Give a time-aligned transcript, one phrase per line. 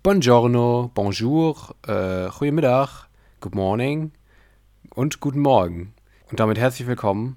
[0.00, 3.08] Buongiorno, bonjour, äh, goedemiddag,
[3.40, 4.12] good morning
[4.94, 5.92] und guten Morgen.
[6.30, 7.36] Und damit herzlich willkommen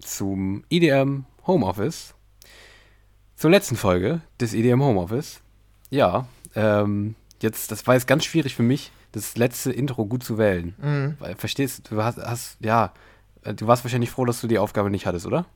[0.00, 2.14] zum IDM Homeoffice.
[3.34, 5.40] Zur letzten Folge des IDM Homeoffice.
[5.88, 10.36] Ja, ähm, jetzt, das war jetzt ganz schwierig für mich, das letzte Intro gut zu
[10.36, 10.74] wählen.
[10.76, 11.16] Mhm.
[11.18, 12.92] Weil, verstehst du, hast, hast, ja,
[13.42, 15.46] äh, du warst wahrscheinlich froh, dass du die Aufgabe nicht hattest, oder?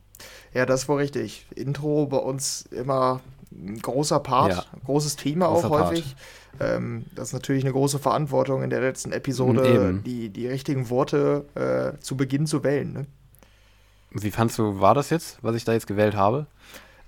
[0.55, 1.45] Ja, das war richtig.
[1.55, 3.21] Intro bei uns immer
[3.51, 4.65] ein großer Part, Ja.
[4.85, 6.15] großes Thema Großer auch häufig.
[6.59, 10.03] Ähm, das ist natürlich eine große Verantwortung in der letzten Episode, Mhm, eben.
[10.03, 11.45] die, die richtigen Worte
[11.95, 12.93] äh, zu Beginn zu wählen.
[12.93, 13.05] Ne?
[14.11, 16.47] Wie fandst du, war das jetzt, was ich da jetzt gewählt habe?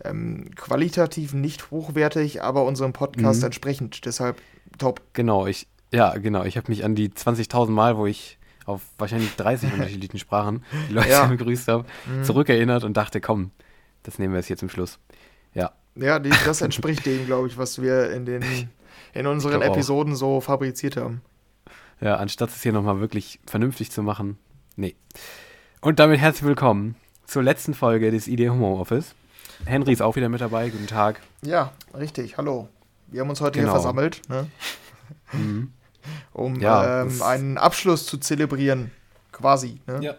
[0.04, 3.46] Ähm, qualitativ nicht hochwertig, aber unserem Podcast Mhm.
[3.48, 4.06] entsprechend.
[4.06, 4.42] Deshalb
[4.78, 5.02] top.
[5.14, 9.36] Genau, ich, ja, genau, ich habe mich an die 20.000 Mal, wo ich auf wahrscheinlich
[9.36, 11.26] 30 unterschiedlichen Sprachen die Leute Ja.
[11.28, 12.24] begrüßt habe, Mhm.
[12.24, 13.52] zurückerinnert und dachte, komm,
[14.04, 15.00] das nehmen wir jetzt hier zum Schluss.
[15.54, 18.44] Ja, Ja, die, das entspricht dem, glaube ich, was wir in, den,
[19.14, 19.74] in unseren glaub auch.
[19.76, 21.22] Episoden so fabriziert haben.
[22.02, 24.38] ja, anstatt es hier nochmal wirklich vernünftig zu machen,
[24.76, 24.96] nee.
[25.82, 26.96] Und damit herzlich willkommen
[27.26, 29.16] zur letzten Folge des ID Home Office.
[29.66, 31.22] Henry ist auch wieder mit dabei, guten Tag.
[31.42, 32.38] Ja, richtig.
[32.38, 32.68] Hallo.
[33.08, 33.72] Wir haben uns heute Genau.
[33.72, 34.48] hier versammelt, ne?
[35.34, 35.72] Mhm.
[36.34, 38.92] um Ja, ähm, einen Abschluss zu zelebrieren.
[39.32, 39.80] Quasi.
[39.88, 40.00] Ne?
[40.02, 40.16] Ja,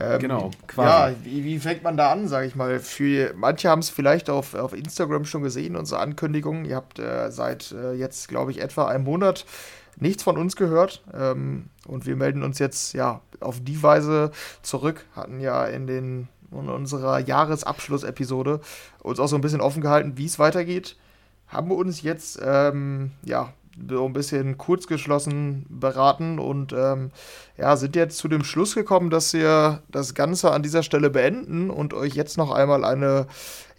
[0.00, 1.12] Ähm, genau, quasi.
[1.12, 2.78] Ja, wie, wie fängt man da an, sage ich mal?
[2.78, 6.64] Für manche haben es vielleicht auf, auf Instagram schon gesehen, unsere Ankündigung.
[6.64, 9.44] Ihr habt äh, seit äh, jetzt, glaube ich, etwa einem Monat
[9.96, 11.02] nichts von uns gehört.
[11.12, 14.30] Ähm, und wir melden uns jetzt ja auf die Weise
[14.62, 15.04] zurück.
[15.16, 18.60] Hatten ja in den in unserer Jahresabschlussepisode
[19.02, 20.96] uns auch so ein bisschen offen gehalten, wie es weitergeht.
[21.48, 23.52] Haben wir uns jetzt ähm, ja
[23.90, 27.10] so ein bisschen kurzgeschlossen beraten und ähm,
[27.56, 31.70] ja, sind jetzt zu dem Schluss gekommen, dass wir das Ganze an dieser Stelle beenden
[31.70, 33.26] und euch jetzt noch einmal eine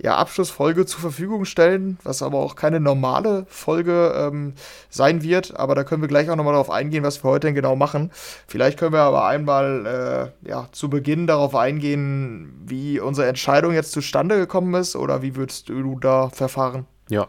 [0.02, 4.54] ja, Abschlussfolge zur Verfügung stellen, was aber auch keine normale Folge ähm,
[4.90, 5.58] sein wird.
[5.58, 8.12] Aber da können wir gleich auch nochmal darauf eingehen, was wir heute denn genau machen.
[8.48, 13.92] Vielleicht können wir aber einmal äh, ja, zu Beginn darauf eingehen, wie unsere Entscheidung jetzt
[13.92, 16.86] zustande gekommen ist oder wie würdest du da verfahren?
[17.10, 17.28] Ja.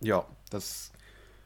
[0.00, 0.90] Ja, das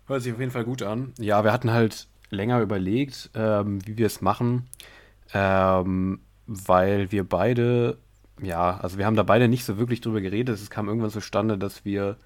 [0.09, 1.13] hört sich auf jeden Fall gut an.
[1.19, 4.67] Ja, wir hatten halt länger überlegt, ähm, wie wir es machen,
[5.33, 7.99] ähm, weil wir beide,
[8.41, 10.55] ja, also wir haben da beide nicht so wirklich drüber geredet.
[10.55, 12.17] Es kam irgendwann zustande, dass wir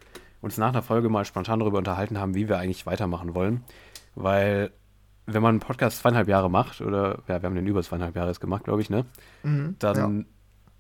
[0.41, 3.63] uns nach einer Folge mal spontan darüber unterhalten haben, wie wir eigentlich weitermachen wollen.
[4.15, 4.71] Weil,
[5.27, 8.29] wenn man einen Podcast zweieinhalb Jahre macht, oder ja, wir haben den über zweieinhalb Jahre
[8.29, 9.07] jetzt gemacht, glaube ich, ne?
[9.45, 10.27] Mhm, dann,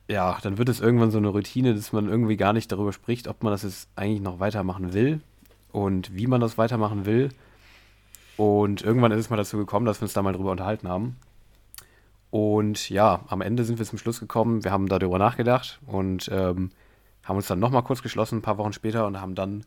[0.08, 0.36] ja.
[0.42, 3.42] dann wird es irgendwann so eine Routine, dass man irgendwie gar nicht darüber spricht, ob
[3.44, 5.20] man das jetzt eigentlich noch weitermachen will
[5.72, 7.30] und wie man das weitermachen will.
[8.36, 11.16] Und irgendwann ist es mal dazu gekommen, dass wir uns da mal drüber unterhalten haben.
[12.30, 16.70] Und ja, am Ende sind wir zum Schluss gekommen, wir haben darüber nachgedacht und ähm,
[17.24, 19.64] haben uns dann nochmal kurz geschlossen, ein paar Wochen später, und haben dann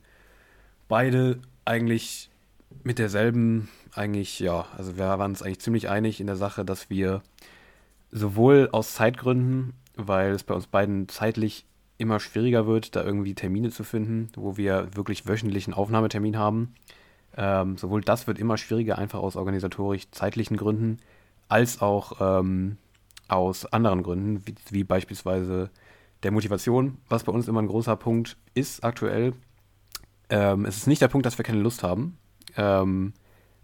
[0.88, 2.30] beide eigentlich
[2.84, 6.90] mit derselben, eigentlich, ja, also wir waren uns eigentlich ziemlich einig in der Sache, dass
[6.90, 7.22] wir
[8.12, 11.66] sowohl aus Zeitgründen, weil es bei uns beiden zeitlich
[11.98, 16.74] immer schwieriger wird, da irgendwie Termine zu finden, wo wir wirklich wöchentlich einen Aufnahmetermin haben.
[17.38, 20.98] Ähm, sowohl das wird immer schwieriger, einfach aus organisatorisch zeitlichen Gründen,
[21.48, 22.78] als auch ähm,
[23.28, 25.70] aus anderen Gründen, wie, wie beispielsweise
[26.24, 29.34] der Motivation, was bei uns immer ein großer Punkt ist aktuell.
[30.30, 32.18] Ähm, es ist nicht der Punkt, dass wir keine Lust haben,
[32.58, 33.14] ähm,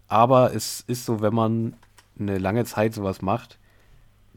[0.06, 1.76] aber es ist so, wenn man
[2.18, 3.58] eine lange Zeit sowas macht,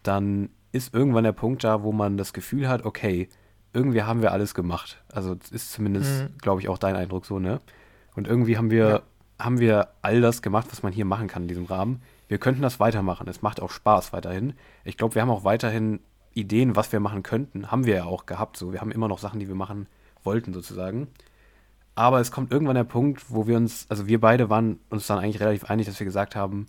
[0.01, 3.29] dann ist irgendwann der Punkt da, wo man das Gefühl hat, okay,
[3.75, 5.03] irgendwie haben wir alles gemacht.
[5.11, 6.37] Also ist zumindest, Mhm.
[6.39, 7.59] glaube ich, auch dein Eindruck so, ne?
[8.15, 9.01] Und irgendwie haben wir, Ja.
[9.39, 12.01] haben wir all das gemacht, was man hier machen kann in diesem Rahmen.
[12.27, 13.27] Wir könnten das weitermachen.
[13.27, 14.53] Es macht auch Spaß weiterhin.
[14.83, 15.99] Ich glaube, wir haben auch weiterhin
[16.33, 17.71] Ideen, was wir machen könnten.
[17.71, 18.57] Haben wir ja auch gehabt.
[18.57, 19.87] So, wir haben immer noch Sachen, die wir machen
[20.23, 21.07] wollten, sozusagen.
[21.93, 25.19] Aber es kommt irgendwann der Punkt, wo wir uns, also wir beide waren uns dann
[25.19, 26.65] eigentlich relativ einig, dass wir gesagt haben,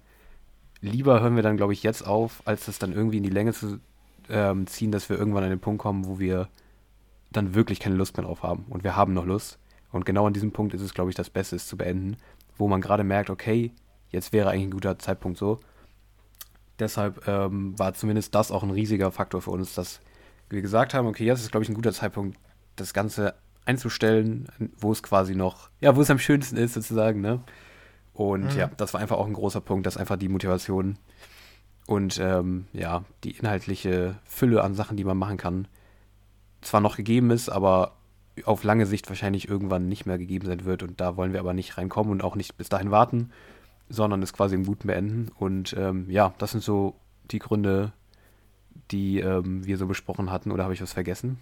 [0.80, 3.52] lieber hören wir dann, glaube ich, jetzt auf, als das dann irgendwie in die Länge
[3.52, 3.80] zu
[4.28, 6.48] ähm, ziehen, dass wir irgendwann an den Punkt kommen, wo wir
[7.36, 8.64] dann wirklich keine Lust mehr drauf haben.
[8.68, 9.58] Und wir haben noch Lust.
[9.92, 12.16] Und genau an diesem Punkt ist es, glaube ich, das Beste, es zu beenden,
[12.58, 13.72] wo man gerade merkt, okay,
[14.10, 15.60] jetzt wäre eigentlich ein guter Zeitpunkt so.
[16.78, 20.00] Deshalb ähm, war zumindest das auch ein riesiger Faktor für uns, dass
[20.50, 22.38] wir gesagt haben, okay, jetzt ist, glaube ich, ein guter Zeitpunkt,
[22.76, 23.34] das Ganze
[23.64, 27.40] einzustellen, wo es quasi noch, ja, wo es am schönsten ist, sozusagen, ne?
[28.12, 28.58] Und Mhm.
[28.58, 30.98] ja, das war einfach auch ein großer Punkt, dass einfach die Motivation
[31.86, 35.68] und ähm, ja, die inhaltliche Fülle an Sachen, die man machen kann,
[36.66, 37.92] zwar noch gegeben ist, aber
[38.44, 40.82] auf lange Sicht wahrscheinlich irgendwann nicht mehr gegeben sein wird.
[40.82, 43.30] Und da wollen wir aber nicht reinkommen und auch nicht bis dahin warten,
[43.88, 45.30] sondern es quasi im Guten beenden.
[45.38, 46.96] Und ähm, ja, das sind so
[47.30, 47.92] die Gründe,
[48.90, 50.50] die ähm, wir so besprochen hatten.
[50.50, 51.38] Oder habe ich was vergessen?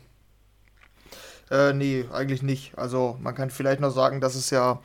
[1.50, 2.78] Äh, nee, eigentlich nicht.
[2.78, 4.80] Also man kann vielleicht noch sagen, dass es ja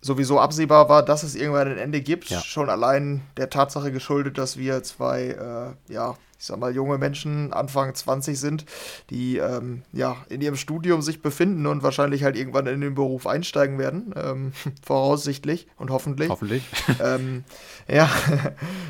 [0.00, 2.28] sowieso absehbar war, dass es irgendwann ein Ende gibt.
[2.28, 2.40] Ja.
[2.40, 7.52] Schon allein der Tatsache geschuldet, dass wir zwei, äh, ja, ich sag mal, junge Menschen,
[7.52, 8.66] Anfang 20 sind,
[9.10, 13.26] die ähm, ja in ihrem Studium sich befinden und wahrscheinlich halt irgendwann in den Beruf
[13.26, 14.52] einsteigen werden, ähm,
[14.82, 16.28] voraussichtlich und hoffentlich.
[16.28, 16.64] Hoffentlich.
[17.02, 17.44] ähm,
[17.88, 18.10] ja,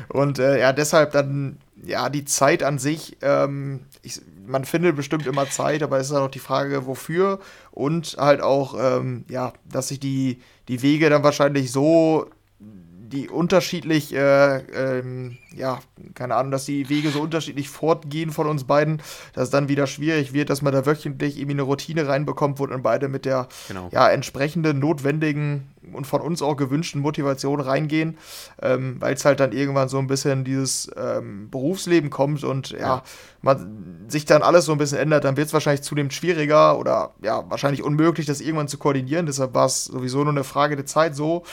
[0.09, 5.27] und äh, ja, deshalb dann, ja, die Zeit an sich, ähm, ich, man findet bestimmt
[5.27, 7.39] immer Zeit, aber es ist auch die Frage, wofür
[7.71, 12.29] und halt auch, ähm, ja, dass sich die, die Wege dann wahrscheinlich so
[12.59, 15.79] die unterschiedlich, äh, ähm, ja,
[16.13, 19.01] keine Ahnung, dass die Wege so unterschiedlich fortgehen von uns beiden,
[19.33, 22.65] dass es dann wieder schwierig wird, dass man da wöchentlich irgendwie eine Routine reinbekommt, wo
[22.67, 23.89] dann beide mit der Genau.
[23.91, 28.17] ja, entsprechenden, notwendigen und von uns auch gewünschten Motivation reingehen,
[28.61, 32.79] ähm, weil es halt dann irgendwann so ein bisschen dieses ähm, Berufsleben kommt und ja,
[32.79, 33.03] Ja.
[33.41, 37.11] man sich dann alles so ein bisschen ändert, dann wird es wahrscheinlich zunehmend schwieriger oder
[37.21, 39.25] ja, wahrscheinlich unmöglich, das irgendwann zu koordinieren.
[39.27, 41.43] Deshalb war es sowieso nur eine Frage der Zeit so.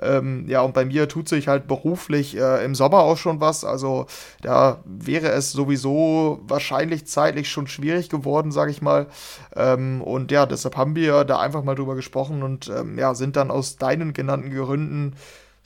[0.00, 3.51] Ähm, ja, und bei mir tut sich halt beruflich äh, im Sommer auch schon was.
[3.64, 4.06] Also
[4.40, 9.06] da wäre es sowieso wahrscheinlich zeitlich schon schwierig geworden, sage ich mal.
[9.54, 13.36] Ähm, und ja, deshalb haben wir da einfach mal drüber gesprochen und ähm, ja, sind
[13.36, 15.14] dann aus deinen genannten Gründen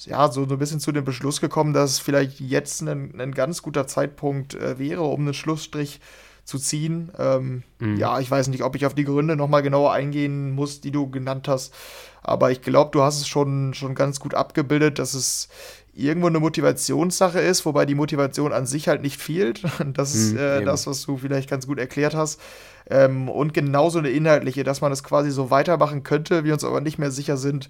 [0.04, 3.32] ja, so, so ein bisschen zu dem Beschluss gekommen, dass es vielleicht jetzt ein, ein
[3.32, 6.00] ganz guter Zeitpunkt äh, wäre, um einen Schlussstrich
[6.44, 7.10] zu ziehen.
[7.18, 7.96] Ähm, Mhm.
[7.96, 11.10] Ja, ich weiß nicht, ob ich auf die Gründe nochmal genauer eingehen muss, die du
[11.10, 11.74] genannt hast.
[12.22, 15.48] Aber ich glaube, du hast es schon, schon ganz gut abgebildet, dass es
[15.96, 19.62] irgendwo eine Motivationssache ist, wobei die Motivation an sich halt nicht fehlt.
[19.94, 22.40] Das ist Mhm, äh, das, was du vielleicht ganz gut erklärt hast.
[22.88, 26.80] Ähm, und genauso eine inhaltliche, dass man es quasi so weitermachen könnte, wir uns aber
[26.80, 27.68] nicht mehr sicher sind,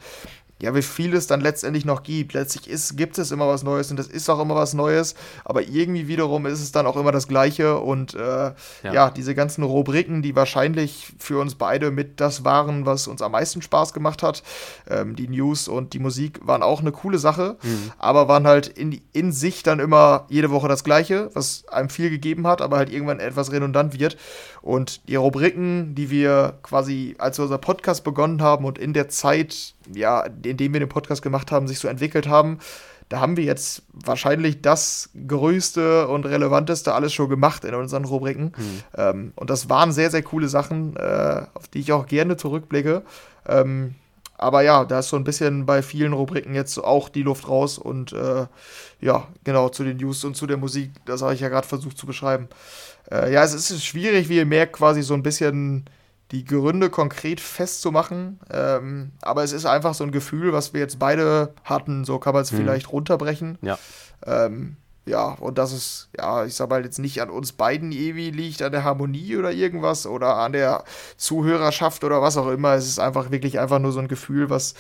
[0.61, 2.33] ja, wie viel es dann letztendlich noch gibt.
[2.33, 5.15] Letztlich ist, gibt es immer was Neues und es ist auch immer was Neues,
[5.45, 9.11] aber irgendwie wiederum ist es dann auch immer das Gleiche und äh, ja.
[9.11, 13.61] diese ganzen Rubriken, die wahrscheinlich für uns beide mit das waren, was uns am meisten
[13.61, 14.43] Spaß gemacht hat.
[14.89, 17.57] Ähm, die News und die Musik waren auch eine coole Sache,
[17.99, 22.09] aber waren halt in, in sich dann immer jede Woche das Gleiche, was einem viel
[22.09, 24.17] gegeben hat, aber halt irgendwann etwas redundant wird.
[24.67, 29.09] Und die Rubriken, die wir quasi, als wir unser Podcast begonnen haben und in der
[29.09, 32.59] Zeit, ja, in dem wir den Podcast gemacht haben, sich so entwickelt haben,
[33.09, 38.55] da haben wir jetzt wahrscheinlich das größte und relevanteste alles schon gemacht in unseren Rubriken.
[38.97, 43.03] Ähm, und das waren sehr, sehr coole Sachen, äh, auf die ich auch gerne zurückblicke.
[43.47, 43.95] Ähm,
[44.39, 47.79] aber ja, da ist so ein bisschen bei vielen Rubriken jetzt auch die Luft raus
[47.79, 48.47] und äh,
[49.01, 51.99] ja, genau, zu den News und zu der Musik, das habe ich ja gerade versucht
[51.99, 52.49] zu beschreiben.
[53.11, 55.85] Äh, ja, es ist schwierig, wie ihr merkt, quasi so ein bisschen
[56.33, 58.41] die Gründe konkret festzumachen.
[58.51, 62.35] Ähm, aber es ist einfach so ein Gefühl, was wir jetzt beide hatten, so kann
[62.35, 63.59] man es vielleicht runterbrechen.
[63.63, 63.79] Ja.
[64.27, 68.35] Ähm, ja, und das ist, ja, ich sag mal, jetzt nicht an uns beiden ewig
[68.35, 70.83] liegt, an der Harmonie oder irgendwas oder an der
[71.17, 72.75] Zuhörerschaft oder was auch immer.
[72.75, 74.75] Es ist einfach wirklich einfach nur so ein Gefühl, was,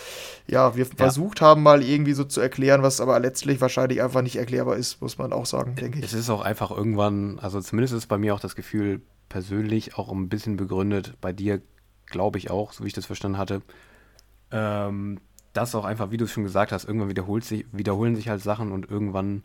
[0.48, 4.34] ja, wir versucht haben, mal irgendwie so zu erklären, was aber letztlich wahrscheinlich einfach nicht
[4.34, 6.04] erklärbar ist, muss man auch sagen, denke ich.
[6.04, 10.10] Es ist auch einfach irgendwann, also zumindest ist bei mir auch das Gefühl persönlich auch
[10.10, 11.62] ein bisschen begründet, bei dir
[12.06, 13.62] glaube ich auch, so wie ich das verstanden hatte,
[14.50, 15.20] ähm,
[15.52, 18.42] dass auch einfach, wie du es schon gesagt hast, irgendwann wiederholt sich, wiederholen sich halt
[18.42, 19.44] Sachen und irgendwann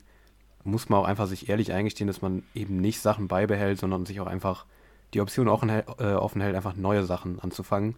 [0.63, 4.19] muss man auch einfach sich ehrlich eingestehen, dass man eben nicht Sachen beibehält, sondern sich
[4.19, 4.65] auch einfach
[5.13, 7.95] die Option offen, hält- äh, offen hält, einfach neue Sachen anzufangen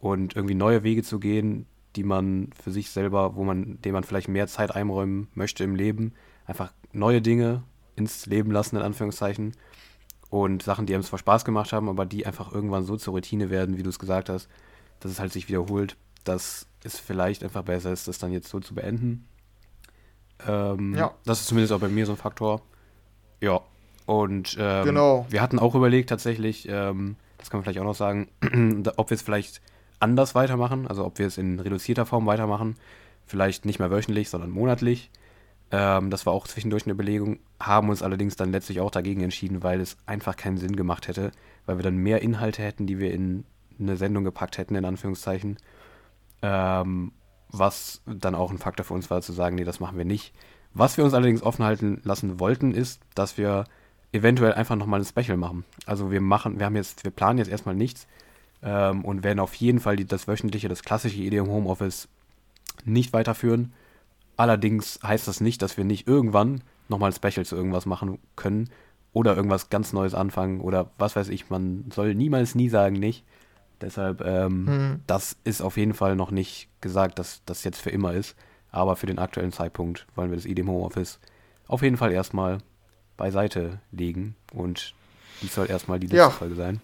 [0.00, 1.66] und irgendwie neue Wege zu gehen,
[1.96, 5.74] die man für sich selber, wo man, dem man vielleicht mehr Zeit einräumen möchte im
[5.74, 6.12] Leben,
[6.46, 7.62] einfach neue Dinge
[7.96, 9.52] ins Leben lassen, in Anführungszeichen.
[10.30, 13.50] Und Sachen, die einem zwar Spaß gemacht haben, aber die einfach irgendwann so zur Routine
[13.50, 14.48] werden, wie du es gesagt hast,
[15.00, 18.60] dass es halt sich wiederholt, dass es vielleicht einfach besser ist, das dann jetzt so
[18.60, 19.26] zu beenden.
[20.46, 21.12] Ähm, Ja.
[21.24, 22.62] Das ist zumindest auch bei mir so ein Faktor.
[23.40, 23.60] Ja.
[24.06, 25.26] Und ähm, Genau.
[25.28, 28.28] wir hatten auch überlegt tatsächlich, ähm, das kann man vielleicht auch noch sagen,
[28.96, 29.60] ob wir es vielleicht
[30.00, 32.76] anders weitermachen, also ob wir es in reduzierter Form weitermachen,
[33.26, 35.10] vielleicht nicht mehr wöchentlich, sondern monatlich.
[35.70, 39.62] Ähm, das war auch zwischendurch eine Überlegung, haben uns allerdings dann letztlich auch dagegen entschieden,
[39.62, 41.30] weil es einfach keinen Sinn gemacht hätte,
[41.66, 43.44] weil wir dann mehr Inhalte hätten, die wir in
[43.78, 45.58] eine Sendung gepackt hätten, in Anführungszeichen.
[46.40, 47.12] Ähm,
[47.50, 50.34] was dann auch ein Faktor für uns war, zu sagen, nee, das machen wir nicht.
[50.74, 53.64] Was wir uns allerdings offen halten lassen wollten, ist, dass wir
[54.12, 55.64] eventuell einfach nochmal ein Special machen.
[55.86, 58.06] Also wir machen, wir haben jetzt, wir planen jetzt erstmal nichts
[58.62, 62.08] ähm, und werden auf jeden Fall die, das wöchentliche, das klassische im Homeoffice
[62.84, 63.72] nicht weiterführen.
[64.36, 68.70] Allerdings heißt das nicht, dass wir nicht irgendwann nochmal ein Special zu irgendwas machen können
[69.12, 71.50] oder irgendwas ganz Neues anfangen oder was weiß ich.
[71.50, 73.24] Man soll niemals nie sagen nicht.
[73.80, 75.00] Deshalb, ähm, Hm.
[75.06, 78.34] das ist auf jeden Fall noch nicht gesagt, dass das jetzt für immer ist.
[78.70, 81.18] Aber für den aktuellen Zeitpunkt wollen wir das Idee im Homeoffice
[81.68, 82.58] auf jeden Fall erstmal
[83.16, 84.94] beiseite legen und
[85.42, 86.30] dies soll erstmal die letzte Ja.
[86.30, 86.80] Folge sein.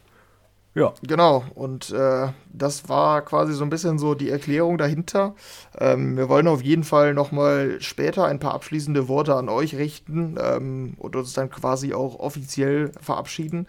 [0.76, 0.92] Ja.
[1.02, 5.36] Genau, und äh, das war quasi so ein bisschen so die Erklärung dahinter.
[5.78, 10.36] Ähm, wir wollen auf jeden Fall nochmal später ein paar abschließende Worte an euch richten
[10.42, 13.66] ähm, und uns dann quasi auch offiziell verabschieden.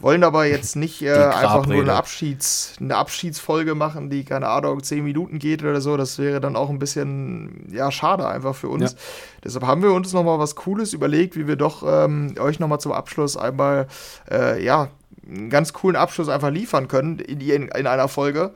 [0.00, 4.80] Wollen aber jetzt nicht äh, einfach nur eine, Abschieds-, eine Abschiedsfolge machen, die, keine Ahnung,
[4.82, 5.96] zehn Minuten geht oder so.
[5.96, 8.92] Das wäre dann auch ein bisschen, ja, schade einfach für uns.
[8.92, 8.98] Ja.
[9.42, 12.92] Deshalb haben wir uns nochmal was Cooles überlegt, wie wir doch ähm, euch nochmal zum
[12.92, 13.88] Abschluss einmal,
[14.30, 14.88] äh, ja,
[15.28, 18.52] einen ganz coolen Abschluss einfach liefern können in, in, in einer Folge.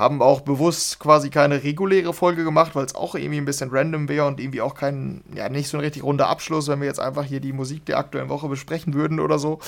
[0.00, 4.08] Haben auch bewusst quasi keine reguläre Folge gemacht, weil es auch irgendwie ein bisschen random
[4.08, 7.00] wäre und irgendwie auch kein, ja, nicht so ein richtig runder Abschluss, wenn wir jetzt
[7.00, 9.58] einfach hier die Musik der aktuellen Woche besprechen würden oder so.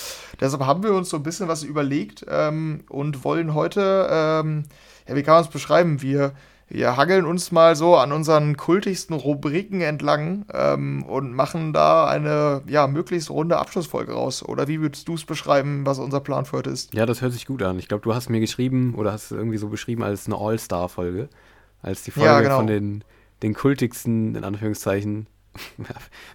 [0.40, 4.64] Deshalb haben wir uns so ein bisschen was überlegt ähm, und wollen heute, ähm,
[5.06, 6.00] ja, wie kann man es beschreiben?
[6.00, 6.32] Wir
[6.74, 12.62] wir hageln uns mal so an unseren kultigsten Rubriken entlang ähm, und machen da eine
[12.66, 14.42] ja, möglichst runde Abschlussfolge raus.
[14.42, 16.94] Oder wie würdest du es beschreiben, was unser Plan für heute ist?
[16.94, 17.78] Ja, das hört sich gut an.
[17.78, 21.28] Ich glaube, du hast mir geschrieben oder hast es irgendwie so beschrieben als eine All-Star-Folge.
[21.82, 22.56] Als die Folge ja, genau.
[22.56, 23.04] von den,
[23.42, 25.26] den kultigsten, in Anführungszeichen.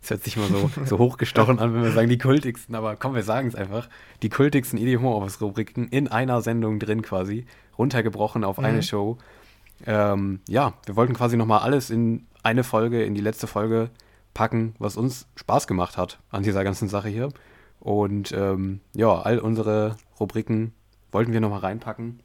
[0.04, 3.16] Es hört sich mal so, so hochgestochen an, wenn wir sagen die kultigsten, aber komm,
[3.16, 3.90] wir sagen es einfach.
[4.22, 7.48] Die kultigsten Idee Homeoffice-Rubriken in einer Sendung drin quasi,
[7.80, 8.66] runtergebrochen auf mhm.
[8.66, 9.18] eine Show
[9.86, 13.90] ähm, ja, wir wollten quasi nochmal alles in eine Folge, in die letzte Folge
[14.34, 17.30] packen, was uns Spaß gemacht hat an dieser ganzen Sache hier.
[17.80, 20.74] Und ähm, ja, all unsere Rubriken
[21.12, 22.22] wollten wir nochmal reinpacken.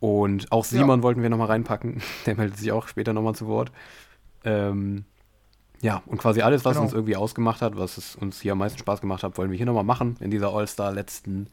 [0.00, 1.02] Und auch Simon ja.
[1.02, 2.02] wollten wir nochmal reinpacken.
[2.26, 3.70] Der meldet sich auch später nochmal zu Wort.
[4.44, 5.04] Ähm,
[5.80, 6.84] ja, und quasi alles, was genau.
[6.84, 9.56] uns irgendwie ausgemacht hat, was es uns hier am meisten Spaß gemacht hat, wollen wir
[9.56, 11.48] hier nochmal machen in dieser All-Star letzten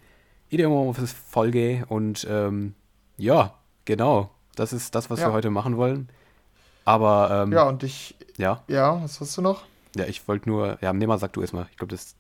[0.50, 1.86] Idiom Folge.
[1.90, 2.74] Und ähm,
[3.18, 3.54] ja,
[3.86, 4.32] genau.
[4.60, 5.28] Das ist das, was ja.
[5.28, 6.10] wir heute machen wollen.
[6.86, 7.44] Aber.
[7.44, 8.16] Ähm, ja, und ich.
[8.38, 8.64] Ja.
[8.68, 9.64] Ja, was hast du noch?
[9.96, 10.78] Ja, ich wollte nur.
[10.82, 11.68] Ja, nee, mal sag du erstmal.
[11.72, 12.16] Ich glaube, das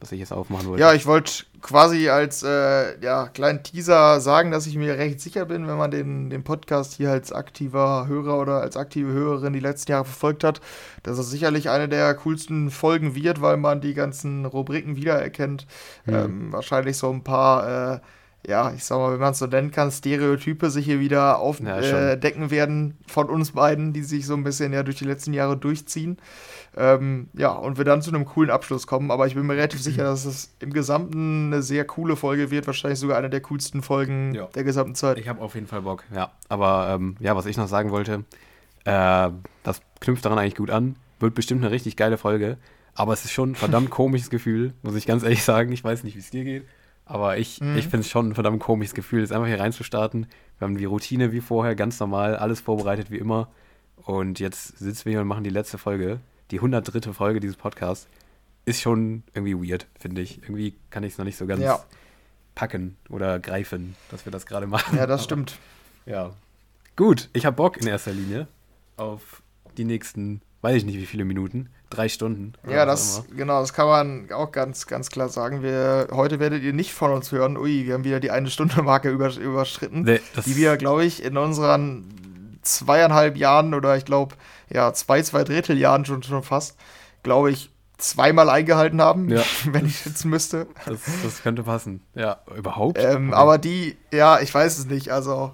[0.00, 0.82] was ich jetzt aufmachen wollte.
[0.82, 5.46] Ja, ich wollte quasi als äh, ja, kleinen Teaser sagen, dass ich mir recht sicher
[5.46, 9.60] bin, wenn man den, den Podcast hier als aktiver Hörer oder als aktive Hörerin die
[9.60, 10.60] letzten Jahre verfolgt hat,
[11.04, 15.66] dass es sicherlich eine der coolsten Folgen wird, weil man die ganzen Rubriken wiedererkennt.
[16.04, 16.14] Hm.
[16.14, 17.94] Ähm, wahrscheinlich so ein paar.
[17.94, 18.00] Äh,
[18.46, 22.42] ja, ich sag mal, wenn man es so nennen kann, Stereotype sich hier wieder aufdecken
[22.42, 25.32] ja, äh, werden von uns beiden, die sich so ein bisschen ja durch die letzten
[25.32, 26.18] Jahre durchziehen.
[26.76, 29.10] Ähm, ja, und wir dann zu einem coolen Abschluss kommen.
[29.10, 32.66] Aber ich bin mir relativ sicher, dass es im Gesamten eine sehr coole Folge wird.
[32.66, 34.46] Wahrscheinlich sogar eine der coolsten Folgen ja.
[34.54, 35.18] der gesamten Zeit.
[35.18, 36.30] Ich habe auf jeden Fall Bock, ja.
[36.48, 38.24] Aber ähm, ja, was ich noch sagen wollte,
[38.84, 39.30] äh,
[39.62, 40.96] das knüpft daran eigentlich gut an.
[41.20, 42.58] Wird bestimmt eine richtig geile Folge.
[42.94, 45.72] Aber es ist schon ein verdammt komisches Gefühl, muss ich ganz ehrlich sagen.
[45.72, 46.64] Ich weiß nicht, wie es dir geht.
[47.06, 47.76] Aber ich, mhm.
[47.76, 50.26] ich finde es schon ein verdammt komisches Gefühl, jetzt einfach hier reinzustarten.
[50.58, 53.48] Wir haben die Routine wie vorher, ganz normal, alles vorbereitet wie immer.
[53.96, 56.20] Und jetzt sitzen wir hier und machen die letzte Folge,
[56.50, 57.12] die 103.
[57.12, 58.08] Folge dieses Podcasts.
[58.64, 60.42] Ist schon irgendwie weird, finde ich.
[60.42, 61.84] Irgendwie kann ich es noch nicht so ganz ja.
[62.54, 64.96] packen oder greifen, dass wir das gerade machen.
[64.96, 65.58] Ja, das Aber, stimmt.
[66.06, 66.34] Ja.
[66.96, 68.46] Gut, ich habe Bock in erster Linie
[68.98, 69.42] auf
[69.78, 72.54] die nächsten, weiß ich nicht wie viele Minuten drei Stunden.
[72.68, 75.62] Ja, das, genau, das kann man auch ganz, ganz klar sagen.
[75.62, 78.82] Wir, heute werdet ihr nicht von uns hören, ui, wir haben wieder die eine Stunde
[78.82, 84.34] Marke über, überschritten, nee, die wir, glaube ich, in unseren zweieinhalb Jahren oder ich glaube,
[84.70, 86.76] ja, zwei, zwei Drittel Jahren schon, schon fast,
[87.22, 89.42] glaube ich, zweimal eingehalten haben, ja.
[89.66, 90.66] wenn ich jetzt müsste.
[90.86, 92.02] Das, das könnte passen.
[92.14, 92.98] Ja, überhaupt.
[92.98, 93.32] Ähm.
[93.32, 95.10] Aber die, ja, ich weiß es nicht.
[95.10, 95.52] Also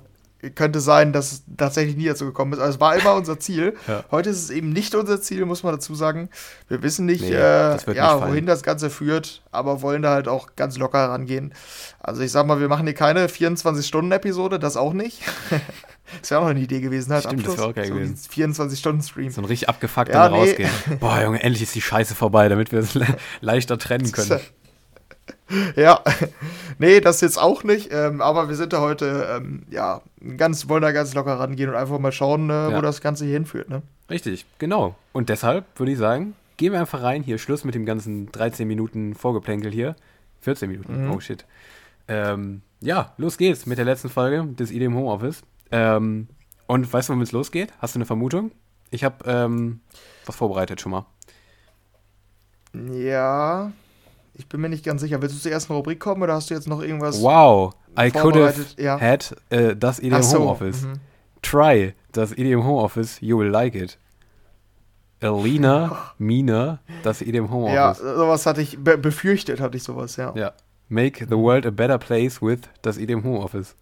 [0.54, 2.59] könnte sein, dass es tatsächlich nie dazu gekommen ist.
[2.61, 3.76] Also es war immer unser Ziel.
[3.88, 4.04] ja.
[4.11, 6.30] Heute ist es eben nicht unser Ziel, muss man dazu sagen.
[6.68, 10.28] Wir wissen nicht, nee, äh, ja, nicht wohin das Ganze führt, aber wollen da halt
[10.28, 11.52] auch ganz locker rangehen.
[12.00, 15.20] Also ich sag mal, wir machen hier keine 24-Stunden-Episode, das auch nicht.
[16.20, 17.25] das wäre auch noch eine Idee gewesen, halt.
[17.25, 17.56] Stimmt, Abschluss.
[17.56, 18.16] das auch geil so gewesen.
[18.16, 19.30] 24-Stunden-Stream.
[19.30, 20.37] So ein richtig abgefuckt ja, nee.
[20.37, 20.70] rausgehen.
[21.00, 23.06] Boah, Junge, endlich ist die Scheiße vorbei, damit wir es le
[23.40, 24.40] leichter trennen können.
[25.76, 26.02] ja,
[26.78, 27.92] nee, das jetzt auch nicht.
[27.92, 30.02] Ähm, aber wir sind da heute, ähm, ja,
[30.37, 32.76] ganz, wollen da ganz locker rangehen und einfach mal schauen, äh, ja.
[32.76, 33.69] wo das Ganze hier hinführt.
[33.69, 33.83] Ne?
[34.09, 34.95] Richtig, genau.
[35.12, 37.23] Und deshalb würde ich sagen, gehen wir einfach rein.
[37.23, 39.97] Hier Schluss mit dem ganzen 13 Minuten Vorgeplänkel hier.
[40.42, 41.12] 14 Minuten, mhm.
[41.12, 41.45] oh shit.
[42.09, 45.42] Ähm, ja, los geht's mit der letzten Folge des IDM Homeoffice.
[45.71, 46.28] Ähm,
[46.66, 47.73] und weißt du, womit es losgeht?
[47.78, 48.52] Hast du eine Vermutung?
[48.90, 49.80] Ich habe ähm,
[50.26, 51.07] was vorbereitet schon mal.
[52.73, 53.73] Ja,
[54.40, 55.20] ich bin mir nicht ganz sicher.
[55.20, 57.20] Willst du zur ersten Rubrik kommen oder hast du jetzt noch irgendwas?
[57.20, 58.99] Wow, I could have ja.
[58.99, 60.38] had uh, das EDM so.
[60.38, 60.82] Homeoffice.
[60.82, 60.94] Mhm.
[61.42, 63.99] Try das EDM Homeoffice, you will like it.
[65.23, 67.75] Alina, Mina, das EDM Homeoffice.
[67.75, 70.32] Ja, sowas hatte ich be befürchtet, hatte ich sowas, ja.
[70.35, 70.52] Ja.
[70.88, 73.76] Make the world a better place with das EDM Homeoffice.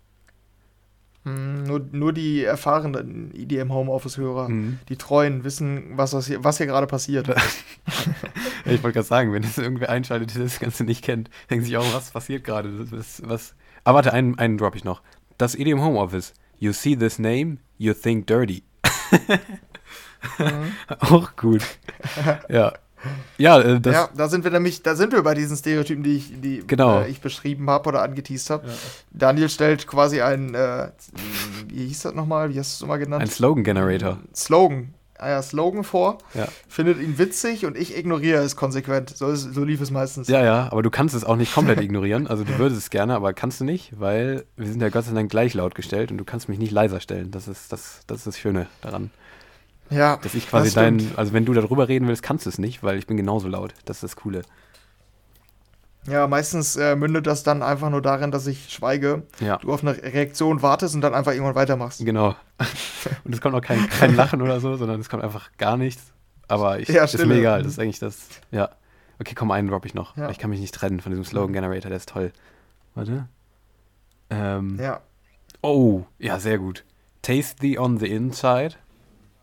[1.29, 4.79] Hm, nur, nur die erfahrenen EDM Homeoffice-Hörer, mhm.
[4.89, 7.29] die treuen, wissen, was, was hier, was hier gerade passiert.
[8.65, 11.77] ich wollte gerade sagen, wenn es irgendwer einschaltet, der das Ganze nicht kennt, denkt sich
[11.77, 12.91] auch, was passiert gerade?
[12.91, 13.55] Was, was
[13.85, 15.01] Ah, warte, einen, einen drop ich noch.
[15.39, 16.35] Das EDM Homeoffice.
[16.59, 18.65] You see this name, you think dirty.
[20.39, 20.73] Mhm.
[21.01, 21.63] Auch gut.
[22.49, 22.75] ja.
[23.37, 26.17] Ja, äh, das, ja, da sind wir nämlich, da sind wir bei diesen Stereotypen, die
[26.17, 27.01] ich, die Genau.
[27.03, 28.69] äh, ich beschrieben habe oder angeteased habe.
[29.13, 30.89] Daniel stellt quasi ein, äh,
[31.69, 32.53] wie hieß das nochmal?
[32.53, 33.23] Wie hast du es nochmal genannt?
[33.23, 34.19] ein Slogan Generator.
[34.35, 34.95] Slogan.
[35.21, 36.47] Ah ja, Slogan vor, Ja.
[36.69, 39.17] findet ihn witzig und ich ignoriere es konsequent.
[39.17, 40.29] So, ist, so lief es meistens.
[40.29, 42.29] Ja, ja, aber du kannst es auch nicht komplett ignorieren.
[42.29, 45.15] Also du würdest es gerne, aber kannst du nicht, weil wir sind ja Gott sei
[45.15, 47.33] Dank gleich laut gestellt und du kannst mich nicht leiser stellen.
[47.33, 49.11] Das ist das, das, ist das Schöne daran.
[49.91, 52.59] Ja, Dass ich quasi das dein, also wenn du darüber reden willst, kannst du es
[52.59, 53.73] nicht, weil ich bin genauso laut.
[53.87, 54.43] Das ist das Coole.
[56.07, 59.83] Ja, meistens äh, mündet das dann einfach nur darin, dass ich schweige, Ja, du auf
[59.83, 62.05] eine Reaktion wartest und dann einfach irgendwann weitermachst.
[62.05, 62.35] genau.
[63.25, 66.13] Und es kommt auch kein, kein Lachen oder so, sondern es kommt einfach gar nichts.
[66.49, 67.63] Aber ich, Ja, ist mir egal.
[67.63, 68.71] Das ist eigentlich das, ja.
[69.21, 70.17] Okay, komm, einen drop ich noch.
[70.17, 70.31] Ja.
[70.31, 72.33] Ich kann mich nicht trennen von diesem Slogan Generator, der ist toll.
[72.95, 73.29] Warte.
[74.31, 75.01] Ähm, Ja.
[75.63, 76.85] Oh, ja, sehr gut.
[77.23, 78.77] Taste the on the inside,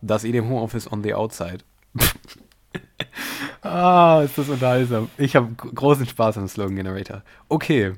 [0.05, 1.59] das EDM Homeoffice on the outside.
[3.61, 5.09] ah, ist das unterhaltsam.
[5.17, 7.23] Ich habe großen Spaß am Slogan Generator.
[7.49, 7.93] Okay,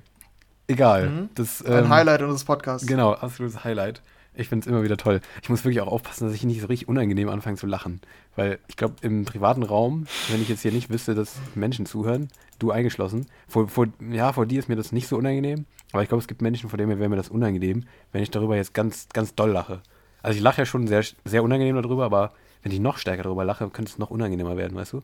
[0.67, 1.09] egal.
[1.09, 1.29] Mhm.
[1.35, 2.87] Das, Ein ähm, Highlight unseres Podcasts.
[2.87, 4.01] Genau, absolutes Highlight.
[4.39, 5.19] Ich finde es immer wieder toll.
[5.41, 8.01] Ich muss wirklich auch aufpassen, dass ich nicht so richtig unangenehm anfange zu lachen.
[8.35, 12.27] Weil ich glaube, im privaten Raum, wenn ich jetzt hier nicht wüsste, dass Menschen zuhören,
[12.59, 15.65] du eingeschlossen, vor, vor, ja, vor dir ist mir das nicht so unangenehm.
[15.91, 18.55] Aber ich glaube, es gibt Menschen, vor denen wäre mir das unangenehm, wenn ich darüber
[18.55, 19.81] jetzt ganz, ganz doll lache.
[20.27, 23.45] Also ich lache ja schon sehr, sehr unangenehm darüber, aber wenn ich noch stärker darüber
[23.45, 25.01] lache, könnte es noch unangenehmer werden, weißt du?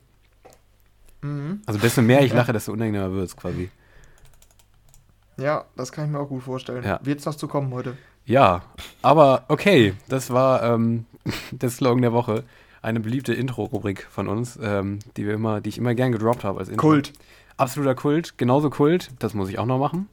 [1.22, 1.62] Mhm.
[1.66, 3.72] Also desto mehr ich lache, desto unangenehmer wird es quasi.
[5.38, 6.84] Ja, das kann ich mir auch gut vorstellen.
[6.84, 7.00] Ja.
[7.04, 7.96] Wird's noch zu kommen heute?
[8.26, 8.64] Ja,
[9.02, 11.06] aber okay, das war ähm,
[11.52, 12.44] der Slogan der Woche.
[12.82, 16.60] Eine beliebte Intro-Rubrik von uns, ähm, die wir immer, die ich immer gern gedroppt habe
[16.60, 16.90] als Intro.
[16.90, 17.14] Kult.
[17.56, 20.10] Absoluter Kult, genauso Kult, das muss ich auch noch machen.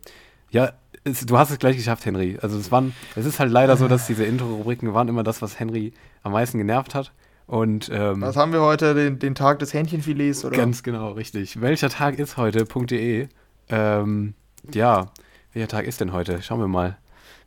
[0.51, 0.73] Ja,
[1.05, 2.39] es, du hast es gleich geschafft, Henry.
[2.41, 5.59] Also es waren, es ist halt leider so, dass diese Intro-Rubriken waren immer das, was
[5.59, 5.93] Henry
[6.23, 7.13] am meisten genervt hat.
[7.47, 8.95] Und ähm, Was haben wir heute?
[8.95, 10.57] Den, den Tag des Hähnchenfilets, oder?
[10.57, 11.61] Ganz genau, richtig.
[11.61, 13.29] Welcher Tag ist heute.de?
[13.69, 14.35] Ähm,
[14.73, 15.11] ja,
[15.53, 16.43] welcher Tag ist denn heute?
[16.43, 16.97] Schauen wir mal.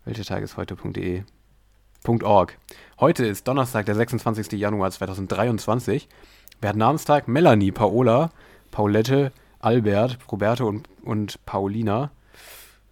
[0.03, 1.23] Welcher Tag ist heute.de?
[2.05, 2.57] .org.
[2.99, 4.59] Heute ist Donnerstag, der 26.
[4.59, 6.09] Januar 2023.
[6.59, 7.29] Wer hat Namenstag?
[7.29, 8.31] Melanie, Paola,
[8.71, 12.11] Paulette, Albert, Roberto und, und Paulina.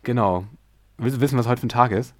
[0.04, 0.46] Genau.
[0.98, 2.14] Willst du wissen, was heute für ein Tag ist?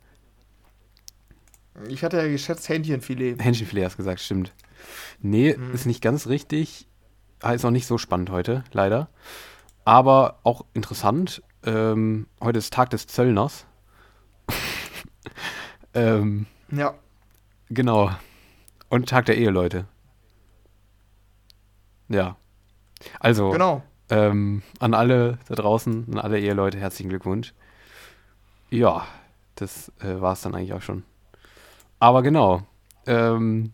[1.88, 3.42] Ich hatte ja geschätzt Hähnchenfilet.
[3.42, 4.54] Hähnchenfilet hast du gesagt, stimmt.
[5.20, 6.88] Nee, ist nicht ganz richtig.
[7.42, 9.10] Ah, Ist auch nicht so spannend heute, leider.
[9.84, 11.42] Aber auch interessant.
[11.64, 13.66] Ähm, heute ist Tag des Zöllners.
[15.94, 16.94] ähm, Ja.
[17.70, 18.12] genau.
[18.90, 19.86] Und Tag der Eheleute.
[22.10, 22.36] Ja.
[23.20, 23.82] Also, Genau.
[24.10, 27.54] ähm, an alle da draußen, an alle Eheleute, herzlichen Glückwunsch.
[28.72, 29.06] Ja,
[29.56, 31.04] das äh, war es dann eigentlich auch schon.
[32.00, 32.64] Aber genau,
[33.06, 33.74] ähm,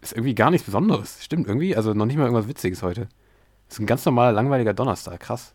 [0.00, 1.22] ist irgendwie gar nichts Besonderes.
[1.24, 3.08] Stimmt, irgendwie, also noch nicht mal irgendwas Witziges heute.
[3.68, 5.52] Ist ein ganz normaler, langweiliger Donnerstag, krass.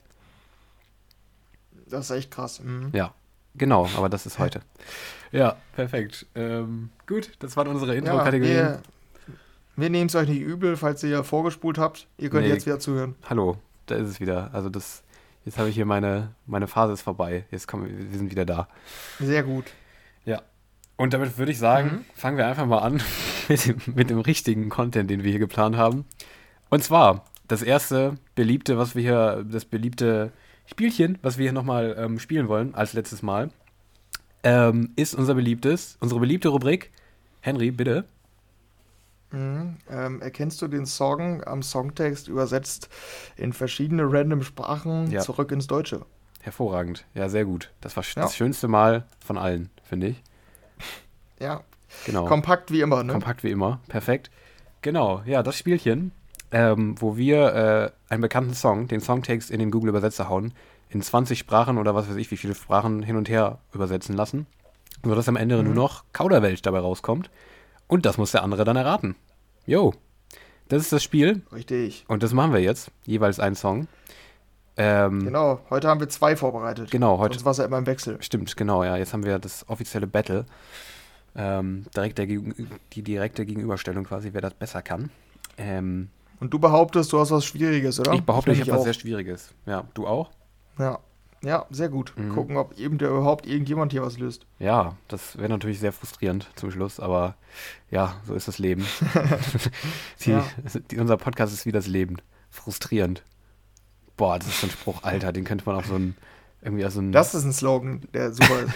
[1.88, 2.60] Das ist echt krass.
[2.62, 2.90] Mhm.
[2.94, 3.14] Ja,
[3.56, 4.62] genau, aber das ist heute.
[5.32, 6.26] Ja, perfekt.
[6.36, 8.56] Ähm, gut, das waren unsere Ja, Intro-Kategorien.
[8.56, 8.82] wir
[9.76, 12.08] wir nehmen es euch nicht übel, falls ihr ja vorgespult habt.
[12.20, 12.54] Ihr könnt Nee.
[12.54, 13.16] jetzt wieder zuhören.
[13.28, 14.52] Hallo, da ist es wieder.
[14.54, 15.02] Also das,
[15.46, 17.46] jetzt habe ich hier meine, meine Phase ist vorbei.
[17.52, 18.68] Jetzt kommen wir, wir sind wieder da.
[19.20, 19.66] Sehr gut.
[20.26, 20.42] Ja.
[20.98, 22.06] Und damit würde ich sagen, Mhm.
[22.16, 23.02] fangen wir einfach mal an
[23.50, 26.06] mit dem, mit dem richtigen Content, den wir hier geplant haben.
[26.70, 30.32] Und zwar das erste beliebte, was wir hier, das beliebte
[30.66, 33.50] Spielchen, was wir hier nochmal ähm, spielen wollen, als letztes Mal,
[34.44, 36.92] ähm, ist unser beliebtes, unsere beliebte Rubrik.
[37.42, 38.06] Henry, bitte.
[39.34, 39.78] Mhm.
[39.90, 42.88] Ähm, erkennst du den Song am Songtext übersetzt
[43.36, 45.20] in verschiedene random Sprachen Ja.
[45.22, 46.06] zurück ins Deutsche?
[46.42, 47.06] Hervorragend.
[47.14, 47.72] Ja, sehr gut.
[47.82, 48.22] Das war sch- Ja.
[48.24, 50.24] das schönste Mal von allen, finde ich.
[51.40, 51.62] Ja.
[52.06, 52.26] Genau.
[52.26, 53.12] Kompakt wie immer, ne?
[53.14, 53.80] Kompakt wie immer.
[53.88, 54.30] Perfekt.
[54.82, 56.12] Genau, ja, das Spielchen,
[56.52, 60.54] ähm, wo wir äh, einen bekannten Song, den Songtext in den Google-Übersetzer hauen,
[60.90, 64.46] in 20 Sprachen oder was weiß ich, wie viele Sprachen hin und her übersetzen lassen,
[65.04, 67.30] sodass am Ende nur noch Kauderwelsch dabei rauskommt.
[67.94, 69.16] Und das muss der andere dann erraten.
[69.68, 69.94] Jo,
[70.68, 72.06] das ist das Spiel Richtig.
[72.08, 72.90] und das machen wir jetzt.
[73.06, 73.88] Jeweils einen Song.
[74.78, 75.60] Ähm, Genau.
[75.70, 76.90] Heute haben wir zwei vorbereitet.
[76.90, 78.18] Genau, heute- Sonst war es ja immer im Wechsel.
[78.20, 78.98] Stimmt, genau, ja.
[78.98, 80.48] Jetzt haben wir das offizielle Battle.
[81.36, 85.12] Ähm, direkt der, die direkte Gegenüberstellung quasi, wer das besser kann.
[85.60, 88.14] Ähm, Und du behauptest, du hast was Schwieriges, oder?
[88.14, 89.54] ich behaupte, ich nämlich habe was sehr Schwieriges.
[89.68, 90.32] Ja, du auch?
[90.80, 90.98] Ja.
[91.44, 92.14] Ja, sehr gut.
[92.16, 92.30] Mhm.
[92.34, 94.46] Gucken, ob eben der überhaupt irgendjemand hier was löst.
[94.60, 97.36] Ja, das wäre natürlich sehr frustrierend zum Schluss, aber
[97.92, 98.86] ja, so ist das Leben.
[100.26, 100.46] die, Ja.
[100.90, 102.18] die, unser Podcast ist wie das Leben.
[102.50, 103.24] Frustrierend.
[104.16, 106.16] Boah, das ist so ein Spruch, Alter, den könnte man auf so ein,
[106.62, 108.74] Irgendwie also ein, Das ist ein Slogan, der super ist.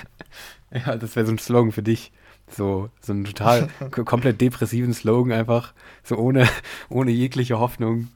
[0.85, 2.11] ja, das wäre so ein Slogan für dich.
[2.49, 6.47] So, so einen total komplett depressiven Slogan einfach, so ohne,
[6.89, 8.07] ohne jegliche Hoffnung.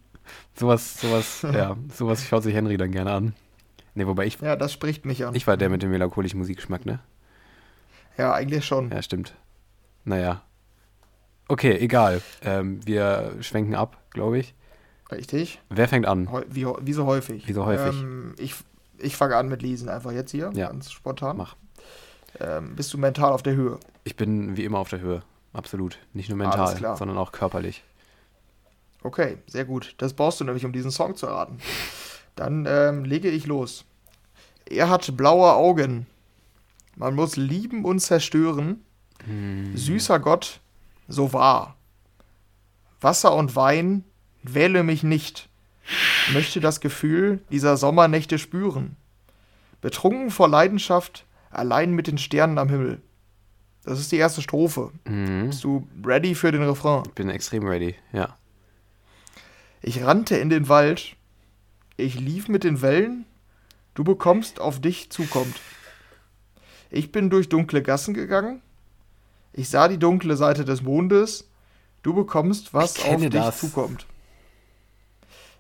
[0.56, 3.34] Sowas, sowas, ja, sowas schaut sich Henry dann gerne an.
[3.96, 5.36] Ne, wobei ich, Ja, das spricht mich an.
[5.36, 7.00] ich war der mit dem melancholischen Musikgeschmack, ne?
[8.18, 8.90] ja, eigentlich schon.
[8.92, 9.34] Ja, stimmt.
[10.06, 10.42] Naja.
[11.48, 12.22] Okay, egal.
[12.44, 14.54] Ähm, wir schwenken ab, glaube ich.
[15.12, 15.60] Richtig.
[15.70, 16.30] Wer fängt an?
[16.48, 17.48] Wie, wie so häufig.
[17.48, 18.00] Wie so häufig.
[18.02, 18.56] Ähm, ich
[19.00, 20.68] ich fange an mit Lesen einfach jetzt hier, Ja.
[20.68, 21.36] ganz spontan.
[21.38, 21.56] Mach.
[22.40, 23.80] Ähm, bist du mental auf der Höhe?
[24.04, 25.24] Ich bin wie immer auf der Höhe.
[25.54, 25.98] Absolut.
[26.14, 27.84] Nicht nur mental, sondern auch körperlich.
[29.04, 29.96] Okay, sehr gut.
[29.98, 31.58] Das brauchst du nämlich, um diesen Song zu erraten.
[32.36, 33.86] Dann ähm, lege ich los.
[34.70, 36.08] Er hat blaue Augen.
[36.96, 38.84] Man muss lieben und zerstören.
[39.26, 39.76] Hm.
[39.76, 40.60] Süßer Gott,
[41.08, 41.76] so wahr.
[43.00, 44.04] Wasser und Wein,
[44.44, 45.50] wähle mich nicht.
[46.34, 48.96] Möchte das Gefühl dieser Sommernächte spüren.
[49.82, 53.02] Betrunken vor Leidenschaft, allein mit den Sternen am Himmel.
[53.84, 54.92] Das ist die erste Strophe.
[55.06, 55.48] Mhm.
[55.48, 57.04] Bist du ready für den Refrain?
[57.16, 58.38] Bin extrem ready, ja.
[59.82, 61.16] Ich rannte in den Wald,
[62.02, 63.26] ich lief mit den Wellen,
[63.94, 65.62] du bekommst auf dich zukommt.
[66.90, 68.62] Ich bin durch dunkle Gassen gegangen,
[69.54, 71.50] ich sah die dunkle Seite des Mondes,
[72.04, 73.60] du bekommst, was auf dich das.
[73.60, 74.06] zukommt.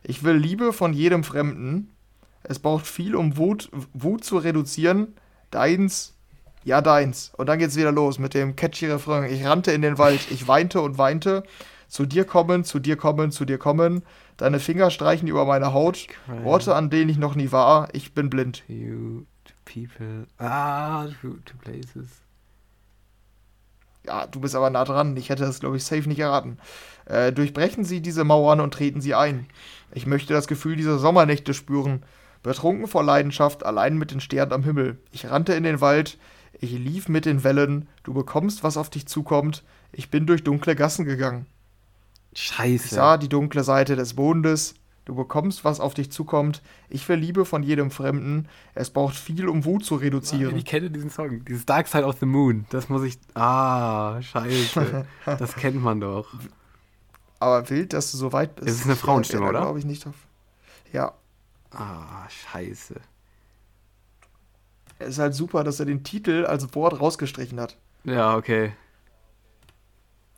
[0.03, 1.95] Ich will Liebe von jedem Fremden,
[2.43, 5.15] es braucht viel, um Wut, Wut zu reduzieren,
[5.51, 6.15] deins,
[6.63, 7.31] ja deins.
[7.37, 9.31] Und dann geht's wieder los mit dem catchy Refrain.
[9.31, 11.43] Ich rannte in den Wald, ich weinte und weinte,
[11.87, 14.03] zu dir kommen, zu dir kommen, zu dir kommen.
[14.41, 16.07] Deine Finger streichen über meine Haut.
[16.43, 17.89] Orte, an denen ich noch nie war.
[17.93, 18.63] Ich bin blind.
[18.67, 22.07] You, to people, ah, to, to places.
[24.03, 25.15] Ja, du bist aber nah dran.
[25.15, 26.57] Ich hätte das, glaube ich, safe nicht erraten.
[27.05, 29.45] Äh, durchbrechen Sie diese Mauern und treten Sie ein.
[29.93, 32.01] Ich möchte das Gefühl dieser Sommernächte spüren.
[32.41, 34.97] Betrunken vor Leidenschaft, allein mit den Sternen am Himmel.
[35.11, 36.17] Ich rannte in den Wald.
[36.59, 37.87] Ich lief mit den Wellen.
[38.01, 39.63] Du bekommst, was auf dich zukommt.
[39.91, 41.45] Ich bin durch dunkle Gassen gegangen.
[42.33, 42.95] Ich Scheiße.
[42.95, 44.75] sah die dunkle Seite des Mondes.
[45.05, 46.61] Du bekommst, was auf dich zukommt.
[46.87, 48.47] Ich will Liebe von jedem Fremden.
[48.75, 50.55] Es braucht viel, um Wut zu reduzieren.
[50.55, 51.43] Ich kenne diesen Song.
[51.45, 52.65] Dieses Dark Side of the Moon.
[52.69, 53.17] Das muss ich.
[53.33, 55.05] Ah, scheiße.
[55.25, 56.27] das kennt man doch.
[57.39, 58.69] Aber wild, dass du so weit bist.
[58.69, 59.61] Es ist eine Frauenstimme, oder?
[59.61, 60.13] glaube ich nicht drauf.
[60.93, 61.13] Ja.
[61.71, 62.95] Ah, scheiße.
[64.99, 67.77] Es ist halt super, dass er den Titel als Wort rausgestrichen hat.
[68.03, 68.73] Ja, okay.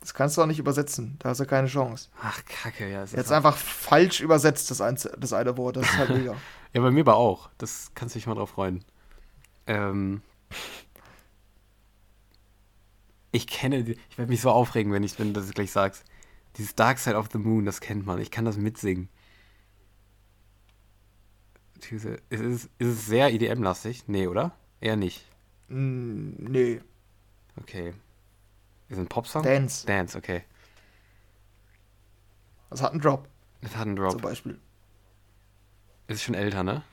[0.03, 1.15] Das kannst du auch nicht übersetzen.
[1.19, 2.09] Da hast du keine Chance.
[2.21, 3.03] Ach, kacke, ja.
[3.03, 5.77] es Jetzt einfach falsch übersetzt, das, einz das eine Wort.
[5.77, 6.35] Das ist halt mega.
[6.73, 7.49] Ja, bei mir aber auch.
[7.59, 8.83] Das kannst du dich mal drauf freuen.
[9.67, 10.21] Ähm.
[13.31, 16.03] Ich kenne, die- ich werde mich so aufregen, wenn, ich, wenn du das gleich sagst.
[16.57, 18.19] Dieses Dark Side of the Moon, das kennt man.
[18.19, 19.07] Ich kann das mitsingen.
[21.89, 24.03] Diese- Ist es, ist es sehr EDM-lastig?
[24.07, 24.51] Nee, oder?
[24.81, 25.23] Eher nicht.
[25.69, 26.81] Mm, nee.
[27.61, 27.93] Okay.
[28.93, 29.41] Ist ein Popsong?
[29.43, 29.85] Dance.
[29.87, 30.43] Dance, okay.
[32.69, 33.27] Das hat einen Drop,
[33.61, 34.21] Das hat einen zum Drop.
[34.21, 34.59] Beispiel.
[36.07, 36.83] Ist schon älter, ne?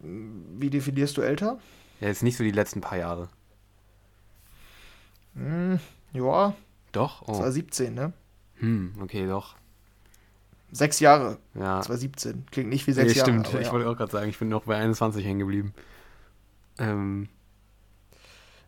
[0.00, 1.58] Wie definierst du älter?
[2.00, 3.28] Ja, ist nicht so die letzten paar Jahre.
[5.34, 5.78] Hm,
[6.12, 6.54] ja,
[6.92, 7.22] Doch?
[7.22, 7.32] Oh.
[7.32, 8.12] 2017, ne?
[8.56, 9.56] Hm, okay, doch.
[10.72, 11.80] Sechs Jahre, Ja.
[11.80, 12.44] 2017.
[12.50, 13.30] Klingt nicht wie sechs Nee, Jahre.
[13.30, 13.54] stimmt.
[13.60, 13.72] ich ja.
[13.72, 15.72] wollte auch gerade sagen, ich bin noch bei 21 hängen geblieben.
[16.78, 17.28] Ähm,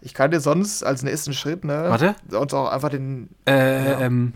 [0.01, 1.85] Ich kann dir sonst als nächsten Schritt, ne?
[1.89, 2.15] Warte.
[2.29, 3.29] Sonst auch einfach den.
[3.47, 4.01] äh, Ja.
[4.01, 4.35] ähm,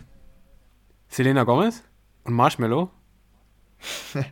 [1.09, 1.81] Selena Gomez
[2.23, 2.89] und Marshmallow?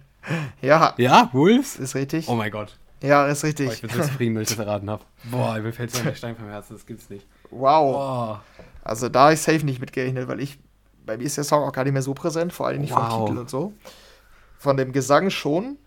[0.62, 1.76] Ja, Ja, Wolves?
[1.78, 2.30] ist richtig.
[2.30, 2.78] Oh mein Gott.
[3.02, 3.70] Ja, ist Oh, richtig.
[3.74, 5.04] ich bin so zufrieden, dass ich das erraten habe.
[5.26, 7.28] Boah, mir fällt so ein Stein vom Herzen, das gibt's nicht.
[7.52, 7.94] Wow.
[7.94, 8.44] Boah.
[8.84, 10.58] Also da habe ich safe nicht mitgerechnet, weil ich,
[11.06, 13.10] bei mir ist der Song auch gar nicht mehr so präsent, vor allem nicht Wow.
[13.12, 13.74] vom Titel und so.
[14.58, 15.78] Von dem Gesang schon,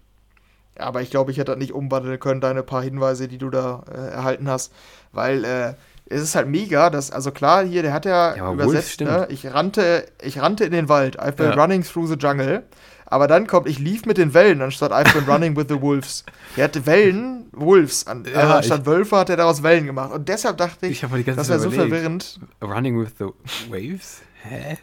[0.79, 3.83] aber ich glaube, ich hätte das nicht umwandeln können, deine paar Hinweise, die du da
[3.91, 4.73] äh, erhalten hast,
[5.12, 5.75] weil äh,
[6.09, 9.27] es ist halt mega, dass, also klar, hier, der hat ja, Ja, Wolf übersetzt, ne,
[9.31, 11.55] ich rannte, ich rannte in den Wald, I've been Ja.
[11.61, 12.62] running through the jungle,
[13.07, 16.25] aber dann kommt, ich lief mit den Wellen, anstatt I've been running with the wolves.
[16.57, 20.12] Der hatte Wellen, Wolves, an, Ja, also anstatt ich- Wölfe hat er daraus Wellen gemacht
[20.12, 22.39] und deshalb dachte ich, Ich das wäre so verwirrend.
[22.62, 23.27] Running with the
[23.71, 24.21] Waves?
[24.43, 24.79] Hä?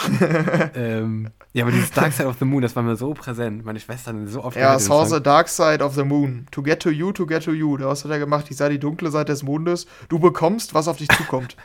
[0.74, 3.64] ähm, ja, aber dieses Dark Side of the Moon, das war mir so präsent.
[3.64, 6.46] Meine Schwester hat so oft Ja, Saw the Dark Side of the Moon.
[6.50, 7.76] To get to you, to get to you.
[7.76, 9.86] Daraus hat er gemacht, ich sah die dunkle Seite des Mondes.
[10.08, 11.56] Du bekommst, was auf dich zukommt.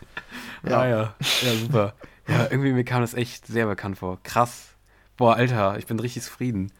[0.63, 1.15] Ja, ja.
[1.41, 1.93] Ja, super.
[2.27, 4.19] Ja, irgendwie mir kam das echt sehr bekannt vor.
[4.23, 4.69] Krass.
[5.15, 6.71] Boah, Alter, ich bin richtig zufrieden.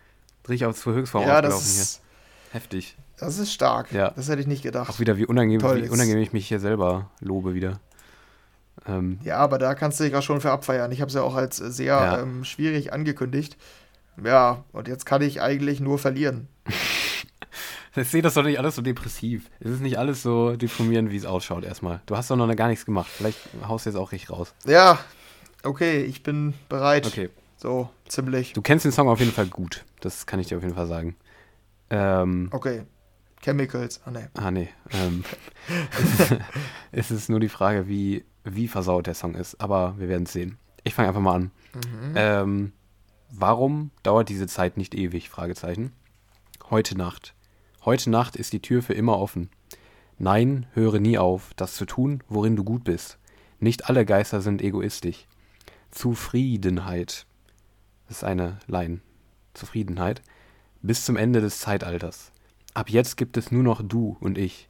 [0.47, 2.01] Richtig auf zur Höchstform ja aufgelaufen ist,
[2.51, 2.60] hier.
[2.60, 2.97] Heftig.
[3.17, 3.91] das ist stark.
[3.91, 4.12] Ja.
[4.12, 4.89] Das hätte ich nicht gedacht.
[4.89, 7.79] Auch wieder, wie unangenehm, Toll, wie unangenehm ich mich hier selber lobe wieder.
[8.88, 10.91] Ähm, Ja, aber da kannst du dich auch schon für abfeiern.
[10.91, 12.19] Ich habe es ja auch als sehr Ja.
[12.21, 13.58] ähm, schwierig angekündigt.
[14.23, 16.47] Ja, und jetzt kann ich eigentlich nur verlieren.
[17.95, 19.50] Ich sehe das doch nicht alles so depressiv.
[19.60, 22.00] Es ist nicht alles so deprimierend, wie es ausschaut erstmal.
[22.06, 23.10] Du hast doch noch gar nichts gemacht.
[23.10, 24.54] Vielleicht haust du jetzt auch richtig raus.
[24.67, 25.00] Ja,
[25.63, 27.08] okay, ich bin bereit.
[27.08, 27.32] Okay.
[27.56, 28.54] So, ziemlich.
[28.54, 29.84] Du kennst den Song auf jeden Fall gut.
[30.02, 31.15] Das kann ich dir auf jeden Fall sagen.
[31.89, 32.84] Ähm, Okay.
[33.41, 34.00] Chemicals.
[34.06, 34.30] Ah, ne.
[34.36, 34.69] ah, nee.
[34.93, 35.23] Ähm,
[36.91, 38.23] es ist nur die Frage, wie,
[38.55, 39.60] wie versaut der Song ist.
[39.62, 40.57] Aber wir werden es sehen.
[40.83, 41.51] Ich fange einfach mal an.
[42.15, 42.73] Ähm,
[43.29, 45.29] warum dauert diese Zeit nicht ewig?
[45.29, 45.91] Fragezeichen.
[46.69, 47.33] Heute Nacht.
[47.83, 49.49] Heute Nacht ist die Tür für immer offen.
[50.17, 53.19] Nein, höre nie auf, das zu tun, worin du gut bist.
[53.60, 55.27] Nicht alle Geister sind egoistisch.
[55.91, 57.25] Zufriedenheit.
[58.07, 59.01] Das ist eine Line.
[59.53, 60.21] Zufriedenheit.
[60.81, 62.31] Bis zum Ende des Zeitalters.
[62.73, 64.69] Ab jetzt gibt es nur noch du und ich.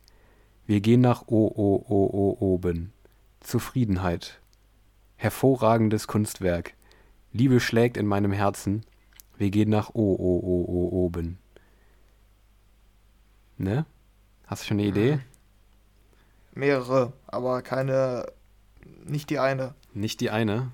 [0.66, 2.94] Wir gehen nach O, O, O, O, oben.
[3.58, 4.42] Zufriedenheit.
[5.16, 6.74] Hervorragendes Kunstwerk.
[7.32, 8.86] Liebe schlägt in meinem Herzen.
[9.38, 11.38] Wir gehen nach O, O, O, O, oben.
[13.58, 13.86] Ne?
[14.48, 15.20] Hast du schon eine Idee?
[16.56, 18.26] Mehrere, aber keine.
[19.06, 20.74] Nicht die eine, Nicht die eine.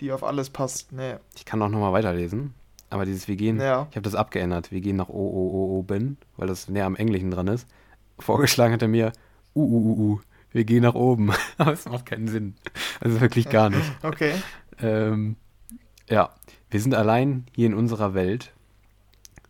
[0.00, 0.92] die auf alles passt.
[0.92, 1.16] Nee.
[1.36, 2.54] Ich kann auch nochmal weiterlesen.
[2.88, 3.86] Aber dieses Wir gehen, Ja.
[3.90, 4.72] ich habe das abgeändert.
[4.72, 7.68] Wir gehen nach O, O, O, oben, weil das näher am Englischen dran ist.
[8.18, 9.12] Vorgeschlagen hat er mir
[9.54, 10.20] U, U, U, U.
[10.54, 11.32] Wir gehen nach oben.
[11.58, 12.54] Aber es macht keinen Sinn.
[13.00, 13.92] Also wirklich gar nicht.
[14.02, 14.32] Okay.
[14.80, 15.36] Ähm,
[16.08, 16.30] ja,
[16.70, 18.54] wir sind allein hier in unserer Welt.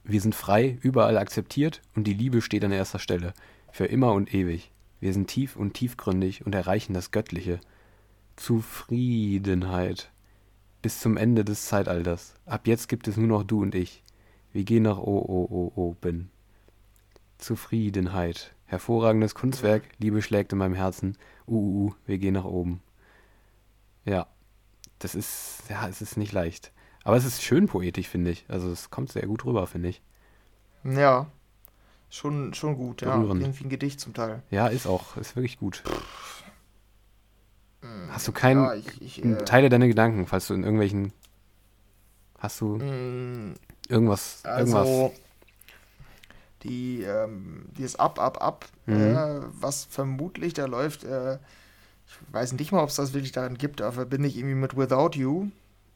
[0.02, 3.34] Wir sind frei, überall akzeptiert und die Liebe steht an erster Stelle.
[3.70, 4.72] Für immer und ewig.
[4.98, 7.60] Wir sind tief und tiefgründig und erreichen das Göttliche.
[8.36, 10.10] Zufriedenheit.
[10.80, 12.34] Bis zum Ende des Zeitalters.
[12.46, 14.02] Ab jetzt gibt es nur noch du und ich.
[14.52, 16.30] Wir gehen nach O, O, O, oben.
[17.36, 18.54] Zufriedenheit.
[18.74, 19.84] Hervorragendes Kunstwerk.
[19.98, 21.16] Liebe schlägt in meinem Herzen.
[21.46, 22.82] Uh, uh, uh, wir gehen nach oben.
[24.04, 24.26] Ja,
[24.98, 26.72] das ist, ja, es ist nicht leicht.
[27.04, 28.44] Aber es ist schön poetisch, finde ich.
[28.48, 30.02] Also es kommt sehr gut rüber, finde ich.
[30.82, 31.26] Ja.
[32.10, 33.16] Schon, schon gut, ja.
[33.16, 33.42] Berührend.
[33.42, 34.42] Irgendwie ein Gedicht zum Teil.
[34.50, 35.82] Ja, ist auch, ist wirklich gut.
[38.10, 41.12] Hast du keinen, Ja, ich, ich, äh, teile deine Gedanken, falls du in irgendwelchen,
[42.38, 43.54] hast du mh,
[43.88, 45.12] irgendwas, irgendwas, Also,
[46.64, 48.94] die, ähm, dieses Up, Up, Up, Mhm.
[48.94, 51.35] äh, was vermutlich da läuft, äh,
[52.07, 54.77] ich weiß nicht mal, ob es das wirklich darin gibt, aber verbinde ich irgendwie mit
[54.77, 55.48] Without You.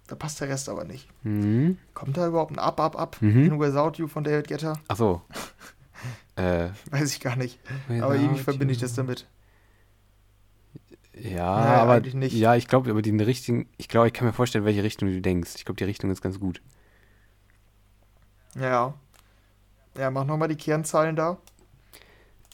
[0.06, 1.06] Da passt der Rest aber nicht.
[1.22, 1.76] mhm.
[1.92, 3.44] Kommt da überhaupt ein Up, Up, Up Mhm.
[3.44, 4.74] in Without You von David Guetta?
[4.88, 5.20] ach so,
[6.36, 7.58] äh, Weiß ich gar nicht.
[7.88, 9.26] aber irgendwie verbinde ich das damit.
[11.14, 12.32] Ja, Nee, aber, nicht.
[12.34, 15.20] ja, ich glaube, aber die richtigen, ich glaube, ich kann mir vorstellen, welche Richtung du
[15.20, 15.52] denkst.
[15.56, 16.62] Ich glaube, die Richtung ist ganz gut.
[18.54, 18.94] Ja.
[19.98, 21.38] Ja, mach nochmal die Kernzahlen da.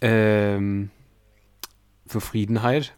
[0.00, 0.90] Ähm,
[2.09, 2.94] Zufriedenheit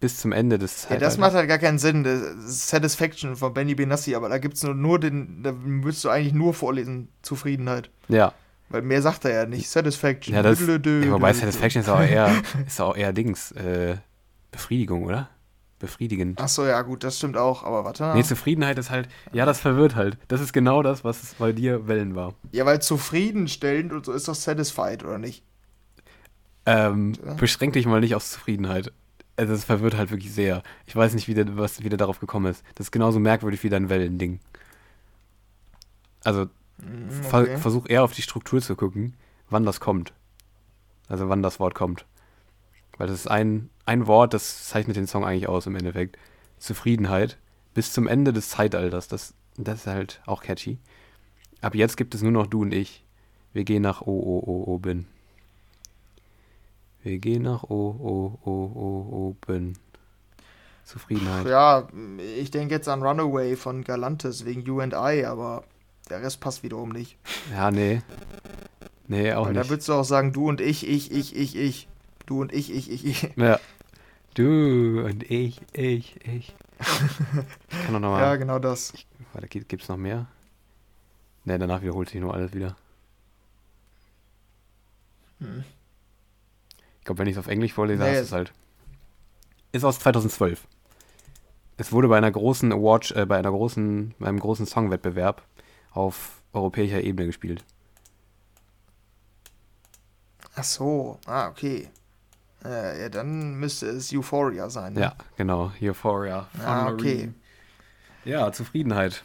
[0.00, 1.18] bis zum Ende des Ja, das Zeitalters.
[1.18, 2.04] macht halt gar keinen Sinn.
[2.46, 6.32] Satisfaction von Benny Benassi, aber da gibt es nur, nur den, da müsstest du eigentlich
[6.32, 7.90] nur vorlesen, Zufriedenheit.
[8.08, 8.32] Ja,
[8.68, 9.68] Weil mehr sagt er ja nicht.
[9.68, 10.34] Satisfaction.
[10.34, 10.66] Ja, das, ja,
[11.10, 11.32] wobei.
[11.32, 12.32] Satisfaction ist auch eher,
[12.66, 13.96] ist auch eher Dings, äh,
[14.50, 15.28] Befriedigung, oder?
[15.82, 16.38] Befriedigend.
[16.40, 18.12] Ach so, ja, gut, das stimmt auch, aber warte.
[18.14, 20.16] Nee, Zufriedenheit ist halt, ja, das verwirrt halt.
[20.28, 22.34] Das ist genau das, was es bei dir Wellen war.
[22.52, 25.42] Ja, weil zufriedenstellend und so ist doch satisfied, oder nicht?
[26.66, 27.34] Ähm, Ja.
[27.34, 28.92] beschränk dich mal nicht auf Zufriedenheit.
[29.36, 30.62] Also, es verwirrt halt wirklich sehr.
[30.86, 32.62] Ich weiß nicht, wie der, was, wie der darauf gekommen ist.
[32.76, 34.38] Das ist genauso merkwürdig wie dein Wellending.
[36.22, 36.46] Also,
[37.28, 37.56] ver okay.
[37.58, 39.14] versuch eher auf die Struktur zu gucken,
[39.50, 40.12] wann das kommt.
[41.08, 42.06] Also, wann das Wort kommt.
[42.98, 46.18] Weil das ist ein, ein Wort, das zeichnet den Song eigentlich aus im Endeffekt.
[46.58, 47.38] Zufriedenheit
[47.74, 49.08] bis zum Ende des Zeitalters.
[49.08, 50.78] Das, das ist halt auch catchy.
[51.60, 53.04] Ab jetzt gibt es nur noch du und ich.
[53.52, 55.06] Wir gehen nach O, O, O, oben.
[57.02, 59.78] Wir gehen nach O, O, O, O, oben.
[60.84, 61.46] Zufriedenheit.
[61.46, 61.88] Ja,
[62.38, 65.64] ich denke jetzt an Runaway von Galantis wegen You and I, aber
[66.10, 67.16] der Rest passt wiederum nicht.
[67.52, 68.02] Ja, nee.
[69.08, 69.70] Nee, auch Weil da nicht.
[69.70, 71.88] würdest du auch sagen, du und ich, ich, ich, ich, ich.
[72.26, 73.36] Du und ich, ich, ich, ich.
[73.36, 73.58] Ja.
[74.34, 76.54] Du und ich, ich, ich.
[76.80, 78.22] Ich kann doch nochmal.
[78.22, 78.94] Ja, genau das.
[79.34, 80.26] Warte, gibt, gibt's noch mehr?
[81.44, 82.74] Ne, danach wiederholt sich nur alles wieder.
[85.40, 85.64] Hm.
[86.98, 88.08] Ich glaube, wenn ich es auf Englisch vorlese, Nee.
[88.08, 88.52] hast du es halt.
[89.72, 90.66] Ist aus 2012.
[91.76, 95.42] Es wurde bei einer großen Award, äh, bei einer großen, bei einem großen Songwettbewerb
[95.90, 97.64] auf europäischer Ebene gespielt.
[100.54, 101.88] Ach so, ah, okay.
[102.64, 104.92] Äh, ja, dann müsste es Euphoria sein.
[104.94, 105.00] Ne?
[105.00, 105.72] Ja, genau.
[105.80, 106.46] Euphoria.
[106.64, 107.32] Ah, okay.
[108.24, 109.24] Ja, Zufriedenheit.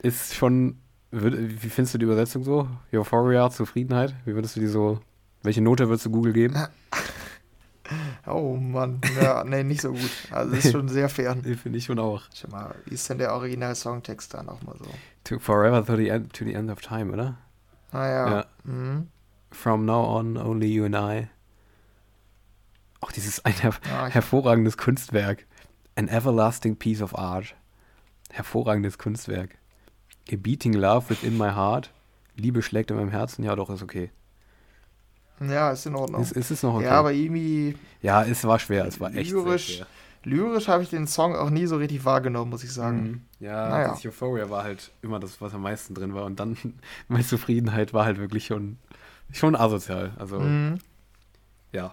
[0.00, 0.78] Ist schon.
[1.10, 2.68] Wie findest du die Übersetzung so?
[2.92, 4.14] Euphoria, Zufriedenheit?
[4.24, 5.00] Wie würdest du die so.
[5.42, 6.56] Welche Note würdest du Google geben?
[8.26, 10.10] Oh Mann, ja, nee, nicht so gut.
[10.30, 11.42] Also ist schon sehr fern.
[11.46, 12.22] Die finde ich schon auch.
[12.34, 14.86] Schau mal, wie ist denn der Original-Songtext da nochmal so?
[15.24, 17.36] To forever to the, end, to the end of time, oder?
[17.92, 18.30] Ah ja.
[18.30, 18.46] Ja.
[18.64, 19.08] Mhm.
[19.50, 21.28] From now on, only you and I.
[23.04, 23.74] Auch dieses ein her
[24.08, 25.44] ich- hervorragendes Kunstwerk.
[25.94, 27.54] An everlasting piece of art.
[28.32, 29.50] Hervorragendes Kunstwerk.
[30.32, 31.92] A beating love within my heart.
[32.34, 33.44] Liebe schlägt in meinem Herzen.
[33.44, 34.10] Ja, doch, ist okay.
[35.40, 36.22] ja, ist in Ordnung.
[36.22, 36.84] Ist, ist es noch okay?
[36.84, 38.86] Ja, aber irgendwie ja, es war schwer.
[38.86, 39.86] Es war echt lyrisch, schwer.
[40.22, 43.02] lyrisch habe ich den Song auch nie so richtig wahrgenommen, muss ich sagen.
[43.02, 43.20] Mhm.
[43.40, 43.88] Ja, Naja.
[43.90, 46.24] das Euphoria war halt immer das, was am meisten drin war.
[46.24, 46.56] Und dann
[47.08, 48.78] meine Zufriedenheit war halt wirklich schon,
[49.30, 50.12] schon asozial.
[50.18, 50.78] Also, Mhm.
[51.72, 51.92] ja.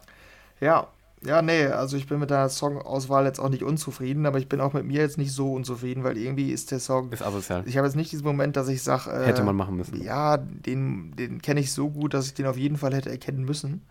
[0.61, 0.87] Ja,
[1.25, 4.59] ja, nee, also ich bin mit der Songauswahl jetzt auch nicht unzufrieden, aber ich bin
[4.61, 7.11] auch mit mir jetzt nicht so unzufrieden, weil irgendwie ist der Song.
[7.11, 7.63] Ist asozial.
[7.67, 10.01] Ich habe jetzt nicht diesen Moment, dass ich sage, äh, Hätte man machen müssen.
[10.03, 13.43] ja, den, den kenne ich so gut, dass ich den auf jeden Fall hätte erkennen
[13.43, 13.81] müssen.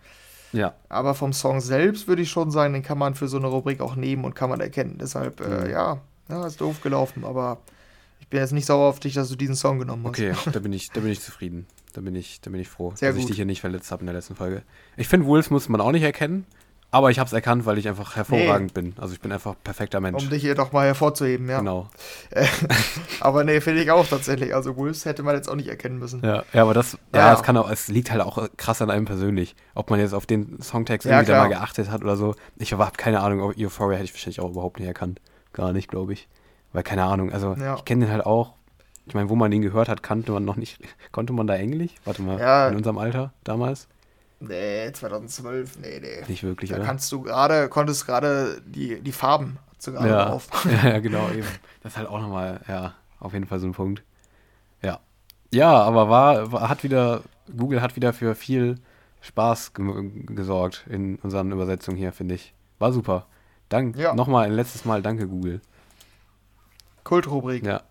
[0.53, 0.75] Ja.
[0.89, 3.81] Aber vom Song selbst würde ich schon sagen, den kann man für so eine Rubrik
[3.81, 4.99] auch nehmen und kann man erkennen.
[5.01, 5.71] Deshalb, äh, Mhm.
[5.71, 7.59] ja, ja, ist doof gelaufen, aber
[8.19, 10.11] ich bin jetzt nicht sauer auf dich, dass du diesen Song genommen hast.
[10.19, 11.67] Okay, da bin ich, da bin ich zufrieden.
[11.93, 13.31] Da bin ich, da bin ich froh, Sehr dass ich gut.
[13.31, 14.63] dich hier nicht verletzt habe in der letzten Folge.
[14.97, 16.45] Ich finde, Wolves muss man auch nicht erkennen,
[16.93, 18.95] aber ich habe es erkannt, weil ich einfach hervorragend bin.
[18.99, 20.23] Also ich bin einfach perfekter Mensch.
[20.23, 21.59] Um dich hier doch mal hervorzuheben, ja.
[21.59, 21.89] Genau.
[23.21, 24.55] Aber nee, finde ich auch tatsächlich.
[24.55, 26.23] Also Wolves hätte man jetzt auch nicht erkennen müssen.
[26.25, 27.33] Ja, ja, aber das, ja, Ja.
[27.35, 29.55] es kann auch, es liegt halt auch krass an einem persönlich.
[29.75, 32.35] Ob man jetzt auf den Songtext Ja, irgendwie da mal geachtet hat oder so.
[32.57, 35.21] Ich habe keine Ahnung, ob Euphoria hätte ich wahrscheinlich auch überhaupt nicht erkannt.
[35.53, 36.29] Gar nicht, glaube ich.
[36.73, 37.75] Weil keine Ahnung, also Ja.
[37.77, 38.55] ich kenne den halt auch.
[39.07, 40.79] Ich meine, wo man den gehört hat, kannte man noch nicht.
[41.13, 41.93] Konnte man da Englisch?
[42.05, 43.89] Warte mal, in unserem Alter damals?
[44.41, 46.25] Nee, 2012, nee, nee.
[46.27, 46.85] Nicht wirklich, Da oder?
[46.87, 50.25] kannst du gerade, konntest gerade die, die Farben gerade ja.
[50.27, 50.49] drauf.
[50.65, 51.47] ja, ja, genau, eben.
[51.83, 54.03] Das ist halt auch nochmal, ja, auf jeden Fall so ein Punkt.
[54.83, 55.01] Ja.
[55.53, 57.23] Ja, aber war, war hat wieder,
[57.57, 58.79] Google hat wieder für viel
[59.21, 62.55] Spaß ge gesorgt in unseren Übersetzungen hier, finde ich.
[62.79, 63.27] War super.
[63.69, 64.15] Dank, Ja.
[64.15, 65.61] nochmal ein letztes Mal danke, Google.
[67.05, 67.65] Kultrubrik.
[67.65, 67.83] Ja.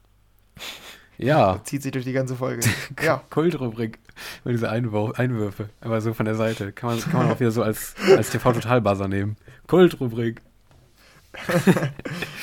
[1.20, 2.66] Ja, Zieht sich durch die ganze Folge.
[3.04, 3.22] ja.
[3.30, 4.00] Kultrubrik.
[4.44, 5.70] Mit diese Einwür Einwürfe.
[5.82, 6.72] Aber so von der Seite.
[6.72, 9.36] Kann man, kann man auch wieder so als, als TV-Total-Buzzer nehmen.
[9.68, 10.42] Kultrubrik.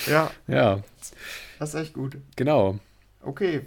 [0.07, 0.81] Ja, Ja,
[1.59, 2.17] das ist echt gut.
[2.37, 2.79] genau.
[3.23, 3.63] Okay.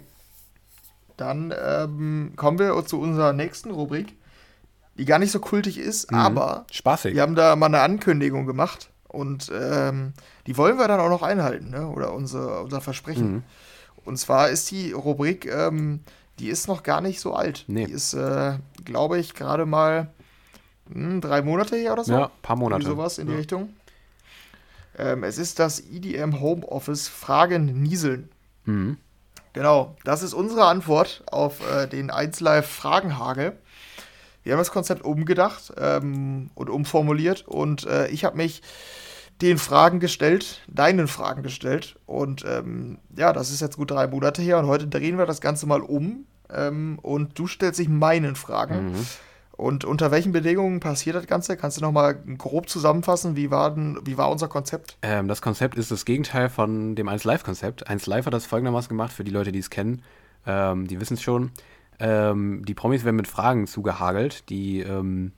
[1.16, 4.14] Dann ähm, kommen wir zu unserer nächsten Rubrik,
[4.96, 6.18] die gar nicht so kultig ist, Mhm.
[6.18, 7.14] aber Spaßig.
[7.14, 10.14] wir haben da mal eine Ankündigung gemacht und ähm,
[10.46, 11.86] die wollen wir dann auch noch einhalten, ne?
[11.88, 13.32] oder unser, unser Versprechen.
[13.32, 13.42] Mhm.
[14.04, 16.00] Und zwar ist die Rubrik, ähm,
[16.38, 17.64] die ist noch gar nicht so alt.
[17.66, 17.86] Nee.
[17.86, 20.10] Die ist, äh, glaube ich, gerade mal
[20.92, 22.12] hm, drei Monate her oder so.
[22.12, 22.82] Ja, paar Monate.
[22.82, 23.38] Irgendwie sowas in die Ja.
[23.38, 23.74] Richtung.
[24.98, 28.28] Ähm, es ist das EDM Homeoffice Fragen Nieseln.
[28.64, 28.96] Mhm.
[29.52, 33.56] Genau, das ist unsere Antwort auf äh, den 1Live Fragenhagel.
[34.42, 38.62] Wir haben das Konzept umgedacht ähm, und umformuliert und äh, ich habe mich
[39.42, 44.42] den Fragen gestellt, deinen Fragen gestellt und ähm, ja, das ist jetzt gut drei Monate
[44.42, 48.36] her und heute drehen wir das Ganze mal um ähm, und du stellst dich meinen
[48.36, 48.92] Fragen.
[48.92, 49.06] Mhm.
[49.52, 51.54] Und unter welchen Bedingungen passiert das Ganze?
[51.54, 53.36] Kannst du noch mal grob zusammenfassen?
[53.36, 54.96] Wie war, denn, wie war unser Konzept?
[55.02, 57.86] Ähm, das Konzept ist das Gegenteil von dem 1 Live-Konzept.
[57.86, 60.02] 1 Live hat das folgendermaßen gemacht, für die Leute, die es kennen,
[60.46, 61.50] ähm, die wissen es schon.
[61.98, 65.32] Ähm, die Promis werden mit Fragen zugehagelt, die, ähm,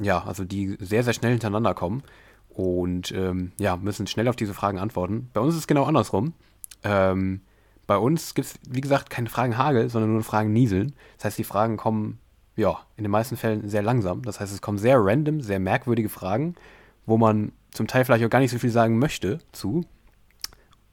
[0.00, 2.02] ja, also die sehr, sehr schnell hintereinander kommen
[2.58, 5.30] und ähm, ja, müssen schnell auf diese Fragen antworten.
[5.32, 6.32] Bei uns ist es genau andersrum.
[6.82, 7.42] Ähm,
[7.86, 10.92] bei uns gibt es, wie gesagt, keine Fragenhagel, sondern nur Fragen nieseln.
[11.16, 12.18] Das heißt, die Fragen kommen,
[12.56, 14.22] ja, in den meisten Fällen sehr langsam.
[14.22, 16.56] Das heißt, es kommen sehr random, sehr merkwürdige Fragen,
[17.06, 19.84] wo man zum Teil vielleicht auch gar nicht so viel sagen möchte zu.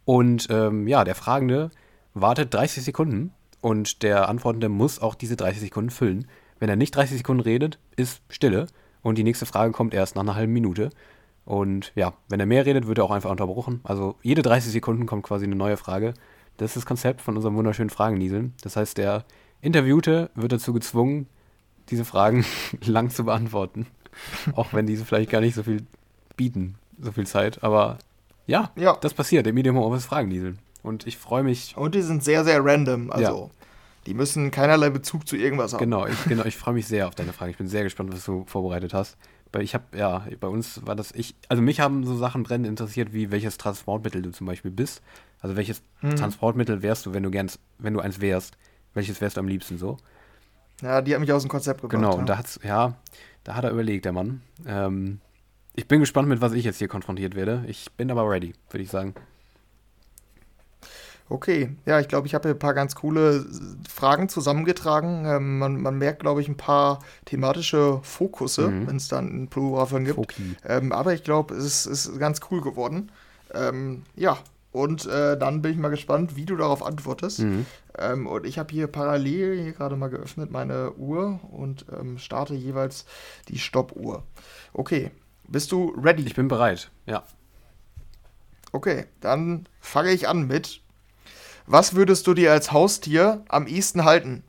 [0.05, 1.71] Und ähm, ja, der Fragende
[2.13, 6.27] wartet 30 Sekunden und der Antwortende muss auch diese 30 Sekunden füllen.
[6.59, 8.67] Wenn er nicht 30 Sekunden redet, ist Stille
[9.01, 10.91] und die nächste Frage kommt erst nach einer halben Minute.
[11.45, 13.79] Und ja, wenn er mehr redet, wird er auch einfach unterbrochen.
[13.83, 16.13] Also jede 30 Sekunden kommt quasi eine neue Frage.
[16.57, 18.53] Das ist das Konzept von unserem wunderschönen Fragennieseln.
[18.63, 19.25] Das heißt, der
[19.61, 21.27] Interviewte wird dazu gezwungen,
[21.89, 22.45] diese Fragen
[22.85, 23.85] lang zu beantworten.
[24.55, 25.85] Auch wenn diese vielleicht gar nicht so viel
[26.35, 27.63] bieten, so viel Zeit.
[27.63, 27.99] Aber
[28.47, 28.97] ja, Ja.
[29.01, 30.59] das passiert im Medium Office Fragennieseln.
[30.81, 33.11] Und ich freue mich, Und die sind sehr, sehr random.
[33.11, 33.49] Also,
[34.05, 35.79] die müssen keinerlei Bezug zu irgendwas haben.
[35.79, 37.51] genau, ich, genau, ich freue mich sehr auf deine Frage.
[37.51, 39.17] Ich bin sehr gespannt, was du vorbereitet hast.
[39.55, 42.67] Weil ich habe, ja, bei uns war das, ich, also mich haben so Sachen brennend
[42.67, 45.01] interessiert, wie welches Transportmittel du zum Beispiel bist.
[45.39, 46.17] Also welches Mhm.
[46.17, 48.57] Transportmittel wärst du, wenn du gern, wenn du eins wärst?
[48.93, 49.95] Welches wärst du am liebsten so?
[50.81, 51.97] Ja, die haben mich aus dem Konzept gebracht.
[52.01, 52.19] Genau, ja.
[52.19, 52.95] und da hat's, ja,
[53.45, 54.41] da hat er überlegt, der Mann.
[54.67, 55.21] Ähm,
[55.73, 57.63] ich bin gespannt, mit was ich jetzt hier konfrontiert werde.
[57.65, 59.13] Ich bin aber ready, würde ich sagen.
[61.27, 63.45] Okay, ja, ich glaube, ich habe hier ein paar ganz coole
[63.89, 65.25] Fragen zusammengetragen.
[65.25, 68.87] Ähm, man, man merkt, glaube ich, ein paar thematische Fokusse, Mhm.
[68.87, 70.35] wenn es dann einen Plural von gibt.
[70.63, 73.11] Ähm, aber ich glaube, es ist, ist ganz cool geworden.
[73.53, 74.37] Ähm, ja,
[74.71, 77.39] Und äh, dann bin ich mal gespannt, wie du darauf antwortest.
[77.39, 77.65] Mhm.
[77.97, 82.53] Ähm, und ich habe hier parallel hier gerade mal geöffnet meine Uhr und ähm, starte
[82.55, 83.05] jeweils
[83.47, 84.23] die Stoppuhr.
[84.73, 85.11] Okay,
[85.47, 86.23] bist du ready?
[86.23, 87.23] Ich bin bereit, ja.
[88.73, 90.81] Okay, dann fange ich an mit.
[91.67, 94.43] Was würdest du dir als Haustier am ehesten halten?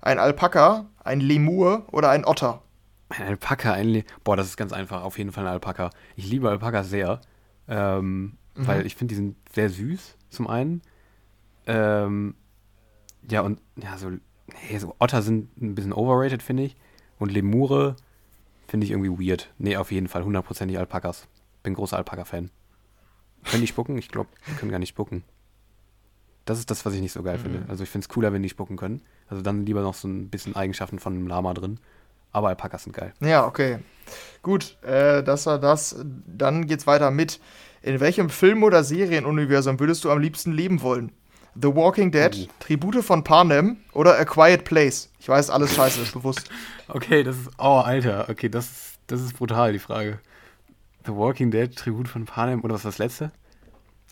[0.00, 2.62] Ein Alpaka, ein Lemur oder ein Otter?
[3.10, 5.02] Ein Alpaka, ein Le Boah, das ist ganz einfach.
[5.02, 5.90] Auf jeden Fall ein Alpaka.
[6.16, 7.20] Ich liebe Alpakas sehr.
[7.68, 8.66] Ähm, mhm.
[8.66, 10.80] Weil ich finde, die sind sehr süß, zum einen.
[11.66, 12.34] Ähm,
[13.30, 16.76] ja, und ja, so, nee, so Otter sind ein bisschen overrated, finde ich.
[17.18, 17.96] Und Lemure
[18.66, 19.52] finde ich irgendwie weird.
[19.58, 21.28] Nee, auf jeden Fall, hundertprozentig Alpakas.
[21.62, 22.50] Bin großer Alpaka-Fan.
[23.44, 23.98] Können die spucken?
[23.98, 25.22] Ich glaube, die können gar nicht spucken.
[26.44, 27.42] Das ist das, was ich nicht so geil mhm.
[27.42, 27.64] finde.
[27.68, 29.02] Also ich finde es cooler, wenn die spucken können.
[29.28, 31.78] Also dann lieber noch so ein bisschen Eigenschaften von einem Lama drin.
[32.32, 33.12] Aber Alpakas sind geil.
[33.20, 33.78] Ja, okay.
[34.42, 35.96] Gut, äh, das war das.
[36.26, 37.40] Dann geht's weiter mit.
[37.82, 41.12] In welchem Film- oder Serienuniversum würdest du am liebsten leben wollen?
[41.54, 42.52] The Walking Dead, oh.
[42.60, 45.10] Tribute von Panem oder A Quiet Place?
[45.18, 46.48] Ich weiß, alles scheiße, ist bewusst.
[46.88, 47.48] Okay, das ist.
[47.56, 48.26] Oh, Alter.
[48.28, 50.18] Okay, das ist, das ist brutal, die Frage.
[51.06, 53.32] The Walking Dead, Tribut von Panem oder was war das letzte?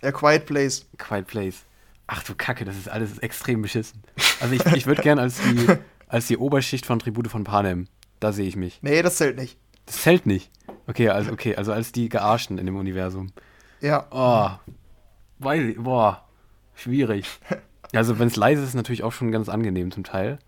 [0.03, 0.87] A Quiet Place.
[0.97, 1.65] Quiet Place.
[2.13, 4.03] Ach du Kacke, das ist alles extrem beschissen.
[4.41, 5.69] Also ich, ich würde gern als die,
[6.09, 7.87] als die Oberschicht von Tribute von Panem.
[8.19, 8.81] Da sehe ich mich.
[8.83, 9.57] Nee, das zählt nicht.
[9.87, 10.51] Das zählt nicht.
[10.89, 13.29] Okay, also okay, also als die Gearschten in dem Universum.
[13.81, 14.09] Ja.
[14.11, 15.53] Oh.
[15.53, 16.25] Ich, boah.
[16.75, 17.27] Schwierig.
[17.93, 20.39] Also wenn es leise ist, ist natürlich auch schon ganz angenehm zum Teil.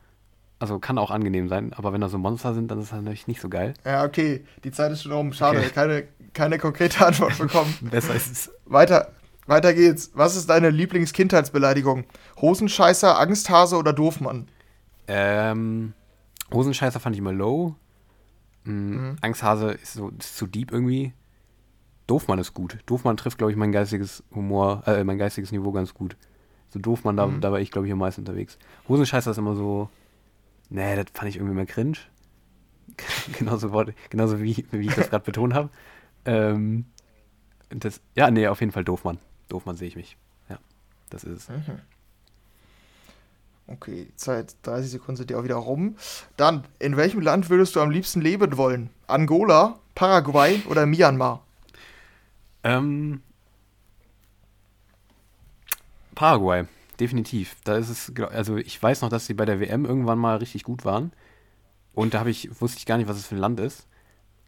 [0.60, 3.26] Also kann auch angenehm sein, aber wenn da so Monster sind, dann ist das natürlich
[3.26, 3.74] nicht so geil.
[3.84, 4.44] Ja, okay.
[4.62, 5.32] Die Zeit ist schon um.
[5.32, 5.70] Schade, okay.
[5.74, 6.04] keine,
[6.34, 7.76] keine konkrete Antwort bekommen.
[7.90, 8.52] Besser ist es.
[8.64, 9.10] Weiter,
[9.46, 10.10] weiter geht's.
[10.14, 12.04] Was ist deine Lieblingskindheitsbeleidigung?
[12.40, 14.48] Hosenscheißer, Angsthase oder Doofmann?
[15.08, 15.94] Ähm,
[16.52, 17.74] Hosenscheißer fand ich immer low.
[18.64, 18.90] Mhm.
[18.90, 19.16] mhm.
[19.20, 21.12] Angsthase ist so ist zu deep irgendwie.
[22.06, 22.78] Doofmann ist gut.
[22.86, 26.16] Doofmann trifft, glaube ich, mein geistiges Humor, äh, mein geistiges Niveau ganz gut.
[26.68, 27.40] So Doofmann, da, mhm.
[27.40, 28.58] da war ich, glaube ich, am meisten unterwegs.
[28.88, 29.88] Hosenscheißer ist immer so
[30.72, 31.98] Nee, das fand ich irgendwie mal cringe.
[33.38, 33.70] genauso,
[34.08, 35.70] genauso wie, wie ich das gerade betont habe.
[36.24, 36.84] Ähm,
[37.68, 39.18] das, ja, nee, auf jeden Fall Doofmann.
[39.52, 40.16] Doofmann sehe ich mich.
[40.48, 40.58] Ja,
[41.10, 41.48] das ist es.
[41.48, 41.78] Mhm.
[43.68, 45.96] Okay, die Zeit 30 Sekunden sind ja auch wieder rum.
[46.36, 48.90] Dann, in welchem Land würdest du am liebsten leben wollen?
[49.06, 51.44] Angola, Paraguay oder Myanmar?
[52.64, 53.22] Ähm,
[56.14, 56.66] Paraguay
[57.02, 57.56] definitiv.
[57.64, 60.62] Da ist es, also ich weiß noch, dass sie bei der WM irgendwann mal richtig
[60.62, 61.12] gut waren.
[61.94, 63.86] Und da habe ich, wusste ich gar nicht, was es für ein Land ist.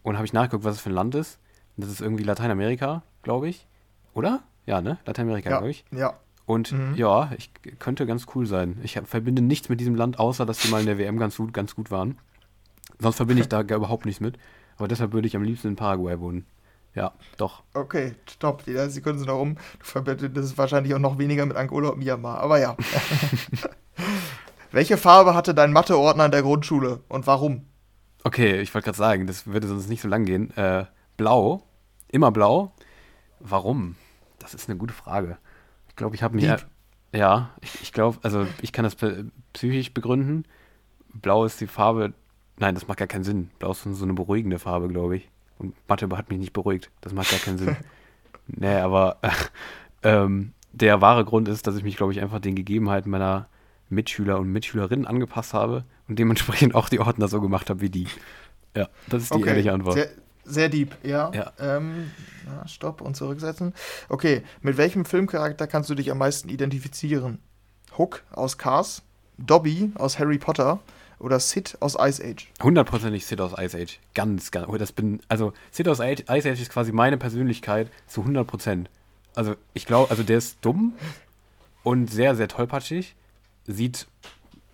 [0.03, 1.39] Und habe ich nachgeguckt, was es für ein Land ist.
[1.75, 3.67] Und das ist irgendwie Lateinamerika, glaube ich.
[4.13, 4.43] Oder?
[4.65, 4.97] Ja, ne?
[5.05, 5.85] Lateinamerika, ja, glaube ich.
[5.91, 6.13] Ja.
[6.45, 6.95] Und mhm.
[6.95, 8.79] ja, ich könnte ganz cool sein.
[8.83, 11.53] Ich verbinde nichts mit diesem Land, außer dass sie mal in der WM ganz gut,
[11.53, 12.17] ganz gut waren.
[12.99, 14.37] Sonst verbinde ich da überhaupt nichts mit.
[14.77, 16.45] Aber deshalb würde ich am liebsten in Paraguay wohnen.
[16.93, 17.63] Ja, doch.
[17.73, 18.63] Okay, stopp.
[18.63, 19.55] Die 30 Sekunden sind noch um.
[19.55, 22.39] Du verbindest wahrscheinlich auch noch weniger mit Angola und Myanmar.
[22.39, 22.77] Aber ja.
[24.71, 27.65] Welche Farbe hatte dein Matheordner in der Grundschule und warum?
[28.23, 30.55] Okay, ich wollte gerade sagen, das würde sonst nicht so lang gehen.
[30.57, 30.85] Äh,
[31.17, 31.63] blau.
[32.07, 32.73] Immer blau.
[33.39, 33.95] Warum?
[34.51, 35.37] Das ist eine gute Frage.
[35.89, 36.59] Ich glaube, ich habe mir.
[37.13, 38.95] Ja, ich, ich glaube, also ich kann das
[39.53, 40.45] psychisch begründen.
[41.13, 42.13] Blau ist die Farbe.
[42.57, 43.49] Nein, das macht gar keinen Sinn.
[43.57, 45.29] Blau ist so eine beruhigende Farbe, glaube ich.
[45.57, 46.91] Und Mathe hat mich nicht beruhigt.
[47.01, 47.75] Das macht gar keinen Sinn.
[48.47, 49.29] nee, aber äh,
[50.03, 53.47] ähm, der wahre Grund ist, dass ich mich, glaube ich, einfach den Gegebenheiten meiner
[53.89, 58.07] Mitschüler und Mitschülerinnen angepasst habe und dementsprechend auch die Ordner so gemacht habe wie die.
[58.75, 59.49] Ja, das ist die okay.
[59.49, 59.95] ehrliche Antwort.
[59.95, 60.09] Sehr,
[60.45, 61.31] sehr deep, ja.
[61.33, 61.51] ja.
[61.59, 62.11] Ähm,
[62.45, 63.73] na, stopp und zurücksetzen.
[64.09, 67.39] Okay, mit welchem Filmcharakter kannst du dich am meisten identifizieren?
[67.97, 69.01] Hook aus Cars,
[69.37, 70.79] Dobby aus Harry Potter
[71.19, 72.47] oder Sid aus Ice Age?
[72.61, 73.99] Hundertprozentig Sid aus Ice Age.
[74.13, 74.71] Ganz, ganz.
[74.77, 78.89] Das bin, also Sid aus Ice Age ist quasi meine Persönlichkeit zu 100 Prozent.
[79.33, 80.93] Also ich glaube, also der ist dumm
[81.83, 83.15] und sehr, sehr tollpatschig.
[83.67, 84.07] Sieht,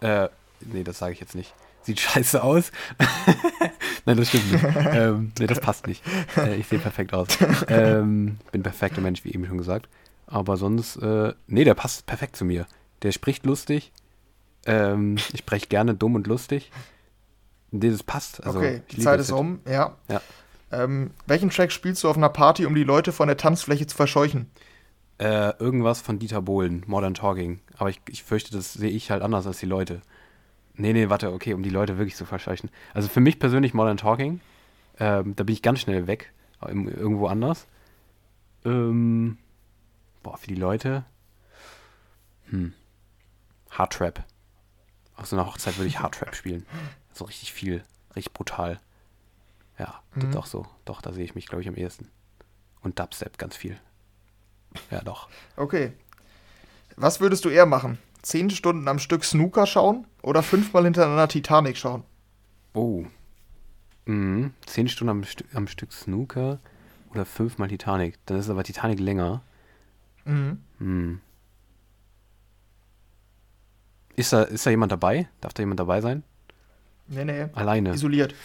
[0.01, 0.27] äh,
[0.61, 1.53] nee, das sage ich jetzt nicht.
[1.83, 2.71] Sieht scheiße aus.
[4.05, 4.63] Nein, das stimmt nicht.
[4.91, 6.03] ähm, nee, das passt nicht.
[6.37, 7.27] Äh, ich sehe perfekt aus.
[7.67, 9.89] Ähm, bin perfekter Mensch, wie eben schon gesagt.
[10.27, 12.65] Aber sonst, äh, nee, der passt perfekt zu mir.
[13.01, 13.91] Der spricht lustig,
[14.65, 16.71] ähm, ich spreche gerne dumm und lustig.
[17.71, 18.43] Das passt.
[18.43, 19.95] Also, okay, die Zeit ist um, ja.
[20.09, 20.21] ja.
[20.71, 23.95] Ähm, welchen Track spielst du auf einer Party, um die Leute von der Tanzfläche zu
[23.95, 24.51] verscheuchen?
[25.17, 27.59] Äh, irgendwas von Dieter Bohlen, Modern Talking.
[27.77, 30.01] Aber ich, ich fürchte, das sehe ich halt anders als die Leute.
[30.81, 32.71] Nee, nee, warte, okay, um die Leute wirklich zu verscheuchen.
[32.95, 34.41] Also für mich persönlich Modern Talking.
[34.99, 36.33] Ähm, da bin ich ganz schnell weg.
[36.65, 37.67] Irgendwo anders.
[38.65, 39.37] Ähm,
[40.23, 41.05] boah, für die Leute.
[42.49, 42.73] Hm.
[43.69, 44.23] Hard Trap.
[45.15, 46.65] Auf so einer Hochzeit würde ich Hardtrap spielen.
[47.13, 47.83] So richtig viel,
[48.15, 48.79] richtig brutal.
[49.77, 50.31] Ja, mhm.
[50.31, 50.65] doch so.
[50.85, 52.09] Doch, da sehe ich mich, glaube ich, am ehesten.
[52.81, 53.79] Und Dubstep ganz viel.
[54.89, 55.29] Ja, doch.
[55.57, 55.93] Okay.
[56.95, 57.99] Was würdest du eher machen?
[58.23, 62.03] Zehn Stunden am Stück Snooker schauen oder fünfmal hintereinander Titanic schauen?
[62.73, 63.05] Oh.
[64.05, 64.53] Mhm.
[64.65, 66.59] Zehn Stunden am, Stück am Stück Snooker
[67.11, 68.17] oder fünfmal Titanic.
[68.25, 69.41] Dann ist aber Titanic länger.
[70.25, 70.59] Mhm.
[70.79, 71.21] Hm.
[74.15, 75.27] Ist da, ist da jemand dabei?
[75.39, 76.23] Darf da jemand dabei sein?
[77.07, 77.47] Nee, nee.
[77.53, 77.93] Alleine.
[77.93, 78.35] Isoliert.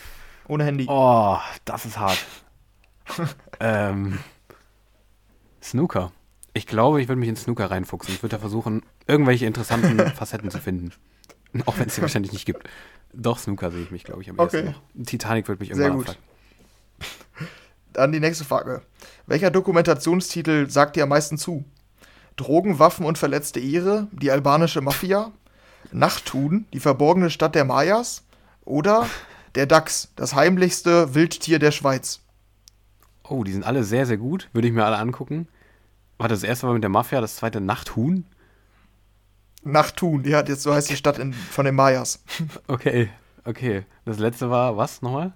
[0.48, 0.86] Ohne Handy.
[0.88, 2.24] Oh, das ist hart.
[3.60, 4.18] ähm,
[5.62, 6.12] Snooker.
[6.54, 8.14] Ich glaube, ich würde mich in Snooker reinfuchsen.
[8.14, 10.92] Ich würde da versuchen, irgendwelche interessanten Facetten zu finden.
[11.66, 12.68] Auch wenn es sie wahrscheinlich nicht gibt.
[13.12, 14.58] Doch, Snooker sehe ich mich, glaube ich, am Okay.
[14.66, 15.06] ehesten noch.
[15.06, 16.08] Titanic würde mich Sehr irgendwann gut.
[16.10, 17.48] abfucken.
[17.92, 18.82] Dann die nächste Frage.
[19.26, 21.64] Welcher Dokumentationstitel sagt dir am meisten zu?
[22.36, 25.32] Drogen, Waffen und verletzte Ehre, die albanische Mafia,
[25.92, 28.24] Nachthuhn, die verborgene Stadt der Mayas
[28.66, 29.08] oder
[29.54, 32.20] der Dachs, das heimlichste Wildtier der Schweiz.
[33.26, 34.50] Oh, die sind alle sehr, sehr gut.
[34.52, 35.48] Würde ich mir alle angucken.
[36.18, 38.26] Warte, das erste war mit der Mafia, das zweite Nachthuhn.
[39.62, 42.22] Nachthuhn, ja, jetzt so heißt die Stadt in, von den Mayas.
[42.68, 43.08] Okay,
[43.44, 43.84] okay.
[44.04, 45.32] Das letzte war was nochmal?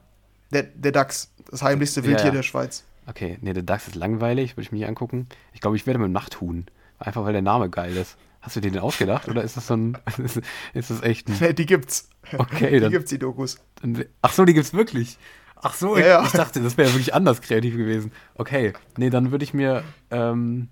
[0.53, 2.33] Der, der Dachs, das heimlichste Wildtier ja.
[2.33, 2.85] der Schweiz.
[3.07, 5.27] Okay, nee, der DAX ist langweilig, würde ich mir nicht angucken.
[5.53, 6.67] Ich glaube, ich werde mit Nachthuhn.
[6.99, 8.17] Einfach weil der Name geil ist.
[8.41, 9.99] Hast du dir den ausgedacht oder ist das so ein.
[10.19, 10.41] Ist,
[10.73, 11.37] ist das echt ein.
[11.41, 12.09] Nee, die gibt's.
[12.39, 12.91] Okay, Die dann.
[12.91, 13.59] gibt's, die Dokus.
[13.83, 15.19] dann ach so, die gibt's wirklich.
[15.57, 16.25] Ach so, ich, Ja, ja.
[16.25, 18.13] ich dachte, das wäre ja wirklich anders kreativ gewesen.
[18.35, 19.83] Okay, nee, dann würde ich mir.
[20.11, 20.69] Ähm,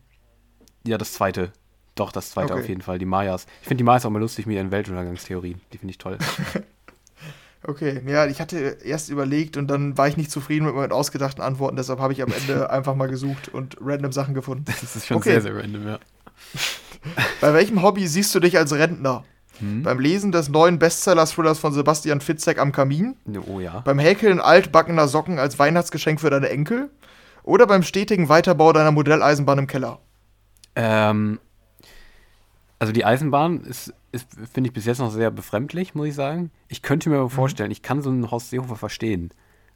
[0.87, 1.53] ja, das zweite.
[1.99, 2.63] Doch, das zweite Okay.
[2.63, 3.47] auf jeden Fall, die Mayas.
[3.63, 5.61] Ich finde die Mayas auch mal lustig mit ihren Weltuntergangstheorien.
[5.73, 6.19] Die finde ich toll.
[7.65, 11.43] Okay, ja, ich hatte erst überlegt und dann war ich nicht zufrieden mit meinen ausgedachten
[11.43, 14.65] Antworten, deshalb habe ich am Ende einfach mal gesucht und random Sachen gefunden.
[14.67, 15.33] Das ist schon Okay.
[15.33, 15.99] sehr, sehr random, ja.
[17.41, 19.25] Bei welchem Hobby siehst du dich als Rentner?
[19.59, 19.83] Hm?
[19.83, 23.17] Beim Lesen des neuen Bestseller-Thrillers von Sebastian Fitzek am Kamin?
[23.49, 23.81] Oh ja.
[23.81, 26.91] Beim Häkeln altbackener Socken als Weihnachtsgeschenk für deine Enkel?
[27.43, 29.99] Oder beim stetigen Weiterbau deiner Modelleisenbahn im Keller?
[30.77, 31.41] Ähm,
[32.79, 36.51] also die Eisenbahn ist, ist finde ich bis jetzt noch sehr befremdlich, muss ich sagen.
[36.69, 37.21] Ich könnte mir Mhm.
[37.23, 39.31] aber vorstellen, ich kann so einen Horst Seehofer verstehen.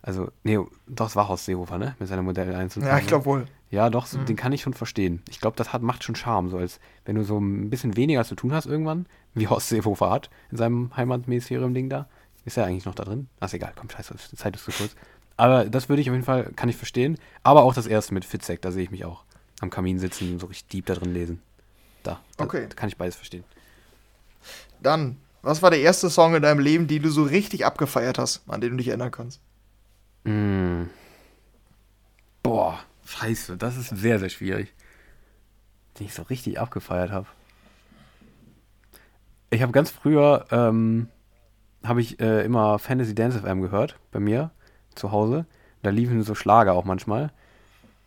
[0.04, 1.94] Also, nee, doch, es war Horst Seehofer, ne?
[2.00, 3.08] Mit seiner Modell 1 und Ja, 2, ich ne?
[3.08, 3.46] glaube wohl.
[3.70, 4.26] Ja, doch, so, Mhm.
[4.26, 5.22] den kann ich schon verstehen.
[5.30, 8.24] Ich glaube, das hat, macht schon Charme, so als wenn du so ein bisschen weniger
[8.24, 12.08] zu tun hast irgendwann, wie Horst Seehofer hat in seinem Heimatministerium-Ding da.
[12.44, 13.28] Ist er eigentlich noch da drin?
[13.40, 14.94] Ach, ist egal, komm, scheiße, die Zeit ist zu kurz.
[15.36, 17.16] Aber das würde ich auf jeden Fall, kann ich verstehen.
[17.44, 19.22] Aber auch das erste mit Fitzek, da sehe ich mich auch
[19.60, 21.40] am Kamin sitzen und so richtig deep da drin lesen.
[22.02, 22.66] Da, da, Okay.
[22.68, 23.44] da kann ich beides verstehen.
[24.80, 28.42] Dann, was war der erste Song in deinem Leben, den du so richtig abgefeiert hast,
[28.48, 29.40] an den du dich erinnern kannst?
[30.24, 30.84] Mm.
[32.42, 34.72] Boah, scheiße, das ist sehr, sehr schwierig.
[35.98, 37.26] Den ich so richtig abgefeiert habe.
[39.50, 41.08] Ich habe ganz früher, ähm,
[41.84, 44.50] habe ich äh, immer Fantasy Dance FM gehört, bei mir
[44.94, 45.46] zu Hause.
[45.82, 47.32] Da liefen so Schlager auch manchmal.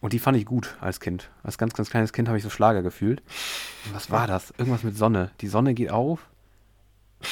[0.05, 1.31] Und die fand ich gut als Kind.
[1.41, 3.23] Als ganz, ganz kleines Kind habe ich so Schlager gefühlt.
[3.87, 4.53] Und was war das?
[4.55, 5.31] Irgendwas mit Sonne.
[5.41, 6.27] Die Sonne geht auf.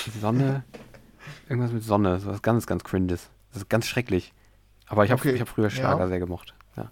[0.08, 0.64] Die Sonne.
[1.50, 2.20] Irgendwas mit Sonne.
[2.20, 3.30] So was ganz, ganz cringes.
[3.52, 4.34] Das ist ganz schrecklich.
[4.88, 5.70] Aber ich habe Okay, ich hab früher ja.
[5.70, 6.56] Schlager sehr gemocht.
[6.76, 6.90] Ja.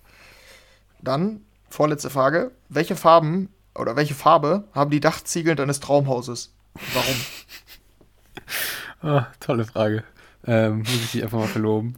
[1.02, 2.52] Dann, vorletzte Frage.
[2.70, 6.54] Welche Farben oder welche Farbe haben die Dachziegel deines Traumhauses?
[6.94, 7.16] Warum?
[9.02, 10.04] Ah, tolle Frage.
[10.46, 11.96] Ähm, muss ich dich einfach mal verloben.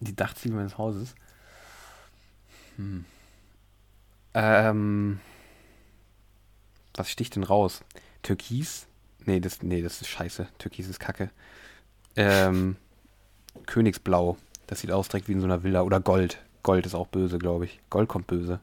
[0.00, 1.14] Die Dachziegel meines Hauses.
[2.76, 3.04] Hm.
[4.34, 5.20] Ähm,
[6.94, 7.82] was sticht denn raus?
[8.22, 8.86] Türkis?
[9.24, 10.46] Nee, das, nee, das ist scheiße.
[10.58, 11.30] Türkis ist kacke.
[12.16, 12.76] Ähm,
[13.66, 14.36] Königsblau.
[14.66, 15.82] Das sieht aus direkt wie in so einer Villa.
[15.82, 16.38] Oder Gold.
[16.62, 17.80] Gold ist auch böse, glaube ich.
[17.90, 18.60] Gold kommt böse.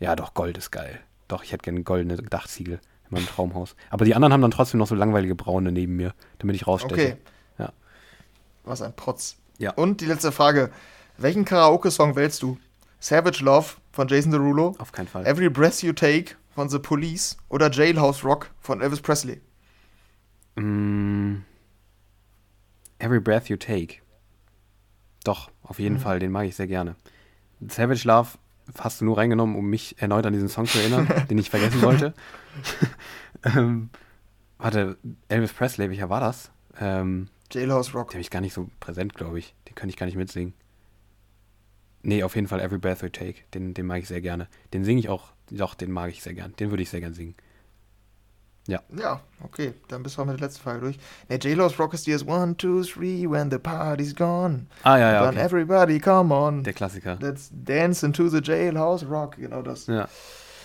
[0.00, 1.00] Ja, doch, Gold ist geil.
[1.28, 3.76] Doch, ich hätte gerne goldene Dachziegel in meinem Traumhaus.
[3.90, 7.12] Aber die anderen haben dann trotzdem noch so langweilige braune neben mir, damit ich raussteche.
[7.12, 7.16] Okay.
[7.58, 7.72] Ja.
[8.64, 9.36] Was ein Protz.
[9.58, 9.72] Ja.
[9.72, 10.70] Und die letzte Frage.
[11.18, 12.58] Welchen Karaoke-Song wählst du?
[13.02, 15.26] Savage Love von Jason Derulo, Auf keinen Fall.
[15.26, 19.40] Every Breath You Take von The Police oder Jailhouse Rock von Elvis Presley?
[20.54, 21.38] Mm,
[23.00, 23.96] Every Breath You Take.
[25.24, 26.00] Doch, auf jeden Mhm.
[26.00, 26.94] Fall, den mag ich sehr gerne.
[27.66, 28.30] Savage Love
[28.78, 31.82] hast du nur reingenommen, um mich erneut an diesen Song zu erinnern, den ich vergessen
[31.82, 32.14] wollte.
[33.44, 33.90] ähm,
[34.58, 34.96] warte,
[35.28, 36.50] Elvis Presley, welcher war das?
[36.80, 38.10] Ähm, Jailhouse Rock.
[38.10, 39.54] den habe ich gar nicht so präsent, glaube ich.
[39.68, 40.54] Den könnte ich gar nicht mitsingen.
[42.02, 43.36] Nee, auf jeden Fall Every Breath You Take.
[43.54, 44.48] Den, den mag ich sehr gerne.
[44.72, 46.54] Den singe ich auch, doch, den mag ich sehr gern.
[46.58, 47.34] Den würde ich sehr gern singen.
[48.68, 50.96] Ja, okay, dann bist du auch mit der letzten Frage durch.
[51.28, 54.66] Ne, Jailhouse Rock ist One, Two, Three, when the party's gone.
[54.84, 55.40] Ah, ja, ja, okay.
[55.40, 56.62] everybody come on.
[56.62, 57.18] Der Klassiker.
[57.20, 59.36] Let's dance into the Jailhouse Rock.
[59.36, 59.88] Genau das.
[59.88, 60.08] Ja.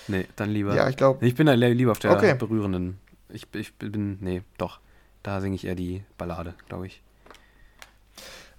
[0.07, 0.75] Nee, dann lieber.
[0.75, 1.25] Ja, ich glaube.
[1.25, 2.35] Ich bin da lieber auf der Okay.
[2.35, 2.99] berührenden.
[3.29, 4.79] Ich, ich bin, nee, doch.
[5.23, 7.01] Da singe ich eher die Ballade, glaube ich.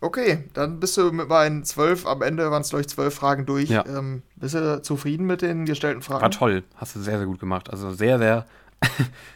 [0.00, 3.68] Okay, dann bist du mit meinen zwölf, am Ende waren es, ich, zwölf Fragen durch.
[3.68, 3.84] Ja.
[3.86, 6.22] Ähm, bist du zufrieden mit den gestellten Fragen?
[6.22, 6.62] War toll.
[6.76, 7.70] Hast du sehr, sehr gut gemacht.
[7.70, 8.46] Also sehr, sehr,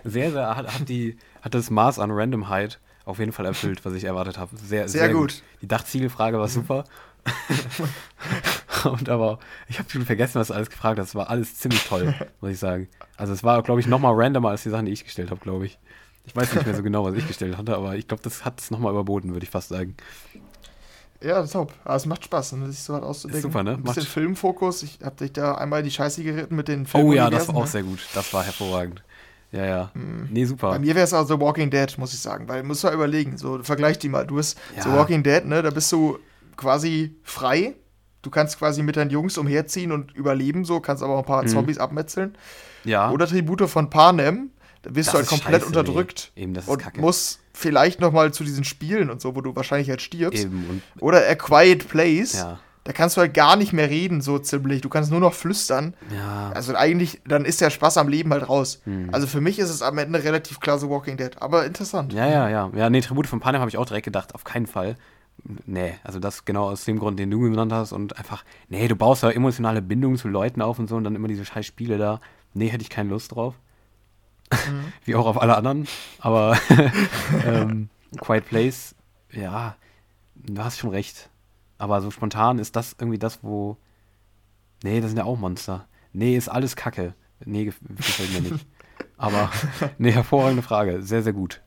[0.05, 3.95] sehr, sehr, hat, hat, die, hat das Maß an Randomheit auf jeden Fall erfüllt, was
[3.95, 4.57] ich erwartet habe.
[4.57, 5.43] Sehr, Sehr gut.
[5.61, 6.85] Die Dachziegelfrage war super.
[8.85, 9.39] Und aber,
[9.69, 11.09] ich habe schon vergessen, was du alles gefragt hast.
[11.09, 12.89] Es war alles ziemlich toll, muss ich sagen.
[13.17, 15.67] Also es war, glaube ich, nochmal randomer als die Sachen, die ich gestellt habe, glaube
[15.67, 15.79] ich.
[16.25, 18.61] Ich weiß nicht mehr so genau, was ich gestellt hatte, aber ich glaube, das hat
[18.61, 19.97] es nochmal überboten, würde ich fast sagen.
[21.25, 21.73] Ja, top.
[21.85, 23.39] Aber es macht Spaß, ne, sich so was auszudenken.
[23.39, 23.73] Ist super, ne?
[23.73, 24.83] Ein bisschen Macht- Filmfokus.
[24.83, 27.07] Ich habe dich da einmal die Scheiße geritten mit den Filmen.
[27.09, 28.01] Oh ja, das war auch sehr gut.
[28.15, 29.03] Das war hervorragend.
[29.53, 29.91] Ja, ja.
[30.31, 30.71] Nee, super.
[30.71, 32.49] Bei mir wäre es also The Walking Dead, muss ich sagen.
[32.49, 34.27] Weil, muss mal überlegen, so, vergleich die mal.
[34.27, 34.83] Du bist Ja.
[34.85, 36.19] The Walking Dead, ne, da bist du
[36.57, 37.75] quasi frei.
[38.23, 41.27] Du kannst quasi mit deinen Jungs umherziehen und überleben, so, kannst aber auch ein Mhm.
[41.27, 42.37] paar Zombies abmetzeln.
[42.85, 43.11] Ja.
[43.11, 44.51] Oder Tribute von Panem,
[44.83, 46.33] da bist Das du halt komplett scheiße, unterdrückt.
[46.37, 46.43] nee.
[46.45, 47.01] Eben, das ist und kacke.
[47.01, 50.45] musst vielleicht noch mal zu diesen Spielen und so, wo du wahrscheinlich halt stirbst.
[50.45, 50.67] Eben.
[50.69, 52.35] Und, Oder A Quiet Place.
[52.35, 52.59] ja.
[52.85, 54.81] Da kannst du halt gar nicht mehr reden, so ziemlich.
[54.81, 55.95] Du kannst nur noch flüstern.
[56.13, 56.51] Ja.
[56.53, 58.81] Also eigentlich, dann ist der Spaß am Leben halt raus.
[58.85, 59.09] Hm.
[59.13, 61.31] Also für mich ist es am Ende relativ klar The Walking Dead.
[61.41, 62.13] Aber interessant.
[62.13, 62.73] Ja, ja, ja.
[62.75, 64.97] Ja, nee, Tribute von Panem habe ich auch direkt gedacht, auf keinen Fall.
[65.65, 68.97] Nee, also das genau aus dem Grund, den du genannt hast und einfach, nee, du
[68.97, 71.99] baust ja emotionale Bindungen zu Leuten auf und so und dann immer diese scheiß Spiele
[71.99, 72.21] da.
[72.53, 73.55] Nee, hätte ich keine Lust drauf.
[75.05, 75.87] Wie auch auf alle anderen.
[76.19, 76.59] Aber
[77.45, 77.89] ähm,
[78.21, 78.95] Quiet Place,
[79.31, 79.77] ja,
[80.35, 81.29] du hast schon recht.
[81.79, 83.77] Aber so spontan ist das irgendwie das, wo.
[84.83, 85.87] Nee, das sind ja auch Monster.
[86.13, 87.15] Nee, ist alles Kacke.
[87.45, 88.67] Nee, gef gefällt mir nicht.
[89.17, 89.51] Aber,
[89.99, 91.03] nee, hervorragende Frage.
[91.03, 91.61] Sehr, sehr gut.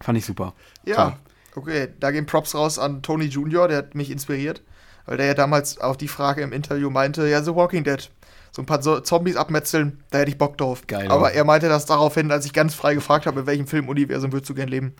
[0.00, 0.54] Fand ich super.
[0.84, 1.18] Ja,
[1.54, 1.88] okay.
[2.00, 4.62] Da gehen Props raus an Tony Jr., der hat mich inspiriert.
[5.06, 8.10] Weil der ja damals auf die Frage im Interview meinte, ja, The Walking Dead.
[8.54, 10.86] So ein paar Zombies abmetzeln, da hätte ich Bock drauf.
[10.86, 11.32] Geil, Aber oder?
[11.32, 14.54] er meinte das daraufhin, als ich ganz frei gefragt habe, in welchem Filmuniversum würdest du
[14.54, 14.94] gern leben.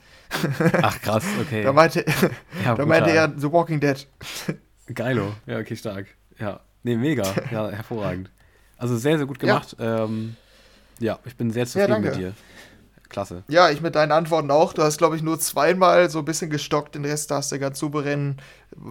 [0.80, 1.62] Ach, krass, okay.
[1.62, 2.02] Da meinte,
[2.64, 4.06] Ja, da meinte er The Walking Dead.
[4.94, 5.34] Geilo.
[5.46, 6.06] Ja, okay, stark.
[6.38, 6.60] Ja.
[6.82, 7.24] Nee, mega.
[7.50, 8.30] Ja, hervorragend.
[8.78, 9.46] Also sehr, sehr gut Ja.
[9.54, 9.76] gemacht.
[9.78, 10.34] Ja, ähm,
[10.98, 12.08] ja ich bin sehr zufrieden danke.
[12.08, 12.32] mit dir.
[13.12, 13.44] Klasse.
[13.48, 14.72] Ja, ich mit deinen Antworten auch.
[14.72, 17.78] Du hast, glaube ich, nur zweimal so ein bisschen gestockt, den Rest hast du ganz
[17.78, 18.36] souverän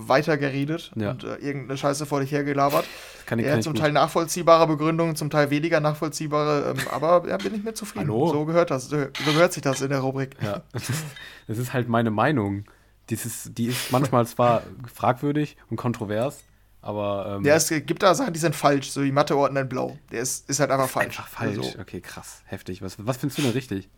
[0.06, 1.12] weitergeredet Ja.
[1.12, 2.86] und äh, irgendeine Scheiße vor dich hergelabert.
[3.26, 3.76] Kann, ich- Er hat zum.
[3.76, 8.08] Teil nachvollziehbare Begründungen, zum Teil weniger nachvollziehbare, ähm, aber ja, bin ich mir zufrieden.
[8.10, 8.32] Hallo?
[8.32, 10.36] So gehört das, so, gehört sich das in der Rubrik.
[10.42, 11.04] Ja, das ist,
[11.48, 12.66] das ist halt meine Meinung.
[13.10, 14.62] Dieses, die ist manchmal zwar
[14.94, 16.44] fragwürdig und kontrovers,
[16.82, 19.98] aber ähm, Ja, es gibt da Sachen, die sind falsch, so wie Matheordner in Blau.
[20.12, 21.18] Der ist, ist halt einfach falsch.
[21.20, 21.58] einfach falsch.
[21.58, 22.82] Also, Okay, krass, heftig.
[22.82, 23.90] Was, was findest du denn richtig?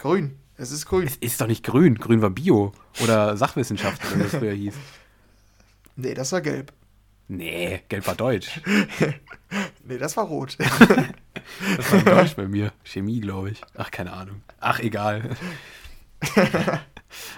[0.00, 0.36] Grün.
[0.56, 1.08] Es ist grün.
[1.20, 1.94] Ist doch nicht grün.
[1.94, 2.72] Grün war Bio
[3.02, 4.74] oder Sachwissenschaft, wie das früher hieß.
[5.96, 6.72] Nee, das war gelb.
[7.28, 8.60] Nee, gelb war Deutsch.
[9.84, 10.56] Nee, das war rot.
[11.76, 12.72] Das war Deutsch bei mir.
[12.84, 13.60] Chemie, glaube ich.
[13.76, 14.40] Ach, keine Ahnung.
[14.60, 15.36] Ach, egal.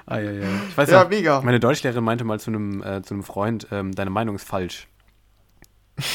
[0.07, 0.49] ah, ja, ja.
[0.69, 1.41] Ich weiß Ja, noch, mega.
[1.41, 4.87] Meine Deutschlehrerin meinte mal zu einem, äh, zu einem Freund, ähm, deine Meinung ist falsch.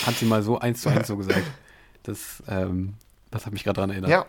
[0.05, 1.43] Hat sie mal so eins zu eins so gesagt.
[2.03, 2.93] Das, ähm,
[3.31, 4.09] das hat mich gerade daran erinnert.
[4.11, 4.25] ja,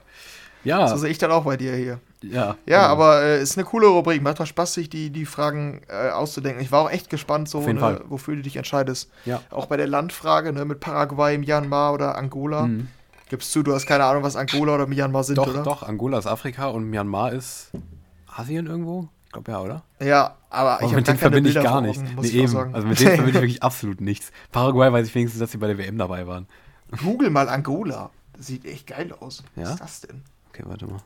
[0.65, 2.01] ja, so sehe ich dann auch bei dir hier.
[2.23, 2.57] Ja.
[2.67, 2.93] Ja, genau.
[2.93, 4.23] aber äh, ist eine coole Rubrik.
[4.23, 6.63] Macht doch Spaß, sich die, die Fragen äh, auszudenken.
[6.63, 9.11] Ich war auch echt gespannt, so, ne, wofür du dich entscheidest.
[9.25, 9.41] Ja.
[9.51, 12.67] Auch bei der Landfrage ne, mit Paraguay, Myanmar oder Angola.
[12.67, 12.89] Mhm.
[13.29, 15.63] Gibst du, du hast keine Ahnung, was Angola oder Myanmar sind, Doch, oder?
[15.63, 17.71] doch, Angola ist Afrika und Myanmar ist
[18.27, 19.09] Asien irgendwo?
[19.27, 19.83] Ich glaube ja, oder?
[20.01, 22.03] Ja, aber Aber ich mit denen verbinde ich gar nichts.
[22.03, 22.75] Nee, eben.
[22.75, 24.33] Also mit denen verbinde ich wirklich absolut nichts.
[24.51, 26.47] Paraguay weiß ich wenigstens, dass sie bei der WM dabei waren.
[27.03, 28.11] Google mal Angola.
[28.35, 29.43] Das sieht echt geil aus.
[29.57, 29.65] Ja?
[29.65, 30.23] Was ist das denn?
[30.49, 31.01] Okay, warte mal.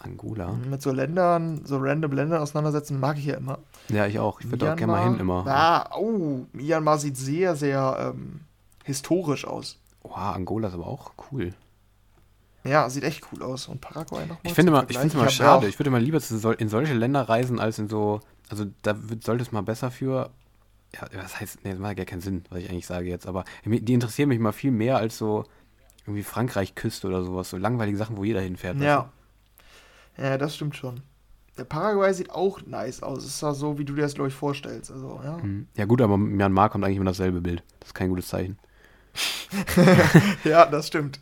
[0.00, 0.52] Angola.
[0.52, 3.58] Mit so Ländern, so random Ländern auseinandersetzen, mag ich ja immer.
[3.88, 4.40] Ja, ich auch.
[4.40, 5.46] Ich würde auch gerne mal hin immer.
[5.46, 8.40] Ah, oh, Myanmar sieht sehr, sehr ähm,
[8.84, 9.78] historisch aus.
[10.02, 11.52] Wow, Angola ist aber auch cool.
[12.64, 13.68] Ja, sieht echt cool aus.
[13.68, 15.68] Und Paraguay noch mal Ich finde mal, ich finde es ja schade.
[15.68, 16.18] Ich würde mal lieber
[16.58, 20.30] in solche Länder reisen, als in so, also da sollte es mal besser für,
[20.94, 23.26] ja, was heißt, nee, das macht ja gar keinen Sinn, was ich eigentlich sage jetzt,
[23.26, 25.44] aber die interessieren mich mal viel mehr als so
[26.06, 28.78] irgendwie Frankreich-Küste oder sowas, so langweilige Sachen, wo jeder hinfährt.
[28.78, 29.10] Ja.
[30.16, 31.00] Ja, das stimmt schon.
[31.58, 33.24] Der Paraguay sieht auch nice aus.
[33.24, 34.90] Ist ja so, wie du dir das, glaube ich, vorstellst.
[34.90, 35.36] Also, ja.
[35.38, 35.66] Mhm.
[35.76, 37.62] Ja gut, aber Myanmar kommt eigentlich immer dasselbe Bild.
[37.80, 38.58] Das ist kein gutes Zeichen.
[40.44, 41.20] ja, das stimmt.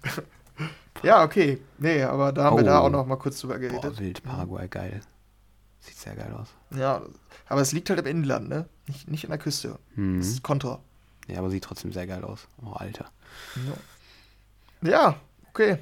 [1.03, 1.59] ja, okay.
[1.79, 2.67] Nee, aber da haben wir Oh.
[2.67, 3.81] da auch noch mal kurz drüber geredet.
[3.83, 5.01] Boah, wild, Paraguay, geil.
[5.81, 6.49] Sieht sehr geil aus.
[6.77, 7.03] Ja,
[7.49, 8.69] aber es liegt halt im Inland, ne?
[8.87, 9.79] Nicht, nicht an der Küste.
[9.95, 10.19] Mhm.
[10.19, 10.81] Das ist Kontra.
[11.29, 12.47] Ja, aber sieht trotzdem sehr geil aus.
[12.65, 13.07] Oh, Alter.
[14.83, 15.17] Ja,
[15.51, 15.79] okay.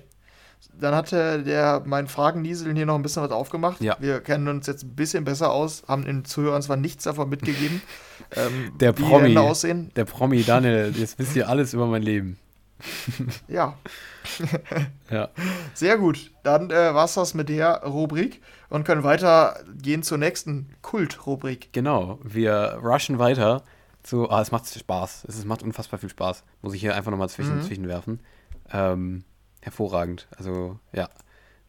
[0.79, 3.81] Dann hatte der mein Fragennieseln hier noch ein bisschen was aufgemacht.
[3.81, 3.97] Ja.
[3.99, 7.81] Wir kennen uns jetzt ein bisschen besser aus, haben den Zuhörern zwar nichts davon mitgegeben,
[8.37, 9.27] ähm, Der die Promi.
[9.29, 9.91] Länder aussehen.
[9.97, 12.39] Der Promi Daniel, jetzt wisst ihr alles über mein Leben.
[13.49, 13.77] ja.
[15.11, 15.29] ja.
[15.75, 16.31] Sehr gut.
[16.43, 21.73] Dann äh, war es das mit der Rubrik und können weitergehen zur nächsten Kult-Rubrik.
[21.73, 22.19] Genau.
[22.23, 23.63] Wir rushen weiter
[24.03, 24.31] zu.
[24.31, 25.27] Ah, es macht Spaß.
[25.29, 26.45] Es macht unfassbar viel Spaß.
[26.63, 27.63] Muss ich hier einfach nochmal zwischen, mhm.
[27.63, 28.21] zwischenwerfen.
[28.73, 29.25] Ähm,
[29.67, 30.29] hervorragend.
[30.37, 31.11] Also, ja.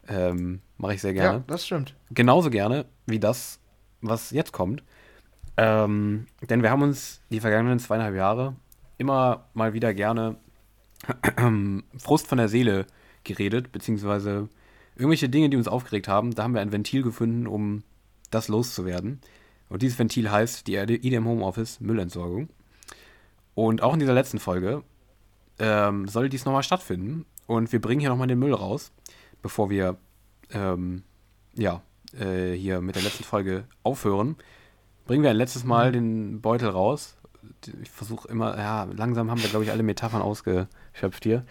[0.06, 1.38] Ähm, Mache ich sehr gerne.
[1.38, 1.94] Ja, das stimmt.
[2.10, 3.58] Genauso gerne wie das,
[4.00, 4.82] was jetzt kommt.
[5.56, 8.54] Ähm, denn wir haben uns die vergangenen zweieinhalb Jahre
[8.96, 10.36] immer mal wieder gerne
[11.98, 12.86] Frust von der Seele
[13.24, 14.48] geredet, beziehungsweise
[14.94, 16.34] irgendwelche Dinge, die uns aufgeregt haben.
[16.34, 17.82] Da haben wir ein Ventil gefunden, um
[18.30, 19.20] das loszuwerden.
[19.68, 22.48] Und dieses Ventil heißt die IDM Homeoffice Müllentsorgung.
[23.54, 24.84] Und auch in dieser letzten Folge
[25.58, 27.26] ähm, soll dies nochmal stattfinden.
[27.48, 28.92] Und wir bringen hier nochmal den Müll raus,
[29.40, 29.96] bevor wir
[30.52, 31.02] ähm,
[31.54, 31.80] ja,
[32.12, 34.36] äh, hier mit der letzten Folge aufhören.
[35.06, 35.92] Bringen wir ein letztes Mal mhm.
[35.92, 37.16] den Beutel raus.
[37.82, 41.46] Ich versuche immer, ja, langsam haben wir, glaube ich, alle Metaphern ausgeschöpft hier.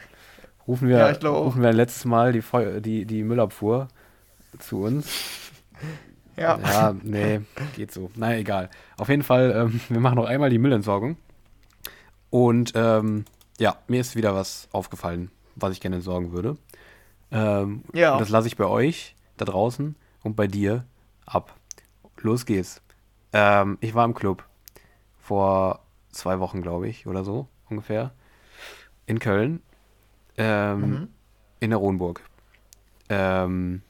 [0.68, 3.88] Rufen wir, ja, rufen wir ein letztes Mal die, Feu die, die Müllabfuhr
[4.60, 5.10] zu uns.
[6.40, 6.60] Ja.
[6.60, 7.42] Ja, nee,
[7.76, 8.12] geht so.
[8.14, 8.70] Naja, egal.
[8.98, 11.18] Auf jeden Fall, ähm, wir machen noch einmal die Müllentsorgung.
[12.30, 13.26] Und ähm,
[13.58, 16.58] ja, mir ist wieder was aufgefallen, was ich gerne entsorgen würde.
[17.32, 18.14] Ähm, ja.
[18.14, 20.86] Und das lasse ich bei euch da draußen und bei dir
[21.26, 21.56] ab.
[22.18, 22.82] Los geht's.
[23.34, 24.44] Ähm, ich war im Club
[25.20, 25.82] vor
[26.12, 28.12] zwei Wochen, glaube ich, oder so ungefähr.
[29.06, 29.62] In Köln.
[30.38, 31.08] Ähm, mhm.
[31.60, 32.22] In der Rohnburg.
[33.10, 33.82] Ähm,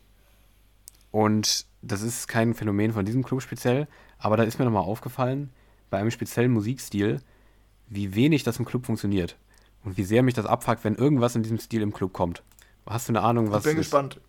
[1.12, 3.88] und das ist kein Phänomen von diesem Club speziell,
[4.20, 5.52] aber da ist mir nochmal aufgefallen,
[5.90, 7.22] bei einem speziellen Musikstil,
[7.88, 9.38] wie wenig das im Club funktioniert.
[9.88, 12.44] Und wie sehr mich das abfuckt, wenn irgendwas in diesem Stil im Club kommt.
[12.86, 14.20] Hast du eine Ahnung, was Ich bin gespannt.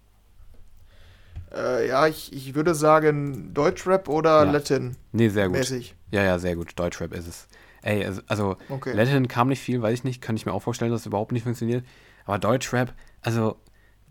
[1.52, 4.52] Äh, ja, ich, ich würde sagen Deutschrap oder ja.
[4.52, 4.94] Latin.
[5.10, 5.58] Nee, sehr gut.
[5.58, 5.96] Mäßig.
[6.12, 6.74] Ja, ja, sehr gut.
[6.76, 7.48] Deutschrap ist es.
[7.82, 8.92] Ey, also, also okay.
[8.92, 10.22] Latin kam nicht viel, weiß ich nicht.
[10.22, 11.84] Kann ich mir auch vorstellen, dass es überhaupt nicht funktioniert.
[12.24, 13.56] Aber Deutschrap, also,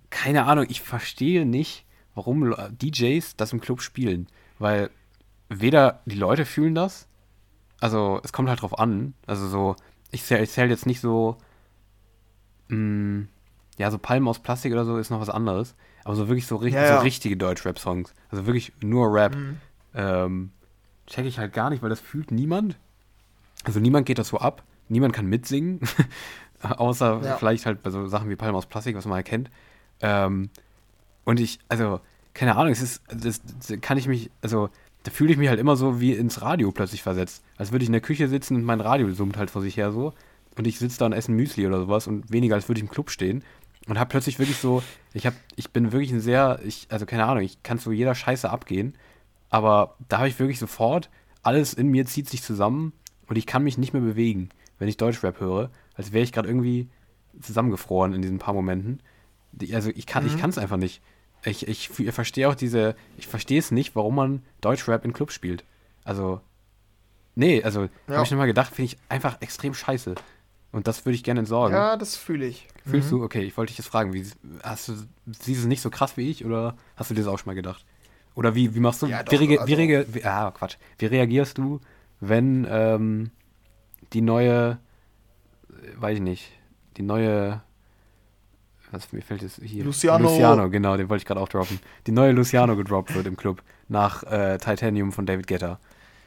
[0.09, 4.27] keine Ahnung, ich verstehe nicht, warum DJs das im Club spielen.
[4.59, 4.89] Weil
[5.47, 7.07] weder die Leute fühlen das,
[7.79, 9.13] also es kommt halt drauf an.
[9.25, 9.75] Also so,
[10.11, 11.37] ich zähle zähl jetzt nicht so,
[12.69, 13.27] mh, mm,
[13.77, 15.75] ja, so Palmen aus Plastik oder so ist noch was anderes.
[16.03, 16.97] Aber so wirklich so, richtig, ja, ja.
[16.97, 18.13] so richtige Deutsch-Rap-Songs.
[18.29, 19.35] Also wirklich nur Rap.
[19.35, 19.57] Mhm.
[19.93, 20.51] Ähm,
[21.05, 22.77] check ich halt gar nicht, weil das fühlt niemand.
[23.63, 24.63] Also niemand geht das so ab.
[24.89, 25.81] Niemand kann mitsingen.
[26.61, 27.37] Außer ja.
[27.37, 29.51] vielleicht halt bei so Sachen wie Palmen aus Plastik, was man erkennt.
[30.01, 30.49] Ähm,
[31.23, 31.99] und ich, also,
[32.33, 34.69] keine Ahnung, es ist, das, das kann ich mich, also,
[35.07, 37.41] da fühle ich mich halt immer so wie ins Radio plötzlich versetzt.
[37.55, 39.93] Als würde ich in der Küche sitzen und mein Radio summt halt vor sich her
[39.93, 40.13] so.
[40.57, 42.83] Und ich sitze da und esse ein Müsli oder sowas und weniger als würde ich
[42.83, 43.41] im Club stehen
[43.87, 44.83] und habe plötzlich wirklich so,
[45.13, 48.15] ich habe, ich bin wirklich ein sehr, ich, also keine Ahnung, ich kann zu jeder
[48.15, 48.95] Scheiße abgehen,
[49.49, 51.09] aber da habe ich wirklich sofort,
[51.41, 52.91] alles in mir zieht sich zusammen
[53.27, 56.49] und ich kann mich nicht mehr bewegen, wenn ich Deutschrap höre, als wäre ich gerade
[56.49, 56.89] irgendwie
[57.39, 58.99] zusammengefroren in diesen paar Momenten.
[59.71, 60.31] Also ich kann, mhm.
[60.31, 61.01] ich kann es einfach nicht.
[61.47, 65.33] Ich, ich, ich verstehe auch diese, ich verstehe es nicht, warum man Deutschrap in Clubs
[65.33, 65.63] spielt.
[66.03, 66.41] Also,
[67.35, 68.15] nee, also, ja.
[68.15, 70.15] habe ich nochmal gedacht, finde ich einfach extrem scheiße.
[70.71, 71.75] Und das würde ich gerne entsorgen.
[71.75, 72.67] Ja, das fühle ich.
[72.85, 73.19] Fühlst mhm.
[73.19, 73.23] du?
[73.23, 74.25] Okay, ich wollte dich jetzt fragen, wie,
[74.63, 74.93] hast du,
[75.25, 77.47] siehst du es nicht so krass wie ich oder hast du dir das auch schon
[77.47, 77.85] mal gedacht?
[78.35, 80.77] Oder wie, wie machst du, ja, doch, wie, rege, also, wie, rege, wie, ah, Quatsch,
[80.99, 81.79] wie reagierst du,
[82.19, 83.31] wenn ähm,
[84.13, 84.77] die neue,
[85.69, 86.51] äh, weiß ich nicht,
[86.97, 87.61] die neue,
[88.91, 90.29] was mir fällt jetzt hier, Luciano.
[90.29, 91.79] Luciano, genau, den wollte ich gerade auch droppen.
[92.05, 95.79] Die neue Luciano gedroppt wird im Club nach äh, Titanium von David Guetta.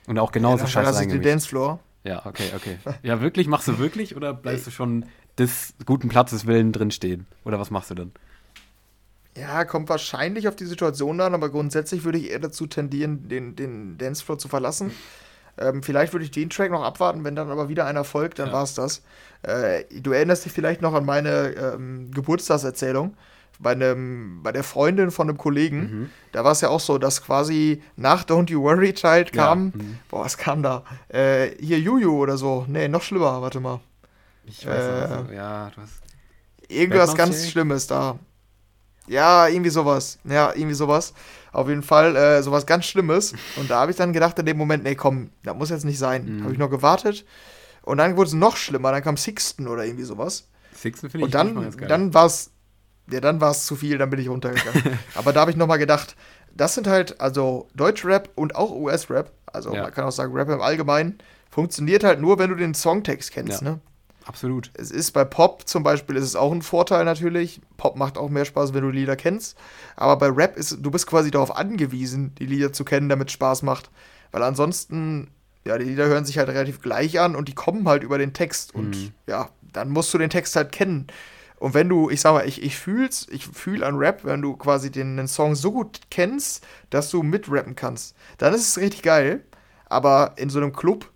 [0.07, 1.25] Und auch genauso ja, scheiße eingemischt.
[1.25, 1.81] den Dancefloor.
[2.05, 2.79] Ja, okay, okay.
[3.03, 3.47] Ja, wirklich?
[3.47, 5.05] Machst du wirklich oder bleibst du schon
[5.39, 7.27] des guten Platzes willen drinstehen?
[7.45, 8.13] Oder was machst du dann?
[9.37, 13.55] Ja, kommt wahrscheinlich auf die Situation an, aber grundsätzlich würde ich eher dazu tendieren, den,
[13.55, 14.91] den Dancefloor zu verlassen.
[15.61, 18.49] Ähm, vielleicht würde ich den Track noch abwarten, wenn dann aber wieder einer folgt, dann
[18.49, 18.53] ja.
[18.55, 19.03] war es das.
[19.43, 23.17] Äh, du erinnerst dich vielleicht noch an meine ähm, Geburtstagserzählung
[23.61, 26.11] bei, einem, bei der Freundin von einem Kollegen, mhm.
[26.33, 29.83] da war es ja auch so, dass quasi nach Don't You Worry Child kam, ja.
[29.83, 29.99] mhm.
[30.09, 30.85] boah, was kam da?
[31.09, 32.65] Äh, hier Juju oder so.
[32.69, 33.81] Nee, noch schlimmer, warte mal.
[34.47, 36.01] Ich weiß äh, also, ja, du hast.
[36.69, 38.19] Irgendwas ganz Schlimmes da.
[39.07, 40.19] Ja, irgendwie sowas.
[40.25, 41.15] Ja, irgendwie sowas.
[41.53, 43.33] Auf jeden Fall äh, sowas ganz Schlimmes.
[43.57, 45.99] Und da habe ich dann gedacht in dem Moment, nee, komm, das muss jetzt nicht
[45.99, 46.37] sein.
[46.37, 46.43] Mhm.
[46.45, 47.25] Habe ich noch gewartet.
[47.83, 48.93] Und dann wurde es noch schlimmer.
[48.93, 50.49] Dann kam Sixten oder irgendwie sowas.
[50.75, 52.53] Sixten finde ich Und dann, dann war es
[53.13, 54.99] ja, dann war es zu viel, dann bin ich runtergegangen.
[55.15, 56.17] Aber da habe ich nochmal gedacht,
[56.55, 59.83] das sind halt, also Deutschrap und auch US-Rap, also ja.
[59.83, 61.19] man kann auch sagen Rap im Allgemeinen,
[61.51, 63.71] funktioniert halt nur, wenn du den Songtext kennst, ja.
[63.71, 63.81] ne?
[64.31, 64.71] Absolut.
[64.75, 67.61] Es ist bei Pop zum Beispiel, ist es auch ein Vorteil natürlich.
[67.77, 69.59] Pop macht auch mehr Spaß, wenn du Lieder kennst.
[69.97, 73.33] Aber bei Rap ist, du bist quasi darauf angewiesen, die Lieder zu kennen, damit es
[73.35, 73.91] Spaß macht.
[74.31, 75.33] Weil ansonsten,
[75.65, 78.33] ja, die Lieder hören sich halt relativ gleich an und die kommen halt über den
[78.33, 78.73] Text.
[78.73, 79.13] Und Mhm.
[79.27, 81.09] ja, dann musst du den Text halt kennen.
[81.57, 84.57] Und wenn du, ich sag mal, ich, ich fühl's, ich fühl an Rap, wenn du
[84.57, 89.03] quasi den, den Song so gut kennst, dass du mitrappen kannst, dann ist es richtig
[89.03, 89.45] geil.
[89.87, 91.11] Aber in so einem Club,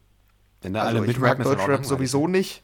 [0.62, 2.64] Wenn da also alle ich mitrappen, mag das auch Deutschrap sowieso nicht.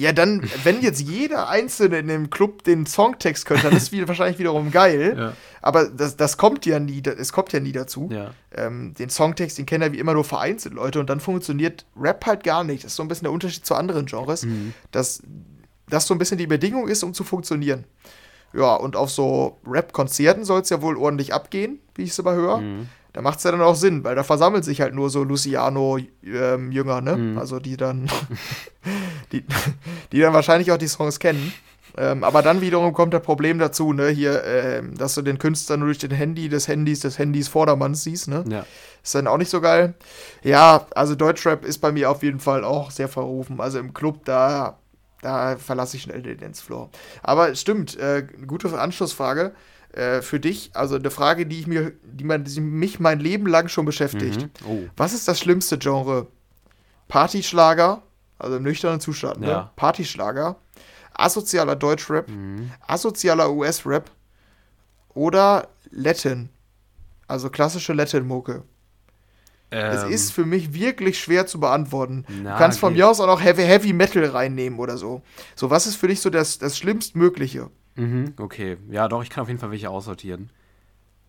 [0.00, 4.08] Ja, dann, wenn jetzt jeder Einzelne in dem Club den Songtext könnte, dann ist es
[4.08, 5.16] wahrscheinlich wiederum geil.
[5.18, 5.32] Ja.
[5.60, 8.08] Aber das, das kommt ja nie, es kommt ja nie dazu.
[8.12, 8.30] Ja.
[8.54, 12.26] Ähm, den Songtext, den kennen ja wie immer nur vereinzelt Leute und dann funktioniert Rap
[12.26, 12.84] halt gar nicht.
[12.84, 14.72] Das ist so ein bisschen der Unterschied zu anderen Genres, Mhm.
[14.92, 15.20] dass
[15.88, 17.82] das so ein bisschen die Bedingung ist, um zu funktionieren.
[18.52, 22.34] Ja, und auf so Rap-Konzerten soll es ja wohl ordentlich abgehen, wie ich es immer
[22.34, 22.58] höre.
[22.58, 22.88] Mhm.
[23.18, 27.00] Da macht es ja dann auch Sinn, weil da versammelt sich halt nur so Luciano-Jünger,
[27.00, 27.16] ne?
[27.16, 27.36] Mhm.
[27.36, 28.08] Also die dann,
[29.32, 29.44] die,
[30.12, 31.52] die dann wahrscheinlich auch die Songs kennen.
[31.96, 35.78] Ähm, aber dann wiederum kommt das Problem dazu, ne, hier, ähm, dass du den Künstler
[35.78, 38.44] nur durch den Handy des Handys des Handys Vordermanns siehst, ne?
[38.48, 38.64] Ja.
[39.02, 39.94] Ist dann auch nicht so geil.
[40.44, 43.60] Ja, also Deutschrap ist bei mir auf jeden Fall auch sehr verrufen.
[43.60, 44.78] Also im Club, da,
[45.22, 46.88] da verlasse ich schnell den Dancefloor.
[47.24, 49.54] Aber es stimmt, äh, gute Anschlussfrage
[49.92, 50.70] äh, für dich.
[50.74, 54.42] Also eine Frage, die ich mir, die, man, die mich mein Leben lang schon beschäftigt.
[54.42, 54.50] Mhm.
[54.68, 54.78] Oh.
[54.96, 56.26] Was ist das schlimmste Genre?
[57.08, 58.02] Partyschlager,
[58.38, 59.48] also im nüchternen Zustand, ne?
[59.48, 59.72] Ja.
[59.76, 60.56] Partyschlager,
[61.14, 62.70] asozialer Deutschrap, Mhm.
[62.86, 64.10] asozialer US-Rap
[65.14, 66.50] oder Latin,
[67.26, 68.62] also klassische Latin-Mucke.
[69.70, 72.24] Es Ähm, ist für mich wirklich schwer zu beantworten.
[72.42, 73.02] na, du kannst von geht.
[73.02, 75.20] mir aus auch noch Heavy, Heavy Metal reinnehmen oder so.
[75.56, 77.70] So, was ist für dich so das, das Schlimmstmögliche?
[77.98, 78.76] Mhm, okay.
[78.90, 80.50] Ja, doch, ich kann auf jeden Fall welche aussortieren.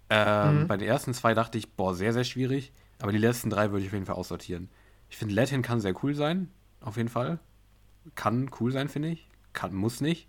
[0.10, 0.68] Ähm, Mhm.
[0.68, 2.72] Bei den ersten zwei dachte ich, boah, sehr, sehr schwierig.
[3.02, 4.70] Aber die letzten drei würde ich auf jeden Fall aussortieren.
[5.10, 6.50] Ich finde, Latin kann sehr cool sein,
[6.82, 7.40] auf jeden Fall.
[8.16, 9.28] Kann cool sein, finde ich.
[9.54, 10.28] Kann, muss nicht.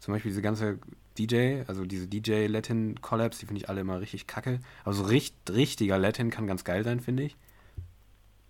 [0.00, 0.78] Zum Beispiel diese ganze
[1.18, 4.60] DJ, also diese DJ-Latin-Collabs, die finde ich alle immer richtig kacke.
[4.84, 7.36] Aber so richt, richtiger Latin kann ganz geil sein, finde ich.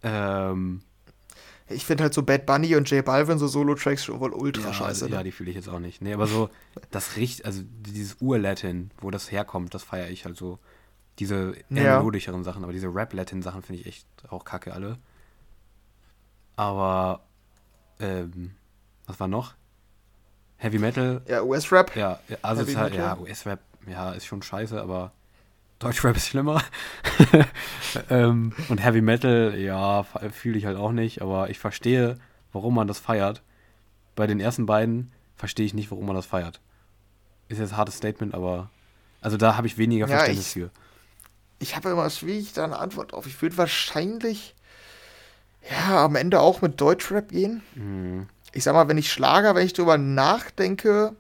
[0.03, 0.83] Ähm,
[1.75, 4.73] Ich finde halt so Bad Bunny und J Balvin, so Solo-Tracks schon wohl ultra ja,
[4.73, 5.09] scheiße.
[5.09, 5.25] ja, ne?
[5.25, 6.01] die fühle ich jetzt auch nicht.
[6.03, 6.51] Nee, aber so
[6.91, 10.59] das riecht, also dieses Ur-Latin, wo das herkommt, das feiere ich halt so.
[11.19, 11.99] Diese eher Ja.
[11.99, 14.99] melodischeren Sachen, aber diese Rap-Latin-Sachen finde ich echt auch kacke alle.
[16.57, 17.21] Aber,
[18.01, 18.53] ähm,
[19.07, 19.55] was war noch?
[20.57, 21.95] Heavy Metal, Ja, US-Rap.
[21.97, 23.19] ja, also halt, ja?
[23.19, 25.13] US-Rap, ja, ist schon scheiße, aber
[25.83, 26.63] Deutschrap ist schlimmer.
[28.11, 32.19] ähm, und Heavy Metal, ja, fühle ich halt auch nicht, aber ich verstehe,
[32.53, 33.43] warum man das feiert.
[34.15, 36.61] Bei den ersten beiden verstehe ich nicht, warum man das feiert.
[37.49, 38.71] Ist jetzt ein hartes Statement, aber
[39.21, 40.71] also da habe ich weniger Ja, Verständnis ich- für.
[41.59, 43.25] Ich habe immer schwierig da eine Antwort drauf.
[43.27, 44.57] Ich würde wahrscheinlich,
[45.71, 47.63] ja, am Ende auch mit Deutschrap gehen.
[47.77, 48.27] Mhm.
[48.53, 51.15] Ich sag mal, wenn ich Schlager, wenn ich drüber nachdenke,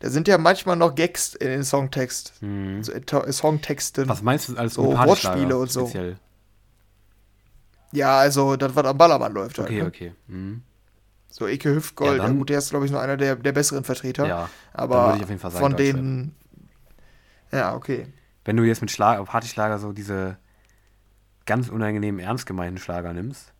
[0.00, 2.34] da sind ja manchmal noch Gags in den Songtext.
[2.42, 2.82] Mhm.
[2.82, 4.08] So, äh, to- Songtexten.
[4.08, 5.86] Was meinst du als So Wortspiele und so.
[5.86, 6.16] speziell?
[7.92, 9.58] Ja, also das, was am Ballermann läuft.
[9.58, 9.86] Halt, Okay, ne?
[9.88, 10.12] okay.
[10.26, 10.62] Mhm.
[11.30, 13.52] So Eke Hüftgold, Ja, ja, dann- gut, der ist, glaube ich, noch einer der, der
[13.52, 14.26] besseren Vertreter.
[14.26, 16.34] Ja, aber würde ich auf jeden Fall sagen, von denen.
[17.52, 18.06] Ja, okay.
[18.44, 20.36] wenn du jetzt mit Schlag Partyschlager so diese
[21.46, 23.52] ganz unangenehmen, ernst gemeinten Schlager nimmst,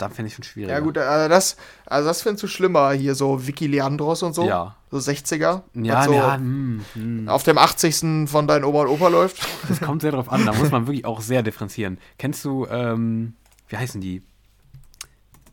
[0.00, 0.70] dann finde ich schon schwierig.
[0.70, 4.46] Ja, gut, also das, also das findest du schlimmer hier, so Vicky Leandros und so.
[4.46, 4.76] Ja.
[4.90, 5.62] So 60er.
[5.74, 7.28] Ja, so ja, hm, hm.
[7.28, 8.28] auf dem 80.
[8.28, 9.46] von deinen Oma und Opa läuft.
[9.68, 10.44] Das kommt sehr drauf an.
[10.46, 11.98] Da muss man wirklich auch sehr differenzieren.
[12.18, 13.34] Kennst du, ähm,
[13.68, 14.22] wie heißen die?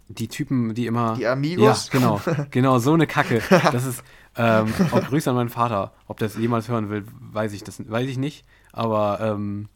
[0.09, 1.15] Die Typen, die immer.
[1.15, 1.89] Die Amigos?
[1.91, 2.21] Ja, genau.
[2.51, 3.41] Genau, so eine Kacke.
[3.71, 4.03] Das ist.
[4.39, 5.93] Ähm, auch Grüße an meinen Vater.
[6.07, 8.45] Ob der es jemals hören will, weiß ich, das, weiß ich nicht.
[8.71, 9.67] Aber ähm,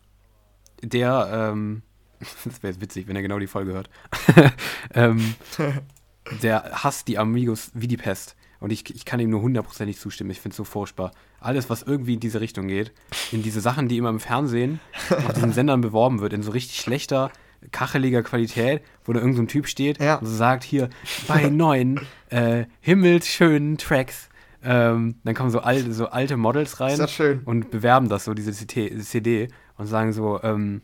[0.84, 1.82] der, ähm,
[2.45, 3.89] das wäre jetzt witzig, wenn er genau die Folge hört.
[4.93, 5.36] ähm,
[6.41, 8.36] der hasst die Amigos wie die Pest.
[8.59, 10.30] Und ich, ich kann ihm nur hundertprozentig zustimmen.
[10.30, 11.11] Ich finde es so furchtbar.
[11.39, 12.91] Alles, was irgendwie in diese Richtung geht,
[13.32, 16.80] in diese Sachen, die immer im Fernsehen auf diesen Sendern beworben wird, in so richtig
[16.80, 17.32] schlechter,
[17.72, 20.15] kacheliger Qualität, wo da irgendein so Typ steht Ja.
[20.17, 20.91] und so sagt, hier,
[21.28, 21.99] bei neuen,
[22.30, 24.30] äh, himmelsschönen Tracks,
[24.63, 26.99] ähm, dann kommen so alte, so alte Models rein
[27.45, 29.47] und bewerben das so, diese CD,
[29.78, 30.82] und sagen so, ähm,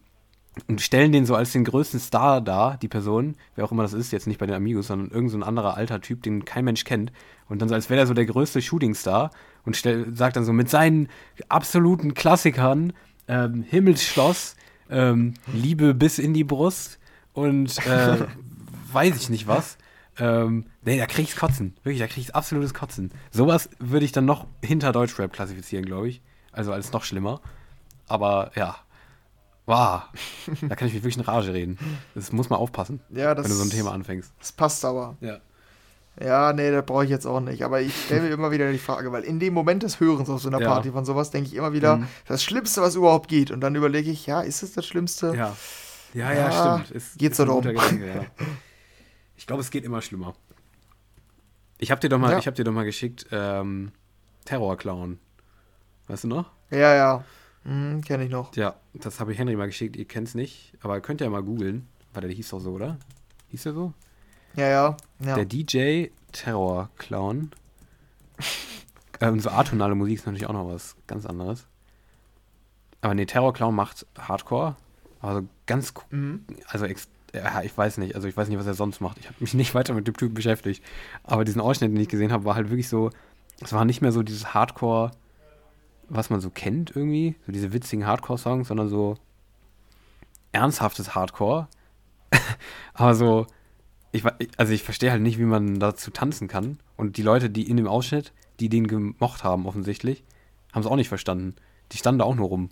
[0.68, 3.94] und stellen den so als den größten Star dar, die Person, wer auch immer das
[3.94, 6.66] ist, jetzt nicht bei den Amigos, sondern irgend so ein anderer alter Typ, den kein
[6.66, 7.12] Mensch kennt.
[7.50, 9.32] Und dann so, als wäre er so der größte Shootingstar
[9.66, 11.10] und stell, sagt dann so mit seinen
[11.50, 12.94] absoluten Klassikern,
[13.28, 14.56] ähm, Himmelsschloss,
[14.90, 17.00] ähm, Liebe bis in die Brust
[17.34, 18.26] und äh,
[18.92, 19.78] weiß ich nicht was.
[20.20, 21.76] Ähm, nee, da krieg ich's Kotzen.
[21.84, 23.12] Wirklich, da krieg ich's absolutes Kotzen.
[23.32, 26.22] Sowas würde ich dann noch hinter Deutschrap klassifizieren, glaube ich.
[26.52, 27.42] Also als noch schlimmer.
[28.08, 28.78] Aber ja.
[29.68, 30.04] Wow.
[30.68, 31.78] Da kann ich mich wirklich in Rage reden.
[32.16, 34.32] Das muss man aufpassen, Ja, das, wenn du so ein Thema anfängst.
[34.40, 35.16] das passt aber.
[35.22, 35.38] Ja.
[36.20, 37.62] Ja, nee, das brauche ich jetzt auch nicht.
[37.64, 40.42] Aber ich stelle mir immer wieder die Frage, weil in dem Moment des Hörens auf
[40.42, 40.68] so einer Ja.
[40.70, 42.08] Party von sowas denke ich immer wieder, Mhm.
[42.28, 43.52] das Schlimmste, was überhaupt geht.
[43.52, 45.36] Und dann überlege ich, ja, ist es das Schlimmste?
[45.36, 45.56] Ja.
[46.16, 46.92] Ja, ja, Ja, stimmt.
[46.92, 47.62] Ist, geht's ist drum.
[47.62, 48.26] Gedanke, ja.
[49.36, 50.34] Ich glaube, es geht immer schlimmer.
[51.78, 52.40] Ich habe dir doch mal, Ja.
[52.40, 53.92] ich habe dir doch mal geschickt, ähm,
[54.46, 55.20] Terrorclown.
[56.08, 56.50] Weißt du noch?
[56.72, 57.24] Ja, ja.
[57.68, 58.56] Hm, Kenne ich noch.
[58.56, 59.98] Ja, das habe ich Henry mal geschickt.
[59.98, 61.88] Ihr kennt's nicht, aber ihr könnt ja mal googeln.
[62.14, 62.98] Warte, der hieß doch so, oder?
[63.50, 63.94] Hieß der so?
[64.56, 64.98] Ja, ja.
[65.20, 65.36] ja.
[65.36, 67.52] Der DJ Terrorclown.
[69.22, 71.68] ähm, so atonale Musik ist natürlich auch noch was ganz anderes.
[73.02, 74.76] Aber nee, Terrorclown macht Hardcore.
[75.22, 76.46] Also ganz, Mhm.
[76.68, 76.86] also
[77.34, 79.18] ja, ich weiß nicht, also ich weiß nicht, was er sonst macht.
[79.20, 80.84] Ich habe mich nicht weiter mit dem Typen beschäftigt.
[81.24, 83.10] Aber diesen Ausschnitt, den ich gesehen habe, war halt wirklich so,
[83.62, 85.12] es war nicht mehr so dieses Hardcore,
[86.10, 89.16] was man so kennt irgendwie, so diese witzigen Hardcore-Songs, sondern so
[90.52, 91.68] ernsthaftes Hardcore.
[92.94, 93.48] Aber so,
[94.12, 94.24] ich,
[94.58, 96.80] also ich verstehe halt nicht, wie man dazu tanzen kann.
[96.96, 100.24] Und die Leute, die in dem Ausschnitt, die den gemocht haben, offensichtlich,
[100.74, 101.56] haben es auch nicht verstanden.
[101.92, 102.70] Die standen da auch nur rum.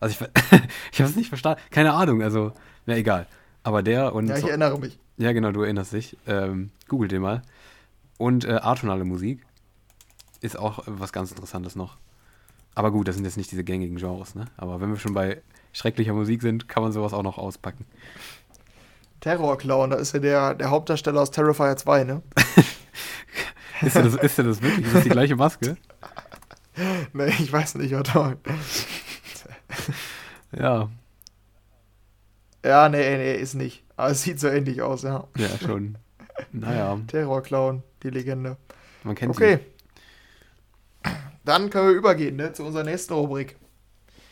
[0.00, 0.28] Also ich,
[0.92, 1.60] ich habe es nicht verstanden.
[1.70, 2.52] Keine Ahnung, also,
[2.86, 3.26] na egal.
[3.62, 4.28] Aber der und.
[4.28, 4.98] Ja, ich so, erinnere mich.
[5.16, 6.16] ja, genau, du erinnerst dich.
[6.26, 7.42] Ähm, Google den mal.
[8.16, 9.44] Und äh, atonale Musik
[10.40, 11.96] ist auch was ganz Interessantes noch.
[12.78, 14.44] Aber gut, das sind jetzt nicht diese gängigen Genres, ne?
[14.56, 17.84] Aber wenn wir schon bei schrecklicher Musik sind, kann man sowas auch noch auspacken.
[19.18, 22.22] Terrorclown, da ist ja der, der Hauptdarsteller aus Terrifier 2, ne?
[23.82, 24.86] Ist denn das, ist denn das wirklich?
[24.86, 25.76] Ist das die gleiche Maske?
[27.12, 28.36] Nee, ich weiß nicht, warte mal.
[30.56, 30.88] Ja,
[32.64, 33.82] Ja, nee, nee, ist nicht.
[33.96, 35.26] Aber es sieht so ähnlich aus, ja.
[35.36, 35.98] ja, schon.
[36.52, 38.56] Naja, Terrorclown, die Legende.
[39.02, 39.58] man kennt Okay.
[41.48, 43.56] Dann können wir übergehen, ne, zu unserer nächsten Rubrik.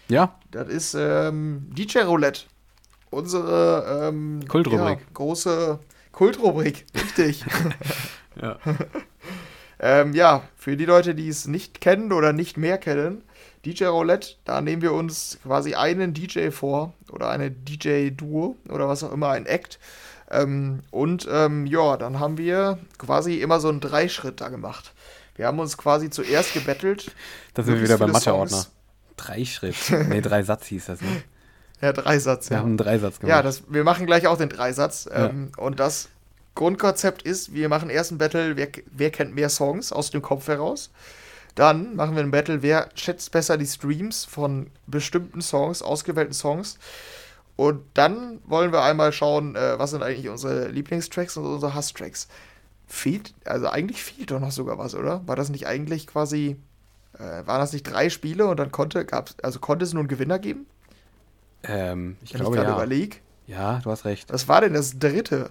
[0.08, 2.42] Ja, Das ist ähm, DJ Roulette.
[3.08, 4.98] Unsere ähm, Kultrubrik.
[4.98, 5.78] Ja, große
[6.12, 7.42] Kultrubrik, richtig.
[8.42, 8.58] ja.
[9.80, 13.22] ähm, ja, für die Leute, die es nicht kennen oder nicht mehr kennen,
[13.64, 19.02] DJ Roulette, da nehmen wir uns quasi einen DJ vor oder eine DJ-Duo oder was
[19.02, 19.78] auch immer, ein Act.
[20.30, 24.92] Ähm, und ähm, ja, dann haben wir quasi immer so einen Dreischritt da gemacht.
[25.36, 27.12] Wir haben uns quasi zuerst gebettelt.
[27.54, 28.66] Da sind wir wieder beim Mathe-Ordner.
[29.16, 29.76] Drei Schritt.
[30.08, 31.22] Nee, drei Satz hieß das, ne?
[31.80, 32.48] Ja, Dreisatz.
[32.50, 32.60] Wir Ja.
[32.62, 33.36] haben einen Dreisatz gemacht.
[33.36, 35.06] Ja, das, wir machen gleich auch den Dreisatz.
[35.10, 35.26] Ja.
[35.26, 36.08] Ähm, und das
[36.54, 40.48] Grundkonzept ist, wir machen erst ein Battle, wer, wer kennt mehr Songs aus dem Kopf
[40.48, 40.90] heraus.
[41.54, 46.78] Dann machen wir ein Battle, wer schätzt besser die Streams von bestimmten Songs, ausgewählten Songs.
[47.56, 52.28] Und dann wollen wir einmal schauen, äh, was sind eigentlich unsere Lieblingstracks und unsere Hasstracks.
[52.86, 55.26] Fehlt, also eigentlich fehlt doch noch sogar was, oder?
[55.26, 56.56] War das nicht eigentlich quasi,
[57.14, 60.08] äh, waren das nicht drei Spiele und dann konnte, gab's, also konnte es nur einen
[60.08, 60.66] Gewinner geben?
[61.62, 62.72] ähm, ich Wenn glaube ich ja.
[62.72, 63.18] überlege.
[63.46, 64.32] Ja, du hast recht.
[64.32, 65.50] Was war denn das dritte?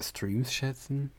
[0.00, 1.10] Streams schätzen?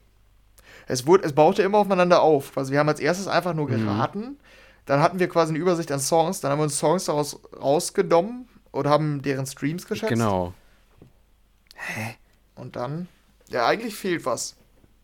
[0.87, 2.57] Es, wurde, es baute immer aufeinander auf.
[2.57, 3.85] Also wir haben als erstes einfach nur Mhm.
[3.85, 4.37] geraten.
[4.85, 6.41] Dann hatten wir quasi eine Übersicht an Songs.
[6.41, 10.09] Dann haben wir uns Songs daraus rausgenommen oder haben deren Streams geschätzt.
[10.09, 10.53] Genau.
[12.55, 13.07] Und dann,
[13.49, 14.55] ja, eigentlich fehlt was.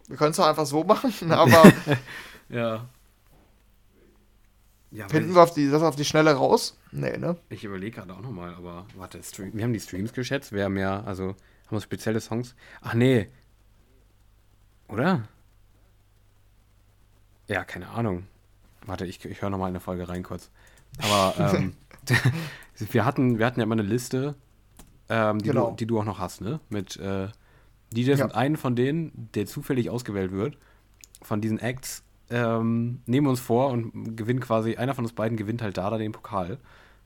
[0.07, 1.71] Wir können es doch einfach so machen, aber
[2.49, 2.85] Ja.
[4.91, 6.77] Ja, finden wir auf die, das auf die Schnelle raus?
[6.91, 7.35] Nee, ne?
[7.49, 10.77] Ich überlege gerade auch nochmal, aber warte, Stream, wir haben die Streams geschätzt, wir haben
[10.77, 11.35] ja, also haben
[11.71, 12.55] wir spezielle Songs.
[12.81, 13.27] Ach nee.
[14.87, 15.27] Oder?
[17.47, 18.27] Ja, keine Ahnung.
[18.85, 20.49] Warte, ich, ich höre nochmal in eine Folge rein kurz.
[20.99, 21.75] Aber ähm,
[22.77, 24.35] wir, hatten, wir hatten ja immer eine Liste,
[25.09, 25.71] ähm, die, Genau.
[25.71, 26.59] du, die du auch noch hast, ne?
[26.69, 27.27] Mit äh,
[27.93, 28.25] DJs Ja.
[28.25, 30.57] und einen von denen, der zufällig ausgewählt wird,
[31.21, 35.37] von diesen Acts, ähm, nehmen wir uns vor und gewinnen quasi, einer von uns beiden
[35.37, 36.57] gewinnt halt da den Pokal.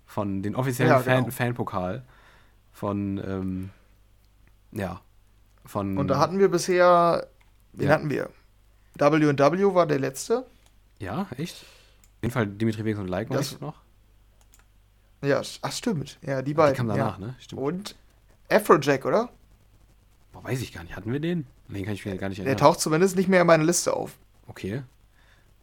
[0.06, 1.32] Von den offiziellen Ja, Fan, genau.
[1.36, 2.04] Fanpokal.
[2.72, 3.70] Von, ähm,
[4.72, 5.02] ja.
[5.66, 5.98] Von.
[5.98, 7.28] Und da hatten wir bisher,
[7.74, 7.94] wen Ja.
[7.94, 8.30] hatten wir?
[8.96, 10.46] W&W war der letzte.
[10.98, 11.58] Ja, echt?
[11.62, 13.76] Auf jeden Fall Dimitri Vegas und Like noch.
[15.22, 16.18] Ja, ach stimmt.
[16.22, 16.76] Ja, die Die beiden.
[16.76, 17.26] kam danach, ja.
[17.28, 17.36] ne?
[17.40, 17.62] Stimmt.
[17.62, 17.96] Und
[18.50, 19.30] Afrojack, oder?
[20.32, 20.96] Boah, weiß ich gar nicht.
[20.96, 21.46] Hatten wir den?
[21.68, 22.60] Den kann ich mir gar nicht Der erinnern.
[22.60, 24.18] taucht zumindest nicht mehr in meiner Liste auf.
[24.48, 24.84] Okay.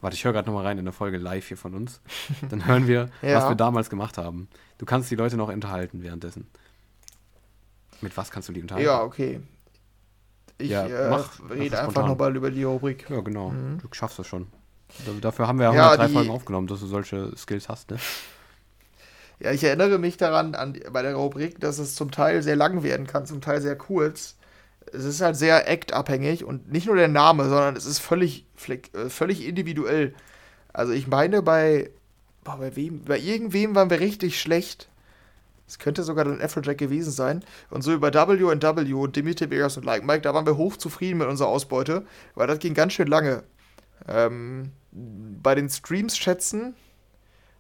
[0.01, 2.01] Warte, ich höre gerade nochmal rein in der Folge live hier von uns.
[2.51, 3.39] Dann hören wir, Ja.
[3.39, 4.49] was wir damals gemacht haben.
[4.79, 6.47] Du kannst die Leute noch unterhalten währenddessen.
[8.01, 8.87] Mit was kannst du die unterhalten?
[8.87, 9.41] Ja, okay.
[10.59, 13.09] Ich Ja, äh, mach- rede einfach nochmal über die Rubrik.
[13.11, 13.51] Ja, genau.
[13.51, 13.79] Mhm.
[13.79, 14.47] Du schaffst das schon.
[15.21, 17.99] Dafür haben wir ja Ja, 103 die- Folgen aufgenommen, dass du solche Skills hast, ne?
[19.41, 22.83] Ja, ich erinnere mich daran, an, bei der Rubrik, dass es zum Teil sehr lang
[22.83, 24.37] werden kann, zum Teil sehr kurz.
[24.93, 29.09] Es ist halt sehr actabhängig und nicht nur der Name, sondern es ist völlig, äh,
[29.09, 30.15] völlig individuell.
[30.73, 31.91] Also ich meine, bei,
[32.45, 34.89] boah, bei wem, bei irgendwem waren wir richtig schlecht.
[35.69, 37.45] Es könnte sogar dann Afrojack gewesen sein.
[37.71, 41.49] Und so über und Dimitri Vegas und Like Mike, da waren wir hochzufrieden mit unserer
[41.49, 43.43] Ausbeute, weil das ging ganz schön lange.
[44.07, 46.75] Ähm, bei den Streams schätzen,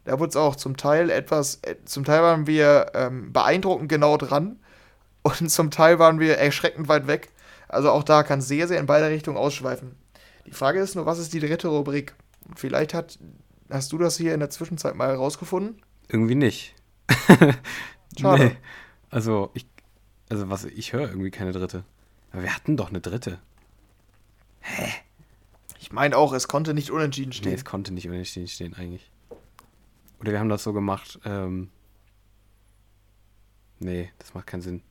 [0.04, 4.16] da wurde es auch zum Teil etwas, äh, zum Teil waren wir ähm, beeindruckend genau
[4.16, 4.60] dran.
[5.40, 7.30] Und zum Teil waren wir erschreckend weit weg.
[7.68, 9.96] Also auch da kann sehr, sehr in beide Richtungen ausschweifen.
[10.46, 12.14] Die Frage ist nur, was ist die dritte Rubrik?
[12.54, 13.18] Vielleicht hat,
[13.70, 15.82] hast du das hier in der Zwischenzeit mal herausgefunden?
[16.08, 16.74] Irgendwie nicht.
[18.18, 18.44] Schade.
[18.44, 18.56] Nee.
[19.10, 19.66] Also, ich,
[20.28, 21.82] also was, ich höre irgendwie keine dritte.
[22.32, 23.38] Aber wir hatten doch eine dritte.
[25.80, 27.52] Ich meine auch, es konnte nicht unentschieden Nee, stehen.
[27.54, 29.10] es konnte nicht unentschieden stehen eigentlich.
[30.20, 31.70] Oder wir haben das so gemacht, ähm.
[33.78, 34.82] Nee, das macht keinen Sinn.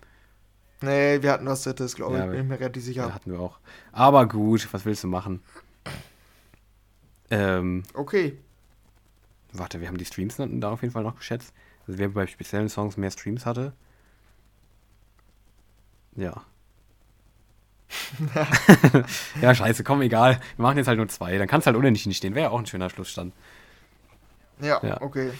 [0.81, 2.31] Nee, wir hatten was drittes, glaube Ja, ich.
[2.31, 3.13] Bin ich mir relativ sicher.
[3.13, 3.59] Hatten wir auch.
[3.91, 5.41] Aber gut, was willst du machen?
[7.29, 8.37] Ähm, Okay.
[9.53, 11.53] warte, wir haben die Streams da auf jeden Fall noch geschätzt.
[11.87, 13.73] Also wer bei speziellen Songs mehr Streams hatte.
[16.15, 16.43] Ja.
[19.41, 20.39] ja, scheiße, komm, egal.
[20.57, 21.37] Wir machen jetzt halt nur zwei.
[21.37, 22.35] Dann kann es halt unentschieden stehen.
[22.35, 23.33] Wäre ja auch ein schöner Schlussstand.
[24.59, 25.01] Ja, Ja.
[25.01, 25.31] okay.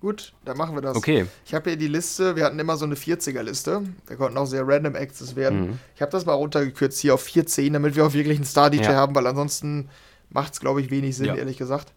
[0.00, 0.96] Gut, dann machen wir das.
[0.96, 1.26] Okay.
[1.44, 3.82] Ich habe hier die Liste, wir hatten immer so eine 40er-Liste.
[4.06, 5.60] Da konnten auch sehr random Access werden.
[5.70, 5.78] Mhm.
[5.96, 8.94] Ich habe das mal runtergekürzt hier auf 14, damit wir auch wirklich einen Star-DJ Ja.
[8.94, 9.88] haben, weil ansonsten
[10.30, 11.34] macht es, glaube ich, wenig Sinn, Ja.
[11.34, 11.92] ehrlich gesagt.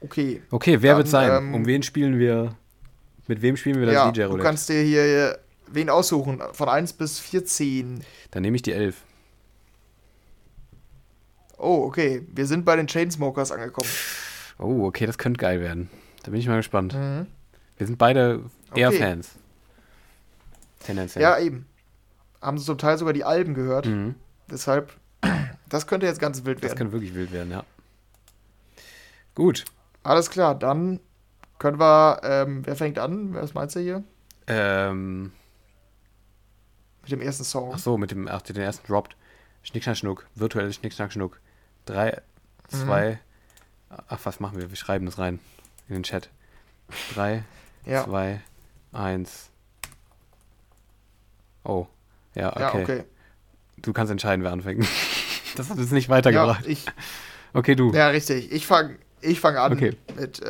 [0.00, 0.42] Okay.
[0.50, 1.30] Okay, wer Dann, wird sein?
[1.32, 2.54] ähm, um wen spielen wir?
[3.26, 6.92] Mit wem spielen wir das ja, DJ du kannst dir hier wen aussuchen, von 1
[6.92, 8.04] bis 14.
[8.30, 9.02] Dann nehme ich die 11.
[11.58, 12.22] Oh, okay.
[12.32, 13.88] Wir sind bei den Chainsmokers angekommen.
[14.58, 15.90] Oh, okay, das könnte geil werden.
[16.26, 16.92] Da bin ich mal gespannt.
[16.92, 17.28] Mhm.
[17.78, 18.42] Wir sind beide
[18.74, 18.98] eher Okay.
[18.98, 19.30] Fans.
[20.80, 21.22] Tendenziell.
[21.22, 21.66] Ja, eben.
[22.42, 23.86] Haben sie zum Teil sogar die Alben gehört.
[23.86, 24.16] Mhm.
[24.50, 24.92] Deshalb,
[25.68, 26.78] das könnte jetzt ganz wild Das werden.
[26.78, 27.64] kann wirklich wild werden, ja.
[29.36, 29.64] Gut.
[30.02, 30.98] Alles klar, dann
[31.60, 33.32] können wir, ähm, wer fängt an?
[33.34, 34.02] Was meinst du hier?
[34.48, 35.30] Ähm,
[37.02, 37.70] Mit dem ersten Song.
[37.72, 39.16] ach so, mit dem, ach, den ersten droppt.
[39.62, 40.26] Schnick, schnack, schnuck.
[40.34, 41.40] Virtuelles Schnick, schnack, schnuck.
[41.84, 42.20] Drei,
[42.72, 42.76] Mhm.
[42.76, 43.18] zwei.
[44.08, 44.70] Ach, was machen wir?
[44.70, 45.38] Wir schreiben das rein.
[45.88, 46.28] In den Chat.
[47.14, 47.44] Drei,
[47.84, 48.04] ja.
[48.04, 48.40] zwei,
[48.92, 49.50] eins.
[51.64, 51.86] Oh.
[52.34, 52.60] Ja, okay.
[52.60, 53.04] ja, okay.
[53.78, 54.86] Du kannst entscheiden, wer anfängt.
[55.56, 56.66] Das hat es nicht Ja, weitergebracht.
[56.66, 56.84] ich,
[57.54, 57.90] Okay, du.
[57.94, 58.52] ja, richtig.
[58.52, 59.96] Ich fange ich fang an Okay.
[60.14, 60.46] mit, äh,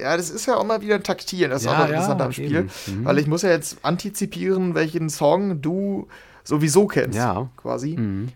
[0.00, 1.50] ja, das ist ja auch mal wieder ein Taktieren.
[1.50, 2.68] Das ist auch Ja, ja, interessant am Spiel.
[2.86, 3.04] Mhm.
[3.04, 6.06] Weil ich muss ja jetzt antizipieren, welchen Song du
[6.44, 7.18] sowieso kennst.
[7.18, 7.50] Ja.
[7.56, 7.96] Quasi.
[7.96, 8.28] Mhm.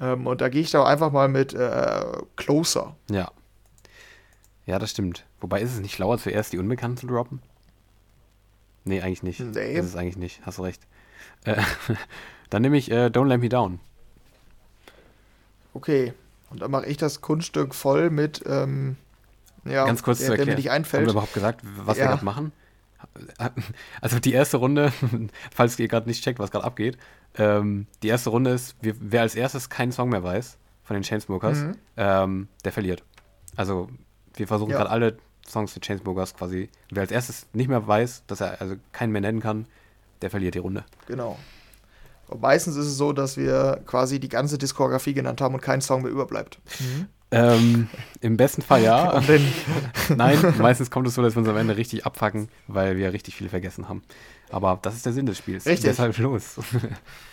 [0.00, 2.00] Ähm, und da gehe ich da einfach mal mit äh,
[2.36, 2.96] Closer.
[3.10, 3.30] Ja.
[4.66, 5.24] Ja, das stimmt.
[5.40, 7.40] Wobei ist es nicht schlauer, zuerst die Unbekannten zu droppen?
[8.84, 9.40] Nee, eigentlich nicht.
[9.40, 9.74] Nee.
[9.78, 10.44] Ist es eigentlich nicht.
[10.44, 10.82] Hast du recht.
[11.44, 11.56] Äh,
[12.50, 13.80] dann nehme ich äh, Don't Let Me Down.
[15.74, 16.12] Okay.
[16.50, 18.96] Und dann mache ich das Kunststück voll mit, ähm,
[19.64, 20.56] ja, Ganz kurz der, zu der erklären.
[20.56, 21.06] mir nicht Haben einfällt.
[21.06, 22.10] wir überhaupt gesagt, was wir Ja.
[22.10, 22.52] gerade machen?
[24.00, 24.90] Also die erste Runde,
[25.54, 26.96] falls ihr gerade nicht checkt, was gerade abgeht,
[27.36, 31.02] ähm, die erste Runde ist, wir, wer als erstes keinen Song mehr weiß von den
[31.02, 31.72] Chainsmokers, Mhm.
[31.98, 33.04] ähm, der verliert.
[33.54, 33.88] Also
[34.36, 34.78] wir versuchen Ja.
[34.78, 35.16] gerade alle
[35.46, 39.20] Songs der Chainsmokers quasi, wer als erstes nicht mehr weiß, dass er also keinen mehr
[39.20, 39.66] nennen kann,
[40.22, 40.84] der verliert die Runde.
[41.06, 41.38] Genau.
[42.28, 45.80] Und meistens ist es so, dass wir quasi die ganze Diskografie genannt haben und kein
[45.80, 46.58] Song mehr überbleibt.
[47.30, 47.88] Ähm,
[48.20, 49.20] Im besten Fall ja.
[50.16, 53.36] Nein, meistens kommt es so, dass wir uns am Ende richtig abfacken, weil wir richtig
[53.36, 54.02] viel vergessen haben.
[54.50, 55.66] Aber das ist der Sinn des Spiels.
[55.66, 55.90] Richtig.
[55.90, 56.56] Deshalb los.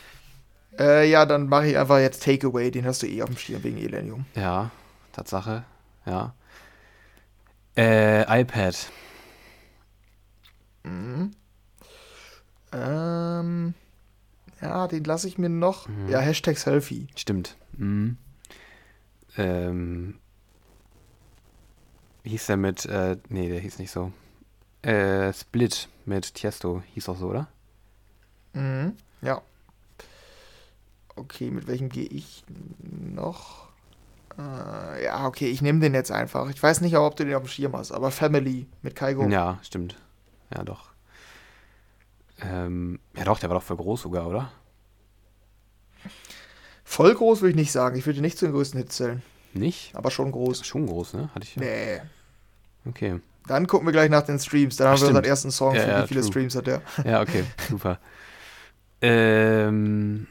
[0.79, 3.63] äh, ja, dann mache ich einfach jetzt Takeaway, den hast du eh auf dem Schirm
[3.63, 4.25] wegen Elenium.
[4.35, 4.71] Ja,
[5.11, 5.63] Tatsache.
[6.05, 6.33] Ja.
[7.75, 8.91] Äh, iPad.
[10.83, 11.31] Mhm.
[12.71, 13.73] Ähm,
[14.61, 15.87] ja, den lasse ich mir noch.
[16.07, 17.07] Ja, Hashtag Selfie.
[17.15, 17.57] Stimmt.
[17.73, 18.17] Mhm.
[19.37, 20.19] Ähm,
[22.23, 24.11] hieß der mit, äh, nee, der hieß nicht so.
[24.81, 26.83] Äh, Split mit Tiesto.
[26.93, 27.47] Hieß auch so, oder?
[28.53, 28.95] Mhm.
[29.21, 29.41] Ja.
[31.15, 32.43] Okay, mit welchem gehe ich
[32.79, 33.69] noch?
[34.37, 36.49] Äh, ja, okay, ich nehme den jetzt einfach.
[36.49, 39.27] Ich weiß nicht, ob du den auf dem Schirm hast, aber Family mit Kaigo.
[39.27, 39.95] Ja, stimmt.
[40.53, 40.91] Ja, doch.
[42.41, 44.51] Ähm, ja doch, der war doch voll groß sogar, oder?
[46.83, 47.97] Voll groß würde ich nicht sagen.
[47.97, 49.23] Ich würde nicht zu den größten Hits zählen,
[49.53, 49.95] Nicht?
[49.95, 50.65] aber schon groß.
[50.65, 51.29] Schon groß, ne?
[51.33, 51.61] Hatte ich ja.
[51.61, 52.01] Nee.
[52.85, 53.19] Okay.
[53.47, 54.77] Dann gucken wir gleich nach den Streams.
[54.77, 55.75] Dann haben wir unseren ersten Song.
[55.75, 56.31] Ja, für ja, wie viele true.
[56.31, 56.81] Streams hat der?
[57.05, 57.99] Ja, okay, super.
[59.01, 60.27] Ähm,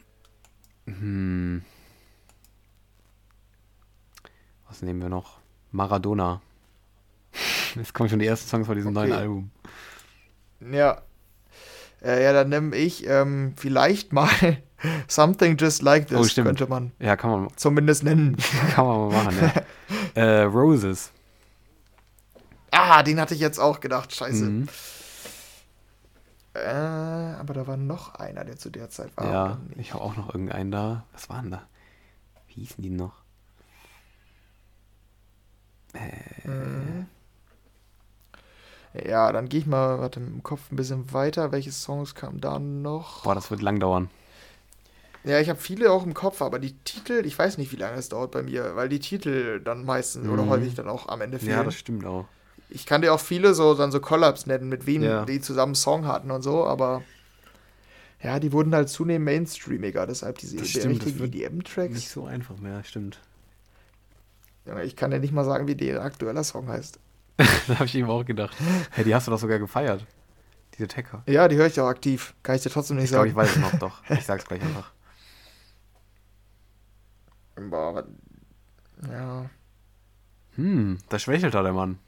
[0.87, 1.63] hm.
[4.73, 5.39] Was nehmen wir noch?
[5.71, 6.41] Maradona.
[7.75, 9.09] Jetzt kommen schon die ersten Songs von diesem Okay.
[9.09, 9.51] neuen Album.
[10.73, 11.03] Ja.
[12.03, 14.31] Äh, ja, dann nehme ich ähm, vielleicht mal
[15.09, 16.47] Something Just Like This, Oh, stimmt.
[16.47, 18.39] könnte man Ja, kann man, zumindest nennen.
[18.75, 19.37] kann man mal machen,
[20.17, 20.23] ja.
[20.23, 21.13] äh, Roses.
[22.71, 24.15] ah, den hatte ich jetzt auch gedacht.
[24.15, 24.45] Scheiße.
[24.47, 24.69] Mhm.
[26.55, 29.31] Äh, aber da war noch einer, der zu der Zeit war.
[29.31, 31.05] ja, ich habe auch noch irgendeinen da.
[31.13, 31.63] Was waren da?
[32.49, 33.22] Wie hießen die noch?
[36.45, 37.07] Mhm.
[39.07, 41.51] Ja, dann gehe ich mal, warte, im Kopf ein bisschen weiter.
[41.53, 43.23] Welche Songs kamen da noch?
[43.23, 44.11] Boah, das wird lang dauern.
[45.25, 47.97] Ja, ich habe viele auch im Kopf, aber die Titel, ich weiß nicht, wie lange
[47.97, 50.49] es dauert bei mir, weil die Titel dann meistens oder Mhm.
[50.51, 51.51] häufig dann auch am Ende fehlen.
[51.59, 52.27] Ja, das stimmt auch.
[52.69, 55.25] ich kann dir auch viele so dann so Collabs nennen, mit wem Ja.
[55.25, 57.03] die zusammen einen Song hatten und so, aber
[58.23, 61.95] ja, die wurden halt zunehmend mainstreamiger, deshalb diese Das die stimmt, das wird EDM-Tracks.
[61.95, 63.21] Nicht so einfach mehr, stimmt.
[64.85, 66.99] Ich kann dir nicht mal sagen, wie der aktueller Song heißt.
[67.37, 68.57] da habe ich eben auch gedacht.
[68.93, 70.05] Hey, die hast du doch sogar gefeiert.
[70.77, 71.23] Diese Tecker.
[71.27, 72.35] Ja, die höre ich auch aktiv.
[72.43, 73.31] Kann ich dir trotzdem nicht Ich glaube, sagen.
[73.31, 74.03] ich weiß es noch doch.
[74.11, 74.91] Ich sag's gleich einfach.
[77.57, 79.51] Boah, was- ja.
[80.57, 81.99] Hm, da schwächelt da der Mann.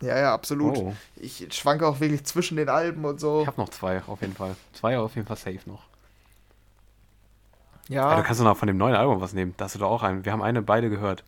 [0.00, 0.76] ja, ja, absolut.
[0.78, 0.94] Oh.
[1.16, 3.42] Ich schwanke auch wirklich zwischen den Alben und so.
[3.42, 4.56] Ich habe noch zwei, auf jeden Fall.
[4.72, 5.82] Zwei auf jeden Fall safe noch.
[7.88, 9.54] Ja, Ja, du kannst doch noch von dem neuen Album was nehmen.
[9.56, 10.24] Da hast du doch auch einen.
[10.24, 11.24] Wir haben eine beide gehört.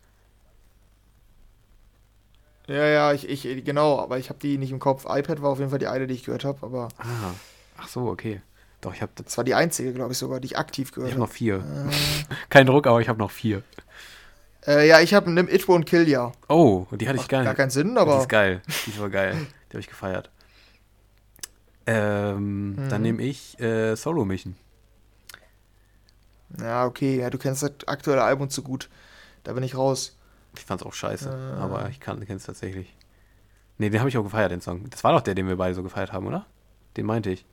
[2.67, 5.05] Ja, ja, ich, ich, genau, aber ich habe die nicht im Kopf.
[5.07, 7.31] iPad war auf jeden Fall die eine, die ich gehört habe, aber Ah.
[7.77, 8.41] Ach so, okay.
[8.81, 11.11] Doch, ich habe das war die einzige, glaube ich sogar, die ich aktiv ich gehört
[11.11, 11.27] hab habe.
[11.27, 11.63] noch vier.
[12.49, 13.63] Kein Druck, aber ich habe noch vier.
[14.67, 16.31] Äh, ja, ich habe Nimm It Won't Kill Ya.
[16.49, 17.43] Oh, die hatte ich Macht geil.
[17.45, 18.61] gar keinen Sinn, Die aber ist geil.
[18.85, 19.35] Die ist aber geil.
[19.69, 20.29] Die habe ich gefeiert.
[21.87, 23.03] Ähm, dann Mhm.
[23.03, 24.55] nehme ich äh, Solo Mission.
[26.59, 28.89] ja, okay, ja, du kennst das aktuelle Album zu gut.
[29.43, 30.17] Da bin ich raus.
[30.57, 31.61] Ich fand's auch scheiße, Äh.
[31.61, 32.95] aber ich kann es tatsächlich.
[33.77, 34.89] Nee, den habe ich auch gefeiert, den Song.
[34.89, 36.45] Das war doch der, den wir beide so gefeiert haben, oder?
[36.95, 37.45] Den meinte ich.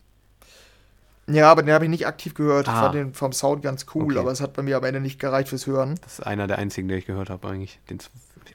[1.29, 2.67] Ja, aber den habe ich nicht aktiv gehört.
[2.67, 2.83] Ich Ah.
[2.83, 4.19] fand den vom Sound ganz cool, Okay.
[4.19, 5.97] aber es hat bei mir am Ende nicht gereicht fürs Hören.
[6.03, 7.81] Das ist einer der einzigen, den ich gehört habe eigentlich.
[7.91, 7.99] Den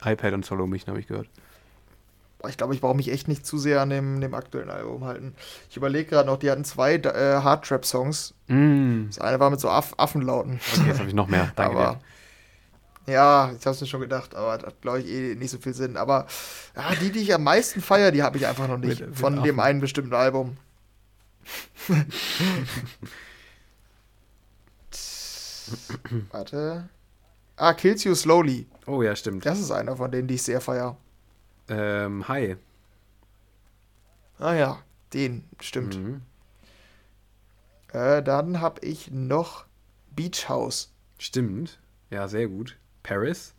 [0.03, 1.27] iPad und Solo Mission habe ich gehört.
[2.47, 5.33] Ich glaube, ich brauche mich echt nicht zu sehr an dem, dem aktuellen Album halten.
[5.69, 8.35] Ich überlege gerade noch, die hatten zwei äh, Hard-Trap-Songs.
[8.47, 9.07] Mm.
[9.07, 10.59] Das eine war mit so Aff Affenlauten.
[10.73, 11.51] Okay, jetzt habe ich noch mehr.
[11.55, 11.99] Danke aber dir.
[13.07, 15.73] Ja, ich hab's mir schon gedacht, aber das hat, glaube ich, eh nicht so viel
[15.73, 15.97] Sinn.
[15.97, 16.27] Aber
[16.75, 18.99] ja, die, die ich am meisten feiere, die habe ich einfach noch nicht.
[19.01, 20.57] Mit- von dem einen bestimmten Album.
[26.31, 26.89] Warte.
[27.55, 28.67] Ah, Kills You Slowly.
[28.85, 29.45] Oh ja, stimmt.
[29.45, 30.95] Das ist einer von denen, die ich sehr feiere.
[31.69, 32.55] Ähm, hi.
[34.39, 34.79] Ah ja,
[35.13, 35.97] den, stimmt.
[35.97, 36.21] Mhm.
[37.91, 39.65] Äh, dann habe ich noch
[40.15, 40.91] Beach House.
[41.17, 41.79] Stimmt.
[42.09, 42.77] Ja, sehr gut.
[43.07, 43.53] Paris.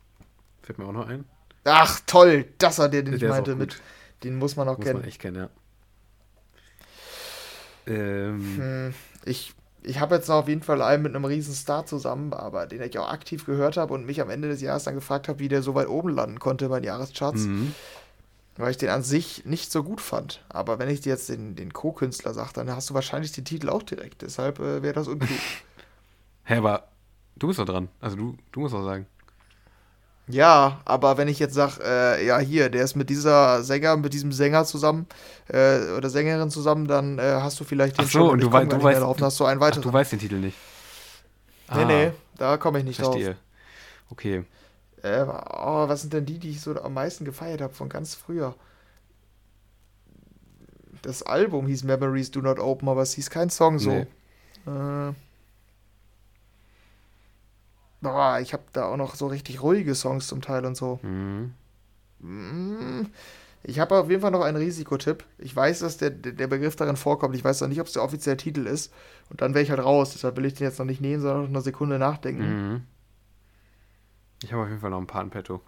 [0.61, 1.25] Fällt mir auch noch ein.
[1.63, 3.55] Ach, toll, das war der, den ich Der auch meinte.
[3.55, 3.81] Mit,
[4.23, 4.99] den muss man auch Muss kennen.
[4.99, 5.49] man echt kennen, ja.
[7.87, 8.93] Ähm, Hm,
[9.25, 12.67] ich ich habe jetzt noch auf jeden Fall einen mit einem riesen Star zusammen, aber
[12.67, 15.39] den ich auch aktiv gehört habe und mich am Ende des Jahres dann gefragt habe,
[15.39, 17.73] wie der so weit oben landen konnte bei den Jahrescharts, mhm.
[18.57, 20.43] weil ich den an sich nicht so gut fand.
[20.49, 23.69] Aber wenn ich dir jetzt den, den Co-Künstler sage, dann hast du wahrscheinlich den Titel
[23.69, 24.21] auch direkt.
[24.21, 25.39] Deshalb äh, wäre das unklug.
[26.43, 26.89] Hä, aber
[27.37, 27.87] du bist doch dran.
[28.01, 29.07] Also du, du musst auch sagen.
[30.29, 34.13] Ja, aber wenn ich jetzt sage, äh, ja hier, der ist mit dieser Sänger, mit
[34.13, 35.07] diesem Sänger zusammen
[35.47, 38.65] äh, oder Sängerin zusammen, dann äh, hast du vielleicht den Ach so, und du wei-
[38.65, 39.81] du weißt- drauf, hast du einen Ach, weiteren.
[39.81, 40.57] du weißt den Titel nicht.
[41.73, 43.13] nee, Ah, nee, da komme ich nicht drauf.
[43.13, 43.35] Verstehe.
[44.11, 44.43] Okay.
[45.01, 48.15] Äh, oh, was sind denn die, die ich so am meisten gefeiert habe von ganz
[48.15, 48.53] früher?
[51.01, 53.91] Das Album hieß Memories Do Not Open, aber es hieß kein Song so.
[53.91, 54.07] Nee.
[54.67, 55.13] Äh,
[58.01, 60.99] boah, ich habe da auch noch so richtig ruhige Songs zum Teil und so.
[61.03, 61.53] Mhm.
[62.19, 63.07] Mm,
[63.63, 65.23] Ich habe auf jeden Fall noch einen Risikotipp.
[65.37, 67.35] Ich weiß, dass der, der Begriff darin vorkommt.
[67.35, 68.91] Ich weiß noch nicht, ob es der offizielle Titel ist.
[69.29, 70.11] Und dann wäre ich halt raus.
[70.11, 72.43] Deshalb will ich den jetzt noch nicht nehmen, sondern noch eine Sekunde nachdenken.
[72.73, 72.81] Mhm.
[74.43, 75.61] Ich habe auf jeden Fall noch ein paar in petto.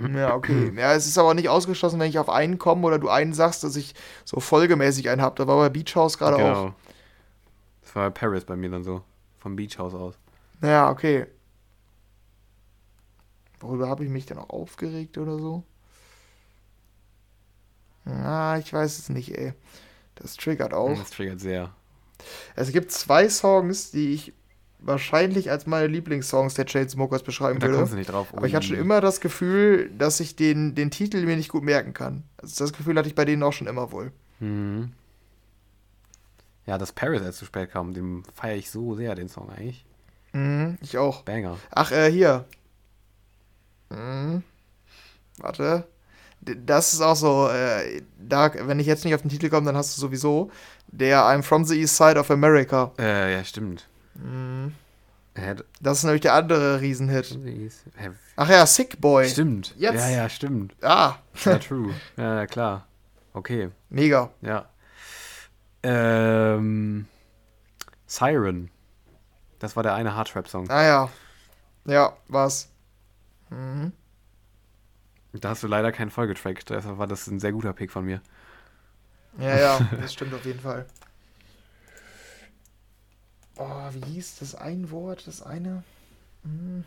[0.00, 0.72] Ja, okay.
[0.76, 3.62] Ja, es ist aber nicht ausgeschlossen, wenn ich auf einen komme oder du einen sagst,
[3.64, 3.94] dass ich
[4.24, 5.36] so folgemäßig einen habe.
[5.36, 6.38] Da war bei Beach House gerade auch.
[6.38, 6.74] Genau.
[7.82, 9.02] Das war bei Paris bei mir dann so.
[9.38, 10.18] Vom Beach House aus.
[10.62, 11.26] Ja, okay.
[13.60, 15.64] Worüber habe ich mich denn auch aufgeregt oder so?
[18.04, 19.52] Na, ich weiß es nicht, ey.
[20.14, 20.96] Das triggert auch.
[20.96, 21.74] Das triggert sehr.
[22.56, 24.32] Es gibt zwei Songs, die ich
[24.80, 27.90] wahrscheinlich als meine Lieblingssongs der Chainsmokers beschreiben Da kommst würde.
[27.90, 28.32] du nicht drauf.
[28.32, 28.82] Aber ich hatte schon Ui.
[28.82, 32.22] immer das Gefühl, dass ich den, den Titel mir nicht gut merken kann.
[32.38, 34.12] Also das Gefühl hatte ich bei denen auch schon immer wohl.
[34.40, 34.92] Mhm.
[36.66, 39.84] Ja, dass Paris erst zu spät kam, den feiere ich so sehr, den Song eigentlich.
[40.38, 41.22] Mhm, ich auch.
[41.22, 41.58] Banger.
[41.70, 42.44] Ach, äh, hier.
[43.90, 44.42] Hm.
[45.38, 45.86] Warte.
[46.40, 49.76] Das ist auch so, äh, da, wenn ich jetzt nicht auf den Titel komme, dann
[49.76, 50.50] hast du sowieso
[50.86, 52.92] der I'm from the East Side of America.
[52.98, 53.86] Äh, ja, stimmt.
[54.14, 54.74] Mhm.
[55.80, 57.38] Das ist nämlich der andere Riesenhit.
[58.36, 59.28] Ach ja, Sick Boy.
[59.28, 59.74] Stimmt.
[59.76, 59.94] Jetzt.
[60.00, 60.74] Ja, ja, stimmt.
[60.82, 61.94] Ah, Ja, true.
[62.16, 62.86] ja, klar.
[63.34, 64.30] Okay, mega.
[64.40, 64.66] ja.
[65.84, 67.06] Ähm,
[68.06, 68.70] Siren.
[69.58, 70.70] Das war der eine Hardtrap-Song.
[70.70, 71.10] Ah ja.
[71.84, 72.68] Ja, was.
[73.50, 73.92] Mhm.
[75.32, 76.64] Da hast du leider keinen Folgetrack.
[76.66, 78.20] Deshalb war das ein sehr guter Pick von mir.
[79.38, 80.86] Ja, ja, das stimmt auf jeden Fall.
[83.56, 85.82] Oh, wie hieß das ein Wort, das eine?
[86.44, 86.84] Hm.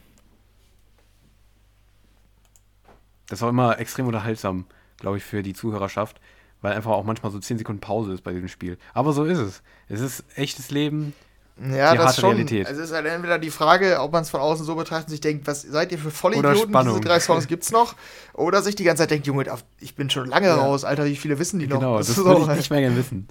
[3.28, 4.66] Das war immer extrem unterhaltsam,
[4.98, 6.20] glaube ich, für die Zuhörerschaft,
[6.62, 8.78] weil einfach auch manchmal so 10 Sekunden Pause ist bei diesem Spiel.
[8.94, 9.64] Aber so ist es.
[9.88, 11.14] Es ist echtes Leben.
[11.64, 12.30] Ja, Die das harte schon.
[12.32, 12.68] Realität.
[12.68, 15.22] Es ist halt entweder die Frage, ob man es von außen so betrachtet und sich
[15.22, 17.96] denkt, was seid ihr für Oder Vollidioten, diese drei Songs gibt's noch?
[18.34, 19.46] Oder sich die ganze Zeit denkt, Junge,
[19.80, 20.56] ich bin schon lange Ja.
[20.56, 21.80] raus, Alter, wie viele wissen die noch?
[21.80, 22.58] Genau, das, ist würde ich halt.
[22.58, 23.28] nicht mehr gerne wissen.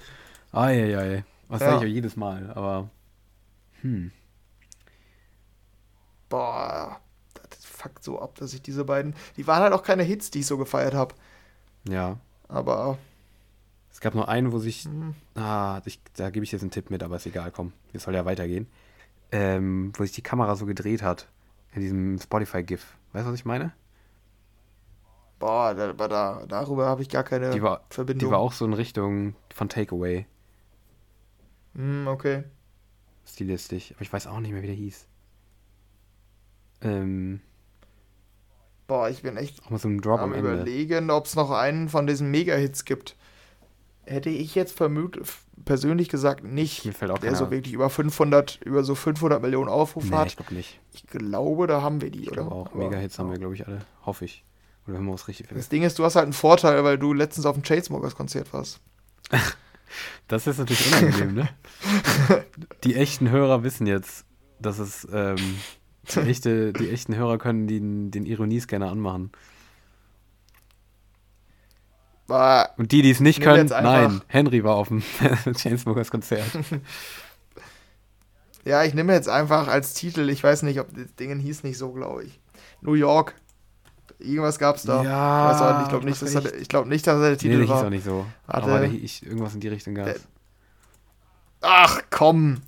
[0.52, 1.24] Eieiei.
[1.48, 1.66] Was Ja.
[1.66, 2.88] sage ich ja jedes Mal, aber.
[3.82, 4.12] Hm.
[6.28, 7.00] Boah,
[7.48, 9.14] das fuckt so ab, dass ich diese beiden.
[9.36, 11.14] Die waren halt auch keine Hits, die ich so gefeiert habe.
[11.88, 12.16] Ja.
[12.48, 12.98] Aber
[14.00, 14.84] Es gab noch einen, wo sich.
[14.84, 17.74] hm, Ah, ich, da gebe ich jetzt einen Tipp mit, aber ist egal, komm.
[17.92, 18.66] Es soll ja weitergehen.
[19.30, 21.28] Ähm, wo sich die Kamera so gedreht hat.
[21.74, 22.96] In diesem Spotify-GIF.
[23.12, 23.72] Weißt du, was ich meine?
[25.38, 28.28] boah, da, da, darüber habe ich gar keine Die war, Verbindung.
[28.28, 30.26] die war auch so in Richtung von Takeaway.
[31.74, 32.44] Hm, okay.
[33.26, 33.92] Stilistisch.
[33.92, 35.06] Aber ich weiß auch nicht mehr, wie der hieß.
[36.82, 37.40] Ähm,
[38.86, 40.52] Boah, ich bin echt auch mit so einem Drop am am Ende.
[40.54, 43.16] überlegen, ob es noch einen von diesen Mega-Hits gibt.
[44.06, 45.26] Hätte ich jetzt vermutet,
[45.64, 46.84] persönlich gesagt, nicht.
[46.84, 50.28] Mir fällt auch der so wirklich über 500, über so 500 Millionen Aufrufe Nee, hat.
[50.28, 50.80] ich glaube nicht.
[50.92, 52.50] Ich glaube, da haben wir die, Ich oder?
[52.50, 52.74] auch.
[52.74, 53.80] Mega-Hits haben wir, glaube ich, alle.
[54.04, 54.44] Hoffe ich.
[54.86, 55.60] Oder wenn wir was richtig finden.
[55.60, 58.80] Das Ding ist, du hast halt einen Vorteil, weil du letztens auf dem Chainsmokers-Konzert warst.
[60.28, 61.48] Das ist natürlich unangenehm, ne?
[62.84, 64.24] Die echten Hörer wissen jetzt,
[64.60, 65.34] dass es, ähm,
[66.14, 69.32] die, echte, die echten Hörer können den, den Ironiescanner anmachen.
[72.30, 75.02] War, Und die, die es nicht können, nein, Henry war auf dem
[75.56, 76.44] Chainsmokers Konzert.
[78.64, 81.78] ja, ich nehme jetzt einfach als Titel, ich weiß nicht, ob das Ding hieß nicht
[81.78, 82.40] so, glaube ich.
[82.80, 83.34] New York.
[84.18, 85.02] Irgendwas gab's da.
[85.02, 87.36] Ja, ich nicht, ich glaube nicht, dass er, ich glaub nicht, dass er der Nee,
[87.36, 87.84] Titel der hieß war.
[87.86, 88.26] auch nicht so.
[88.46, 88.62] Warte.
[88.66, 90.16] Aber der hieß, irgendwas in die Richtung gab Der-
[91.62, 92.58] Ach komm,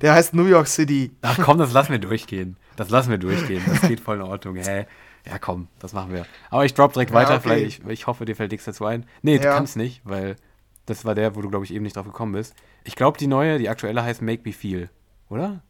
[0.00, 1.12] der heißt New York City.
[1.22, 2.56] Ach komm, das lassen wir durchgehen.
[2.76, 3.62] Das lassen wir durchgehen.
[3.66, 4.56] Das geht voll in Ordnung.
[4.62, 4.86] Hä?
[5.26, 6.26] Ja, komm, das machen wir.
[6.50, 7.36] Aber ich drop direkt Ja, weiter.
[7.36, 7.40] okay.
[7.42, 9.06] Vielleicht, ich, ich hoffe, dir fällt nichts dazu ein.
[9.22, 9.54] Nee, du Ja.
[9.54, 10.36] kannst nicht, weil
[10.86, 12.54] das war der, wo du, glaube ich, eben nicht drauf gekommen bist.
[12.84, 14.88] Ich glaube, die neue, die aktuelle heißt Make Me Feel.
[15.28, 15.60] Oder?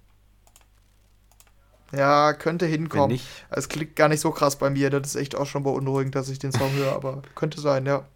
[1.93, 3.09] Ja, könnte hinkommen.
[3.13, 4.91] nicht, Es klingt gar nicht so krass bei mir.
[4.91, 8.07] Das ist echt auch schon beunruhigend, dass ich den Song höre, aber könnte sein, ja.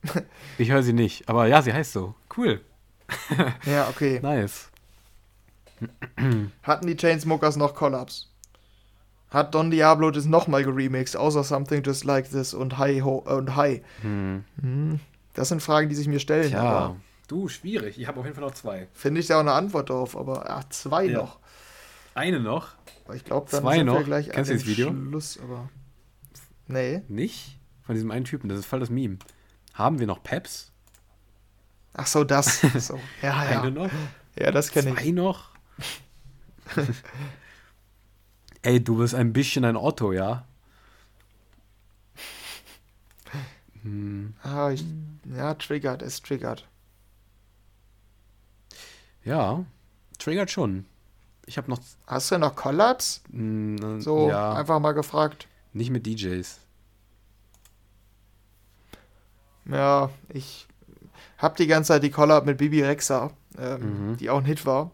[0.59, 1.29] ich höre sie nicht.
[1.29, 2.15] Aber ja, sie heißt so.
[2.37, 2.61] Cool.
[3.67, 4.21] Ja, okay.
[4.23, 4.69] Nice.
[6.63, 8.32] Hatten die Chainsmokers noch Collabs?
[9.33, 13.33] Hat Don Diablo das nochmal geremixed, außer Something Just Like This und Hi Ho äh,
[13.33, 13.83] und Hi?
[14.03, 14.45] Hm.
[14.61, 15.01] Hm,
[15.35, 16.55] das sind Fragen, die sich mir stellen.
[16.55, 16.97] Aber
[17.29, 17.99] Du, schwierig.
[17.99, 18.89] Ich habe auf jeden Fall noch zwei.
[18.93, 21.19] Finde ich da auch eine Antwort drauf, aber ach, zwei Ja.
[21.19, 21.39] noch.
[22.15, 22.75] Eine noch?
[23.15, 24.05] Ich glaube, dann Zwei sind wir noch?
[24.05, 24.91] gleich Kennst du an das dem Video?
[24.91, 25.71] Schluss, aber.
[26.67, 27.01] Nee.
[27.09, 27.59] Nicht?
[27.87, 28.49] Von diesem einen Typen.
[28.51, 29.17] Das ist voll das Meme.
[29.73, 30.73] Haben wir noch Peps?
[31.95, 32.61] Ach so, das.
[32.79, 33.01] So.
[33.23, 33.71] Ja, Eine ja.
[33.71, 33.91] noch?
[34.39, 34.97] Ja, das kenne ich.
[34.97, 35.51] Zwei noch?
[38.63, 40.45] Ey, du bist ein bisschen ein Otto, ja?
[43.83, 44.85] Hm, Ah, ich,
[45.37, 46.67] ja, triggert, es triggert.
[49.25, 49.65] ja,
[50.19, 50.87] triggert schon.
[51.47, 53.23] Ich habe noch Hast du noch Collabs?
[53.31, 55.49] mm, So, ja, einfach mal gefragt.
[55.73, 56.61] nicht mit DJs.
[59.65, 60.67] Ja, ich
[61.39, 64.17] hab die ganze Zeit die Collab mit Bibi Rexa, ähm, Mhm.
[64.19, 64.91] die auch ein Hit war.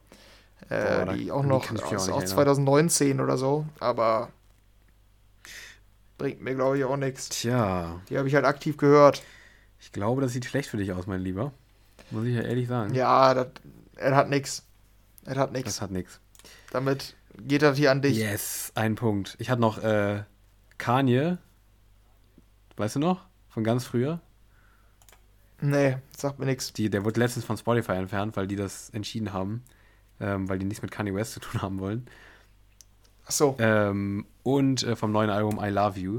[0.71, 2.27] Äh, Boah, die auch noch mich auch aus, nicht aus erinnern.
[2.27, 4.31] 2019 oder so, aber
[6.19, 7.29] bringt mir, glaube ich, auch nichts.
[7.29, 9.23] Tja, Die habe ich halt aktiv gehört.
[9.81, 11.53] ich glaube, das sieht schlecht für dich aus, mein Lieber.
[12.11, 12.95] Muss ich ja ehrlich sagen.
[12.95, 13.49] Ja, das,
[13.97, 14.65] er hat nichts.
[15.25, 15.67] Er hat nichts.
[15.75, 16.21] Das hat nichts.
[16.71, 18.17] Damit geht das hier an dich.
[18.17, 19.37] Yes, ein Punkt.
[19.39, 20.25] Ich hatte noch äh,
[20.79, 21.39] Kanye.
[22.77, 23.27] Weißt du noch?
[23.49, 24.21] Von ganz früher.
[25.61, 26.73] Nee, sagt mir nichts.
[26.73, 29.63] Der wurde letztens von Spotify entfernt, weil die das entschieden haben.
[30.21, 32.07] Ähm, weil die nichts mit Kanye West zu tun haben wollen.
[33.27, 33.57] Ach so.
[33.59, 36.19] Ähm, und äh, vom neuen Album I Love You.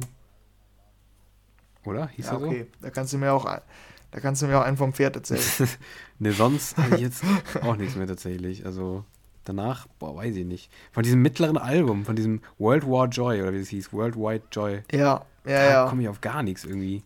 [1.86, 2.08] Oder?
[2.10, 2.46] Hieß Ja, er so?
[2.46, 2.68] okay.
[2.82, 5.70] Da kannst du mir auch, da kannst du mir auch einen vom Pferd erzählen.
[6.20, 7.24] ne, sonst habe ich jetzt
[7.62, 8.66] auch nichts mehr tatsächlich.
[8.66, 9.04] Also
[9.44, 10.72] danach, boah, weiß ich nicht.
[10.92, 14.84] Von diesem mittleren Album, von diesem World War Joy oder wie es hieß, Worldwide Joy,
[14.92, 15.90] ja, ja, da ja.
[15.90, 17.04] komme ich auf gar nichts irgendwie.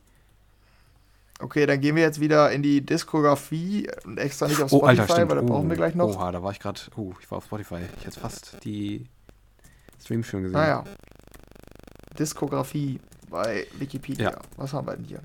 [1.44, 5.02] Okay, dann gehen wir jetzt wieder in die Diskografie und extra nicht auf Oh, Spotify,
[5.02, 5.30] Alter, stimmt.
[5.32, 6.16] weil da brauchen wir Oh, gleich noch.
[6.16, 7.80] Oha, da war ich gerade, oh, ich war auf Spotify.
[8.00, 9.06] Ich hätte fast die
[10.02, 10.54] Streams schon gesehen.
[10.58, 10.84] Naja.
[12.18, 13.00] Diskografie
[13.30, 14.32] bei Wikipedia.
[14.32, 14.40] Ja.
[14.56, 15.20] Was haben wir denn hier?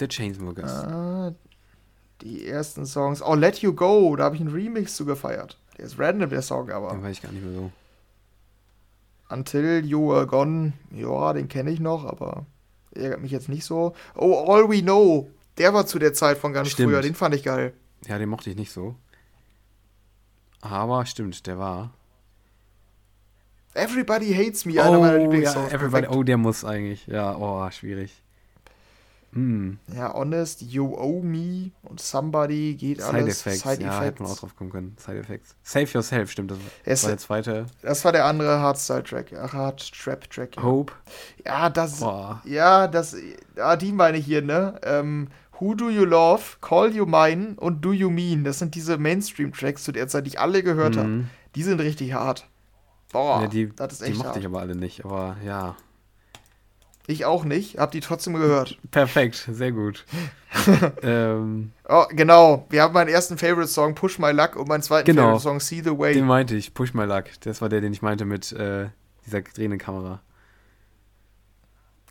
[0.00, 0.70] The Chainsmokers.
[0.84, 1.32] Ah,
[2.22, 3.22] die ersten Songs.
[3.22, 5.58] Oh, Let You Go, da habe ich einen Remix zu gefeiert.
[5.78, 6.90] Der ist random, der Song, aber.
[6.90, 7.70] Den weiß ich gar nicht mehr so.
[9.28, 12.44] Until You Are Gone, ja, den kenne ich noch, aber
[12.94, 13.94] ärgert mich jetzt nicht so.
[14.14, 16.90] Oh, All We Know, der war zu der Zeit von ganz Stimmt.
[16.90, 17.72] früher, den fand ich geil.
[18.06, 18.96] Ja, den mochte ich nicht so.
[20.60, 21.92] Aber stimmt, der war.
[23.74, 25.72] Everybody Hates Me, einer meiner Oh, ja, Lieblingssongs.
[25.72, 26.16] everybody, perfekt.
[26.16, 27.06] oh, der muss eigentlich.
[27.06, 28.21] Ja, oh, schwierig.
[29.34, 33.46] Hm, Ja, Honest, You Owe Me und Somebody geht Side alles.
[33.46, 33.62] Effects.
[33.62, 34.40] Side ja, hätte man auch Effects.
[34.40, 34.94] drauf kommen können.
[34.98, 35.56] Side Effects.
[35.62, 36.50] Save Yourself, stimmt.
[36.50, 37.66] Das Es- war der zweite.
[37.80, 40.56] Das war der andere Hardstyle-Track, ach, Hard-Trap-Track.
[40.56, 40.62] Ja.
[40.62, 40.92] Hope.
[41.46, 42.42] ja, das, Boah.
[42.44, 43.16] ja, das,
[43.56, 44.78] ja, die meine ich hier, ne?
[44.82, 45.28] Ähm,
[45.58, 49.84] Who Do You Love, Call You Mine und Do You Mean, das sind diese Mainstream-Tracks,
[49.84, 51.08] zu der Zeit, die ich alle gehört habe.
[51.08, 51.28] Mhm.
[51.54, 52.48] Die sind richtig hart.
[53.12, 54.38] Boah, ja, die, das ist die echt mochte hart.
[54.38, 55.04] ich aber alle nicht.
[55.04, 55.76] Aber ja.
[57.08, 58.78] Ich auch nicht, hab die trotzdem gehört.
[58.92, 60.04] Perfekt, sehr gut.
[61.02, 62.64] ähm, Oh, genau.
[62.70, 65.22] Wir haben meinen ersten Favorite-Song, Push My Luck, und meinen zweiten Genau.
[65.22, 66.14] Favorite-Song, See the Way.
[66.14, 67.24] den meinte ich, Push My Luck.
[67.40, 68.88] Das war der, den ich meinte mit äh,
[69.26, 70.20] dieser drehenden Kamera.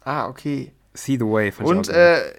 [0.03, 0.73] ah, okay.
[0.93, 2.33] See the Way fand Und, äh,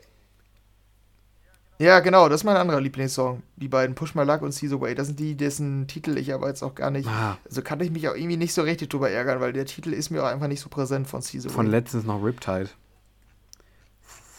[1.83, 3.43] ja, genau, das ist mein anderer Lieblingssong.
[3.57, 4.95] Die beiden, Push My Luck und See the Way.
[4.95, 7.09] Das sind die, dessen Titel ich aber jetzt auch gar nicht.
[7.09, 9.93] Ah, Also kann ich mich auch irgendwie nicht so richtig drüber ärgern, weil der Titel
[9.93, 12.69] ist mir auch einfach nicht so präsent von See the von letztens noch Riptide.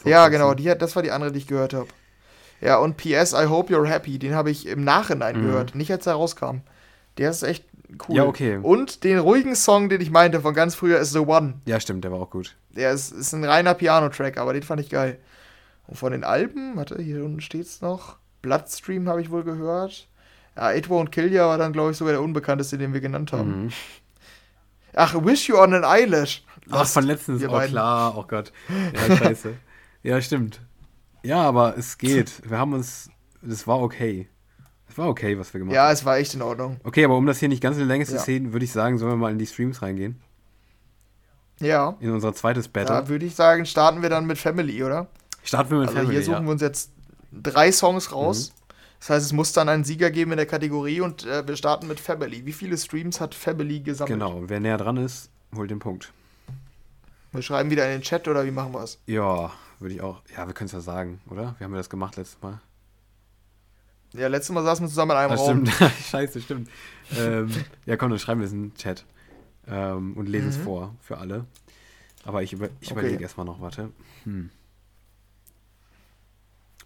[0.02, 1.88] Vor Ja, genau, die, hat- das war die andere, die ich gehört habe.
[2.62, 5.46] Ja, und PS, I Hope You're Happy, den habe ich im Nachhinein Mhm.
[5.46, 6.62] gehört, nicht als er rauskam.
[7.18, 7.66] Der ist echt
[8.08, 8.16] cool.
[8.16, 8.58] Ja, okay.
[8.62, 11.56] Und den ruhigen Song, den ich meinte von ganz früher, ist The One.
[11.66, 12.56] Ja, stimmt, der war auch gut.
[12.72, 15.20] Der ist, ist ein reiner Piano-Track, aber den fand ich geil.
[15.88, 18.18] Und von den Alben, warte, hier unten steht's noch.
[18.42, 20.08] Bloodstream habe ich wohl gehört.
[20.56, 23.34] Ja, It Won't Kill Ya war dann, glaube ich, sogar der unbekannteste, den wir genannt
[23.34, 23.64] haben.
[23.66, 23.70] Mhm.
[24.94, 26.44] Ach, Wish You on an Eyelash.
[26.70, 27.72] Ach, von letztens, oh beiden.
[27.72, 28.52] klar, oh Gott.
[28.94, 29.54] Ja, scheiße.
[30.04, 30.62] ja, stimmt.
[31.24, 32.48] Ja, aber es geht.
[32.50, 33.10] Wir haben uns,
[33.48, 34.28] es war okay.
[34.90, 35.94] Es war okay, was wir gemacht Ja, haben.
[35.94, 36.80] es war echt in Ordnung.
[36.84, 38.20] Okay, aber um das hier nicht ganz in die Länge zu Ja.
[38.22, 40.22] sehen, würde ich sagen, sollen wir mal in die Streams reingehen.
[41.60, 41.96] Ja.
[42.00, 42.94] In unser zweites Battle.
[42.96, 45.08] Da würde ich sagen, starten wir dann mit Family, oder?
[45.44, 46.40] Starten wir mit Also Family, hier suchen ja.
[46.42, 46.46] Mhm.
[46.46, 46.92] wir uns jetzt
[47.32, 48.54] drei Songs raus.
[49.00, 51.88] Das heißt, es muss dann einen Sieger geben in der Kategorie und äh, wir starten
[51.88, 52.46] mit Family.
[52.46, 54.14] Wie viele Streams hat Family gesammelt?
[54.18, 56.14] Genau, wer näher dran ist, holt den Punkt.
[57.34, 59.00] Wir schreiben wieder in den Chat oder wie machen wir es?
[59.08, 60.22] Ja, würde ich auch.
[60.38, 61.56] Ja, wir können es ja sagen, oder?
[61.58, 62.62] Wir haben ja das gemacht letztes Mal.
[64.14, 65.66] Ja, letztes Mal saßen wir zusammen in einem Ah, Raum.
[65.66, 65.92] stimmt.
[66.10, 66.70] Scheiße, stimmt.
[67.18, 67.50] ähm,
[67.86, 69.04] ja, komm, dann schreiben wir es in den Chat.
[69.68, 70.64] Ähm, und lesen es Mhm.
[70.64, 71.46] vor für alle.
[72.24, 73.00] Aber ich, über, ich Okay.
[73.00, 73.90] überlege erstmal noch, warte.
[74.26, 74.50] Hm.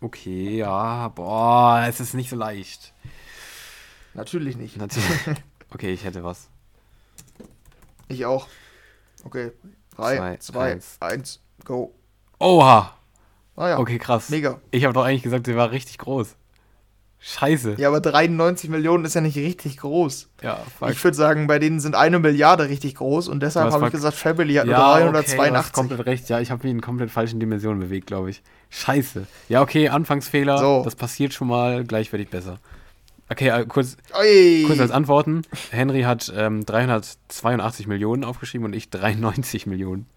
[0.01, 2.93] Okay, ja, boah, es ist nicht so leicht.
[4.13, 4.77] Natürlich nicht.
[4.77, 5.07] Natürlich.
[5.69, 6.47] Okay, ich hätte was.
[8.07, 8.47] Ich auch.
[9.25, 9.51] Okay.
[9.93, 10.95] Drei, Zwei, zwei, eins.
[11.01, 11.93] eins, go.
[12.39, 12.95] Oha!
[13.57, 13.77] Ah ja.
[13.77, 14.29] Okay, krass.
[14.29, 14.61] Mega.
[14.71, 16.37] Ich habe doch eigentlich gesagt, sie war richtig groß.
[17.19, 17.75] Scheiße.
[17.77, 20.29] Ja, aber 93 Millionen ist ja nicht richtig groß.
[20.43, 20.91] Ja, fuck.
[20.91, 24.15] Ich würde sagen, bei denen sind eine Milliarde richtig groß und deshalb habe ich gesagt,
[24.15, 25.57] Family hat nur ja, okay, du 382.
[25.57, 26.29] hast komplett recht.
[26.29, 28.43] Ja, ich habe mich in komplett falschen Dimensionen bewegt, glaube ich.
[28.69, 29.25] Scheiße.
[29.49, 30.59] Ja, okay, Anfangsfehler.
[30.59, 30.81] So.
[30.83, 31.83] Das passiert schon mal.
[31.83, 32.59] Gleich werde ich besser.
[33.29, 33.97] Okay, äh, kurz,
[34.65, 35.41] kurz als Antworten.
[35.71, 40.07] Henry hat ähm, 382 Millionen aufgeschrieben und ich 93 Millionen.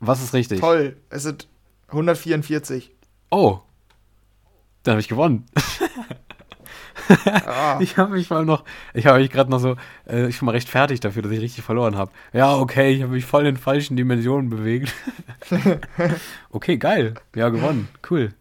[0.00, 0.60] Was ist richtig?
[0.60, 0.96] Toll.
[1.08, 1.48] Es sind
[1.88, 2.90] 144.
[3.30, 3.60] Oh.
[4.82, 5.46] Dann habe ich gewonnen.
[7.46, 9.76] Ah, Ich habe mich mal noch, ich habe mich gerade noch so,
[10.08, 12.12] äh, ich bin mal recht fertig dafür, dass ich richtig verloren habe.
[12.32, 14.92] Ja, okay, ich habe mich voll in falschen Dimensionen bewegt.
[16.50, 17.14] okay, geil.
[17.34, 17.88] Ja, gewonnen.
[18.08, 18.32] Cool.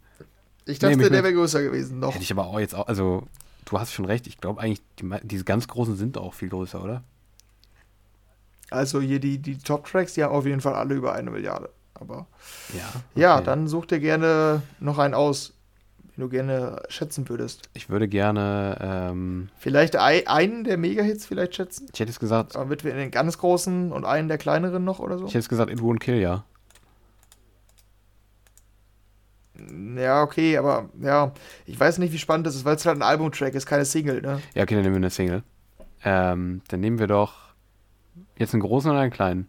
[0.65, 1.99] ich dachte, ich der wäre größer gewesen.
[1.99, 2.13] Noch.
[2.13, 3.27] Hätte ich aber auch jetzt auch, also,
[3.65, 4.27] du hast schon recht.
[4.27, 7.03] Ich glaube eigentlich, die, diese ganz großen sind auch viel größer, oder?
[8.69, 11.69] Also hier die, die Top-Tracks, die haben auf jeden Fall alle über eine Milliarde.
[11.95, 12.27] Aber
[12.77, 12.83] Ja.
[13.15, 13.45] ja, okay.
[13.45, 15.53] dann such dir gerne noch einen aus,
[16.19, 17.69] den du gerne schätzen würdest.
[17.73, 22.55] Ich würde gerne, ähm, Vielleicht ei- einen der Mega-Hits vielleicht schätzen, ich hätte jetzt gesagt,
[22.55, 25.25] damit wir in den ganz großen und einen der kleineren noch oder so.
[25.25, 26.43] ich hätte jetzt gesagt, It Won't Kill, ja.
[29.95, 31.33] Ja, okay, aber ja,
[31.65, 34.21] ich weiß nicht, wie spannend das ist, weil es halt ein Albumtrack ist, keine Single,
[34.21, 34.41] ne?
[34.55, 35.43] Ja, okay, dann nehmen wir eine Single.
[36.03, 37.33] Ähm, dann nehmen wir doch
[38.37, 39.47] jetzt einen großen oder einen kleinen?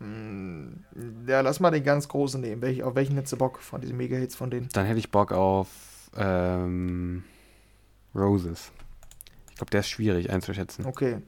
[0.00, 0.84] Hm,
[1.28, 2.62] Ja, lass mal den ganz großen nehmen.
[2.62, 4.68] Welch, auf welchen hättest du Bock von diesen Mega-Hits von denen?
[4.72, 5.68] Dann hätte ich Bock auf
[6.16, 7.22] ähm,
[8.14, 8.72] Roses.
[9.50, 10.86] Ich glaube, der ist schwierig einzuschätzen.
[10.86, 11.18] Okay,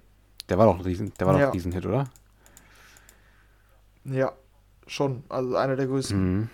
[0.48, 1.46] Der war doch ein Riesen, der war doch Ja.
[1.48, 2.08] ein Riesenhit, oder?
[4.04, 4.32] ja,
[4.86, 5.22] schon.
[5.28, 6.18] Also einer der größten.
[6.40, 6.48] Mhm.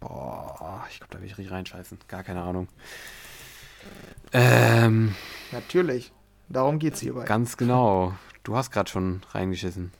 [0.00, 1.98] Boah, ich glaube, da will ich richtig reinscheißen.
[2.08, 2.68] Gar keine Ahnung.
[4.32, 5.14] Ähm,
[5.52, 6.12] Natürlich.
[6.48, 7.24] Darum geht's hierbei.
[7.24, 8.12] ganz genau.
[8.42, 9.92] Du hast gerade schon reingeschissen.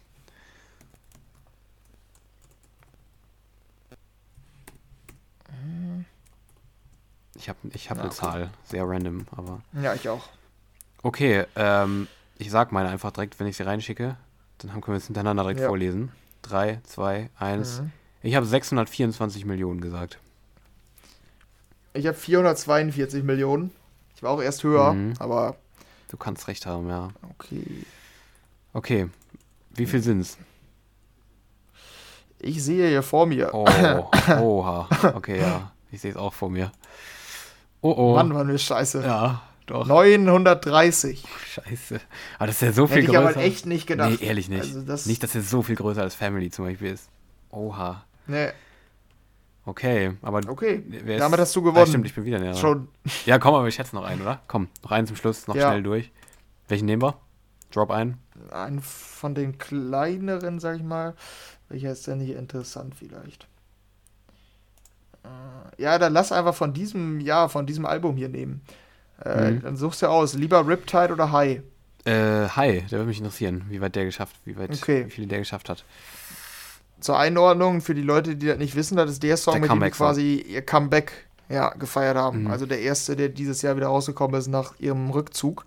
[7.44, 8.20] Ich habe ich hab Na, eine okay.
[8.20, 9.60] Zahl, sehr random, aber.
[9.74, 10.24] Ja, ich auch.
[11.02, 12.08] Okay, ähm,
[12.38, 14.16] ich sag meine einfach direkt, wenn ich sie reinschicke.
[14.56, 15.68] Dann können wir es hintereinander direkt Ja.
[15.68, 16.10] vorlesen.
[16.40, 17.80] 3, 2, 1.
[17.82, 17.92] Mhm.
[18.22, 20.18] Ich habe 624 Millionen gesagt.
[21.92, 23.72] Ich habe 442 Millionen.
[24.16, 25.12] Ich war auch erst höher, Mhm.
[25.18, 25.56] aber
[26.08, 27.10] Du kannst recht haben, ja.
[27.30, 27.84] okay.
[28.72, 29.08] Okay,
[29.74, 30.38] wie viel sind's?
[32.38, 33.50] Ich sehe hier vor mir.
[33.52, 33.66] Oh,
[34.40, 34.88] oha.
[35.14, 35.72] Okay, ja.
[35.92, 36.72] Ich sehe es auch vor mir.
[37.86, 38.14] Oh, oh.
[38.14, 39.02] Mann, waren wir scheiße.
[39.02, 39.86] Ja, doch.
[39.86, 41.22] 930.
[41.54, 42.00] Scheiße.
[42.38, 43.28] Aber das ist ja so viel Hätte ich größer.
[43.28, 44.18] aber echt nicht gedacht.
[44.20, 44.62] Nee, ehrlich nicht.
[44.62, 47.10] Also das, nicht, dass er so viel größer als Family zum Beispiel ist.
[47.50, 48.04] Oha.
[48.26, 48.48] Nee,
[49.66, 50.82] Okay, aber okay.
[51.18, 51.86] Damit hast du Ah, gewonnen.
[51.86, 52.54] stimmt, ich bin wieder näher.
[52.54, 52.88] Schon.
[53.24, 54.42] Ja, komm, aber ich schätze noch einen, oder?
[54.46, 55.68] Komm, noch einen zum Schluss, noch Ja.
[55.70, 56.12] schnell durch.
[56.68, 57.16] Welchen nehmen wir?
[57.70, 58.18] Drop ein.
[58.50, 61.14] Ein von den kleineren, sag ich mal.
[61.70, 63.46] Welcher ist denn hier interessant vielleicht?
[65.24, 68.60] Äh, Ja, dann lass einfach von diesem, ja, von diesem Album hier nehmen.
[69.24, 69.62] Äh, Mhm.
[69.62, 71.62] Dann suchst du aus, lieber Riptide oder High.
[72.04, 75.06] Äh, hi, der würde mich interessieren, wie weit der geschafft, wie weit, Okay.
[75.06, 75.84] wie viele der geschafft hat.
[77.00, 79.70] Zur Einordnung für die Leute, die das nicht wissen, das ist der Song, Der mit
[79.70, 80.06] dem die Comeback-Song.
[80.06, 81.12] quasi ihr Comeback
[81.48, 82.42] ja, gefeiert haben.
[82.42, 82.50] Mhm.
[82.50, 85.64] Also der erste, der dieses Jahr wieder rausgekommen ist nach ihrem Rückzug.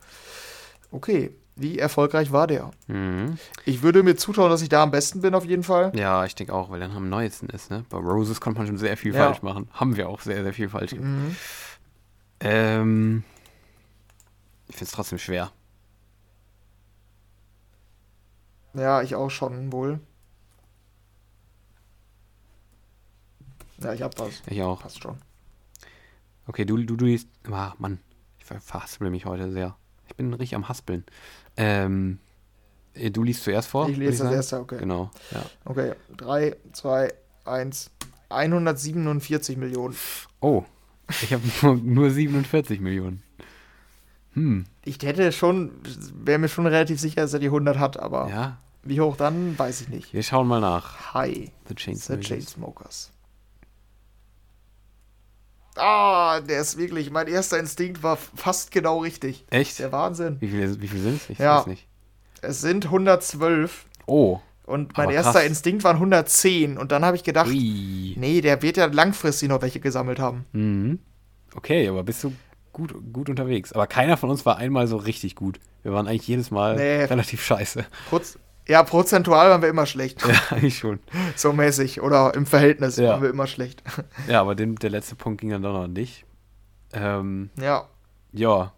[0.92, 2.72] Okay, wie erfolgreich war der?
[2.88, 3.38] Mhm.
[3.66, 5.92] Ich würde mir zutrauen, dass ich da am besten bin, auf jeden Fall.
[5.96, 7.86] Ja, ich denke auch, weil dann am neuesten ist, ne?
[7.90, 9.26] Bei Roses konnte man schon sehr viel Ja.
[9.26, 9.68] falsch machen.
[9.74, 11.08] Haben wir auch sehr, sehr viel falsch gemacht.
[11.10, 11.36] Mhm.
[12.40, 13.24] Ähm,
[14.68, 15.52] ich finde es trotzdem schwer.
[18.74, 20.00] Ja, ich auch schon wohl.
[23.80, 24.42] Ja, ich hab was.
[24.48, 24.82] Ich auch.
[24.82, 25.18] Passt schon.
[26.48, 27.28] Okay, du, du, du liest.
[27.52, 28.00] Ah, Mann,
[28.40, 29.76] ich ver- verhaspel mich heute sehr.
[30.08, 31.06] Ich bin richtig am Haspeln.
[31.58, 32.20] Ähm,
[32.94, 33.90] äh, du liest zuerst vor.
[33.90, 34.36] ich lese das sagen?
[34.36, 34.78] erste, okay.
[34.80, 35.44] Genau, ja.
[35.66, 37.14] Okay, 3, 2,
[37.46, 37.92] 1.
[38.30, 39.96] 147 Millionen.
[40.42, 40.64] Oh,
[41.10, 43.24] ich habe nur, nur 47 Millionen.
[44.34, 45.72] Hm, Ich hätte schon,
[46.14, 48.58] wäre mir schon relativ sicher, dass er die 100 hat, aber ja.
[48.84, 50.14] wie hoch dann, weiß ich nicht.
[50.14, 51.14] Wir schauen mal nach.
[51.14, 53.12] Hi, The The Chainsmokers.
[55.78, 59.46] Ah, der ist wirklich, mein erster Instinkt war fast genau richtig.
[59.50, 59.80] Echt?
[59.80, 60.38] Der Wahnsinn.
[60.40, 61.30] Wie viele, wie viele sind es?
[61.30, 61.60] Ich Ja.
[61.60, 61.88] weiß nicht.
[62.42, 64.40] Es sind 112 Oh.
[64.66, 65.46] und mein erster krass.
[65.46, 68.14] Instinkt waren 110 und dann habe ich gedacht, Ui.
[68.18, 70.46] nee, der wird ja langfristig noch welche gesammelt haben.
[70.52, 71.00] Mhm.
[71.56, 72.34] Okay, aber bist du
[72.74, 73.74] gut, gut unterwegs.
[73.74, 75.60] Aber keiner von uns war einmal so richtig gut.
[75.84, 77.04] Wir waren eigentlich jedes Mal Nee.
[77.06, 77.86] relativ scheiße.
[78.10, 78.38] Proz
[78.68, 80.22] ja, prozentual waren wir immer schlecht.
[80.28, 81.00] Ja, eigentlich schon.
[81.36, 82.02] So mäßig.
[82.02, 83.10] Oder im Verhältnis Ja.
[83.12, 83.82] waren wir immer schlecht.
[84.28, 86.26] Ja, aber den, der letzte Punkt ging dann doch noch an dich.
[86.94, 87.86] Ähm, ja,
[88.34, 88.72] ja,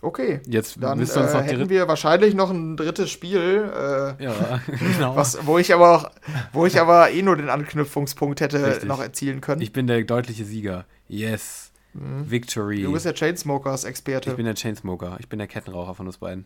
[0.00, 0.40] okay.
[0.46, 4.22] jetzt Dann du uns äh, noch die hätten wir wahrscheinlich noch ein drittes Spiel, äh,
[4.22, 4.60] Ja,
[4.94, 5.16] genau.
[5.16, 6.10] was, wo ich aber auch,
[6.52, 8.84] wo ich aber eh nur den Anknüpfungspunkt hätte Richtig.
[8.88, 9.60] noch erzielen können.
[9.62, 10.84] Ich bin der deutliche Sieger.
[11.08, 11.70] Yes.
[11.94, 12.80] Victory.
[12.80, 12.84] Mhm.
[12.84, 14.34] du bist der ich Chainsmokers-Experte.
[14.34, 15.16] bin der Chainsmoker.
[15.20, 16.44] Ich bin der Kettenraucher von uns beiden.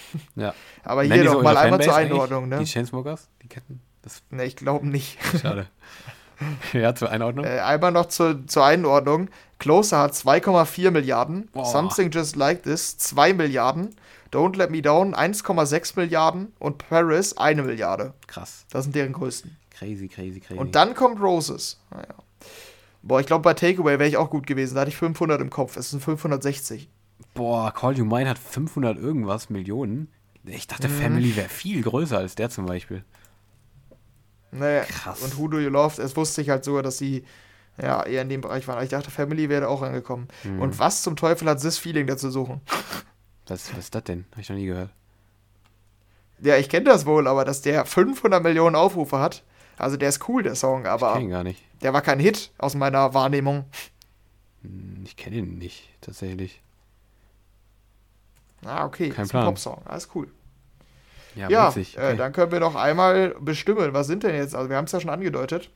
[0.36, 0.54] Ja.
[0.84, 2.58] Aber Nennen hier noch mal einmal zur Einordnung, ne?
[2.58, 3.28] Die Chainsmokers?
[3.42, 3.80] Die Ketten?
[4.02, 5.18] Das Ne, ich glaube nicht.
[5.40, 5.68] schade.
[6.72, 7.44] ja, zur Einordnung.
[7.44, 9.28] Äh, einmal noch zur, zur Einordnung.
[9.58, 11.48] Closer hat 2,4 Milliarden.
[11.52, 11.64] Boah.
[11.64, 13.94] Something Just Like This 2 Milliarden.
[14.32, 16.52] Don't Let Me Down 1,6 Milliarden.
[16.58, 18.14] Und Paris 1 Milliarde.
[18.26, 18.66] Krass.
[18.70, 19.56] Das sind deren größten.
[19.70, 20.58] Crazy, crazy, crazy.
[20.58, 21.78] Und dann kommt Roses.
[21.90, 22.14] Naja.
[23.02, 24.74] Boah, ich glaube, bei Takeaway wäre ich auch gut gewesen.
[24.74, 25.76] Da hatte ich 500 im Kopf.
[25.76, 26.88] Es sind 560.
[27.34, 30.08] Boah, Call You Mine hat 500 irgendwas Millionen.
[30.44, 31.00] Ich dachte, Mhm.
[31.00, 33.04] Family wäre viel größer als der zum Beispiel.
[34.50, 34.84] Naja.
[34.84, 35.22] Krass.
[35.22, 37.24] Und Who Do You Love, es wusste ich halt sogar, dass sie
[37.80, 38.74] ja, eher in dem Bereich waren.
[38.76, 40.28] Aber ich dachte, Family wäre auch angekommen.
[40.44, 40.60] Mhm.
[40.60, 42.60] Und was zum Teufel hat This Feeling dazu suchen?
[43.48, 44.24] Was, was ist das denn?
[44.30, 44.90] Habe ich noch nie gehört.
[46.40, 49.42] Ja, ich kenne das wohl, aber dass der 500 Millionen Aufrufe hat,
[49.76, 51.60] also der ist cool, der Song, Ich aber kenne ihn gar nicht.
[51.82, 53.64] der war kein Hit aus meiner Wahrnehmung.
[54.62, 56.61] Hm, Ich kenne ihn nicht, tatsächlich.
[58.64, 59.42] Ah, okay, Kein ist Plan.
[59.44, 60.28] ein Popsong, alles cool.
[61.34, 61.96] Ja, Ja, witzig.
[61.98, 64.92] äh, dann können wir noch einmal bestimmen, was sind denn jetzt, also wir haben es
[64.92, 65.70] ja schon angedeutet,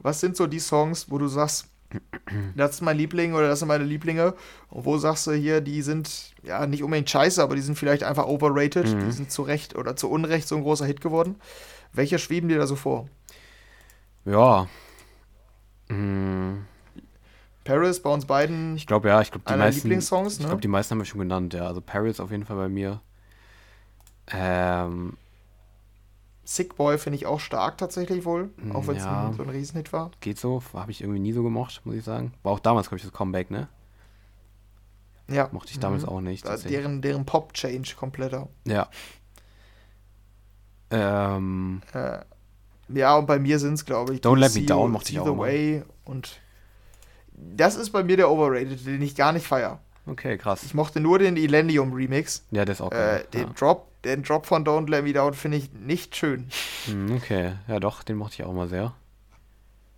[0.00, 1.66] was sind so die Songs, wo du sagst,
[2.56, 4.34] das ist mein Liebling oder das sind meine Lieblinge
[4.70, 8.04] und wo sagst du hier, die sind ja nicht unbedingt scheiße, aber die sind vielleicht
[8.04, 9.00] einfach overrated, Mhm.
[9.00, 11.36] die sind zu Recht oder zu Unrecht so ein großer Hit geworden.
[11.92, 13.08] Welche schweben dir da so vor?
[14.24, 14.68] Ja.
[15.88, 16.64] Hm,
[17.64, 19.82] Paris bei uns beiden Ich glaube, ja, ich glaube, die meisten.
[19.88, 20.46] Lieblingssongs, Ich ne?
[20.46, 21.66] glaube, die meisten haben wir schon genannt, ja.
[21.66, 23.00] Also Paris auf jeden Fall bei mir.
[24.28, 25.16] Ähm,
[26.44, 29.32] Sick Boy finde ich auch stark tatsächlich wohl, Mm, auch wenn es ja.
[29.36, 30.10] so ein Riesenhit war.
[30.20, 30.62] geht so.
[30.74, 32.32] Habe ich irgendwie nie so gemocht, muss ich sagen.
[32.42, 33.68] War auch damals, glaube ich, das Comeback, ne?
[35.28, 35.48] Ja.
[35.52, 36.08] Mochte ich damals Mhm.
[36.08, 36.44] auch nicht.
[36.68, 38.48] Deren, deren Pop-Change kompletter.
[38.66, 38.88] Ja.
[40.90, 42.18] Ähm, Äh,
[42.88, 45.38] ja, und bei mir sind es, glaube ich, Don't Let Me Down mochte ich auch.
[45.38, 46.40] Way und
[47.34, 49.80] das ist bei mir der Overrated, den ich gar nicht feier.
[50.06, 50.62] okay, krass.
[50.64, 52.44] Ich mochte nur den Millennium Remix.
[52.50, 53.26] Ja, der ist auch Äh, geil.
[53.34, 53.52] den, ja.
[53.58, 56.48] Drop, den Drop von Don't Let Me Down finde ich nicht schön.
[56.86, 58.94] Hm, okay, ja doch, den mochte ich auch mal sehr.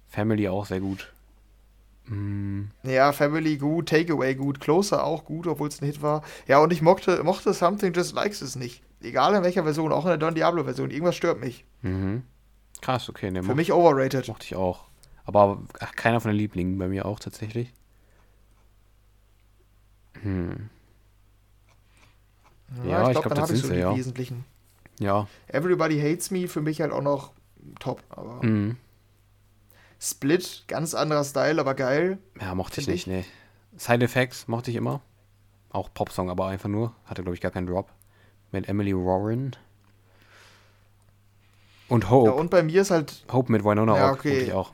[0.08, 1.10] Family auch sehr gut.
[2.06, 6.22] Hm, Ja, Family gut, Takeaway gut, Closer auch gut, obwohl es ein Hit war.
[6.46, 8.82] Ja, und ich mochte, mochte Something Just Likes es nicht.
[9.02, 10.90] Egal in welcher Version, auch in der Don Diablo Version.
[10.90, 11.64] Irgendwas stört mich.
[11.82, 12.22] mhm.
[12.80, 14.28] Krass, okay, den Für mich overrated.
[14.28, 14.84] mochte ich auch.
[15.24, 17.72] Aber ach, keiner von den Lieblingen, bei mir auch tatsächlich.
[20.22, 20.68] Hm.
[22.84, 23.96] Ja, ich glaub, dann das ich sind so sie, die ja.
[23.96, 24.44] Wesentlichen.
[24.98, 25.26] Ja.
[25.48, 27.32] Everybody Hates Me für mich halt auch noch
[27.80, 28.02] top.
[28.10, 28.76] Aber Mhm.
[30.00, 32.18] Split, ganz anderer Style, aber geil.
[32.40, 33.24] Ja, mochte ich nicht, nee.
[33.76, 35.00] Side Effects mochte ich immer.
[35.70, 36.94] Auch Popsong, aber einfach nur.
[37.06, 37.90] Hatte, glaube ich, gar keinen Drop.
[38.52, 39.56] Mit Emily Warren.
[41.88, 42.30] Und Hope.
[42.30, 44.40] Ja, und bei mir ist halt, Hope mit Winona Ja, okay.
[44.42, 44.72] ich auch.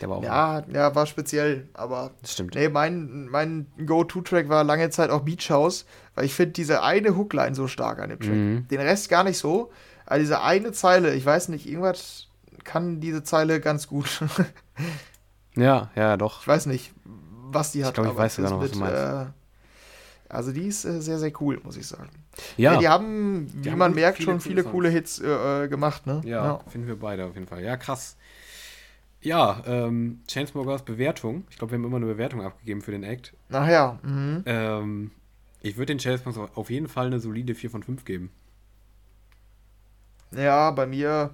[0.00, 0.22] Der war auch.
[0.22, 2.54] ja, ja, war speziell, aber Das stimmt.
[2.54, 7.16] Nee, mein, mein Go-To-Track war lange Zeit auch Beach House, weil ich finde diese eine
[7.16, 8.30] Hookline so stark an dem Track.
[8.30, 8.68] Mhm.
[8.68, 9.70] Den Rest gar nicht so.
[10.06, 12.28] Aber diese eine Zeile, ich weiß nicht, irgendwas
[12.64, 14.20] kann diese Zeile ganz gut.
[15.56, 16.42] Ja, ja, doch.
[16.42, 17.94] ich weiß nicht, was die hat.
[17.94, 19.02] ich aber weiß sogar noch, was du mit, meinst.
[19.02, 19.26] Äh,
[20.28, 22.08] also die ist äh, sehr, sehr cool, muss ich sagen.
[22.56, 25.64] Ja, Ja, die haben, wie haben man gut merkt, viele schon viele coole Hits äh,
[25.64, 26.20] äh, gemacht, ne?
[26.24, 27.62] ja, finden wir beide auf jeden Fall.
[27.62, 28.16] Ja, krass.
[29.22, 31.44] Ja, ähm, Chainsmokers Bewertung.
[31.50, 33.34] Ich glaube, wir haben immer eine Bewertung abgegeben für den Act.
[33.50, 34.42] Ach ja, mhm.
[34.46, 35.10] Ähm,
[35.60, 38.30] ich würde den Chainsmokers auf jeden Fall eine solide 4 von 5 geben.
[40.32, 41.30] Ja, bei mir,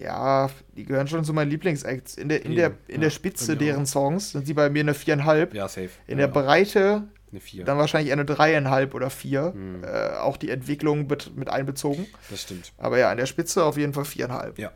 [0.00, 2.16] ja, die gehören schon zu meinen Lieblingsacts.
[2.16, 4.80] In der, in der, Eben, in ja, der Spitze deren Songs sind sie bei mir
[4.80, 5.54] eine viereinhalb.
[5.54, 5.90] Ja, safe.
[6.06, 7.64] In ja, der Breite eine 4.
[7.64, 9.52] dann wahrscheinlich eine dreieinhalb oder vier.
[9.52, 9.84] Hm.
[9.84, 12.06] Äh, auch die Entwicklung mit, mit einbezogen.
[12.30, 12.72] Das stimmt.
[12.78, 14.58] Aber ja, in der Spitze auf jeden Fall viereinhalb.
[14.58, 14.72] Ja.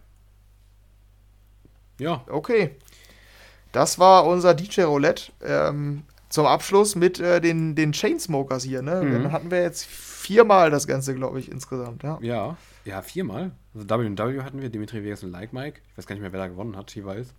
[1.98, 2.76] Ja, Okay.
[3.72, 5.32] Das war unser DJ Roulette.
[5.44, 8.80] Ähm, zum Abschluss mit äh, den, den Chainsmokers hier.
[8.80, 9.02] Ne?
[9.02, 9.12] Mhm.
[9.12, 12.02] Dann hatten wir jetzt viermal das Ganze, glaube ich, insgesamt.
[12.02, 12.18] Ja.
[12.22, 12.56] ja.
[12.86, 13.50] Ja, viermal.
[13.74, 15.80] Also W&W hatten wir, Dimitri Vegas und Like Mike.
[15.90, 17.34] Ich weiß gar nicht mehr, wer da gewonnen hat, jeweils.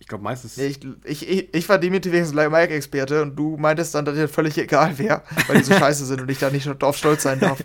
[0.00, 0.56] Ich glaube meistens.
[0.56, 4.04] Nee, Ich, ich, ich, ich war Dimitri Vegas Like Mike Experte und du meintest dann,
[4.04, 6.96] dass dir völlig egal wäre, weil die so scheiße sind und ich da nicht drauf
[6.96, 7.62] stolz sein darf.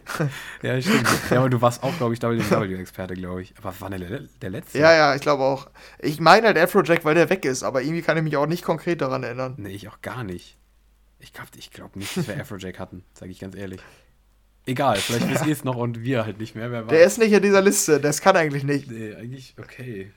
[0.63, 1.07] Ja, stimmt.
[1.29, 3.53] ja, aber du warst auch, glaube ich, W&W-Experte, glaube ich.
[3.59, 4.79] Aber war der, der letzte?
[4.79, 5.69] ja, ja, ich glaube auch.
[5.99, 8.63] Ich meine halt Afrojack, weil der weg ist, aber irgendwie kann ich mich auch nicht
[8.63, 9.53] konkret daran erinnern.
[9.57, 10.57] Nee, ich auch gar nicht.
[11.19, 13.79] Ich glaube ich glaub nicht, dass wir Afrojack hatten, sage ich ganz ehrlich.
[14.65, 16.71] Egal, vielleicht wisst ihr es noch und wir halt nicht mehr.
[16.71, 18.89] Wer Der ist nicht in dieser Liste, das kann eigentlich nicht.
[18.89, 20.11] Nee, eigentlich okay.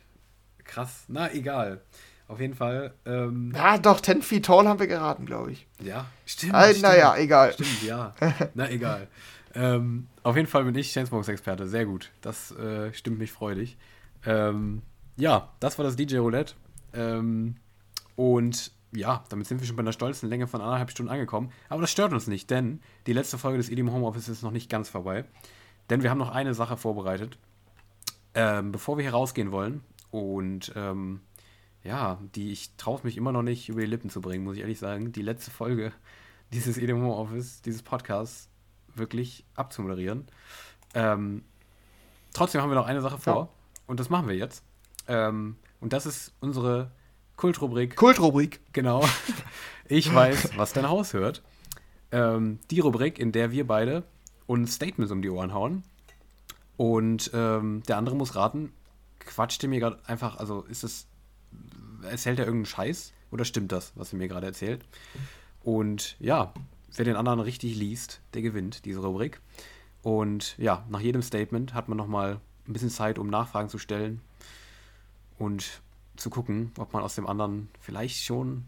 [0.65, 1.05] Krass.
[1.09, 1.83] Na, egal.
[2.29, 2.95] Auf jeden Fall.
[3.05, 5.67] Ähm, Ja, doch, 10 Feet Tall haben wir geraten, glaube ich.
[5.81, 6.57] ja, stimmt.
[6.57, 6.83] Stimmt.
[6.83, 7.53] naja, egal.
[7.53, 8.15] Stimmt, ja.
[8.55, 9.07] Na, egal.
[9.55, 11.67] Ähm, auf jeden Fall bin ich Chainsmokers-Experte.
[11.67, 12.11] Sehr gut.
[12.21, 13.79] Das äh, stimmt mich freudig.
[14.27, 14.83] Ähm,
[15.17, 16.55] ja, das war das DJ Roulette.
[16.93, 17.57] Ähm,
[18.17, 21.53] und ja, damit sind wir schon bei einer stolzen Länge von anderthalb Stunden angekommen.
[21.69, 24.69] Aber das stört uns nicht, denn die letzte Folge des Idiom Homeoffice ist noch nicht
[24.71, 25.25] ganz vorbei.
[25.91, 27.39] Denn wir haben noch eine Sache vorbereitet,
[28.35, 29.83] ähm, bevor wir hier rausgehen wollen.
[30.11, 31.21] Und ähm,
[31.87, 34.63] ja, die ich traue mich immer noch nicht über die Lippen zu bringen, muss ich
[34.63, 35.13] ehrlich sagen.
[35.13, 35.93] Die letzte Folge
[36.53, 38.49] dieses Idiom Homeoffice, dieses Podcasts,
[38.95, 40.27] wirklich abzumoderieren.
[40.95, 41.45] Ähm,
[42.33, 43.35] trotzdem haben wir noch eine Sache vor.
[43.35, 43.49] Ja.
[43.87, 44.63] Und das machen wir jetzt.
[45.07, 46.91] Ähm, und das ist unsere
[47.37, 47.97] Kultrubrik.
[47.97, 48.61] Kultrubrik.
[48.73, 49.05] Genau.
[49.89, 51.45] Ich weiß, was dein Haus hört.
[52.11, 54.03] Ähm, die Rubrik, in der wir beide
[54.47, 55.85] uns Statements um die Ohren hauen.
[56.77, 58.73] Und ähm, der andere muss raten,
[59.21, 61.07] quatscht er mir gerade einfach, also ist es,
[62.03, 64.85] erzählt er irgendeinen Scheiß oder stimmt das, was er mir gerade erzählt?
[65.63, 66.53] Und ja,
[66.95, 69.41] wer den anderen richtig liest, der gewinnt diese Rubrik.
[70.03, 74.21] Und ja, nach jedem Statement hat man nochmal ein bisschen Zeit, um Nachfragen zu stellen
[75.39, 75.81] und
[76.17, 78.67] zu gucken, ob man aus dem anderen vielleicht schon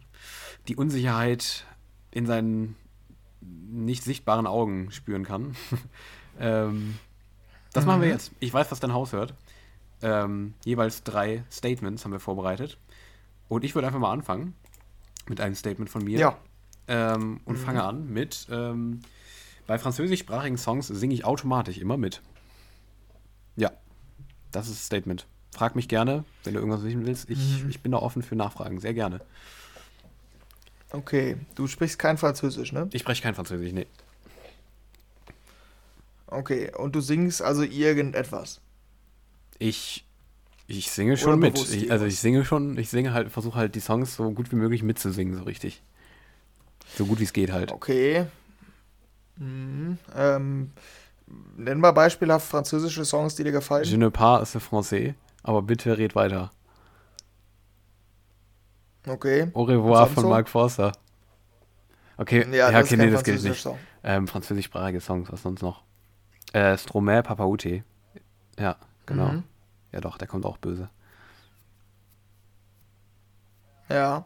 [0.66, 1.65] die Unsicherheit
[2.10, 2.77] in seinen
[3.40, 5.55] nicht sichtbaren Augen spüren kann.
[6.40, 6.98] ähm,
[7.73, 8.12] das machen wir Mhm.
[8.15, 8.32] jetzt.
[8.40, 9.35] Ich weiß, was dein Haus hört.
[10.02, 12.78] Ähm, jeweils drei Statements haben wir vorbereitet.
[13.48, 14.54] Und ich würde einfach mal anfangen
[15.28, 16.18] mit einem Statement von mir.
[16.18, 16.38] Ja.
[16.86, 19.00] Ähm, und fange an mit, ähm,
[19.66, 22.22] bei französischsprachigen Songs singe ich automatisch immer mit.
[23.56, 23.72] Ja,
[24.52, 25.26] das ist das Statement.
[25.52, 27.28] Frag mich gerne, wenn du irgendwas wissen willst.
[27.28, 27.70] Ich, Mhm.
[27.70, 29.20] ich bin da offen für Nachfragen, sehr gerne.
[30.90, 32.88] Okay, du sprichst kein Französisch, ne?
[32.92, 33.86] Ich spreche kein Französisch, nee.
[36.26, 38.60] Okay, und du singst also irgendetwas.
[39.59, 40.05] Ich,
[40.66, 41.59] ich singe schon mit.
[41.59, 44.56] Ich, also ich singe schon, ich singe halt, versuche halt die Songs so gut wie
[44.56, 45.82] möglich mitzusingen, so richtig.
[46.97, 47.72] So gut wie es geht halt.
[47.72, 48.26] Okay.
[49.36, 49.98] Mhm.
[50.16, 50.72] Ähm,
[51.56, 53.85] nenn mal beispielhaft französische Songs, die dir gefallen.
[53.85, 56.51] Je ne pas c'est français, aber bitte red weiter.
[59.06, 59.51] Okay.
[59.55, 60.28] Au revoir von so?
[60.28, 60.93] Mark Forster.
[62.16, 63.62] Okay, Ja, ja, das okay, nee, das gilt nicht.
[63.62, 63.78] Song.
[64.02, 65.82] Ähm, französischsprachige Songs, was sonst noch?
[66.52, 67.85] Äh, Stromae, Papaute.
[68.59, 68.76] Ja,
[69.09, 69.32] genau.
[69.32, 69.43] Mhm.
[69.93, 70.89] Ja doch, der kommt auch böse.
[73.89, 74.24] Ja.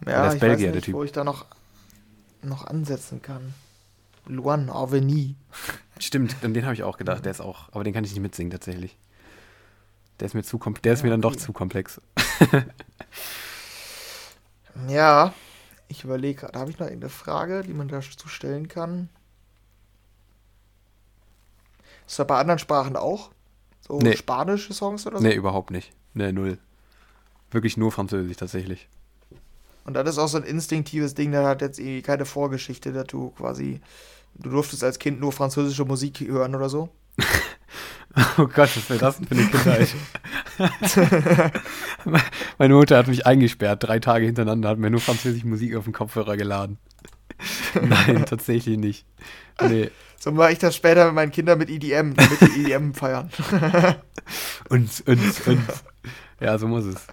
[0.00, 0.94] der Ja, ich Belgier, weiß der nicht, Typ.
[0.94, 1.46] wo ich da noch,
[2.42, 3.54] noch ansetzen kann.
[4.26, 5.34] Luan Avenue.
[5.98, 8.22] Stimmt, an den habe ich auch gedacht, der ist auch, aber den kann ich nicht
[8.22, 8.96] mitsingen tatsächlich.
[10.18, 11.40] Der ist mir zu der ist mir dann doch okay.
[11.40, 12.00] zu komplex.
[14.88, 15.34] Ja,
[15.88, 19.08] ich überlege gerade, habe ich noch irgendeine Frage, die man dazu stellen kann?
[22.06, 23.30] Ist das bei anderen Sprachen auch?
[23.86, 24.16] So Nee.
[24.16, 25.24] spanische Songs oder so?
[25.24, 25.92] Nee, überhaupt nicht.
[26.14, 26.58] Nee, null.
[27.50, 28.88] Wirklich nur Französisch tatsächlich.
[29.84, 33.06] Und das ist auch so ein instinktives Ding, der hat jetzt irgendwie keine Vorgeschichte, dass
[33.08, 33.80] du quasi,
[34.34, 36.88] du durftest als Kind nur französische Musik hören oder so.
[38.36, 39.88] Oh Gott, was wäre das denn für eine Kindheit?
[42.58, 45.94] Meine Mutter hat mich eingesperrt, drei Tage hintereinander, hat mir nur französische Musik auf den
[45.94, 46.76] Kopfhörer geladen.
[47.82, 49.06] Nein, tatsächlich nicht.
[49.60, 49.90] Nee.
[50.18, 53.30] So mache ich das später mit meinen Kindern mit EDM, damit die EDM feiern.
[54.68, 55.62] Und, und, und.
[56.40, 57.06] Ja, so muss es.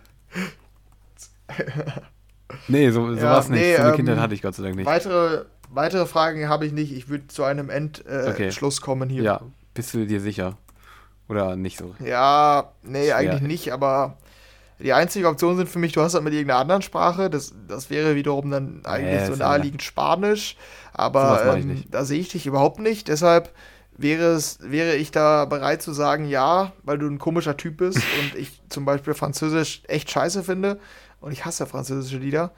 [2.68, 3.60] Nee, so, so Ja, war's nicht.
[3.62, 4.86] nee, so eine ähm, Kindheit hatte ich Gott sei Dank nicht.
[4.86, 6.92] Weitere, weitere Fragen habe ich nicht.
[6.92, 8.82] Ich würde zu einem Endschluss äh, Okay.
[8.82, 9.24] Kommen hier.
[9.24, 9.42] Ja,
[9.74, 10.58] bist du dir sicher?
[11.28, 11.96] Oder nicht so?
[12.04, 13.18] Ja, nee, Schwer.
[13.18, 14.18] eigentlich nicht, aber
[14.80, 17.90] die einzige Option sind für mich, du hast halt mit irgendeiner anderen Sprache, das, das
[17.90, 20.56] wäre wiederum dann eigentlich Nee, so naheliegend Spanisch,
[20.94, 23.54] aber ähm, da sehe ich dich überhaupt nicht, deshalb
[23.98, 27.98] wäre es, wäre ich da bereit zu sagen, ja, weil du ein komischer Typ bist
[28.22, 30.80] und ich zum Beispiel Französisch echt scheiße finde
[31.20, 32.52] und ich hasse französische Lieder,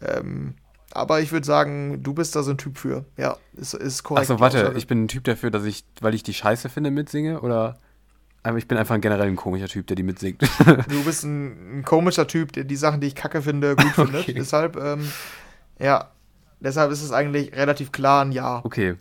[0.00, 0.54] ähm,
[0.92, 3.04] aber ich würde sagen, du bist da so ein Typ für.
[3.18, 4.30] Ja, ist, ist korrekt.
[4.30, 7.40] Achso, warte, ich bin ein Typ dafür, dass ich, weil ich die Scheiße finde, mitsinge?
[7.42, 7.78] Oder.
[8.46, 10.40] Aber ich bin einfach ein generell ein komischer Typ, der die mitsingt.
[10.88, 14.20] Du bist ein, ein komischer Typ, der die Sachen, die ich kacke finde, gut findet.
[14.22, 14.34] Okay.
[14.34, 15.10] Deshalb, ähm,
[15.80, 16.10] ja,
[16.60, 18.60] deshalb ist es eigentlich relativ klar ein Ja.
[18.64, 18.94] okay.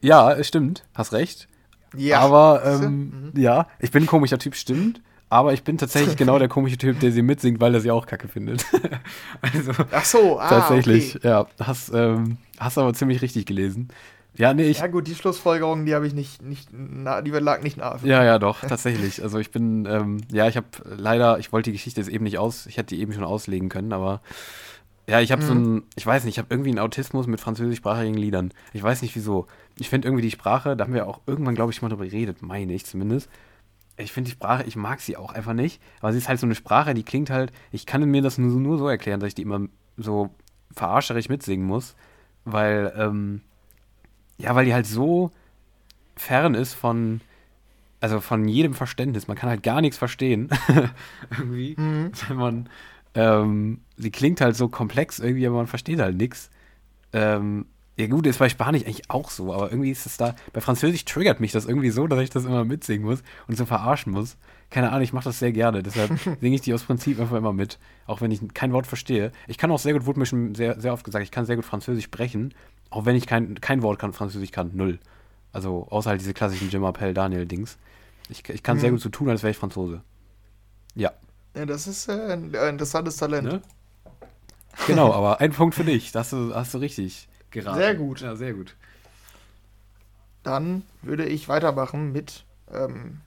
[0.00, 1.48] Ja, es stimmt, hast recht.
[1.96, 2.20] Ja.
[2.20, 5.00] aber, ähm, ja, ich bin ein komischer Typ, stimmt.
[5.30, 8.06] Aber ich bin tatsächlich genau der komische Typ, der sie mitsingt, weil er sie auch
[8.06, 8.66] kacke findet.
[9.40, 11.26] also, Ach so, ah, tatsächlich, Okay.
[11.26, 11.46] ja.
[11.60, 13.88] Hast, ähm, hast aber ziemlich richtig gelesen.
[14.36, 14.78] Ja, nee, ich.
[14.78, 17.98] Ja gut, die Schlussfolgerung, die habe ich nicht, nicht na, die lag nicht nahe.
[18.02, 19.22] Ja, ja, doch, tatsächlich.
[19.22, 22.38] Also ich bin, ähm, ja, ich habe leider, ich wollte die Geschichte jetzt eben nicht
[22.38, 24.20] aus, ich hätte die eben schon auslegen können, aber
[25.06, 25.76] ja, ich habe so Mhm.
[25.76, 28.52] ein, ich weiß nicht, ich habe irgendwie einen Autismus mit französischsprachigen Liedern.
[28.72, 29.46] Ich weiß nicht wieso.
[29.78, 32.42] Ich finde irgendwie die Sprache, da haben wir auch irgendwann, glaube ich, mal drüber geredet,
[32.42, 33.28] meine ich zumindest.
[33.96, 36.46] Ich finde die Sprache, ich mag sie auch einfach nicht, aber sie ist halt so
[36.46, 39.34] eine Sprache, die klingt halt, ich kann mir das nur, nur so erklären, dass ich
[39.36, 39.60] die immer
[39.96, 40.30] so
[40.74, 41.94] verarscherisch mitsingen muss,
[42.44, 43.42] weil, ähm,
[44.38, 45.30] ja, weil die halt so
[46.16, 47.20] fern ist von,
[48.00, 49.28] also von jedem Verständnis.
[49.28, 50.50] Man kann halt gar nichts verstehen.
[51.30, 51.74] irgendwie.
[51.76, 52.12] Mhm.
[52.28, 52.68] Wenn man,
[53.14, 56.50] ähm, sie klingt halt so komplex irgendwie, aber man versteht halt nichts.
[57.12, 57.66] Ähm,
[57.96, 61.04] ja gut, ist bei Spanisch eigentlich auch so, aber irgendwie ist es da, bei Französisch
[61.04, 64.36] triggert mich das irgendwie so, dass ich das immer mitsingen muss und so verarschen muss.
[64.70, 67.52] Keine Ahnung, ich mache das sehr gerne, deshalb singe ich die aus Prinzip einfach immer
[67.52, 69.30] mit, auch wenn ich kein Wort verstehe.
[69.46, 71.54] Ich kann auch sehr gut, wurde mir schon sehr, sehr oft gesagt, ich kann sehr
[71.54, 72.52] gut Französisch sprechen,
[72.94, 74.98] auch wenn ich kein, kein Wort kann, Französisch kann, null.
[75.52, 77.76] Also außer halt diese klassischen Jim Appel Daniel-Dings.
[78.28, 78.94] Ich, ich kann sehr Mhm.
[78.94, 80.02] gut so tun, als wäre ich Franzose.
[80.94, 81.12] Ja,
[81.56, 83.44] Ja, das ist äh, ein äh, interessantes Talent.
[83.48, 83.62] ne?
[84.86, 86.12] Genau, aber ein Punkt für dich.
[86.12, 87.78] Das hast du, hast du richtig geraten.
[87.78, 88.20] Sehr gut.
[88.20, 88.76] Ja, sehr gut.
[90.42, 93.20] Dann würde ich weitermachen mit, ähm,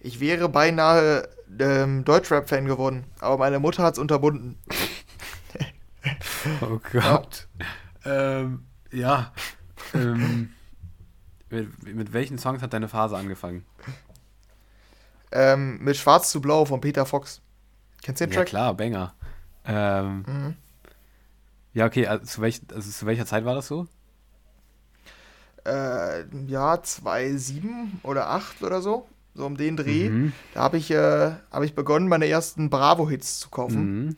[0.00, 1.28] ich wäre beinahe
[1.58, 4.58] ähm, Deutschrap-Fan geworden, aber meine Mutter hat es unterbunden.
[6.60, 7.48] Oh Gott.
[8.04, 9.32] Ähm, ja.
[9.94, 10.54] Ähm,
[11.50, 13.64] mit, mit welchen Songs hat deine Phase angefangen?
[15.32, 17.40] Ähm, mit Schwarz zu Blau von Peter Fox.
[18.02, 18.48] Kennst du den Ja Track?
[18.48, 19.14] klar, Banger.
[19.64, 20.56] Ähm, Mhm.
[21.72, 23.88] ja, okay, also zu, welch, also zu welcher Zeit war das so?
[25.66, 29.08] Äh, ja, 2007 oder 8 oder so.
[29.34, 30.10] So um den Dreh.
[30.10, 30.32] Mhm.
[30.52, 33.92] Da habe ich, äh, hab ich begonnen, meine ersten Bravo-Hits zu kaufen.
[34.08, 34.16] Mhm.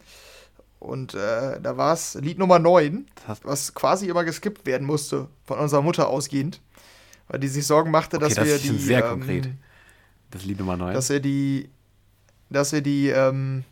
[0.79, 4.87] Und äh, da war es Lied Nummer 9, Das hast, was quasi immer geskippt werden
[4.87, 6.61] musste, von unserer Mutter ausgehend.
[7.29, 8.79] Weil die sich Sorgen machte, Okay, dass das wir ist die.
[8.79, 9.49] sehr ähm, konkret.
[10.31, 10.95] das Lied Nummer 9.
[10.95, 11.71] Dass wir die.
[12.51, 13.09] Dass wir die.
[13.09, 13.65] Ähm,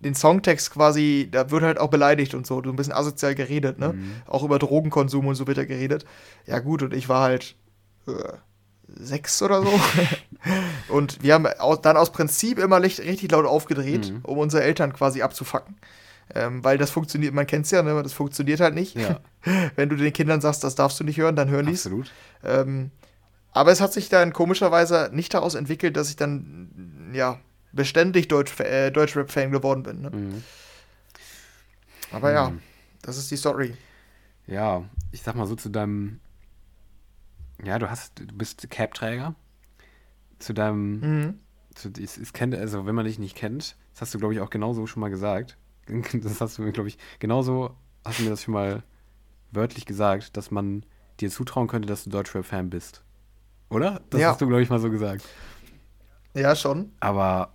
[0.00, 3.80] den Songtext quasi, da wird halt auch beleidigt und so, so ein bisschen asozial geredet,
[3.80, 3.94] ne?
[3.94, 4.12] Mhm.
[4.26, 6.06] Auch über Drogenkonsum und so wird da geredet.
[6.46, 7.56] Ja, gut, und ich war halt
[8.06, 8.12] äh,
[8.86, 9.80] sechs oder so.
[10.88, 14.20] und wir haben aus, dann aus Prinzip immer richtig laut aufgedreht, Mhm.
[14.22, 15.76] um unsere Eltern quasi abzufacken.
[16.34, 18.02] Ähm, weil das funktioniert, man kennt es ja, ne?
[18.02, 18.94] das funktioniert halt nicht.
[18.96, 19.20] Ja,
[19.76, 21.86] Wenn du den Kindern sagst, das darfst du nicht hören, dann hören die es.
[21.86, 22.12] absolut.
[22.44, 22.90] Ähm,
[23.52, 27.40] aber es hat sich dann komischerweise nicht daraus entwickelt, dass ich dann, ja,
[27.72, 30.02] beständig Deutsch, äh, Deutschrap-Fan geworden bin.
[30.02, 30.10] Ne?
[30.10, 30.44] Mhm.
[32.12, 32.60] Aber ja, Mhm.
[33.02, 33.74] das ist die Story.
[34.46, 36.20] Ja, ich sag mal so zu deinem.
[37.62, 39.34] Ja, du hast, du bist Cap-Träger.
[40.38, 41.00] Zu deinem.
[41.00, 41.40] Mhm.
[41.74, 44.40] Zu, ich, ich kenne, also wenn man dich nicht kennt, das hast du, glaube ich,
[44.40, 45.56] auch genauso schon mal gesagt.
[46.22, 47.74] Das hast du mir, glaube ich, genauso
[48.04, 48.82] hast du mir das schon mal
[49.52, 50.84] wörtlich gesagt, dass man
[51.20, 53.02] dir zutrauen könnte, dass du Deutschrap-Fan bist.
[53.70, 54.00] Oder?
[54.10, 54.30] Das Ja.
[54.30, 55.24] hast du, glaube ich, mal so gesagt.
[56.34, 56.92] Ja, schon.
[57.00, 57.52] Aber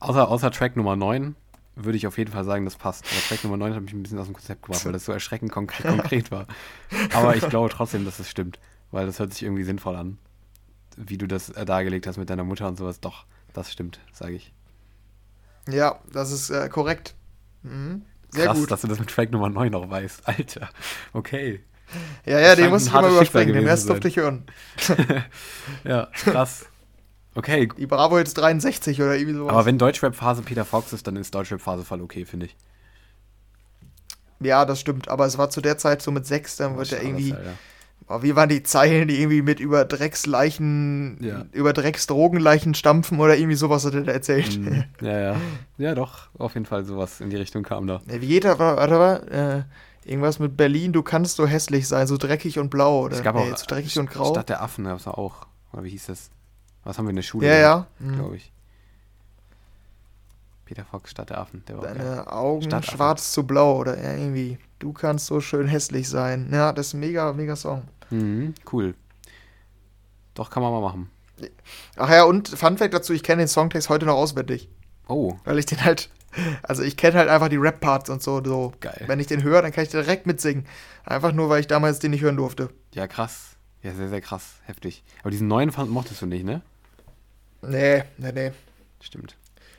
[0.00, 1.34] außer, außer Track Nummer 9
[1.76, 3.04] würde ich auf jeden Fall sagen, das passt.
[3.10, 5.12] Aber Track Nummer 9 hat mich ein bisschen aus dem Konzept gebracht, weil das so
[5.12, 6.46] erschreckend konkret, konkret war.
[7.12, 8.58] Aber ich glaube trotzdem, dass es stimmt,
[8.90, 10.18] weil das hört sich irgendwie sinnvoll an.
[10.96, 13.00] Wie du das äh, dargelegt hast mit deiner Mutter und sowas.
[13.00, 14.52] Doch, das stimmt, sage ich.
[15.68, 17.14] Ja, das ist äh, korrekt.
[17.62, 18.02] Mhm.
[18.30, 18.70] Sehr Krass, gut.
[18.70, 20.22] dass du das mit Track Nummer 9 noch weißt.
[20.28, 20.68] Alter,
[21.12, 21.62] okay.
[22.26, 23.54] Ja, ja, den ein ich immer überspringen.
[23.54, 24.44] Den Rest durfte ich hören.
[25.84, 26.66] Ja, krass.
[27.36, 29.52] Okay, Die Bravo jetzt 63 oder irgendwie sowas.
[29.52, 32.56] aber wenn Deutschrap-Phase Peter Fox ist, dann ist Deutschrap-Phase voll okay, finde ich.
[34.40, 35.08] ja, das stimmt.
[35.08, 37.30] Aber es war zu der Zeit so mit 6, dann wird er irgendwie.
[37.30, 37.36] ja.
[38.06, 41.46] Oh, wie waren die Zeilen, die irgendwie mit über Drecksleichen, Ja.
[41.52, 44.58] über Drecksdrogenleichen stampfen oder irgendwie sowas hat er da erzählt.
[44.58, 44.84] Mhm.
[45.00, 45.36] Ja, ja.
[45.78, 48.02] Ja, doch, auf jeden Fall sowas in die Richtung kam da.
[48.06, 48.58] Wie geht er?
[48.58, 49.64] Warte mal.
[50.04, 53.22] Äh, irgendwas mit Berlin, du kannst so hässlich sein, so dreckig und blau oder Es
[53.22, 54.32] gab nee, auch so dreckig und grau.
[54.32, 55.46] Stadt der Affen, das war auch.
[55.72, 56.30] Oder wie hieß das?
[56.84, 57.46] Was haben wir in der Schule?
[57.48, 57.86] ja, ja.
[57.98, 58.16] Mhm.
[58.16, 58.52] Glaube ich.
[60.66, 61.62] Peter Fox, Stadt der Affen.
[61.68, 61.84] Der war.
[61.84, 62.96] Deine Augen Stadtaffen.
[62.96, 64.58] schwarz zu blau oder irgendwie.
[64.78, 66.48] Du kannst so schön hässlich sein.
[66.52, 67.82] Ja, das ist ein mega, mega Song.
[68.14, 68.94] Mhm, cool.
[70.34, 71.10] Doch, kann man mal machen.
[71.96, 74.68] Ach ja, und Fun Fact dazu, ich kenne den Songtext heute noch auswendig.
[75.08, 76.10] Oh, Weil ich den halt,
[76.62, 78.72] also ich kenne halt einfach die Rap-Parts und so, so.
[78.80, 79.04] Geil.
[79.06, 80.66] Wenn ich den höre, dann kann ich direkt mitsingen.
[81.04, 82.70] Einfach nur, weil ich damals den nicht hören durfte.
[82.92, 83.50] ja, krass.
[83.82, 84.54] Ja, sehr, sehr krass.
[84.64, 85.04] Heftig.
[85.20, 86.62] Aber diesen neuen fand, mochtest du nicht, ne?
[87.60, 88.52] Nee, nee, nee.
[89.00, 89.36] Stimmt.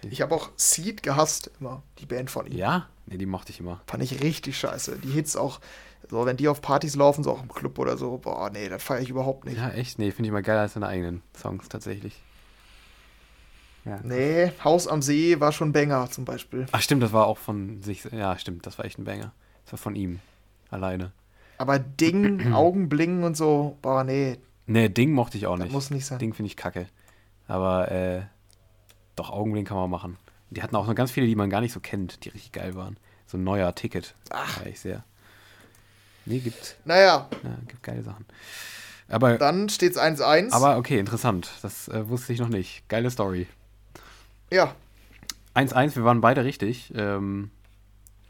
[0.08, 2.56] Ich habe auch Seed gehasst, immer, die Band von ihm.
[2.56, 2.88] Ja?
[3.08, 3.82] Ne, die mochte ich immer.
[3.88, 5.00] Fand ich richtig scheiße.
[5.04, 5.60] Die Hits auch,
[6.10, 8.84] so, wenn die auf Partys laufen, so auch im Club oder so, boah, nee, das
[8.84, 9.58] feiere ich überhaupt nicht.
[9.58, 10.00] Ja, echt?
[10.00, 12.22] Nee, finde ich mal geiler als seine eigenen Songs, tatsächlich.
[13.86, 14.00] Ja.
[14.04, 16.66] Nee, Haus am See war schon Banger zum Beispiel.
[16.72, 18.04] Ach, stimmt, das war auch von sich.
[18.12, 19.32] Ja, stimmt, das war echt ein Banger.
[19.66, 20.20] Das war von ihm.
[20.72, 21.12] Alleine.
[21.58, 24.38] Aber Ding, Augenblingen und so, boah, nee,
[24.68, 25.74] Nee, Ding mochte ich auch das nicht.
[25.74, 26.18] muss nicht sein.
[26.18, 26.88] Ding finde ich kacke.
[27.48, 28.24] Aber, äh,
[29.16, 30.18] doch, Augenblick kann man machen.
[30.50, 32.74] Die hatten auch noch ganz viele, die man gar nicht so kennt, die richtig geil
[32.74, 32.98] waren.
[33.28, 34.16] So ein neuer Ticket.
[34.32, 34.62] Ach.
[34.64, 35.04] Ja, ich sehr.
[36.26, 38.26] Nee, gibt, Naja, ja, gibt geile Sachen.
[39.08, 40.52] Aber, dann steht's 1-1.
[40.52, 41.52] aber okay, interessant.
[41.62, 42.88] Das äh, wusste ich noch nicht.
[42.90, 43.48] Geile Story.
[44.52, 44.74] ja,
[45.54, 46.92] 1-1, wir waren beide richtig.
[46.96, 47.52] Ähm,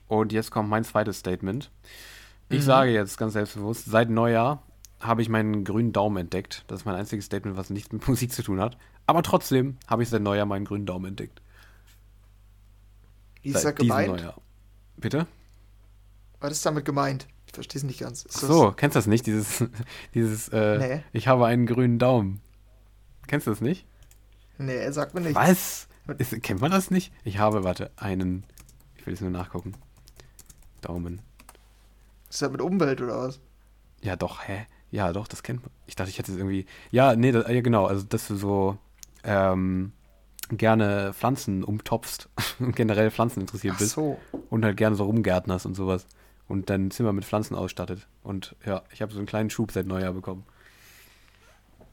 [0.07, 1.71] und jetzt kommt mein zweites Statement.
[2.49, 2.63] Ich Mhm.
[2.65, 4.61] sage jetzt ganz selbstbewusst, seit Neujahr
[4.99, 6.63] habe ich meinen grünen Daumen entdeckt.
[6.67, 8.77] Das ist mein einziges Statement, was nichts mit Musik zu tun hat.
[9.07, 11.41] Aber trotzdem habe ich seit Neujahr meinen grünen Daumen entdeckt.
[13.41, 14.09] wie ist seit das gemeint?
[14.09, 14.35] Neujahr.
[14.97, 15.25] Bitte?
[16.41, 17.27] Was ist damit gemeint?
[17.55, 18.23] Verstehe es nicht ganz.
[18.25, 19.25] Ist Ach das- so, kennst du das nicht?
[19.25, 19.63] Dieses,
[20.13, 21.03] dieses äh, Nee.
[21.13, 22.41] ich habe einen grünen Daumen.
[23.27, 23.85] Kennst du das nicht?
[24.57, 25.35] Nee, sag mir nicht.
[25.35, 25.87] Was?
[26.19, 27.11] Ist, kennt man das nicht?
[27.23, 28.43] Ich habe, warte, einen.
[28.97, 29.73] Ich will es nur nachgucken.
[30.81, 31.21] Daumen.
[32.29, 33.39] Ist das mit Umwelt oder was?
[34.01, 34.67] Ja, doch, hä?
[34.91, 35.71] Ja, doch, das kennt man.
[35.87, 36.65] Ich dachte, ich hätte es irgendwie.
[36.91, 37.85] Ja, nee, das, ja, genau.
[37.85, 38.77] Also, dass du so
[39.23, 39.93] ähm,
[40.51, 42.29] gerne Pflanzen umtopfst
[42.59, 44.19] und generell Pflanzen interessiert Ach bist so.
[44.49, 46.05] und halt gerne so rumgärtnerst und sowas
[46.47, 48.07] und dein Zimmer mit Pflanzen ausstattet.
[48.23, 50.45] Und ja, ich habe so einen kleinen Schub seit Neujahr bekommen.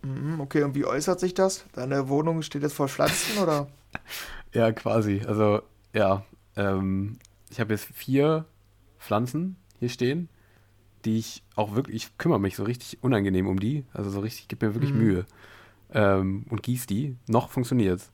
[0.03, 1.65] Mhm, okay, und wie äußert sich das?
[1.73, 3.69] Deine Wohnung steht jetzt vor Pflanzen oder?
[4.55, 5.23] Ja, quasi.
[5.27, 5.63] Also,
[5.95, 6.25] ja,
[6.57, 7.19] ähm,
[7.51, 8.45] ich habe jetzt vier
[8.99, 10.29] Pflanzen hier stehen,
[11.07, 13.85] die ich auch wirklich, ich kümmere mich so richtig unangenehm um die.
[13.95, 14.99] Also so richtig, gebe mir wirklich Mhm.
[14.99, 15.27] Mühe.
[15.95, 17.17] Ähm, und gieß die.
[17.29, 18.11] Noch funktioniert's.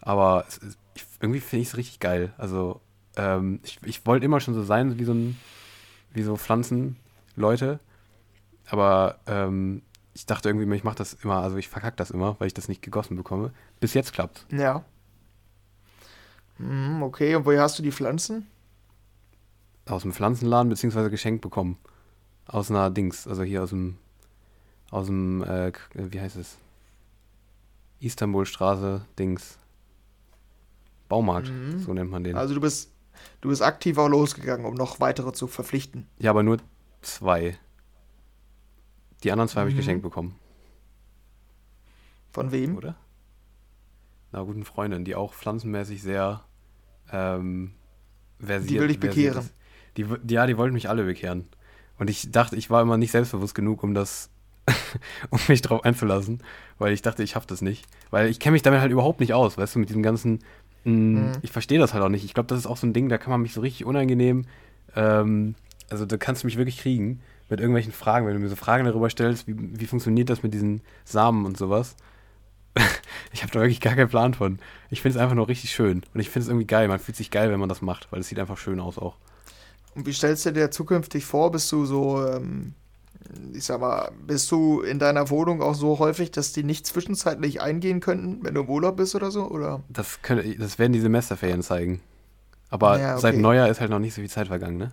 [0.00, 0.60] Aber es
[0.94, 2.32] ich, irgendwie finde ich es richtig geil.
[2.38, 2.80] Also,
[3.16, 5.38] ähm, ich, ich wollte immer schon so sein wie so ein,
[6.12, 7.80] wie so Pflanzenleute.
[8.68, 9.82] Aber ähm,
[10.14, 12.68] ich dachte irgendwie, ich mache das immer, also ich verkacke das immer, weil ich das
[12.68, 13.52] nicht gegossen bekomme.
[13.80, 14.46] Bis jetzt klappt's.
[14.50, 14.84] Ja.
[16.58, 18.46] Mhm, okay, und woher hast du die Pflanzen?
[19.86, 21.76] aus dem Pflanzenladen beziehungsweise geschenkt bekommen.
[22.46, 23.98] Aus einer Dings, also hier aus dem,
[24.92, 25.80] aus dem, äh, K-
[26.12, 26.56] wie heißt es?
[27.98, 29.58] Istanbulstraße, Dings.
[31.08, 31.80] Baumarkt, Mhm.
[31.80, 32.36] so nennt man den.
[32.36, 32.91] Also du bist,
[33.40, 36.06] du bist aktiv auch losgegangen, um noch weitere zu verpflichten.
[36.18, 36.58] ja, aber nur
[37.02, 37.56] zwei.
[39.24, 39.80] Die anderen zwei habe ich Mhm.
[39.80, 40.34] geschenkt bekommen,
[42.32, 42.76] Von wem?
[42.76, 42.96] oder?
[44.32, 46.42] Einer guten Freundin, die auch pflanzenmäßig sehr
[47.12, 47.72] ähm,
[48.40, 49.50] versiert Die will dich bekehren.
[49.96, 51.46] Die, die, ja, die wollten mich alle bekehren.
[51.98, 54.30] Und ich dachte, ich war immer nicht selbstbewusst genug, um das,
[55.30, 56.42] um mich drauf einzulassen,
[56.78, 57.84] weil ich dachte, ich schaff das nicht.
[58.10, 60.38] Weil ich kenne mich damit halt überhaupt nicht aus, weißt du, mit diesem ganzen,
[60.84, 61.32] Mhm.
[61.42, 62.24] ich verstehe das halt auch nicht.
[62.24, 64.46] Ich glaube, das ist auch so ein Ding, da kann man mich so richtig unangenehm
[64.94, 65.54] Ähm,
[65.90, 68.84] also da kannst du mich wirklich kriegen mit irgendwelchen Fragen, wenn du mir so Fragen
[68.84, 71.96] darüber stellst, wie, wie funktioniert das mit diesen Samen und sowas.
[73.32, 74.58] ich habe da wirklich gar keinen Plan von.
[74.90, 76.02] Ich finde es einfach nur richtig schön.
[76.14, 76.88] Und ich finde es irgendwie geil.
[76.88, 79.16] Man fühlt sich geil, wenn man das macht, weil es sieht einfach schön aus auch.
[79.94, 81.52] Und wie stellst du dir zukünftig vor?
[81.52, 82.72] Bist du so, ähm,
[83.54, 87.60] ich sag mal, bist du in deiner Wohnung auch so häufig, dass die nicht zwischenzeitlich
[87.60, 89.48] eingehen könnten, wenn du im Urlaub bist oder so?
[89.50, 89.82] Oder?
[89.88, 92.00] Das, könnte, das werden die Semesterferien zeigen.
[92.70, 93.22] Aber Ja, okay.
[93.22, 94.92] seit Neujahr ist halt noch nicht so viel Zeit vergangen, ne?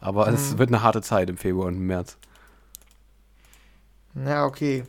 [0.00, 0.58] Aber es Mhm.
[0.58, 2.18] wird eine harte Zeit im Februar und im März.
[4.14, 4.84] Ja, okay.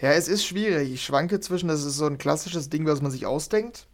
[0.00, 0.92] Ja, es ist schwierig.
[0.92, 3.86] Ich schwanke zwischen, das ist so ein klassisches Ding, was man sich ausdenkt.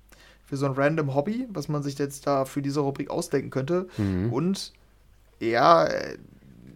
[0.47, 3.89] Für so ein random Hobby, was man sich jetzt da für diese Rubrik ausdenken könnte.
[3.99, 4.32] Mhm.
[4.32, 4.73] Und
[5.41, 6.19] ja, äh,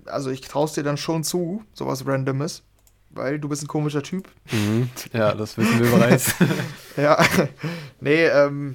[0.06, 2.62] also ich traue es dir dann schon zu, sowas Randomes.
[3.10, 4.28] Weil du bist ein komischer Typ.
[4.52, 4.90] Mhm.
[5.14, 6.34] Ja, das wissen wir bereits.
[6.96, 7.24] Ja,
[8.00, 8.74] nee, ähm,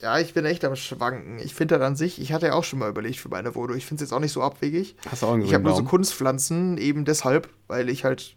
[0.00, 1.38] ja, ich bin echt am Schwanken.
[1.40, 3.76] Ich finde das an sich, ich hatte ja auch schon mal überlegt für meine Wohnung.
[3.76, 4.94] Ich finde es jetzt auch nicht so abwegig.
[5.10, 5.82] Hast du auch einen Ich habe nur so?
[5.84, 8.36] Kunstpflanzen, eben deshalb, weil ich halt,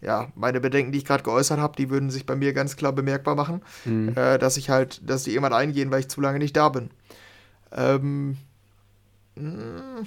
[0.00, 2.92] ja, meine Bedenken, die ich gerade geäußert habe, die würden sich bei mir ganz klar
[2.92, 4.10] bemerkbar machen, Mhm.
[4.16, 6.90] äh, dass ich halt, dass die irgendwann eingehen, weil ich zu lange nicht da bin.
[7.72, 8.36] Ähm,
[9.36, 10.02] mh,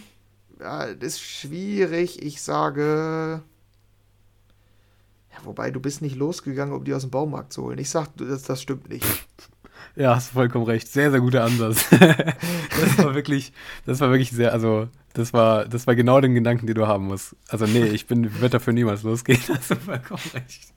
[0.59, 2.21] ja, das ist schwierig.
[2.21, 3.41] Ich sage,
[5.31, 7.79] ja, wobei du bist nicht losgegangen, um die aus dem Baumarkt zu holen.
[7.79, 9.05] Ich sag, das, das stimmt nicht.
[9.95, 10.87] Ja, hast du vollkommen recht.
[10.87, 11.87] Sehr, sehr guter Ansatz.
[11.91, 13.53] das war wirklich,
[13.85, 17.05] das war wirklich sehr, also, das war, das war genau den Gedanken, den du haben
[17.05, 17.35] musst.
[17.47, 19.39] Also, nee, ich bin, wird dafür niemals losgehen.
[19.49, 20.73] Hast du vollkommen recht.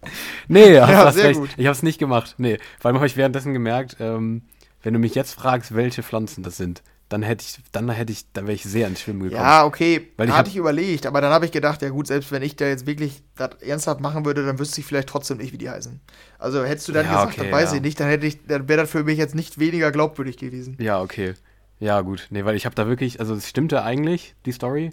[0.49, 1.41] Nee, hast, Ja, hast recht.
[1.41, 1.49] gut.
[1.57, 2.35] Ich habe es nicht gemacht.
[2.37, 4.43] Nee, vor allem habe ich währenddessen gemerkt, ähm,
[4.83, 8.33] wenn du mich jetzt fragst, welche Pflanzen das sind, dann hätte ich, dann hätte ich,
[8.33, 9.41] dann wäre ich sehr ins Schwimmen gekommen.
[9.43, 12.33] Ja, okay, Weil ich hatte ich überlegt, aber dann habe ich gedacht, ja gut, selbst
[12.33, 15.53] wenn ich da jetzt wirklich das ernsthaft machen würde, dann wüsste ich vielleicht trotzdem nicht,
[15.53, 16.01] wie die heißen.
[16.39, 17.77] Also hättest du dann Ja, gesagt, okay, dann weiß ja.
[17.77, 20.77] ich nicht, dann hätte ich, dann wäre das für mich jetzt nicht weniger glaubwürdig gewesen.
[20.81, 21.35] Ja, okay.
[21.79, 22.27] Ja, gut.
[22.31, 24.93] Nee, weil ich habe da wirklich, also es stimmte eigentlich, die Story.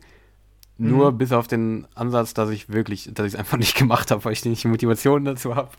[0.77, 1.17] Nur Mhm.
[1.19, 4.33] bis auf den Ansatz, dass ich wirklich, dass ich es einfach nicht gemacht habe, weil
[4.33, 5.69] ich nicht die Motivation dazu habe.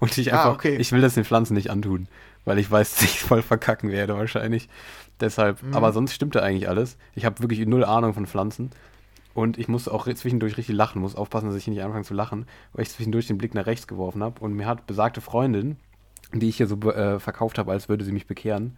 [0.00, 0.76] Und ich Ah, einfach, okay.
[0.76, 2.08] ich will das den Pflanzen nicht antun,
[2.44, 4.68] weil ich weiß, dass ich voll verkacken werde wahrscheinlich.
[5.20, 5.74] Deshalb, Mhm.
[5.74, 6.98] aber sonst stimmte eigentlich alles.
[7.14, 8.70] Ich habe wirklich null Ahnung von Pflanzen.
[9.34, 12.46] Und ich musste auch zwischendurch richtig lachen, muss aufpassen, dass ich nicht anfange zu lachen,
[12.72, 14.40] weil ich zwischendurch den Blick nach rechts geworfen habe.
[14.40, 15.76] Und mir hat besagte Freundin,
[16.32, 18.76] die ich hier so äh, verkauft habe, als würde sie mich bekehren,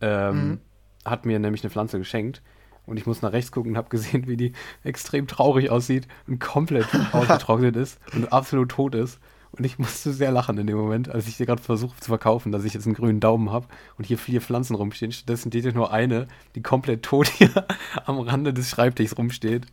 [0.00, 0.60] ähm, Mhm.
[1.04, 2.40] hat mir nämlich eine Pflanze geschenkt.
[2.86, 4.52] Und ich muss nach rechts gucken und habe gesehen, wie die
[4.84, 9.18] extrem traurig aussieht und komplett ausgetrocknet ist und absolut tot ist.
[9.58, 12.52] Und ich musste sehr lachen in dem Moment, als ich dir gerade versucht zu verkaufen,
[12.52, 13.66] dass ich jetzt einen grünen Daumen habe
[13.98, 15.12] und hier vier Pflanzen rumstehen.
[15.12, 17.50] Stattdessen steht hier nur eine, die komplett tot hier
[18.06, 19.66] am Rande des Schreibtischs rumsteht.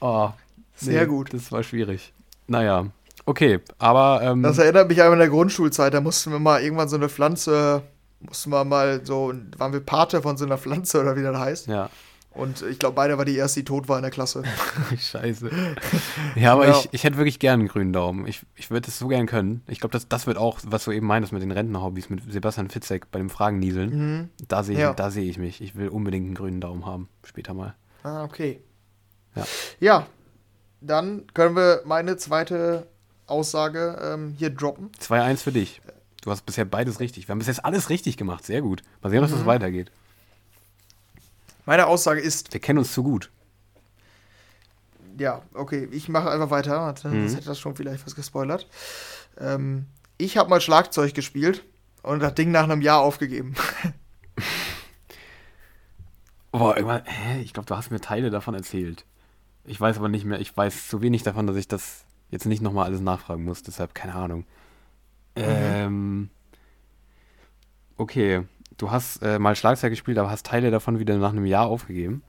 [0.00, 0.30] Oh,
[0.76, 1.32] Sehr gut.
[1.32, 2.12] Das war schwierig.
[2.46, 2.86] Naja,
[3.24, 6.96] okay, aber ähm, Das erinnert mich an der Grundschulzeit, da mussten wir mal irgendwann so
[6.96, 7.82] eine Pflanze,
[8.20, 11.66] mussten wir mal so, waren wir Pate von so einer Pflanze oder wie das heißt.
[11.68, 11.88] ja,
[12.34, 14.42] Und ich glaube, beide war die erste, die tot war in der Klasse.
[14.98, 15.50] scheiße.
[16.34, 16.78] Ja, aber Ja.
[16.78, 18.26] Ich, ich hätte wirklich gern einen grünen Daumen.
[18.26, 19.62] Ich, ich würde es so gern können.
[19.68, 22.70] Ich glaube, das, das wird auch, was du eben meintest mit den Rentnerhobbys, mit Sebastian
[22.70, 23.90] Fitzek bei dem Fragennieseln.
[24.18, 24.28] Mhm.
[24.48, 24.94] Da sehe ich, Ja.
[24.94, 25.60] da sehe ich mich.
[25.60, 27.74] Ich will unbedingt einen grünen Daumen haben, später mal.
[28.02, 28.60] Ah, okay.
[29.36, 29.44] Ja.
[29.80, 30.06] Ja,
[30.80, 32.88] dann können wir meine zweite
[33.26, 34.90] Aussage ähm, hier droppen.
[35.00, 35.80] 2-1 für dich.
[36.22, 37.28] Du hast bisher beides richtig.
[37.28, 38.44] Wir haben bis jetzt alles richtig gemacht.
[38.44, 38.82] Sehr gut.
[39.02, 39.36] Mal sehen, was Mhm.
[39.36, 39.90] das weitergeht.
[41.66, 43.30] Meine Aussage ist, Wir kennen uns zu gut.
[45.18, 47.28] ja, okay, ich mache einfach weiter, warte, Mhm.
[47.34, 48.68] hätte das schon vielleicht was gespoilert.
[49.38, 49.86] Ähm,
[50.18, 51.64] ich habe mal Schlagzeug gespielt
[52.02, 53.54] und das Ding nach einem Jahr aufgegeben.
[56.52, 57.40] Boah, irgendwann, hä?
[57.42, 59.04] Ich glaube, du hast mir Teile davon erzählt.
[59.64, 62.62] Ich weiß aber nicht mehr, ich weiß zu wenig davon, dass ich das jetzt nicht
[62.62, 64.44] nochmal alles nachfragen muss, deshalb keine Ahnung.
[65.36, 66.30] Ähm,
[67.96, 68.44] okay,
[68.76, 72.22] du hast äh, mal Schlagzeug gespielt, aber hast Teile davon wieder nach einem Jahr aufgegeben.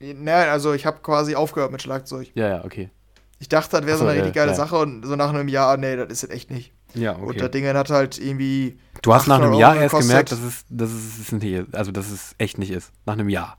[0.00, 2.30] Nein, also ich habe quasi aufgehört mit Schlagzeug.
[2.34, 2.90] Ja, ja, okay.
[3.38, 4.56] Ich dachte, das wäre so so, eine richtig äh, geile ja.
[4.56, 6.72] Sache und so nach einem Jahr, nee, das ist es echt nicht.
[6.94, 8.78] Ja, Und das Ding hat halt irgendwie.
[9.02, 10.10] Du hast nach einem 800 Jahr erst gekostet.
[10.10, 12.92] gemerkt, dass es, dass es nicht, also dass es echt nicht ist.
[13.04, 13.58] Nach einem Jahr.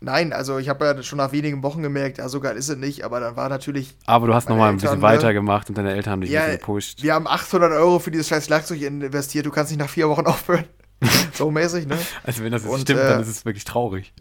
[0.00, 2.76] Nein, also ich habe ja schon nach wenigen Wochen gemerkt, ja, so geil ist es
[2.76, 3.96] nicht, aber dann war natürlich.
[4.06, 5.02] Aber du hast nochmal ein bisschen ne?
[5.02, 7.02] weitergemacht und deine Eltern haben dich Ja, ein bisschen gepusht.
[7.02, 10.26] Wir haben 800 Euro für dieses scheiß Schlagzeug investiert, du kannst nicht nach vier Wochen
[10.26, 10.66] aufhören.
[11.32, 11.98] so mäßig, ne?
[12.22, 14.12] Also wenn das jetzt Und, stimmt, äh, dann ist es wirklich traurig.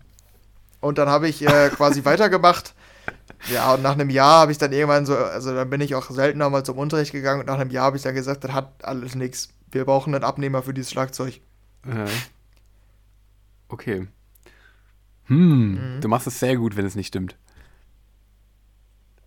[0.80, 2.74] Und dann habe ich äh, quasi weitergemacht.
[3.52, 6.10] Ja, und nach einem Jahr habe ich dann irgendwann so, also dann bin ich auch
[6.10, 8.72] seltener mal zum Unterricht gegangen und nach einem Jahr habe ich dann gesagt, das hat
[8.84, 9.50] alles nichts.
[9.72, 11.42] Wir brauchen einen Abnehmer für dieses Schlagzeug.
[13.68, 14.08] Okay.
[15.28, 16.02] Hm, Mhm.
[16.02, 17.36] du machst es sehr gut, wenn es nicht stimmt.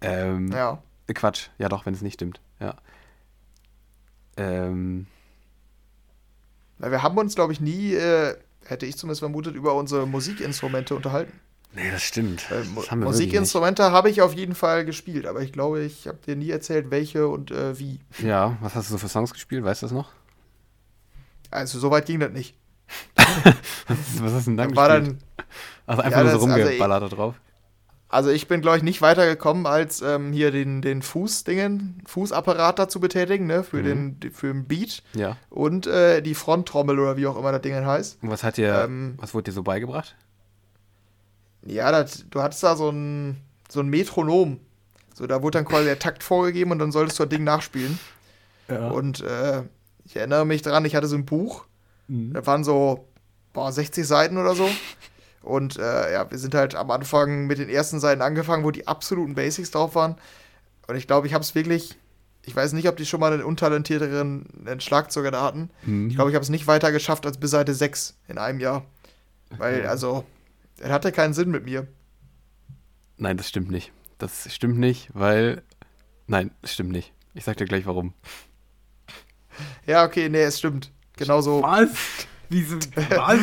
[0.01, 0.82] Ähm, Ja.
[1.06, 1.48] äh, Quatsch.
[1.59, 2.40] Ja, doch, wenn es nicht stimmt.
[2.60, 2.74] Ja.
[4.36, 5.06] Ähm,
[6.78, 8.36] Weil wir haben uns, glaube ich, nie, äh,
[8.66, 11.32] hätte ich zumindest vermutet, über unsere Musikinstrumente unterhalten.
[11.74, 12.51] Nee, das stimmt.
[12.51, 16.18] Äh, Das haben Musikinstrumente habe ich auf jeden Fall gespielt, aber ich glaube, ich habe
[16.27, 18.01] dir nie erzählt, welche und äh, wie.
[18.18, 19.64] Ja, was hast du so für Songs gespielt?
[19.64, 20.12] Weißt du das noch?
[21.51, 22.55] Also so weit ging das nicht.
[23.16, 23.56] Was,
[24.20, 25.20] was hast du denn dann War gespielt?
[25.39, 25.47] dann,
[25.87, 27.35] also einfach Ja, nur so also rumgeballert da drauf.
[28.09, 33.01] also ich bin, glaube ich, nicht weitergekommen, als ähm, hier den, den Fußdingen, Fußapparat dazu
[33.01, 34.19] betätigen, ne, für, Mhm.
[34.21, 35.37] den, für den Beat Ja.
[35.51, 38.19] und äh, die Fronttrommel oder wie auch immer das Ding heißt.
[38.23, 40.15] Und was hat dir, Ähm, was wurde dir so beigebracht?
[41.65, 43.37] Ja, das, du hattest da so ein,
[43.69, 44.61] so ein Metronom.
[45.15, 47.99] So, da wurde dann quasi der Takt vorgegeben und dann solltest du das Ding nachspielen.
[48.69, 48.89] Ja.
[48.91, 49.63] Und äh,
[50.05, 51.65] ich erinnere mich dran, ich hatte so ein Buch,
[52.09, 52.35] Mhm.
[52.35, 53.09] da waren so
[53.53, 54.69] boah, 60 Seiten oder so.
[55.47, 58.89] Und äh, ja, wir sind halt am Anfang mit den ersten Seiten angefangen, wo die
[58.89, 60.16] absoluten Basics drauf waren.
[60.89, 61.97] Und ich glaube, ich habe es wirklich,
[62.44, 65.70] ich weiß nicht, ob die schon mal einen untalentierteren einen Schlagzeuger da hatten.
[65.85, 66.09] Mhm.
[66.09, 68.85] Ich glaube, ich habe es nicht weiter geschafft als bis Seite 6 in einem Jahr.
[69.56, 70.24] Weil, also,
[70.81, 71.86] er hatte keinen Sinn mit mir.
[73.16, 73.93] Nein, das stimmt nicht.
[74.18, 75.62] Das stimmt nicht, weil.
[76.27, 77.12] Nein, das stimmt nicht.
[77.35, 78.14] Ich sag dir gleich warum.
[79.86, 80.90] Ja, okay, nee, es stimmt.
[81.16, 81.62] Genau so.
[82.48, 82.51] Was?
[82.51, 82.77] Wieso?
[83.10, 83.40] Was?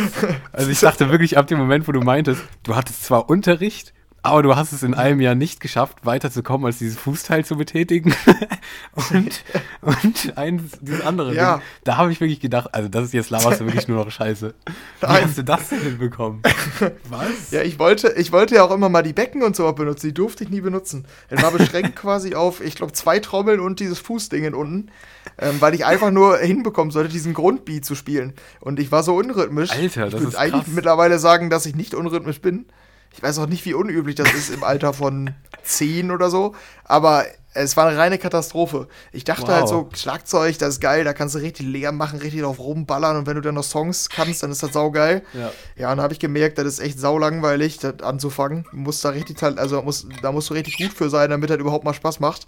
[0.52, 3.94] Also ich dachte wirklich ab dem Moment, wo du meintest, du hattest zwar Unterricht,
[4.24, 8.16] aber du hast es in einem Jahr nicht geschafft, weiterzukommen, als dieses Fußteil zu betätigen.
[9.12, 9.44] und,
[9.82, 11.36] und eins, dieses andere.
[11.36, 11.58] Ja.
[11.58, 11.64] Ding.
[11.84, 14.54] Da habe ich wirklich gedacht, also das ist jetzt laberst du wirklich nur noch Scheiße.
[14.66, 15.26] Wie Nein.
[15.26, 16.42] hast du das denn hinbekommen?
[17.10, 17.52] Was?
[17.52, 20.08] Ja, ich wollte, ich wollte ja auch immer mal die Becken und so benutzen.
[20.08, 21.06] Die durfte ich nie benutzen.
[21.30, 24.90] Es war beschränkt quasi auf, ich glaube, zwei Trommeln und dieses Fußding unten.
[25.38, 28.34] Ähm, weil ich einfach nur hinbekommen sollte, diesen Grundbeat zu spielen.
[28.62, 29.72] Und ich war so unrhythmisch.
[29.72, 30.74] Alter, das ich würde ist eigentlich krass.
[30.74, 32.66] mittlerweile sagen, dass ich nicht unrhythmisch bin.
[33.14, 35.34] Ich weiß auch nicht, wie unüblich das ist im Alter von
[35.64, 36.56] 10 oder so.
[36.84, 38.88] Aber es war eine reine Katastrophe.
[39.12, 39.50] Ich dachte Wow.
[39.54, 43.16] halt so, Schlagzeug, das ist geil, da kannst du richtig leer machen, richtig drauf rumballern.
[43.18, 45.22] Und wenn du dann noch Songs kannst, dann ist das saugeil.
[45.34, 45.52] Ja.
[45.76, 48.66] Ja, und da habe ich gemerkt, das ist echt saulangweilig, das anzufangen.
[48.72, 51.58] Du musst da richtig, also muss, da musst du richtig gut für sein, damit das
[51.58, 52.48] überhaupt mal Spaß macht.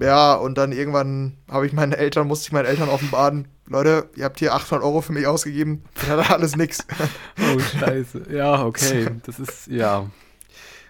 [0.00, 4.24] Ja, und dann irgendwann habe ich meinen Eltern, musste ich meinen Eltern offenbaren, Leute, ihr
[4.24, 6.78] habt hier 800 Euro für mich ausgegeben, das hat alles nix.
[7.40, 8.22] Oh, scheiße.
[8.30, 9.08] Ja, okay.
[9.24, 10.06] Das ist, ja.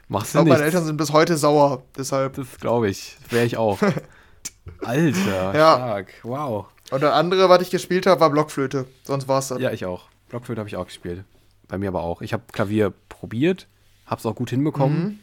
[0.08, 0.48] Machst du nicht.
[0.48, 2.34] meine Eltern sind bis heute sauer, deshalb.
[2.34, 3.16] Das glaube ich.
[3.30, 3.78] Wäre ich auch.
[4.84, 5.74] Alter, Ja.
[5.76, 6.08] stark.
[6.22, 6.66] Wow.
[6.90, 8.86] Und das andere, was ich gespielt habe, war Blockflöte.
[9.04, 9.60] Sonst war es das.
[9.60, 10.04] Ja, ich auch.
[10.30, 11.24] Blockflöte habe ich auch gespielt.
[11.68, 12.22] Bei mir aber auch.
[12.22, 13.66] Ich habe Klavier probiert,
[14.06, 15.02] habe es auch gut hinbekommen.
[15.04, 15.18] Mhm.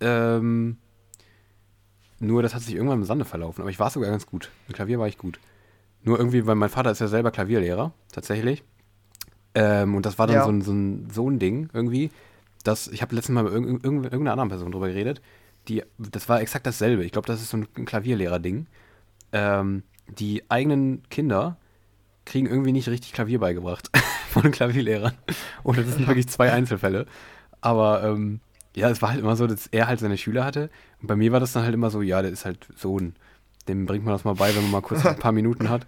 [0.00, 0.76] Ähm,
[2.22, 3.60] nur das hat sich irgendwann im Sande verlaufen.
[3.62, 4.50] Aber ich war sogar ganz gut.
[4.68, 5.38] Mit Klavier war ich gut.
[6.04, 8.62] Nur irgendwie, weil mein Vater ist ja selber Klavierlehrer, tatsächlich.
[9.54, 10.44] Ähm, und das war dann Ja.
[10.44, 12.10] so, ein, so, ein, so ein Ding irgendwie.
[12.64, 15.20] Das, ich habe letztes Mal mit irgend, irgendeiner anderen Person drüber geredet.
[15.68, 17.04] Die, das war exakt dasselbe.
[17.04, 18.66] Ich glaube, das ist so ein Klavierlehrer-Ding.
[19.32, 21.56] Ähm, die eigenen Kinder
[22.24, 23.90] kriegen irgendwie nicht richtig Klavier beigebracht
[24.30, 25.14] von Klavierlehrern.
[25.64, 27.06] Oder das sind wirklich zwei Einzelfälle.
[27.60, 28.40] Aber ähm,
[28.74, 30.70] ja, es war halt immer so, dass er halt seine Schüler hatte.
[31.02, 33.14] Bei mir war das dann halt immer so, ja, der ist halt Sohn.
[33.68, 35.86] Dem bringt man das mal bei, wenn man mal kurz ein paar Minuten hat.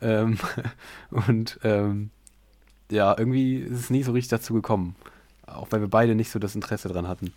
[0.00, 0.38] Ähm,
[1.10, 2.10] und ähm,
[2.90, 4.96] ja, irgendwie ist es nie so richtig dazu gekommen.
[5.46, 7.32] Auch weil wir beide nicht so das Interesse dran hatten.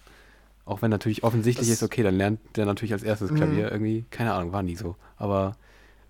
[0.66, 3.36] Auch wenn natürlich offensichtlich Das- ist, okay, dann lernt der natürlich als erstes Mhm.
[3.36, 4.06] Klavier irgendwie.
[4.12, 4.95] Keine Ahnung, war nie so.
[5.18, 5.56] Aber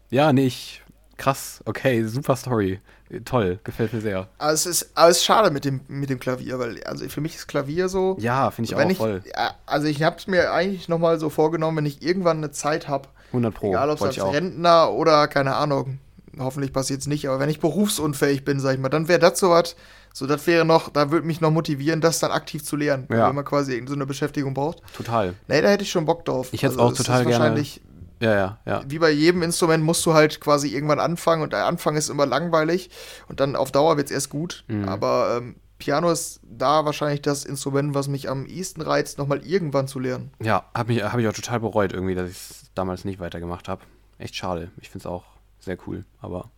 [0.09, 0.81] ja, nee, ich,
[1.17, 2.79] krass, okay, super Story.
[3.23, 4.27] Toll, gefällt mir sehr.
[4.37, 7.21] Aber es ist, aber es ist schade mit dem, mit dem Klavier, weil also für
[7.21, 8.17] mich ist Klavier so.
[8.19, 9.23] Ja, finde ich auch ich, voll.
[9.65, 13.07] also ich habe es mir eigentlich nochmal so vorgenommen, wenn ich irgendwann eine Zeit habe,
[13.27, 13.69] 100 Pro.
[13.69, 14.33] egal ob es als.
[14.33, 15.99] Rentner oder keine Ahnung,
[16.37, 19.39] hoffentlich passiert es nicht, aber wenn ich berufsunfähig bin, sag ich mal, dann wäre das
[19.39, 19.77] so was,
[20.13, 23.29] so das wäre noch, da würde mich noch motivieren, das dann aktiv zu lernen, Ja.
[23.29, 24.81] wenn man quasi irgendeine so eine Beschäftigung braucht.
[24.93, 25.33] Total.
[25.47, 26.49] Nee, da hätte ich schon Bock drauf.
[26.51, 27.81] Ich hätte es Also auch total gerne- Wahrscheinlich,
[28.19, 28.83] Ja, ja, ja.
[28.87, 32.25] wie bei jedem Instrument musst du halt quasi irgendwann anfangen und der Anfang ist immer
[32.25, 32.89] langweilig
[33.27, 34.63] und dann auf Dauer wird es erst gut.
[34.67, 34.87] Mhm.
[34.89, 39.87] Aber ähm, Piano ist da wahrscheinlich das Instrument, was mich am ehesten reizt, nochmal irgendwann
[39.87, 40.31] zu lernen.
[40.41, 43.67] Ja, habe ich, hab ich auch total bereut irgendwie, dass ich es damals nicht weitergemacht
[43.67, 43.83] habe.
[44.17, 44.71] Echt schade.
[44.81, 45.23] Ich finde es auch
[45.59, 46.03] sehr cool.
[46.19, 46.49] Aber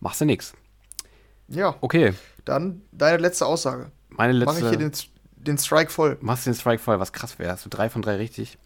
[0.00, 0.52] machst du nix.
[1.48, 2.12] Ja, Okay,
[2.44, 3.90] dann deine letzte Aussage.
[4.10, 4.64] meine Mache letzte.
[4.64, 4.92] ich hier den,
[5.36, 6.18] den Strike voll.
[6.20, 7.52] machst du den Strike voll, was krass wäre.
[7.52, 8.58] Hast du drei von drei richtig.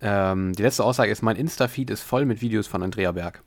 [0.00, 3.42] Ähm, die letzte Aussage ist, mein Insta-Feed ist voll mit Videos von Andrea Berg.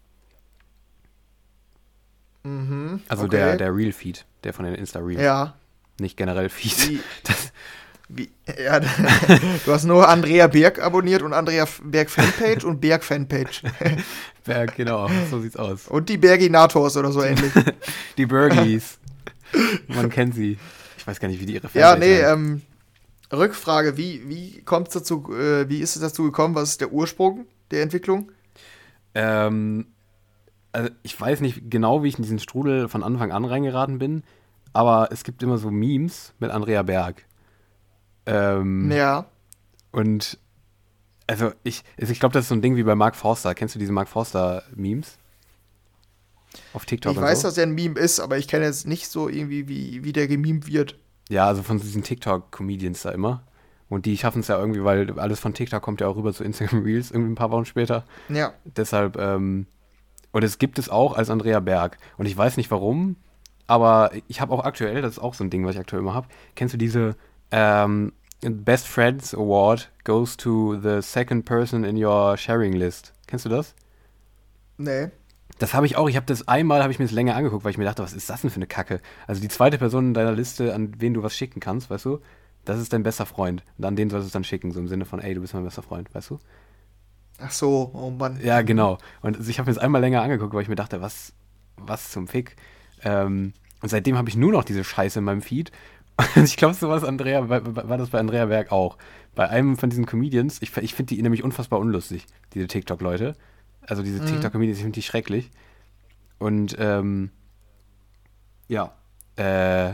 [2.43, 3.01] Mhm.
[3.07, 3.37] Also okay.
[3.37, 5.21] der, der Real-Feed, der von den Insta-Reels.
[5.21, 5.55] Ja.
[5.99, 6.89] Nicht generell Feed.
[6.89, 7.51] Wie, Das,
[8.09, 8.29] wie,
[8.61, 8.79] ja,
[9.65, 13.63] du hast nur Andrea Berg abonniert und Andrea Berg Fanpage und Berg Fanpage.
[14.43, 15.87] Berg, genau, so sieht's aus.
[15.87, 17.53] Und die Berginators oder so ähnlich.
[18.17, 18.97] Die Burgies.
[19.87, 20.57] Man kennt sie.
[20.97, 22.33] Ich weiß gar nicht, wie die ihre Ja, Fanpage nee, heißt.
[22.33, 22.61] ähm,
[23.31, 26.91] Rückfrage, wie, wie kommt es dazu, äh, wie ist es dazu gekommen, was ist der
[26.91, 28.31] Ursprung der Entwicklung?
[29.13, 29.87] Ähm,
[30.71, 34.23] also ich weiß nicht genau, wie ich in diesen Strudel von Anfang an reingeraten bin,
[34.73, 37.25] aber es gibt immer so Memes mit Andrea Berg.
[38.25, 39.25] Ähm, Ja.
[39.91, 40.37] Und
[41.27, 43.55] also ich, also ich glaube, das ist so ein Ding wie bei Mark Forster.
[43.55, 45.17] Kennst du diese Mark Forster-Memes?
[46.73, 47.47] Auf TikTok Ich weiß, so?
[47.47, 50.27] dass er ein Meme ist, aber ich kenne jetzt nicht so irgendwie, wie, wie der
[50.27, 50.97] gemimt wird.
[51.29, 53.43] Ja, also von diesen TikTok-Comedians da immer.
[53.89, 56.43] Und die schaffen es ja irgendwie, weil alles von TikTok kommt ja auch rüber zu
[56.43, 58.05] Instagram Reels irgendwie ein paar Wochen später.
[58.29, 58.53] Ja.
[58.63, 59.67] Deshalb, ähm,
[60.31, 61.97] und es gibt es auch als Andrea Berg.
[62.17, 63.17] Und ich weiß nicht warum,
[63.67, 66.13] aber ich habe auch aktuell, das ist auch so ein Ding, was ich aktuell immer
[66.13, 66.27] habe.
[66.55, 67.15] Kennst du diese
[67.51, 73.13] ähm, Best Friends Award goes to the second person in your sharing list?
[73.27, 73.75] Kennst du das?
[74.77, 75.09] Nee.
[75.61, 76.09] Das habe ich auch.
[76.09, 78.13] Ich habe das einmal, habe ich mir das länger angeguckt, weil ich mir dachte, was
[78.13, 78.99] ist das denn für eine Kacke?
[79.27, 82.19] Also die zweite Person in deiner Liste, an wen du was schicken kannst, weißt du?
[82.65, 83.63] Das ist dein bester Freund.
[83.77, 85.53] Und an den sollst du es dann schicken, so im Sinne von, ey, du bist
[85.53, 86.39] mein bester Freund, weißt du?
[87.39, 88.39] Ach so, oh Mann.
[88.43, 88.97] Ja, genau.
[89.21, 91.31] Und ich habe mir das einmal länger angeguckt, weil ich mir dachte, was,
[91.77, 92.55] was zum Fick?
[93.03, 95.71] Ähm, und seitdem habe ich nur noch diese Scheiße in meinem Feed.
[96.35, 98.97] Und ich glaube, so war das Andrea, war, war das bei Andrea Berg auch.
[99.35, 102.25] Bei einem von diesen Comedians, ich, ich finde die nämlich unfassbar unlustig,
[102.55, 103.35] diese TikTok-Leute.
[103.87, 104.27] Also diese Mhm.
[104.27, 105.51] TikTok-Comedians, finde die schrecklich.
[106.39, 107.31] Und ähm,
[108.67, 108.93] ja,
[109.35, 109.93] äh,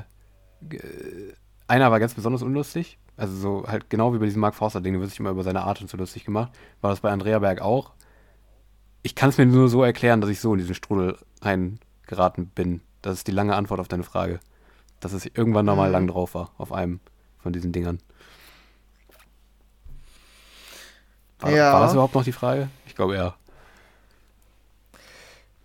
[0.61, 0.79] g-
[1.67, 2.97] einer war ganz besonders unlustig.
[3.17, 5.63] Also so halt genau wie bei diesem Mark Forster-Ding, der wird sich immer über seine
[5.63, 6.51] Art und so lustig gemacht.
[6.81, 7.93] War das bei Andrea Berg auch.
[9.03, 12.81] Ich kann es mir nur so erklären, dass ich so in diesen Strudel reingeraten bin.
[13.01, 14.39] Das ist die lange Antwort auf deine Frage.
[14.99, 15.93] Dass es irgendwann nochmal Mhm.
[15.93, 16.99] lang drauf war, auf einem
[17.39, 17.99] von diesen Dingern.
[21.39, 21.73] War, Ja.
[21.73, 22.69] war das überhaupt noch die Frage?
[22.85, 23.35] Ich glaube ja.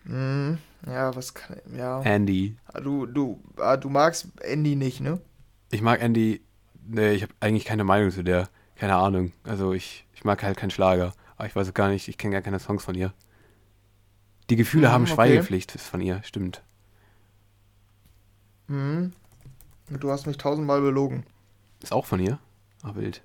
[0.04, 1.56] Hm, ja, was kann.
[1.76, 2.02] Ja.
[2.02, 2.56] Andy.
[2.66, 5.20] Ah, Du, du, ah, du magst Andy nicht, ne?
[5.70, 6.42] Ich mag Andy.
[6.84, 8.48] Nee, ich habe eigentlich keine Meinung zu der.
[8.76, 9.32] Keine Ahnung.
[9.44, 11.12] Also ich, ich mag halt keinen Schlager.
[11.36, 13.12] Aber ich weiß gar nicht, ich kenne gar keine Songs von ihr.
[14.50, 15.12] Die Gefühle Mhm, haben okay.
[15.14, 16.62] Schweigepflicht, ist von ihr, stimmt.
[18.68, 19.12] Hm.
[19.88, 21.24] Du hast mich tausendmal belogen.
[21.82, 22.38] Ist auch von ihr?
[22.82, 23.22] Ah, wild.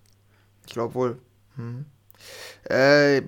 [0.65, 1.19] Ich glaube wohl.
[1.55, 1.85] Hm.
[2.69, 3.21] Äh,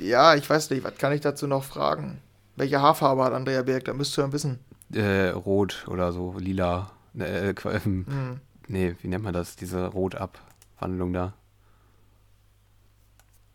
[0.00, 2.20] ja, ich weiß nicht, was kann ich dazu noch fragen?
[2.60, 3.86] Welche Haarfarbe hat Andrea Berg?
[3.86, 4.58] Da müsst ihr ja wissen.
[4.92, 6.90] Äh, rot oder so, lila.
[7.18, 8.40] Äh, Qu- ähm, Hm.
[8.68, 9.56] nee, wie nennt man das?
[9.56, 11.32] Diese Rot-Abwandlung da.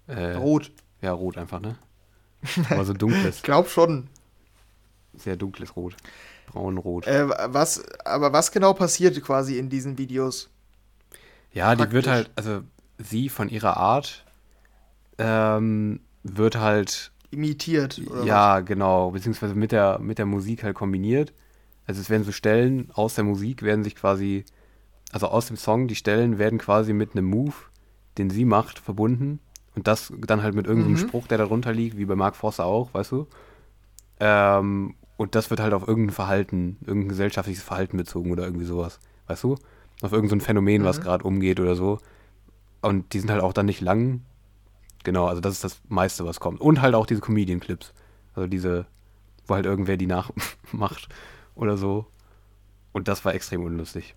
[0.07, 0.71] Äh, Rot.
[1.01, 1.75] Ja, rot einfach, ne?
[2.71, 4.07] Aber so dunkles, Ich glaube schon.
[5.15, 5.95] sehr dunkles Rot.
[6.47, 7.05] Braun-rot.
[7.05, 10.49] Äh, was, aber was genau passiert quasi in diesen Videos?
[11.51, 12.11] Ja, die wird Praktisch.
[12.11, 12.61] halt, also
[12.97, 14.25] sie von ihrer Art
[15.19, 18.01] ähm, wird halt, Imitiert?
[18.23, 21.33] Ja, genau, beziehungsweise mit der, mit der Musik halt kombiniert.
[21.85, 24.45] Also es werden so Stellen aus der Musik werden sich quasi,
[25.11, 27.53] also aus dem Song, die Stellen werden quasi mit einem Move,
[28.17, 29.39] den sie macht, verbunden.
[29.75, 30.97] Und das dann halt mit irgendeinem Mhm.
[30.97, 33.27] Spruch, der darunter liegt, wie bei Mark Forster auch, weißt du?
[34.19, 38.99] Ähm, und das wird halt auf irgendein Verhalten, irgendein gesellschaftliches Verhalten bezogen oder irgendwie sowas,
[39.27, 39.55] weißt du?
[40.01, 41.03] Auf irgendein so Phänomen, was Mhm.
[41.03, 41.99] gerade umgeht oder so.
[42.81, 44.21] Und die sind halt auch dann nicht lang.
[45.05, 46.59] Genau, also das ist das meiste, was kommt.
[46.59, 47.93] Und halt auch diese Comedian-Clips.
[48.33, 48.87] Also diese,
[49.45, 51.07] wo halt irgendwer die nachmacht
[51.53, 52.07] oder so.
[52.91, 54.15] Und das war extrem unlustig.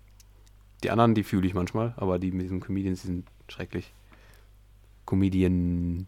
[0.83, 3.93] Die anderen, die fühle ich manchmal, aber die mit diesen Comedians, die sind schrecklich.
[5.05, 6.05] Comedianisten,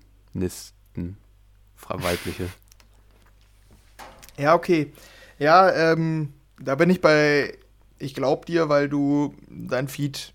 [1.87, 2.49] weibliche.
[4.37, 4.91] Ja, okay.
[5.37, 7.55] Ja, ähm, da bin ich bei,
[7.99, 10.33] ich glaub dir, weil du dein Feed,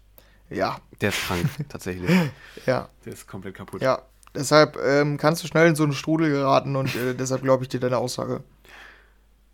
[0.50, 2.10] ja, Der ist krank, tatsächlich.
[2.66, 3.82] ja, Der ist komplett kaputt.
[3.82, 4.02] ja.
[4.36, 7.68] Deshalb ähm, kannst du schnell in so einen Strudel geraten und äh, deshalb glaube ich
[7.68, 8.42] dir deine Aussage.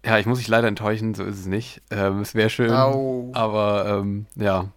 [0.04, 1.80] Ja, ich muss dich leider enttäuschen, so ist es nicht.
[1.90, 3.30] Ähm, es wäre schön, Au.
[3.34, 4.68] aber ähm, ja.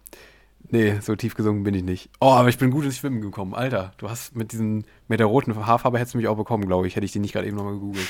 [0.68, 2.10] Nee, so tief gesungen bin ich nicht.
[2.20, 3.54] Oh, aber ich bin gut ins Schwimmen gekommen.
[3.54, 6.86] Alter, du hast mit diesen, mit der roten Haarfarbe hättest du mich auch bekommen, glaube
[6.86, 6.96] ich.
[6.96, 8.08] Hätte ich die nicht gerade eben nochmal gegoogelt.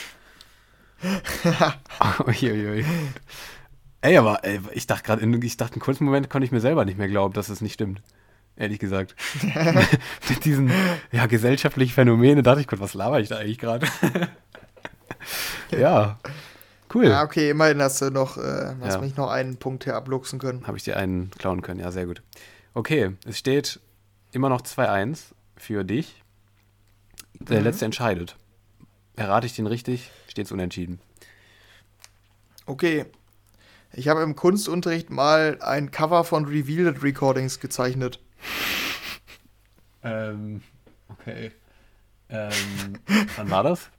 [2.26, 2.84] Uiuiui.
[4.00, 6.84] Ey, aber ey, ich dachte gerade, ich dachte einen kurzen Moment konnte ich mir selber
[6.84, 8.02] nicht mehr glauben, dass es nicht stimmt.
[8.56, 9.14] Ehrlich gesagt.
[10.28, 10.70] mit diesen
[11.12, 13.86] ja, gesellschaftlichen Phänomenen dachte ich, Gott, was laber ich da eigentlich gerade?
[15.70, 16.18] ja.
[16.94, 17.06] Cool.
[17.08, 19.00] Ja, okay, immerhin hast du noch, äh, hast Ja.
[19.00, 20.66] mich noch einen Punkt hier abluchsen können.
[20.66, 22.22] Habe ich dir einen klauen können, ja, sehr gut.
[22.74, 23.80] Okay, es steht
[24.32, 26.22] immer noch 2-1 für dich.
[27.34, 27.64] Der Mhm.
[27.64, 28.36] letzte entscheidet.
[29.16, 31.00] Errate ich den richtig, steht es unentschieden.
[32.66, 33.06] Okay.
[33.92, 38.20] Ich habe im Kunstunterricht mal ein Cover von Revealed Recordings gezeichnet.
[40.02, 40.62] Ähm,
[41.08, 41.52] okay.
[42.28, 42.98] Ähm,
[43.36, 43.90] wann war das?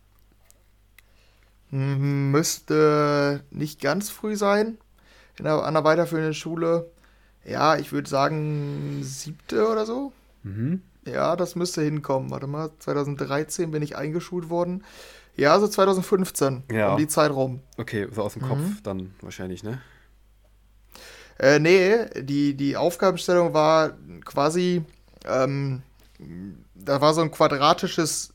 [1.70, 4.78] Müsste nicht ganz früh sein.
[5.38, 6.90] In einer, an einer weiterführenden Schule.
[7.46, 10.12] Ja, ich würde sagen siebte oder so.
[10.44, 10.82] Mhm.
[11.06, 12.32] Ja, das müsste hinkommen.
[12.32, 14.84] Warte mal, 2013 bin ich eingeschult worden.
[15.36, 16.64] Ja, so 2015.
[16.72, 16.92] Ja.
[16.94, 17.62] Um die Zeit rum.
[17.78, 18.48] Okay, so aus dem Mhm.
[18.48, 19.82] Kopf dann wahrscheinlich, ne?
[21.40, 23.92] Äh, nee, die, die Aufgabenstellung war
[24.26, 24.84] quasi,
[25.26, 25.82] ähm,
[26.76, 28.34] da war so ein quadratisches,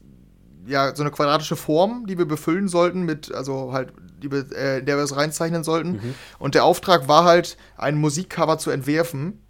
[0.67, 3.93] ja, so eine quadratische Form, die wir befüllen sollten mit, also halt,
[4.23, 5.93] die wir, äh, in der wir es reinzeichnen sollten.
[5.93, 6.15] Mhm.
[6.39, 9.41] Und der Auftrag war halt, ein Musikcover zu entwerfen.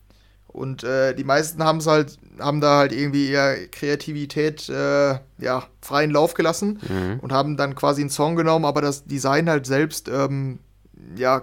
[0.46, 5.64] Und äh, die meisten haben es halt, haben da halt irgendwie ihre Kreativität, äh, ja,
[5.80, 7.20] freien Lauf gelassen Mhm.
[7.20, 10.58] und haben dann quasi einen Song genommen, aber das Design halt selbst, ähm,
[11.16, 11.42] ja,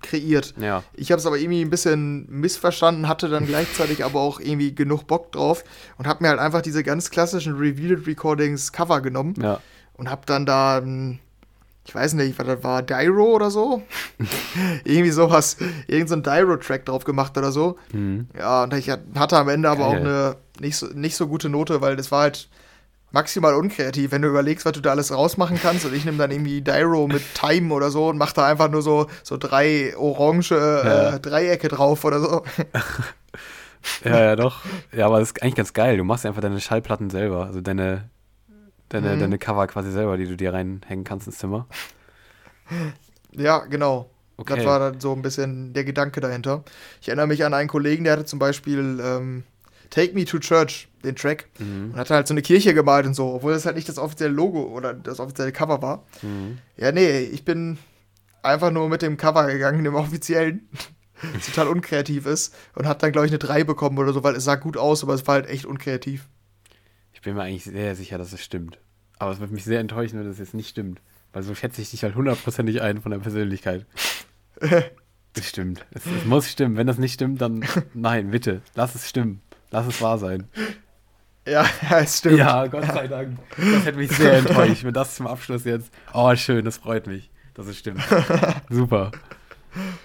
[0.00, 0.54] kreiert.
[0.60, 0.82] Ja.
[0.94, 5.06] Ich habe es aber irgendwie ein bisschen missverstanden, hatte dann gleichzeitig aber auch irgendwie genug
[5.06, 5.64] Bock drauf
[5.98, 9.60] und habe mir halt einfach diese ganz klassischen Revealed Recordings Cover genommen Ja.
[9.94, 11.18] und habe dann da, ähm,
[11.86, 13.82] ich weiß nicht, was das war, Dyro oder so?
[14.84, 15.56] irgendwie sowas,
[15.86, 17.78] irgend so ein Dyro-Track drauf gemacht oder so.
[17.92, 18.28] Mhm.
[18.38, 20.00] Ja, und ich hatte am Ende aber auch Geil.
[20.02, 22.48] eine nicht so, nicht so gute Note, weil das war halt
[23.10, 25.84] maximal unkreativ, wenn du überlegst, was du da alles rausmachen kannst.
[25.86, 28.82] Und ich nehme dann irgendwie Dyro mit Time oder so und mache da einfach nur
[28.82, 31.14] so, so drei orange Ja.
[31.14, 32.42] äh, Dreiecke drauf oder so.
[34.04, 34.62] Ja, ja, doch.
[34.92, 35.96] Ja, aber das ist eigentlich ganz geil.
[35.96, 37.46] Du machst einfach deine Schallplatten selber.
[37.46, 38.10] Also deine,
[38.88, 39.20] deine, Mhm.
[39.20, 41.66] deine Cover quasi selber, die du dir reinhängen kannst ins Zimmer.
[43.32, 44.10] Ja, genau.
[44.36, 44.56] Okay.
[44.56, 46.64] Das war dann so ein bisschen der Gedanke dahinter.
[47.00, 49.44] Ich erinnere mich an einen Kollegen, der hatte zum Beispiel ähm,
[49.90, 51.90] Take Me to Church, den Track, Mhm.
[51.92, 54.32] und hatte halt so eine Kirche gemalt und so, obwohl das halt nicht das offizielle
[54.32, 56.04] Logo oder das offizielle Cover war.
[56.22, 56.58] Mhm.
[56.76, 57.78] Ja, nee, ich bin
[58.42, 60.68] einfach nur mit dem Cover gegangen, dem offiziellen,
[61.34, 64.36] das total unkreativ ist und hat dann, glaube ich, eine 3 bekommen oder so, weil
[64.36, 66.28] es sah gut aus, aber es war halt echt unkreativ.
[67.12, 68.78] Ich bin mir eigentlich sehr sicher, dass es stimmt.
[69.18, 71.00] Aber es wird mich sehr enttäuschen, wenn das jetzt nicht stimmt.
[71.32, 73.86] Weil so schätze ich dich halt hundertprozentig ein von der Persönlichkeit.
[75.34, 75.84] Das stimmt.
[75.92, 76.76] Es, es muss stimmen.
[76.76, 78.62] Wenn das nicht stimmt, dann nein, bitte.
[78.74, 79.40] Lass es stimmen.
[79.70, 80.48] Lass es wahr sein.
[81.46, 82.36] Ja, ja, es stimmt.
[82.36, 83.38] Ja, Gott sei Dank.
[83.56, 85.90] Das hätte mich sehr enttäuscht, wenn das zum Abschluss jetzt.
[86.12, 88.02] Oh, schön, das freut mich, dass es stimmt.
[88.68, 89.12] Super.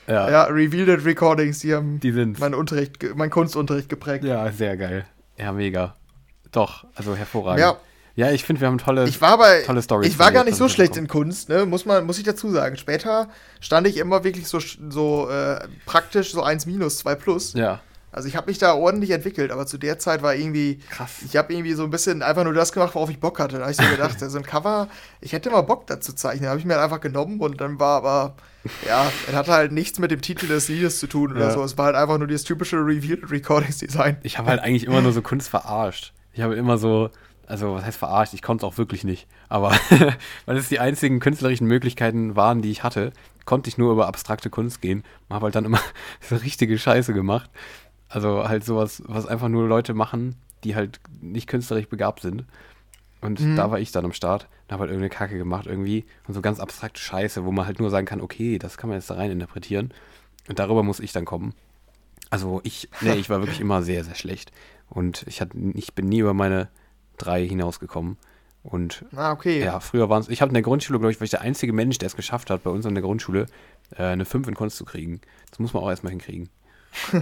[0.08, 2.40] Ja, Ja, Revealed Recordings, die haben die sind.
[2.40, 4.24] meinen Unterricht, meinen Kunstunterricht geprägt.
[4.24, 5.06] Ja, sehr geil.
[5.38, 5.96] Ja, mega.
[6.54, 7.60] Doch, also hervorragend.
[7.60, 7.76] Ja.
[8.16, 9.06] Ja, ich finde, wir haben tolle.
[9.10, 11.66] Ich war aber, Tolle Storys ich war gar nicht so schlecht in Kunst, ne?
[11.66, 12.78] muss, man, muss ich dazu sagen.
[12.78, 13.28] Später
[13.60, 17.54] stand ich immer wirklich so, so äh, praktisch so 1 minus, 2 plus.
[17.54, 17.82] ja,
[18.14, 21.16] Also ich habe mich da ordentlich entwickelt, aber zu der Zeit war irgendwie, krass.
[21.26, 23.56] ich habe irgendwie so ein bisschen einfach nur das gemacht, worauf ich Bock hatte.
[23.58, 24.88] Da habe ich so gedacht, so ein Cover,
[25.20, 26.48] ich hätte mal Bock dazu zeichnen.
[26.50, 28.36] habe ich mir halt einfach genommen und dann war aber,
[28.88, 31.52] ja, es hatte halt nichts mit dem Titel des Liedes zu tun oder Ja.
[31.52, 31.64] so.
[31.64, 34.18] Es war halt einfach nur dieses typische Revealed Recordings Design.
[34.22, 36.14] Ich habe halt eigentlich immer nur so Kunst verarscht.
[36.34, 37.10] Ich habe immer so,
[37.48, 38.34] also was heißt verarscht?
[38.36, 39.28] Ich konnte es auch wirklich nicht.
[39.50, 39.72] Aber
[40.46, 43.12] weil es die einzigen künstlerischen Möglichkeiten waren, die ich hatte,
[43.46, 45.04] konnte ich nur über abstrakte Kunst gehen.
[45.28, 45.80] Und habe halt dann immer
[46.30, 47.50] so richtige Scheiße gemacht.
[48.14, 52.46] Also halt sowas, was einfach nur Leute machen, die halt nicht künstlerisch begabt sind.
[53.22, 53.56] Und Mhm.
[53.56, 56.06] da war ich dann am Start und habe halt irgendeine Kacke gemacht irgendwie.
[56.28, 59.00] Und so ganz abstrakte Scheiße, wo man halt nur sagen kann, okay, das kann man
[59.00, 59.92] jetzt da rein interpretieren.
[60.48, 61.54] Und darüber muss ich dann kommen.
[62.30, 64.52] Also ich, nee, ich war wirklich immer sehr, sehr schlecht.
[64.90, 66.68] Und ich, hatte, ich bin nie über meine
[67.18, 68.18] drei hinausgekommen.
[68.62, 69.64] Und Ah, okay.
[69.64, 71.74] ja, früher waren es, ich habe in der Grundschule, glaube ich, war ich der einzige
[71.74, 73.46] Mensch, der es geschafft hat, bei uns in der Grundschule
[73.98, 75.20] äh, eine 5 in Kunst zu kriegen.
[75.50, 76.50] Das muss man auch erstmal hinkriegen.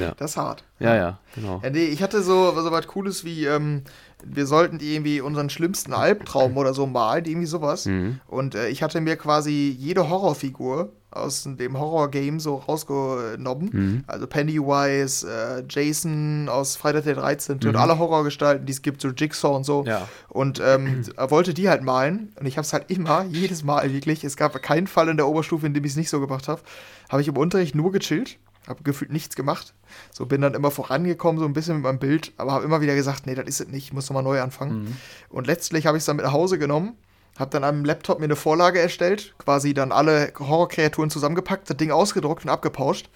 [0.00, 0.12] ja.
[0.16, 0.64] Das ist hart.
[0.78, 1.60] ja, ja, genau.
[1.62, 3.82] Ja, nee, ich hatte so, so was Cooles wie, ähm,
[4.24, 7.86] wir sollten irgendwie unseren schlimmsten Albtraum oder so malen, irgendwie sowas.
[7.86, 8.20] Mhm.
[8.28, 13.68] Und äh, ich hatte mir quasi jede Horrorfigur aus dem Horror-Game so rausgenommen.
[13.72, 14.04] Mhm.
[14.06, 17.56] Also Pennywise, äh, Jason aus Freitag der 13.
[17.56, 17.76] und Mhm.
[17.76, 19.84] alle Horrorgestalten, die es gibt, so Jigsaw und so.
[19.86, 20.08] Ja.
[20.28, 22.32] Und ähm, er wollte die halt malen.
[22.40, 25.28] Und ich habe es halt immer, jedes Mal wirklich, es gab keinen Fall in der
[25.28, 26.62] Oberstufe, in dem ich es nicht so gemacht habe,
[27.10, 29.74] habe ich im Unterricht nur gechillt, habe gefühlt nichts gemacht.
[30.12, 32.94] So bin dann immer vorangekommen, so ein bisschen mit meinem Bild, aber habe immer wieder
[32.94, 34.84] gesagt, nee, das ist es nicht, ich muss nochmal neu anfangen.
[34.84, 34.96] Mhm.
[35.28, 36.96] Und letztlich habe ich es dann mit nach Hause genommen,
[37.38, 41.90] habe dann am Laptop mir eine Vorlage erstellt, quasi dann alle Horrorkreaturen zusammengepackt, das Ding
[41.90, 43.08] ausgedruckt und abgepauscht.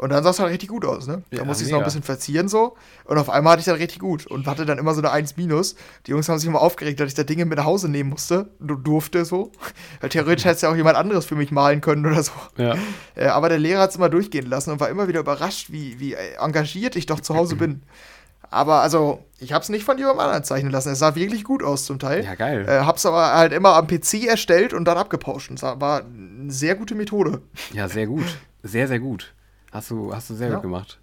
[0.00, 1.24] Und dann sah es halt richtig gut aus, ne?
[1.30, 2.74] Da Ja, musste ich es noch ein bisschen verzieren so.
[3.04, 5.36] Und auf einmal hatte ich dann richtig gut und hatte dann immer so eine 1
[5.36, 5.74] minus.
[6.06, 8.48] Die Jungs haben sich immer aufgeregt, dass ich da Dinge mit nach Hause nehmen musste.
[8.60, 9.52] Du durfte so.
[10.00, 12.32] Weil theoretisch hätte es ja auch jemand anderes für mich malen können oder so.
[12.56, 12.76] Ja.
[13.14, 16.00] Äh, aber der Lehrer hat es immer durchgehen lassen und war immer wieder überrascht, wie,
[16.00, 17.82] wie äh, engagiert ich doch zu Hause bin.
[18.48, 20.92] Aber also, ich habe es nicht von jemandem anderen zeichnen lassen.
[20.92, 22.24] Es sah wirklich gut aus zum Teil.
[22.24, 22.64] Ja, geil.
[22.66, 25.50] Äh, hab's aber halt immer am PC erstellt und dann abgepauscht.
[25.50, 27.42] Und das war eine sehr gute Methode.
[27.74, 28.24] Ja, sehr gut.
[28.62, 29.34] Sehr, sehr gut.
[29.72, 30.54] Hast du, hast du sehr Ja.
[30.54, 30.98] gut gemacht.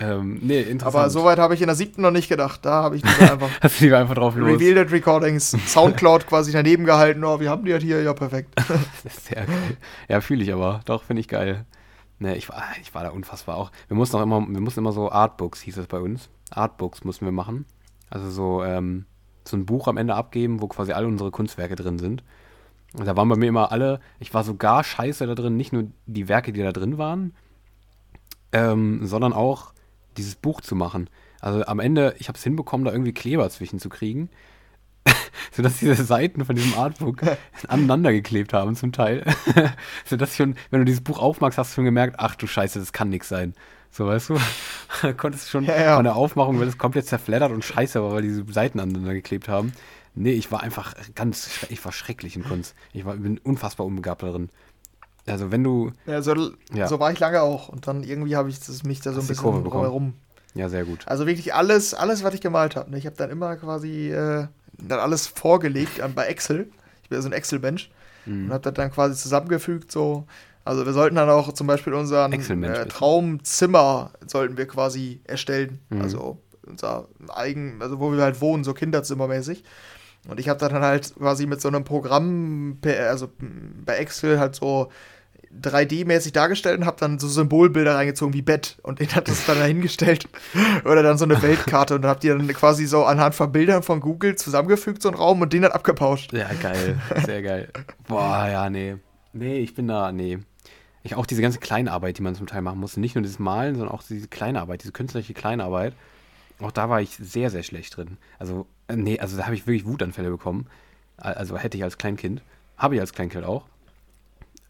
[0.00, 0.94] Ähm, nee, interessant.
[1.02, 2.64] Aber soweit habe ich in der siebten noch nicht gedacht.
[2.64, 4.48] Da habe ich lieber einfach Hast du lieber einfach drauf los.
[4.48, 7.24] Revealed Recordings, Soundcloud quasi daneben gehalten.
[7.24, 8.00] Oh, wir haben die halt hier.
[8.02, 8.54] Ja, perfekt.
[9.24, 9.76] Sehr geil.
[10.08, 10.82] Ja, fühle ich aber.
[10.84, 11.64] Doch, finde ich geil.
[12.20, 13.72] Ne, ich war, ich war da unfassbar auch.
[13.88, 16.28] Wir mussten auch immer, wir mussten immer so Artbooks, hieß es bei uns.
[16.50, 17.64] Artbooks mussten wir machen.
[18.10, 19.04] Also so, ähm,
[19.44, 22.22] so ein Buch am Ende abgeben, wo quasi alle unsere Kunstwerke drin sind.
[22.94, 25.84] Und da waren bei mir immer alle, ich war sogar scheiße da drin, nicht nur
[26.06, 27.34] die Werke, die da drin waren,
[28.52, 29.72] ähm, sondern auch
[30.16, 31.08] dieses Buch zu machen.
[31.40, 34.28] Also am Ende, ich habe es hinbekommen, da irgendwie Kleber zwischen zu kriegen,
[35.52, 37.22] sodass diese Seiten von diesem Artbook
[37.68, 39.24] aneinander geklebt haben zum Teil.
[40.04, 42.92] sodass schon, wenn du dieses Buch aufmachst, hast du schon gemerkt, ach du Scheiße, das
[42.92, 43.54] kann nix sein.
[43.90, 44.38] So, weißt du?
[45.02, 45.96] Da konntest schon Ja, ja.
[45.96, 49.48] von der Aufmachung, wird es komplett zerfleddert und scheiße, war, weil diese Seiten aneinander geklebt
[49.48, 49.72] haben.
[50.14, 52.74] Nee, ich war einfach ganz, ich war schrecklich in Kunst.
[52.92, 54.50] Ich war, bin unfassbar unbegabt darin.
[55.30, 56.34] Also wenn du, Ja, so,
[56.74, 56.88] Ja.
[56.88, 57.68] so war ich lange auch.
[57.68, 60.14] Und dann irgendwie habe ich das, mich da so ein Hast bisschen drumherum.
[60.54, 61.06] ja sehr gut.
[61.06, 62.90] Also wirklich alles, alles, was ich gemalt habe.
[62.90, 62.98] Ne?
[62.98, 64.46] Ich habe dann immer quasi äh,
[64.80, 66.68] dann alles vorgelegt an, bei Excel.
[67.02, 67.90] Ich bin ja so ein Excel-Mensch.
[68.26, 68.46] Mhm.
[68.46, 69.90] Und habe das dann quasi zusammengefügt.
[69.92, 70.24] So.
[70.64, 72.86] Also wir sollten dann auch zum Beispiel unseren äh.
[73.32, 75.78] Traumzimmer sollten wir quasi erstellen.
[75.90, 76.02] Mhm.
[76.02, 79.64] Also unser eigen, also wo wir halt wohnen, so Kinderzimmermäßig.
[80.28, 83.28] Und ich habe dann halt quasi mit so einem Programm, per- also
[83.86, 84.90] bei Excel halt so
[85.62, 89.58] 3D-mäßig dargestellt und habe dann so Symbolbilder reingezogen wie Bett und den hat das dann
[89.58, 90.28] dahingestellt.
[90.84, 93.82] Oder dann so eine Weltkarte und dann habt ihr dann quasi so anhand von Bildern
[93.82, 96.32] von Google zusammengefügt, so einen Raum und den dann abgepauscht.
[96.32, 96.98] Ja, geil.
[97.24, 97.68] Sehr geil.
[98.06, 98.96] Boah, ja, nee.
[99.32, 100.38] Nee, ich bin da, nee.
[101.02, 103.00] Ich auch diese ganze Kleinarbeit, die man zum Teil machen musste.
[103.00, 105.94] Nicht nur dieses Malen, sondern auch diese Kleinarbeit, diese künstlerische Kleinarbeit.
[106.60, 108.18] Auch da war ich sehr, sehr schlecht drin.
[108.38, 110.66] Also, äh, nee, also da habe ich wirklich Wutanfälle bekommen.
[111.16, 112.42] Al- Also hätte ich als Kleinkind.
[112.76, 113.64] Habe ich als Kleinkind auch.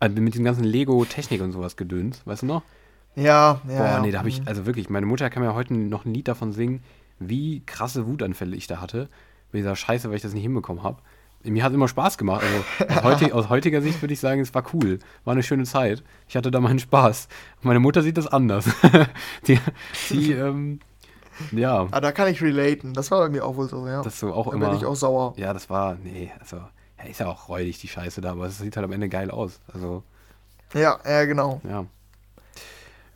[0.01, 2.63] Also mit diesem ganzen Lego-Technik und sowas gedöns, weißt du noch?
[3.17, 3.79] Ja, ja.
[3.97, 4.49] Boah, nee, da habe ich, Mhm.
[4.49, 6.83] also wirklich, meine Mutter kann mir heute noch ein Lied davon singen,
[7.19, 9.09] wie krasse Wutanfälle ich da hatte.
[9.51, 10.99] Mit dieser Scheiße, weil ich das nicht hinbekommen habe.
[11.43, 12.45] Mir hat immer Spaß gemacht.
[12.45, 14.99] Also aus, heutig, aus heutiger Sicht würde ich sagen, es war cool.
[15.25, 16.05] War eine schöne Zeit.
[16.29, 17.29] Ich hatte da meinen Spaß.
[17.63, 18.67] Meine Mutter sieht das anders.
[19.49, 19.59] die,
[20.11, 20.81] die ähm,
[21.53, 22.93] ja, Ah, da kann ich relaten.
[22.93, 24.03] Das war bei mir auch wohl so, ja.
[24.03, 24.69] das so auch da immer.
[24.71, 25.35] bin ich auch sauer.
[25.37, 26.59] Ja, das war, nee, also,
[26.99, 29.31] ja, ist ja auch räudig, die Scheiße da, aber es sieht halt am Ende geil
[29.31, 29.61] aus.
[29.73, 30.03] Also,
[30.75, 31.61] Ja, ja, genau.
[31.69, 31.87] ja,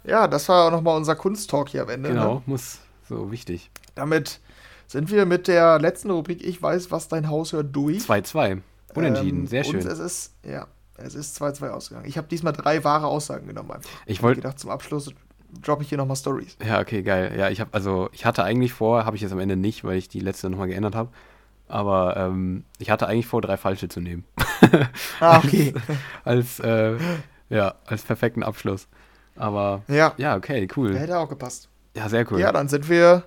[0.04, 2.08] Ja, das war auch nochmal unser Kunsttalk hier am Ende.
[2.10, 2.42] genau, Ne?
[2.46, 2.78] muss
[3.08, 3.70] so wichtig.
[3.94, 4.40] Damit
[4.88, 7.98] sind wir mit der letzten Rubrik Ich weiß, was dein Haus hört durch.
[8.04, 8.60] 2-2.
[8.94, 9.80] Unentschieden, Ähm, sehr schön.
[9.80, 12.06] Und es ist, ja, es ist 2-2 ausgegangen.
[12.08, 13.90] Ich habe diesmal drei wahre Aussagen genommen einfach.
[14.06, 15.10] Ich Hab wollt- gedacht, zum Abschluss
[15.62, 16.56] droppe ich hier nochmal Stories.
[16.66, 17.34] Ja, okay, geil.
[17.38, 19.96] Ja, ich habe also ich hatte eigentlich vor, habe ich jetzt am Ende nicht, weil
[19.96, 21.10] ich die letzte nochmal geändert habe.
[21.72, 24.24] Aber ähm, ich hatte eigentlich vor, drei falsche zu nehmen.
[25.20, 25.72] Ah, okay.
[26.24, 26.96] als äh,
[27.48, 28.88] ja, als perfekten Abschluss.
[29.36, 30.96] Aber ja, ja, okay, der cool.
[30.98, 31.68] hätte auch gepasst.
[31.96, 32.40] Ja, sehr cool.
[32.40, 33.24] Ja, dann sind wir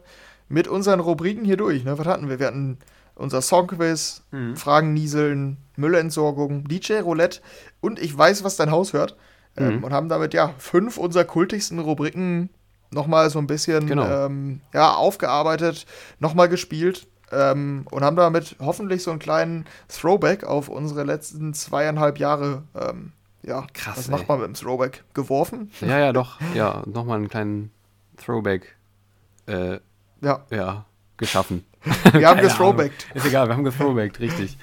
[0.47, 1.84] mit unseren Rubriken hier durch.
[1.84, 1.97] Ne?
[1.97, 2.39] Was hatten wir?
[2.39, 2.77] Wir hatten
[3.15, 4.55] unser Songquiz, Mhm.
[4.55, 7.39] Fragen nieseln, Müllentsorgung, DJ Roulette
[7.81, 9.15] und ich weiß, was dein Haus hört.
[9.57, 9.84] Ähm, Mhm.
[9.85, 12.49] und haben damit ja fünf unserer kultigsten Rubriken
[12.91, 14.05] nochmal so ein bisschen Genau.
[14.27, 15.85] ähm, ja, aufgearbeitet,
[16.19, 22.19] nochmal gespielt ähm, und haben damit hoffentlich so einen kleinen Throwback auf unsere letzten zweieinhalb
[22.19, 23.11] Jahre, ähm,
[23.43, 24.11] ja, Krass, was ey.
[24.11, 25.03] macht man mit dem Throwback?
[25.14, 25.72] Geworfen?
[25.81, 26.39] Ja, ja, doch.
[26.56, 27.72] Ja, nochmal einen kleinen
[28.18, 28.76] Throwback
[29.47, 29.80] äh,
[30.22, 30.85] Ja, ja,
[31.18, 31.64] geschaffen.
[32.14, 33.07] wir haben gethrowbackt.
[33.14, 34.57] Ist egal, wir haben gethrowbackt, richtig.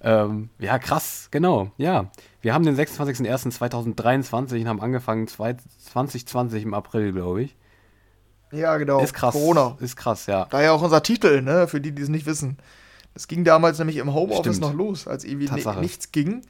[0.00, 1.72] Ähm, ja, krass, genau.
[1.76, 7.56] Ja, wir haben den 26.01.2023 und haben angefangen zwei- 2020 im April, glaube ich.
[8.52, 9.00] Ja, genau.
[9.02, 9.32] Ist krass.
[9.32, 9.76] Corona.
[9.80, 10.46] Ist krass, ja.
[10.50, 12.56] Daher auch unser Titel, ne, für die, die es nicht wissen.
[13.14, 14.60] Das ging damals nämlich im Homeoffice Stimmt.
[14.60, 15.80] noch los, als irgendwie ni Tatsache.
[15.80, 16.42] nichts ging.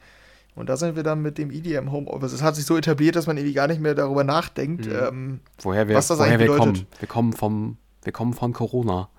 [0.55, 2.33] Und da sind wir dann mit dem EDM Homeoffice.
[2.33, 4.85] Es hat sich so etabliert, dass man irgendwie gar nicht mehr darüber nachdenkt.
[4.85, 4.91] Mhm.
[4.93, 6.73] Ähm, Woher wir, Was das woher wir eigentlich kommen.
[6.73, 7.01] bedeutet.
[7.01, 9.09] Wir kommen vom, wir kommen von Corona.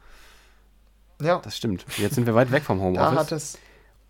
[1.21, 1.87] ja, Das stimmt.
[1.99, 3.19] Jetzt sind wir weit weg vom da Homeoffice.
[3.19, 3.59] hat es.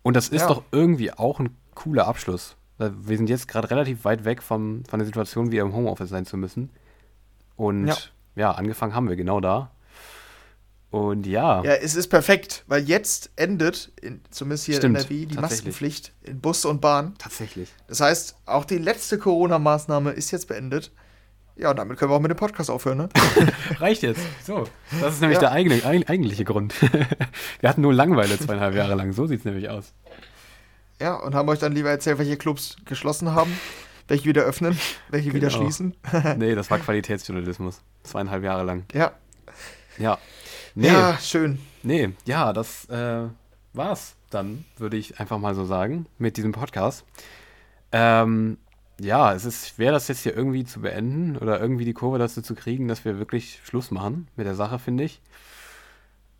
[0.03, 0.47] Und das ist Ja.
[0.47, 2.55] doch irgendwie auch ein cooler Abschluss.
[2.77, 6.25] Wir sind jetzt gerade relativ weit weg vom, von der Situation, wieder im Homeoffice sein
[6.25, 6.69] zu müssen.
[7.55, 7.95] Und ja.
[8.35, 8.51] Ja.
[8.51, 9.71] angefangen haben wir genau da.
[10.89, 15.25] Und ja, Ja, es ist perfekt, weil jetzt endet, in, zumindest hier Stimmt, in NRW,
[15.25, 15.35] die.
[15.37, 17.13] Maskenpflicht in Bus und Bahn.
[17.17, 17.69] tatsächlich.
[17.87, 20.91] Das heißt, auch die letzte Corona-Maßnahme ist jetzt beendet.
[21.55, 23.09] Ja, und damit können wir auch mit dem Podcast aufhören, ne?
[23.79, 24.21] Reicht jetzt.
[24.45, 24.65] So.
[24.99, 25.41] Das ist nämlich Ja.
[25.41, 26.73] der eigene, eig- eigentliche Grund.
[27.61, 29.13] wir hatten nur Langeweile zweieinhalb Jahre lang.
[29.13, 29.93] So sieht es nämlich aus.
[30.99, 33.51] Ja, und haben euch dann lieber erzählt, welche Clubs geschlossen haben,
[34.11, 34.77] welche wieder öffnen,
[35.09, 35.61] welche wieder Genau.
[35.61, 35.95] schließen.
[36.37, 37.81] nee, das war Qualitätsjournalismus.
[38.03, 38.83] Zweieinhalb Jahre lang.
[38.93, 39.13] Ja,
[39.97, 40.17] Ja.
[40.75, 41.59] Nee, ja, schön.
[41.83, 43.23] nee, ja, das äh,
[43.73, 47.05] war's dann, würde ich einfach mal so sagen, mit diesem Podcast.
[47.93, 48.57] Ähm,
[48.99, 52.41] ja, es ist schwer, das jetzt hier irgendwie zu beenden oder irgendwie die Kurve dazu
[52.41, 55.21] zu kriegen, dass wir wirklich Schluss machen mit der Sache, finde ich.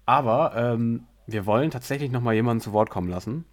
[0.05, 3.45] Aber ähm, wir wollen tatsächlich nochmal jemanden zu Wort kommen lassen,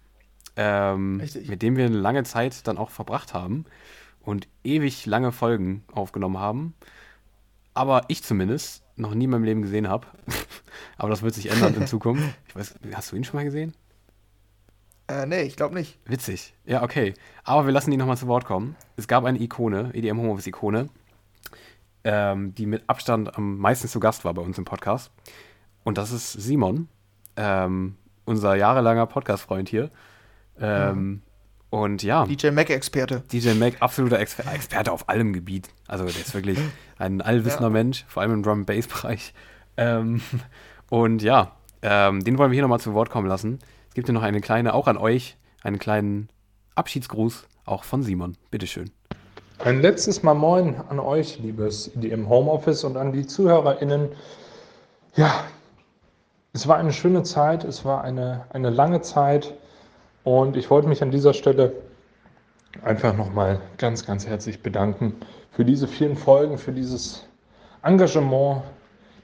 [0.57, 1.17] ähm,
[1.47, 3.65] mit dem wir eine lange Zeit dann auch verbracht haben
[4.29, 6.75] und ewig lange Folgen aufgenommen haben.
[7.73, 10.05] Aber ich zumindest noch nie in meinem Leben gesehen habe.
[10.97, 12.23] Aber das wird sich ändern in Zukunft.
[12.47, 13.73] Ich weiß, hast du ihn schon mal gesehen?
[15.07, 15.97] Äh, nee, ich glaube nicht.
[16.05, 16.53] Witzig.
[16.65, 17.15] Ja, okay.
[17.43, 18.75] Aber wir lassen ihn nochmal zu Wort kommen.
[18.97, 20.89] Es gab eine Ikone, EDM Homeoffice Ikone.
[22.03, 25.11] ähm, die mit Abstand am meisten zu Gast war bei uns im Podcast.
[25.83, 26.87] Und das ist Simon,
[27.35, 29.89] ähm, unser jahrelanger Podcast-Freund hier.
[30.59, 31.21] Ähm, mhm.
[31.69, 32.25] Und ja.
[32.25, 33.23] DJ Mac-Experte.
[33.31, 35.69] DJ Mac, absoluter Exper Experte auf allem Gebiet.
[35.87, 36.57] Also der ist wirklich
[36.97, 37.69] ein allwissender ja.
[37.69, 39.33] Mensch, vor allem im Drum-Bass-Bereich.
[39.77, 40.21] Ähm,
[40.89, 41.51] und ja,
[41.81, 43.59] ähm, den wollen wir hier nochmal zu Wort kommen lassen.
[43.89, 46.29] Es gibt ja noch eine kleine, auch an euch, einen kleinen
[46.75, 48.35] Abschiedsgruß, auch von Simon.
[48.49, 48.91] Bitteschön.
[49.59, 54.09] Ein letztes Mal Moin an euch, liebes IDM Homeoffice und an die ZuhörerInnen.
[55.15, 55.43] Ja,
[56.53, 59.53] es war eine schöne Zeit, es war eine, eine lange Zeit
[60.29, 61.73] und ich wollte mich an dieser Stelle
[62.83, 65.15] einfach nochmal ganz, ganz herzlich bedanken
[65.51, 67.25] für diese vielen Folgen, für dieses
[67.81, 68.61] Engagement,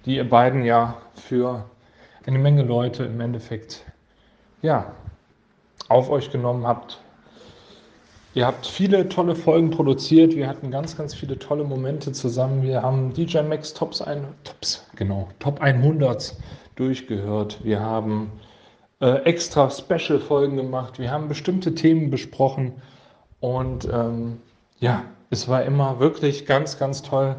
[0.06, 1.64] die ihr beiden ja für
[2.26, 3.86] eine Menge Leute im Endeffekt
[4.64, 4.94] ja,
[5.90, 7.00] auf euch genommen habt,
[8.34, 10.36] Ihr habt viele tolle Folgen produziert.
[10.36, 12.64] Wir hatten ganz, ganz viele tolle Momente zusammen.
[12.64, 16.36] Wir haben DJ Max Tops, ein, Tops genau, Top 100
[16.76, 17.64] durchgehört.
[17.64, 18.30] Wir haben
[19.06, 20.98] äh, extra Special-Folgen gemacht.
[20.98, 22.74] Wir haben bestimmte Themen besprochen.
[23.40, 24.42] Und ähm,
[24.80, 27.36] ja, es war immer wirklich ganz, ganz toll,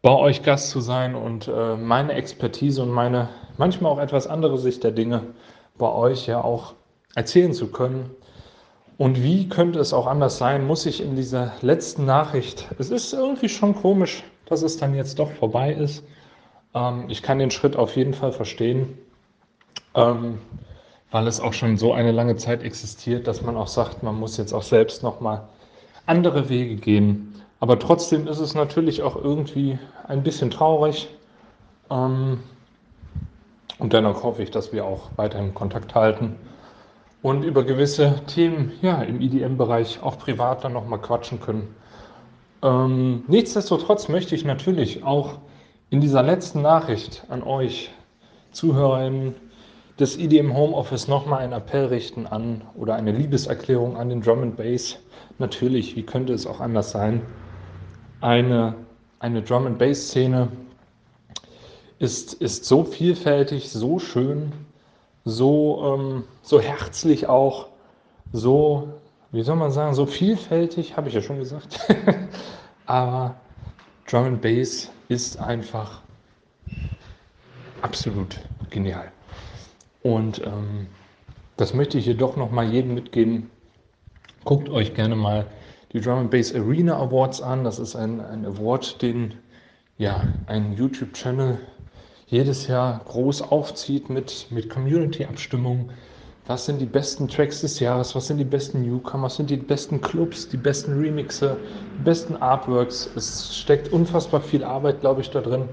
[0.00, 3.28] bei euch Gast zu sein und äh, meine Expertise und meine
[3.58, 5.22] manchmal auch etwas andere Sicht der Dinge
[5.76, 6.72] bei euch ja auch
[7.14, 8.08] erzählen zu können.
[8.96, 13.12] Und wie könnte es auch anders sein, muss ich in dieser letzten Nachricht, es ist
[13.12, 16.04] irgendwie schon komisch, dass es dann jetzt doch vorbei ist.
[16.72, 18.96] Ähm, ich kann den Schritt auf jeden Fall verstehen,
[19.94, 20.38] ähm,
[21.16, 24.36] weil es auch schon so eine lange Zeit existiert, dass man auch sagt, man muss
[24.36, 25.44] jetzt auch selbst nochmal
[26.04, 27.32] andere Wege gehen.
[27.58, 29.78] Aber trotzdem ist es natürlich auch irgendwie
[30.08, 31.08] ein bisschen traurig.
[31.90, 32.40] Ähm,
[33.78, 36.36] und dennoch hoffe ich, dass wir auch weiterhin Kontakt halten
[37.22, 41.74] und über gewisse Themen ja, im EDM-Bereich auch privat dann nochmal quatschen können.
[42.62, 45.38] Ähm, nichtsdestotrotz möchte ich natürlich auch
[45.88, 47.90] in dieser letzten Nachricht an euch
[48.52, 49.45] ZuhörerInnen
[49.98, 54.56] des EDM Homeoffice nochmal einen Appell richten an oder eine Liebeserklärung an den Drum and
[54.56, 54.98] Bass.
[55.38, 57.22] Natürlich, wie könnte es auch anders sein?
[58.20, 58.74] Eine,
[59.20, 60.48] eine Drum and Bass Szene
[61.98, 64.52] ist, ist so vielfältig, so schön,
[65.24, 67.68] so, ähm, so herzlich auch,
[68.32, 68.88] so,
[69.32, 71.78] wie soll man sagen, so vielfältig, habe ich ja schon gesagt.
[72.86, 73.34] Aber
[74.08, 76.02] Drum and Bass ist einfach
[77.80, 79.10] absolut genial.
[80.06, 80.86] Und ähm,
[81.56, 83.50] das möchte ich hier doch nochmal jedem mitgeben.
[84.44, 85.46] Guckt euch gerne mal
[85.92, 87.64] die Drum Bass Arena Awards an.
[87.64, 89.34] Das ist ein, ein Award, den
[89.98, 91.58] ja, ein YouTube-Channel
[92.28, 95.90] jedes Jahr groß aufzieht mit, mit Community-Abstimmungen.
[96.46, 98.14] Was sind die besten Tracks des Jahres?
[98.14, 99.24] Was sind die besten Newcomer?
[99.24, 101.56] Was sind die besten Clubs, die besten Remixe,
[101.98, 103.10] die besten Artworks?
[103.16, 105.68] Es steckt unfassbar viel Arbeit, glaube ich, da drin.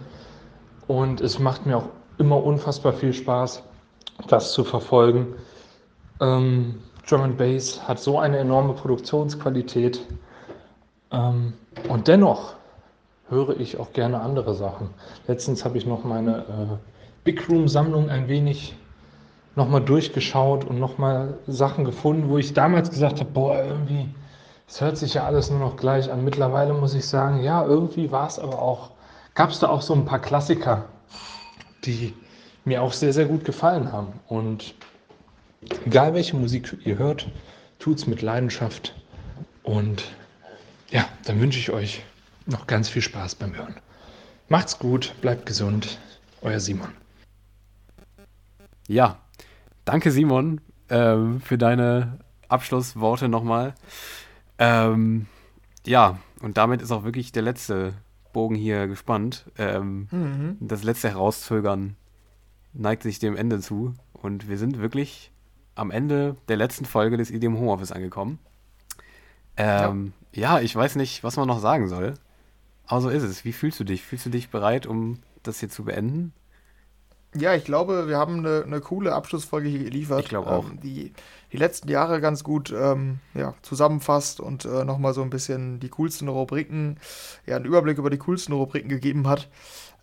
[0.87, 3.61] Und es macht mir auch immer unfassbar viel Spaß,
[4.27, 5.35] das zu verfolgen.
[6.21, 9.99] Ähm, Drum and Bass hat so eine enorme Produktionsqualität.
[11.11, 11.53] Ähm,
[11.89, 12.53] und dennoch
[13.29, 14.89] höre ich auch gerne andere Sachen.
[15.27, 16.77] Letztens habe ich noch meine äh,
[17.23, 18.75] Big Room-Sammlung ein wenig
[19.55, 24.09] nochmal durchgeschaut und nochmal Sachen gefunden, wo ich damals gesagt habe, boah, irgendwie,
[24.67, 26.23] es hört sich ja alles nur noch gleich an.
[26.23, 28.91] Mittlerweile muss ich sagen, ja, irgendwie war es aber auch,
[29.35, 30.85] gab es da auch so ein paar Klassiker,
[31.85, 32.13] die
[32.65, 34.13] mir auch sehr, sehr gut gefallen haben.
[34.27, 34.75] Und
[35.85, 37.29] egal welche Musik ihr hört,
[37.79, 38.95] tut es mit Leidenschaft.
[39.63, 40.03] Und
[40.89, 42.03] ja, dann wünsche ich euch
[42.45, 43.75] noch ganz viel Spaß beim Hören.
[44.49, 45.99] Macht's gut, bleibt gesund,
[46.41, 46.89] euer Simon.
[48.87, 49.19] Ja,
[49.85, 50.59] danke Simon
[50.89, 52.19] ähm, für deine
[52.49, 53.73] Abschlussworte nochmal.
[54.59, 55.27] Ähm,
[55.85, 57.93] ja, und damit ist auch wirklich der letzte
[58.33, 59.45] Bogen hier gespannt.
[59.57, 60.57] Ähm, mhm.
[60.59, 61.95] Das letzte Herauszögern
[62.73, 63.93] neigt sich dem Ende zu.
[64.13, 65.31] Und wir sind wirklich
[65.75, 68.39] am Ende der letzten Folge des IDM Homeoffice angekommen.
[69.57, 70.57] Ähm, ja.
[70.57, 70.61] ja.
[70.61, 72.15] ich weiß nicht, was man noch sagen soll.
[72.85, 73.45] Aber so ist es.
[73.45, 74.03] Wie fühlst du dich?
[74.03, 76.33] Fühlst du dich bereit, um das hier zu beenden?
[77.35, 80.21] Ja, ich glaube, wir haben eine, eine coole Abschlussfolge hier geliefert.
[80.21, 80.69] Ich glaube auch.
[80.69, 81.13] Ähm, die
[81.53, 85.89] die letzten Jahre ganz gut ähm, ja, zusammenfasst und äh, nochmal so ein bisschen die
[85.89, 86.97] coolsten Rubriken,
[87.45, 89.49] ja, einen Überblick über die coolsten Rubriken gegeben hat.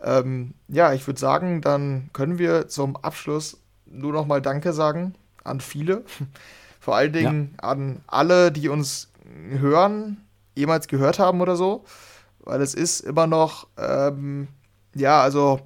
[0.02, 5.14] Ähm, ja, ich würde sagen, dann können wir zum Abschluss nur nochmal Danke sagen
[5.44, 6.05] an viele.
[6.81, 7.68] Vor allen Dingen ja.
[7.68, 9.10] an alle, die uns
[9.51, 10.24] hören,
[10.55, 11.85] jemals gehört haben oder so
[12.44, 14.48] weil es ist immer noch, ähm,
[14.94, 15.60] ja, also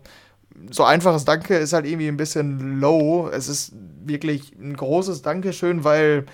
[0.70, 3.28] so einfaches Danke ist halt irgendwie ein bisschen low.
[3.28, 3.72] Es ist
[4.04, 6.26] wirklich ein großes Dankeschön, weil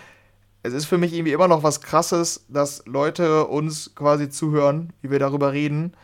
[0.63, 5.11] es ist für mich irgendwie immer noch was Krasses, dass Leute uns quasi zuhören, wie
[5.11, 5.95] wir darüber reden.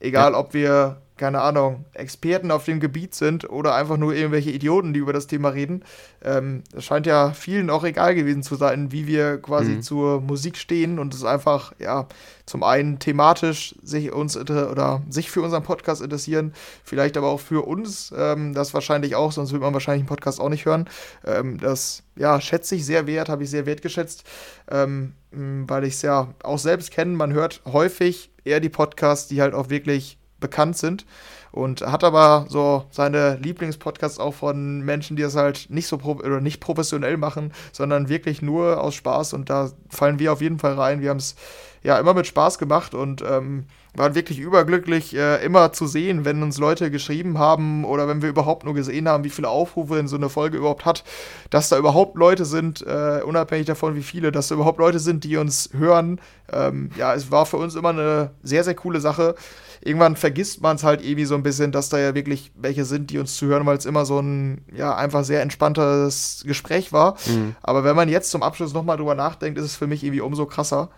[0.00, 0.38] Egal, ja.
[0.38, 5.00] ob wir keine Ahnung, Experten auf dem Gebiet sind oder einfach nur irgendwelche Idioten, die
[5.00, 5.84] über das Thema reden.
[6.24, 9.82] Ähm, das scheint ja vielen auch egal gewesen zu sein, wie wir quasi mhm.
[9.82, 12.06] zur Musik stehen und es einfach, ja,
[12.46, 17.66] zum einen thematisch sich uns oder sich für unseren Podcast interessieren, vielleicht aber auch für
[17.66, 20.88] uns, ähm, das wahrscheinlich auch, sonst würde man wahrscheinlich einen Podcast auch nicht hören.
[21.24, 24.24] Ähm, das, ja, schätze ich sehr wert, habe ich sehr wertgeschätzt,
[24.70, 27.16] ähm, weil ich es ja auch selbst kenne.
[27.16, 31.06] Man hört häufig eher die Podcasts, die halt auch wirklich bekannt sind.
[31.50, 36.40] Und hat aber so seine Lieblingspodcasts auch von Menschen, die das halt nicht so oder
[36.40, 39.34] nicht professionell machen, sondern wirklich nur aus Spaß.
[39.34, 41.02] Und da fallen wir auf jeden Fall rein.
[41.02, 41.36] Wir haben es
[41.82, 46.42] ja immer mit Spaß gemacht und ähm, waren wirklich überglücklich, äh, immer zu sehen, wenn
[46.42, 50.08] uns Leute geschrieben haben oder wenn wir überhaupt nur gesehen haben, wie viele Aufrufe in
[50.08, 51.04] so eine Folge überhaupt hat,
[51.50, 55.24] dass da überhaupt Leute sind, äh, unabhängig davon, wie viele, dass da überhaupt Leute sind,
[55.24, 56.20] die uns hören.
[56.50, 59.34] Ähm, ja, es war für uns immer eine sehr, sehr coole Sache
[59.84, 63.10] irgendwann vergisst man es halt irgendwie so ein bisschen, dass da ja wirklich welche sind,
[63.10, 67.16] die uns zuhören, weil es immer so ein, ja, einfach sehr entspanntes Gespräch war.
[67.26, 67.56] Mhm.
[67.62, 70.46] Aber wenn man jetzt zum Abschluss nochmal drüber nachdenkt, ist es für mich irgendwie umso
[70.46, 70.90] krasser.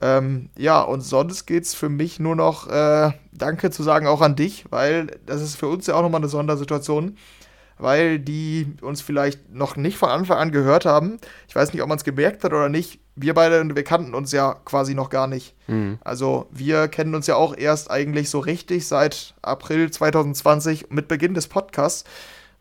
[0.00, 4.22] Ähm, ja, und sonst geht es für mich nur noch äh, Danke zu sagen auch
[4.22, 7.16] an dich, weil das ist für uns ja auch nochmal eine Sondersituation
[7.80, 11.18] weil die uns vielleicht noch nicht von Anfang an gehört haben.
[11.48, 13.00] Ich weiß nicht, ob man es gemerkt hat oder nicht.
[13.16, 15.54] Wir beide, wir kannten uns ja quasi noch gar nicht.
[15.66, 15.98] Mhm.
[16.02, 21.34] Also wir kennen uns ja auch erst eigentlich so richtig seit April 2020 mit Beginn
[21.34, 22.04] des Podcasts.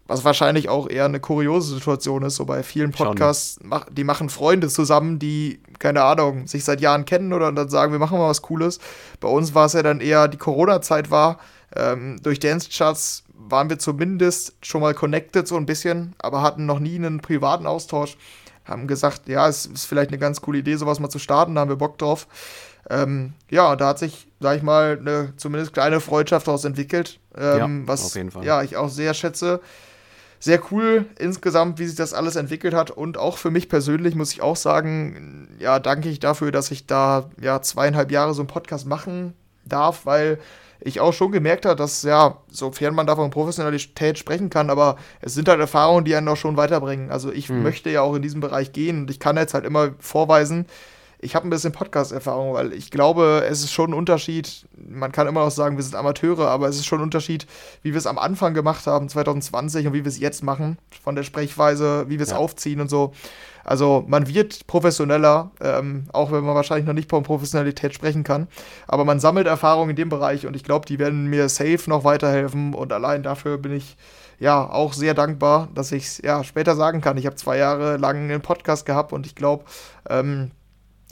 [0.07, 3.81] Was wahrscheinlich auch eher eine kuriose Situation ist, so bei vielen Podcasts, Schon.
[3.91, 7.99] die machen Freunde zusammen, die, keine Ahnung, sich seit Jahren kennen oder dann sagen, wir
[7.99, 8.79] machen mal was Cooles.
[9.19, 11.37] Bei uns war es ja dann eher die Corona-Zeit war.
[11.75, 16.79] Ähm, durch Dance-Charts waren wir zumindest schon mal connected so ein bisschen, aber hatten noch
[16.79, 18.17] nie einen privaten Austausch.
[18.65, 21.61] Haben gesagt, ja, es ist vielleicht eine ganz coole Idee, sowas mal zu starten, da
[21.61, 22.27] haben wir Bock drauf.
[22.89, 27.19] Ähm, ja, da hat sich, sag ich mal, eine zumindest kleine Freundschaft daraus entwickelt.
[27.37, 28.45] Ähm, ja, was auf jeden Fall.
[28.45, 29.61] Ja, ich auch sehr schätze.
[30.41, 32.91] Sehr cool insgesamt, wie sich das alles entwickelt hat.
[32.91, 36.87] Und auch für mich persönlich muss ich auch sagen, ja, danke ich dafür, dass ich
[36.87, 39.33] da ja zweieinhalb Jahre so einen Podcast machen
[39.65, 40.39] darf, weil
[40.81, 45.33] ich auch schon gemerkt habe, dass, ja, sofern man davon Professionalität sprechen kann, aber es
[45.33, 47.11] sind halt Erfahrungen, die einen auch schon weiterbringen.
[47.11, 47.63] Also ich mhm.
[47.63, 50.65] möchte ja auch in diesem Bereich gehen und ich kann jetzt halt immer vorweisen,
[51.21, 54.65] ich habe ein bisschen Podcast-Erfahrung, weil ich glaube, es ist schon ein Unterschied.
[54.77, 57.45] Man kann immer noch sagen, wir sind Amateure, aber es ist schon ein Unterschied,
[57.83, 60.77] wie wir es am Anfang gemacht haben, 2020, und wie wir es jetzt machen.
[61.03, 62.37] Von der Sprechweise, wie wir es ja.
[62.37, 63.13] aufziehen und so.
[63.69, 68.47] Also man wird professioneller, ähm, auch wenn man wahrscheinlich noch nicht von Professionalität sprechen kann.
[68.87, 72.03] Aber man sammelt Erfahrung in dem Bereich und ich glaube, die werden mir safe noch
[72.03, 72.73] weiterhelfen.
[72.73, 73.95] Und allein dafür bin ich
[74.39, 77.17] ja auch sehr dankbar, dass ich es ja später sagen kann.
[77.17, 79.65] Ich habe zwei Jahre lang einen Podcast gehabt und ich glaube,
[80.09, 80.49] ähm,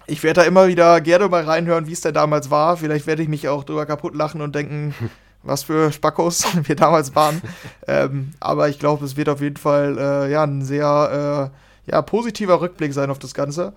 [0.08, 2.76] ich werde da immer wieder gerne mal reinhören, wie es denn damals war.
[2.78, 4.96] Vielleicht werde ich mich auch drüber kaputt lachen und denken,
[5.44, 7.40] was für Spackos wir damals waren.
[7.88, 12.02] ähm, aber ich glaube, es wird auf jeden Fall äh, ja, ein sehr äh, ja,
[12.02, 13.74] positiver Rückblick sein auf das Ganze.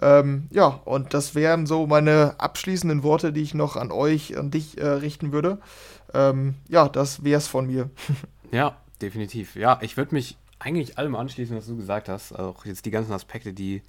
[0.00, 4.50] Ähm, ja, und das wären so meine abschließenden Worte, die ich noch an euch, an
[4.50, 5.58] dich äh, richten würde.
[6.14, 7.90] Ähm, ja, das wäre es von mir.
[8.52, 9.56] ja, definitiv.
[9.56, 12.32] Ja, ich würde mich eigentlich allem anschließen, was du gesagt hast.
[12.32, 13.82] Auch jetzt die ganzen Aspekte, die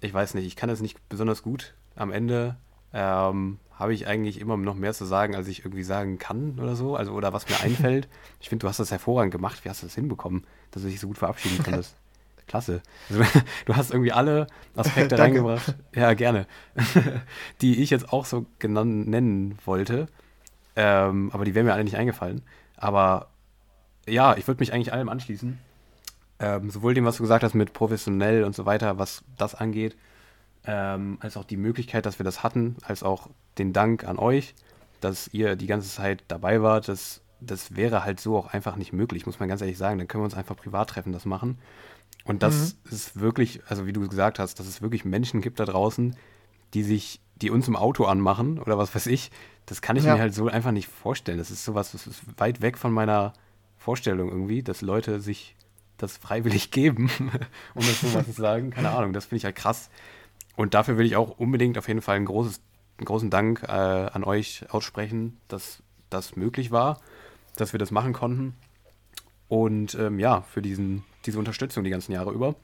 [0.00, 1.74] ich weiß nicht, ich kann es nicht besonders gut.
[1.94, 2.56] Am Ende
[2.92, 6.76] ähm, habe ich eigentlich immer noch mehr zu sagen, als ich irgendwie sagen kann oder
[6.76, 8.08] so, also oder was mir einfällt.
[8.40, 9.64] Ich finde, du hast das hervorragend gemacht.
[9.64, 11.96] Wie hast du das hinbekommen, dass du dich so gut verabschieden konntest?
[12.46, 12.82] Klasse.
[13.10, 13.24] Also,
[13.66, 15.74] du hast irgendwie alle Aspekte reingebracht.
[15.94, 16.46] Ja, gerne.
[17.60, 20.06] die ich jetzt auch so genannt nennen wollte.
[20.76, 22.42] Ähm, aber die wären mir alle nicht eingefallen.
[22.76, 23.28] Aber
[24.08, 25.58] ja, ich würde mich eigentlich allem anschließen.
[26.38, 29.96] Ähm, sowohl dem, was du gesagt hast mit professionell und so weiter, was das angeht,
[30.66, 34.54] ähm, als auch die Möglichkeit, dass wir das hatten, als auch den Dank an euch,
[35.00, 36.88] dass ihr die ganze Zeit dabei wart.
[36.88, 39.98] Das, das wäre halt so auch einfach nicht möglich, muss man ganz ehrlich sagen.
[39.98, 41.58] Dann können wir uns einfach privat treffen, das machen.
[42.26, 42.90] Und das mhm.
[42.90, 46.16] ist wirklich, also wie du gesagt hast, dass es wirklich Menschen gibt da draußen,
[46.74, 49.30] die sich, die uns im Auto anmachen oder was weiß ich,
[49.64, 50.14] das kann ich ja.
[50.14, 51.38] mir halt so einfach nicht vorstellen.
[51.38, 53.32] Das ist sowas, das ist weit weg von meiner
[53.78, 55.54] Vorstellung irgendwie, dass Leute sich
[55.98, 57.10] das freiwillig geben,
[57.74, 58.70] um das so mal zu sagen.
[58.70, 59.88] Keine Ahnung, das finde ich halt krass.
[60.56, 62.60] Und dafür will ich auch unbedingt auf jeden Fall ein großes,
[62.98, 67.00] einen großen Dank äh, an euch aussprechen, dass das möglich war,
[67.56, 68.54] dass wir das machen konnten.
[69.48, 72.54] Und ähm, ja, für diesen, diese Unterstützung die ganzen Jahre über.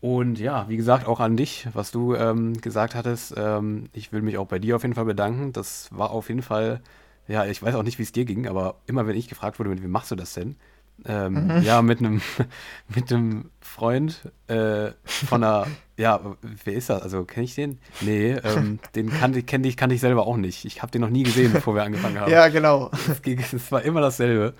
[0.00, 3.34] Und ja, wie gesagt, auch an dich, was du ähm, gesagt hattest.
[3.36, 5.52] Ähm, ich will mich auch bei dir auf jeden Fall bedanken.
[5.52, 6.80] Das war auf jeden Fall,
[7.28, 9.82] ja, ich weiß auch nicht, wie es dir ging, aber immer wenn ich gefragt wurde,
[9.82, 10.56] wie machst du das denn?
[11.04, 11.62] Ähm, mhm.
[11.62, 12.22] Ja, mit einem
[12.94, 16.20] mit einem Freund äh, von einer, ja,
[16.64, 17.02] wer ist das?
[17.02, 17.78] Also kenne ich den?
[18.00, 20.64] Nee, ähm, den kannte kenn ich, kannte ich selber auch nicht.
[20.64, 22.30] Ich habe den noch nie gesehen, bevor wir angefangen haben.
[22.30, 22.90] ja, genau.
[23.24, 24.54] Es war immer dasselbe.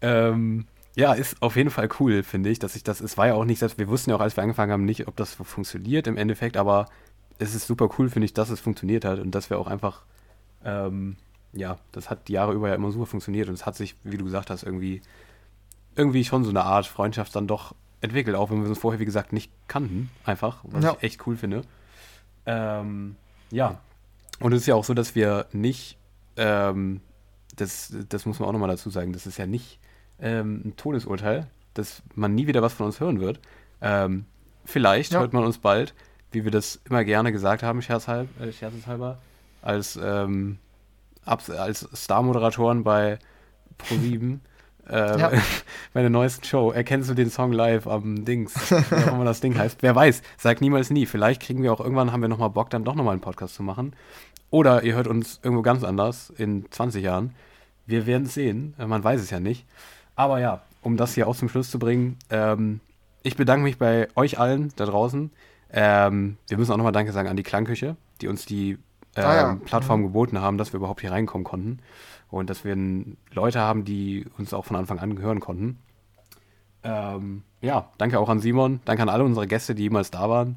[0.00, 3.34] Ähm, ja, ist auf jeden Fall cool, finde ich, dass ich das, es war ja
[3.34, 6.16] auch nicht, wir wussten ja auch, als wir angefangen haben, nicht, ob das funktioniert im
[6.16, 6.86] Endeffekt, aber
[7.38, 10.02] es ist super cool, finde ich, dass es funktioniert hat und dass wir auch einfach,
[10.64, 11.16] ähm,
[11.52, 14.18] ja, das hat die Jahre über ja immer super funktioniert und es hat sich, wie
[14.18, 15.00] du gesagt hast, irgendwie,
[15.96, 19.04] irgendwie schon so eine Art Freundschaft dann doch entwickelt, auch wenn wir uns vorher, wie
[19.04, 20.96] gesagt, nicht kannten, einfach, was ja.
[20.98, 21.62] ich echt cool finde.
[22.44, 23.16] Ähm,
[23.50, 23.80] ja,
[24.40, 25.96] und es ist ja auch so, dass wir nicht,
[26.36, 27.00] ähm,
[27.56, 29.78] das, das muss man auch nochmal dazu sagen, das ist ja nicht
[30.22, 33.40] ähm, ein Todesurteil, dass man nie wieder was von uns hören wird.
[33.80, 34.24] Ähm,
[34.64, 35.20] vielleicht ja.
[35.20, 35.94] hört man uns bald,
[36.30, 39.18] wie wir das immer gerne gesagt haben, scherzhalb, äh, scherzeshalber,
[39.60, 40.58] als, ähm,
[41.24, 43.18] als Star-Moderatoren bei
[43.78, 44.38] Pro7.
[44.90, 45.30] Äh, ja.
[45.94, 46.72] meine neuesten Show.
[46.72, 49.80] Erkennst du den Song live am Dings, wie auch immer das Ding heißt?
[49.80, 51.06] Wer weiß, sag niemals nie.
[51.06, 53.62] Vielleicht kriegen wir auch irgendwann, haben wir nochmal Bock, dann doch nochmal einen Podcast zu
[53.62, 53.94] machen.
[54.50, 57.32] Oder ihr hört uns irgendwo ganz anders in 20 Jahren.
[57.86, 58.74] Wir werden es sehen.
[58.76, 59.66] Äh, man weiß es ja nicht.
[60.16, 62.80] Aber ja, um das hier auch zum Schluss zu bringen, ähm,
[63.22, 65.30] ich bedanke mich bei euch allen da draußen.
[65.72, 68.78] Ähm, wir müssen auch nochmal Danke sagen an die Klangküche, die uns die
[69.16, 69.58] ähm, ah, ja.
[69.64, 70.04] Plattform mhm.
[70.04, 71.78] geboten haben, dass wir überhaupt hier reinkommen konnten.
[72.30, 72.76] Und dass wir
[73.32, 75.78] Leute haben, die uns auch von Anfang an gehören konnten.
[76.82, 78.80] Ähm, ja, danke auch an Simon.
[78.84, 80.56] Danke an alle unsere Gäste, die jemals da waren.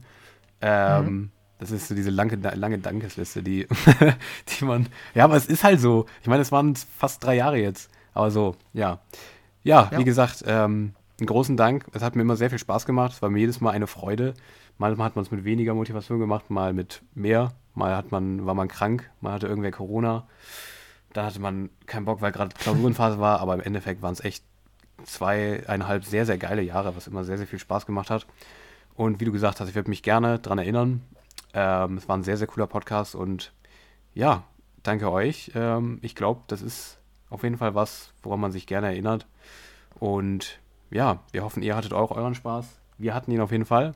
[0.62, 1.32] Ähm, mhm.
[1.60, 3.68] Das ist so diese lange, lange Dankesliste, die,
[4.60, 4.88] die man.
[5.14, 6.06] Ja, aber es ist halt so.
[6.22, 7.90] Ich meine, es waren fast drei Jahre jetzt.
[8.14, 9.00] Aber so, ja.
[9.66, 9.98] Ja, ja.
[9.98, 11.86] wie gesagt, ähm, einen großen Dank.
[11.92, 13.14] Es hat mir immer sehr viel Spaß gemacht.
[13.14, 14.36] Es war mir jedes Mal eine Freude.
[14.78, 17.54] Mal hat man es mit weniger Motivation gemacht, mal mit mehr.
[17.74, 20.28] Mal hat man, war man krank, mal hatte irgendwer Corona.
[21.14, 24.44] Da hatte man keinen Bock, weil gerade Klausurenphase war, aber im Endeffekt waren es echt
[25.04, 28.28] zweieinhalb sehr, sehr geile Jahre, was immer sehr, sehr viel Spaß gemacht hat.
[28.96, 31.02] Und wie du gesagt hast, ich würde mich gerne daran erinnern.
[31.54, 33.54] Ähm, es war ein sehr, sehr cooler Podcast und
[34.14, 34.44] ja,
[34.84, 35.52] danke euch.
[35.56, 36.95] Ähm, ich glaube, das ist
[37.30, 39.28] auf jeden Fall was, woran man sich gerne erinnert.
[40.00, 40.60] Und
[40.92, 42.66] ja, wir hoffen, ihr hattet auch euren Spaß.
[42.98, 43.94] Wir hatten ihn auf jeden Fall.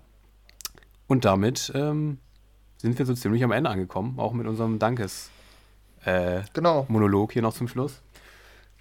[1.08, 2.20] Und damit ähm,
[2.78, 5.30] sind wir so ziemlich am Ende angekommen, auch mit unserem Dankes
[6.06, 6.86] äh, genau.
[6.88, 8.02] Monolog hier noch zum Schluss.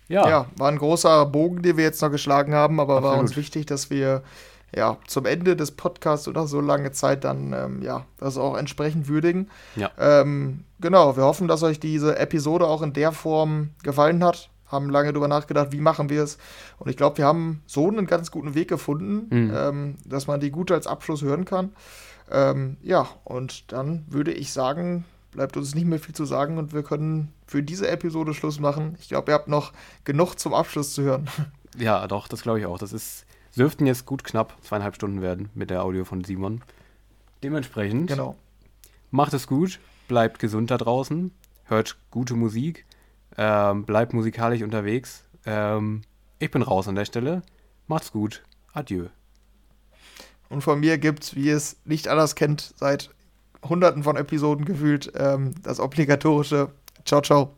[0.08, 0.28] Ja.
[0.28, 3.14] ja, war ein großer Bogen, den wir jetzt noch geschlagen haben, aber Absolut.
[3.14, 4.22] war uns wichtig, dass wir
[4.74, 9.08] ja zum Ende des Podcasts oder so lange Zeit dann ähm, ja das auch entsprechend
[9.08, 9.48] würdigen.
[9.76, 9.90] Ja.
[9.98, 14.90] Ähm, genau, wir hoffen, dass euch diese Episode auch in der Form gefallen hat haben
[14.90, 16.38] lange darüber nachgedacht, wie machen wir es.
[16.78, 19.52] Und ich glaube, wir haben so einen ganz guten Weg gefunden, mhm.
[19.55, 21.72] ähm, dass man die gut als Abschluss hören kann.
[22.30, 26.72] Ähm, ja, und dann würde ich sagen, bleibt uns nicht mehr viel zu sagen und
[26.72, 28.97] wir können für diese Episode Schluss machen.
[29.00, 29.72] Ich glaube, ihr habt noch
[30.05, 31.28] genug zum Abschluss zu hören.
[31.76, 32.78] Ja, doch, das glaube ich auch.
[32.78, 33.24] Das ist,
[33.58, 36.62] dürften jetzt gut knapp zweieinhalb Stunden werden mit der Audio von Simon.
[37.42, 38.36] Dementsprechend, genau.
[39.10, 41.32] macht es gut, bleibt gesund da draußen,
[41.64, 42.86] hört gute Musik
[43.38, 45.24] ähm, bleibt musikalisch unterwegs.
[45.46, 46.02] Ähm,
[46.40, 47.42] ich bin raus an der Stelle.
[47.86, 48.42] Macht's gut.
[48.72, 49.06] Adieu.
[50.50, 53.10] Und von mir gibt's, wie ihr es nicht anders kennt, seit
[53.66, 56.70] hunderten von Episoden gefühlt, ähm, das obligatorische
[57.04, 57.57] Ciao, ciao.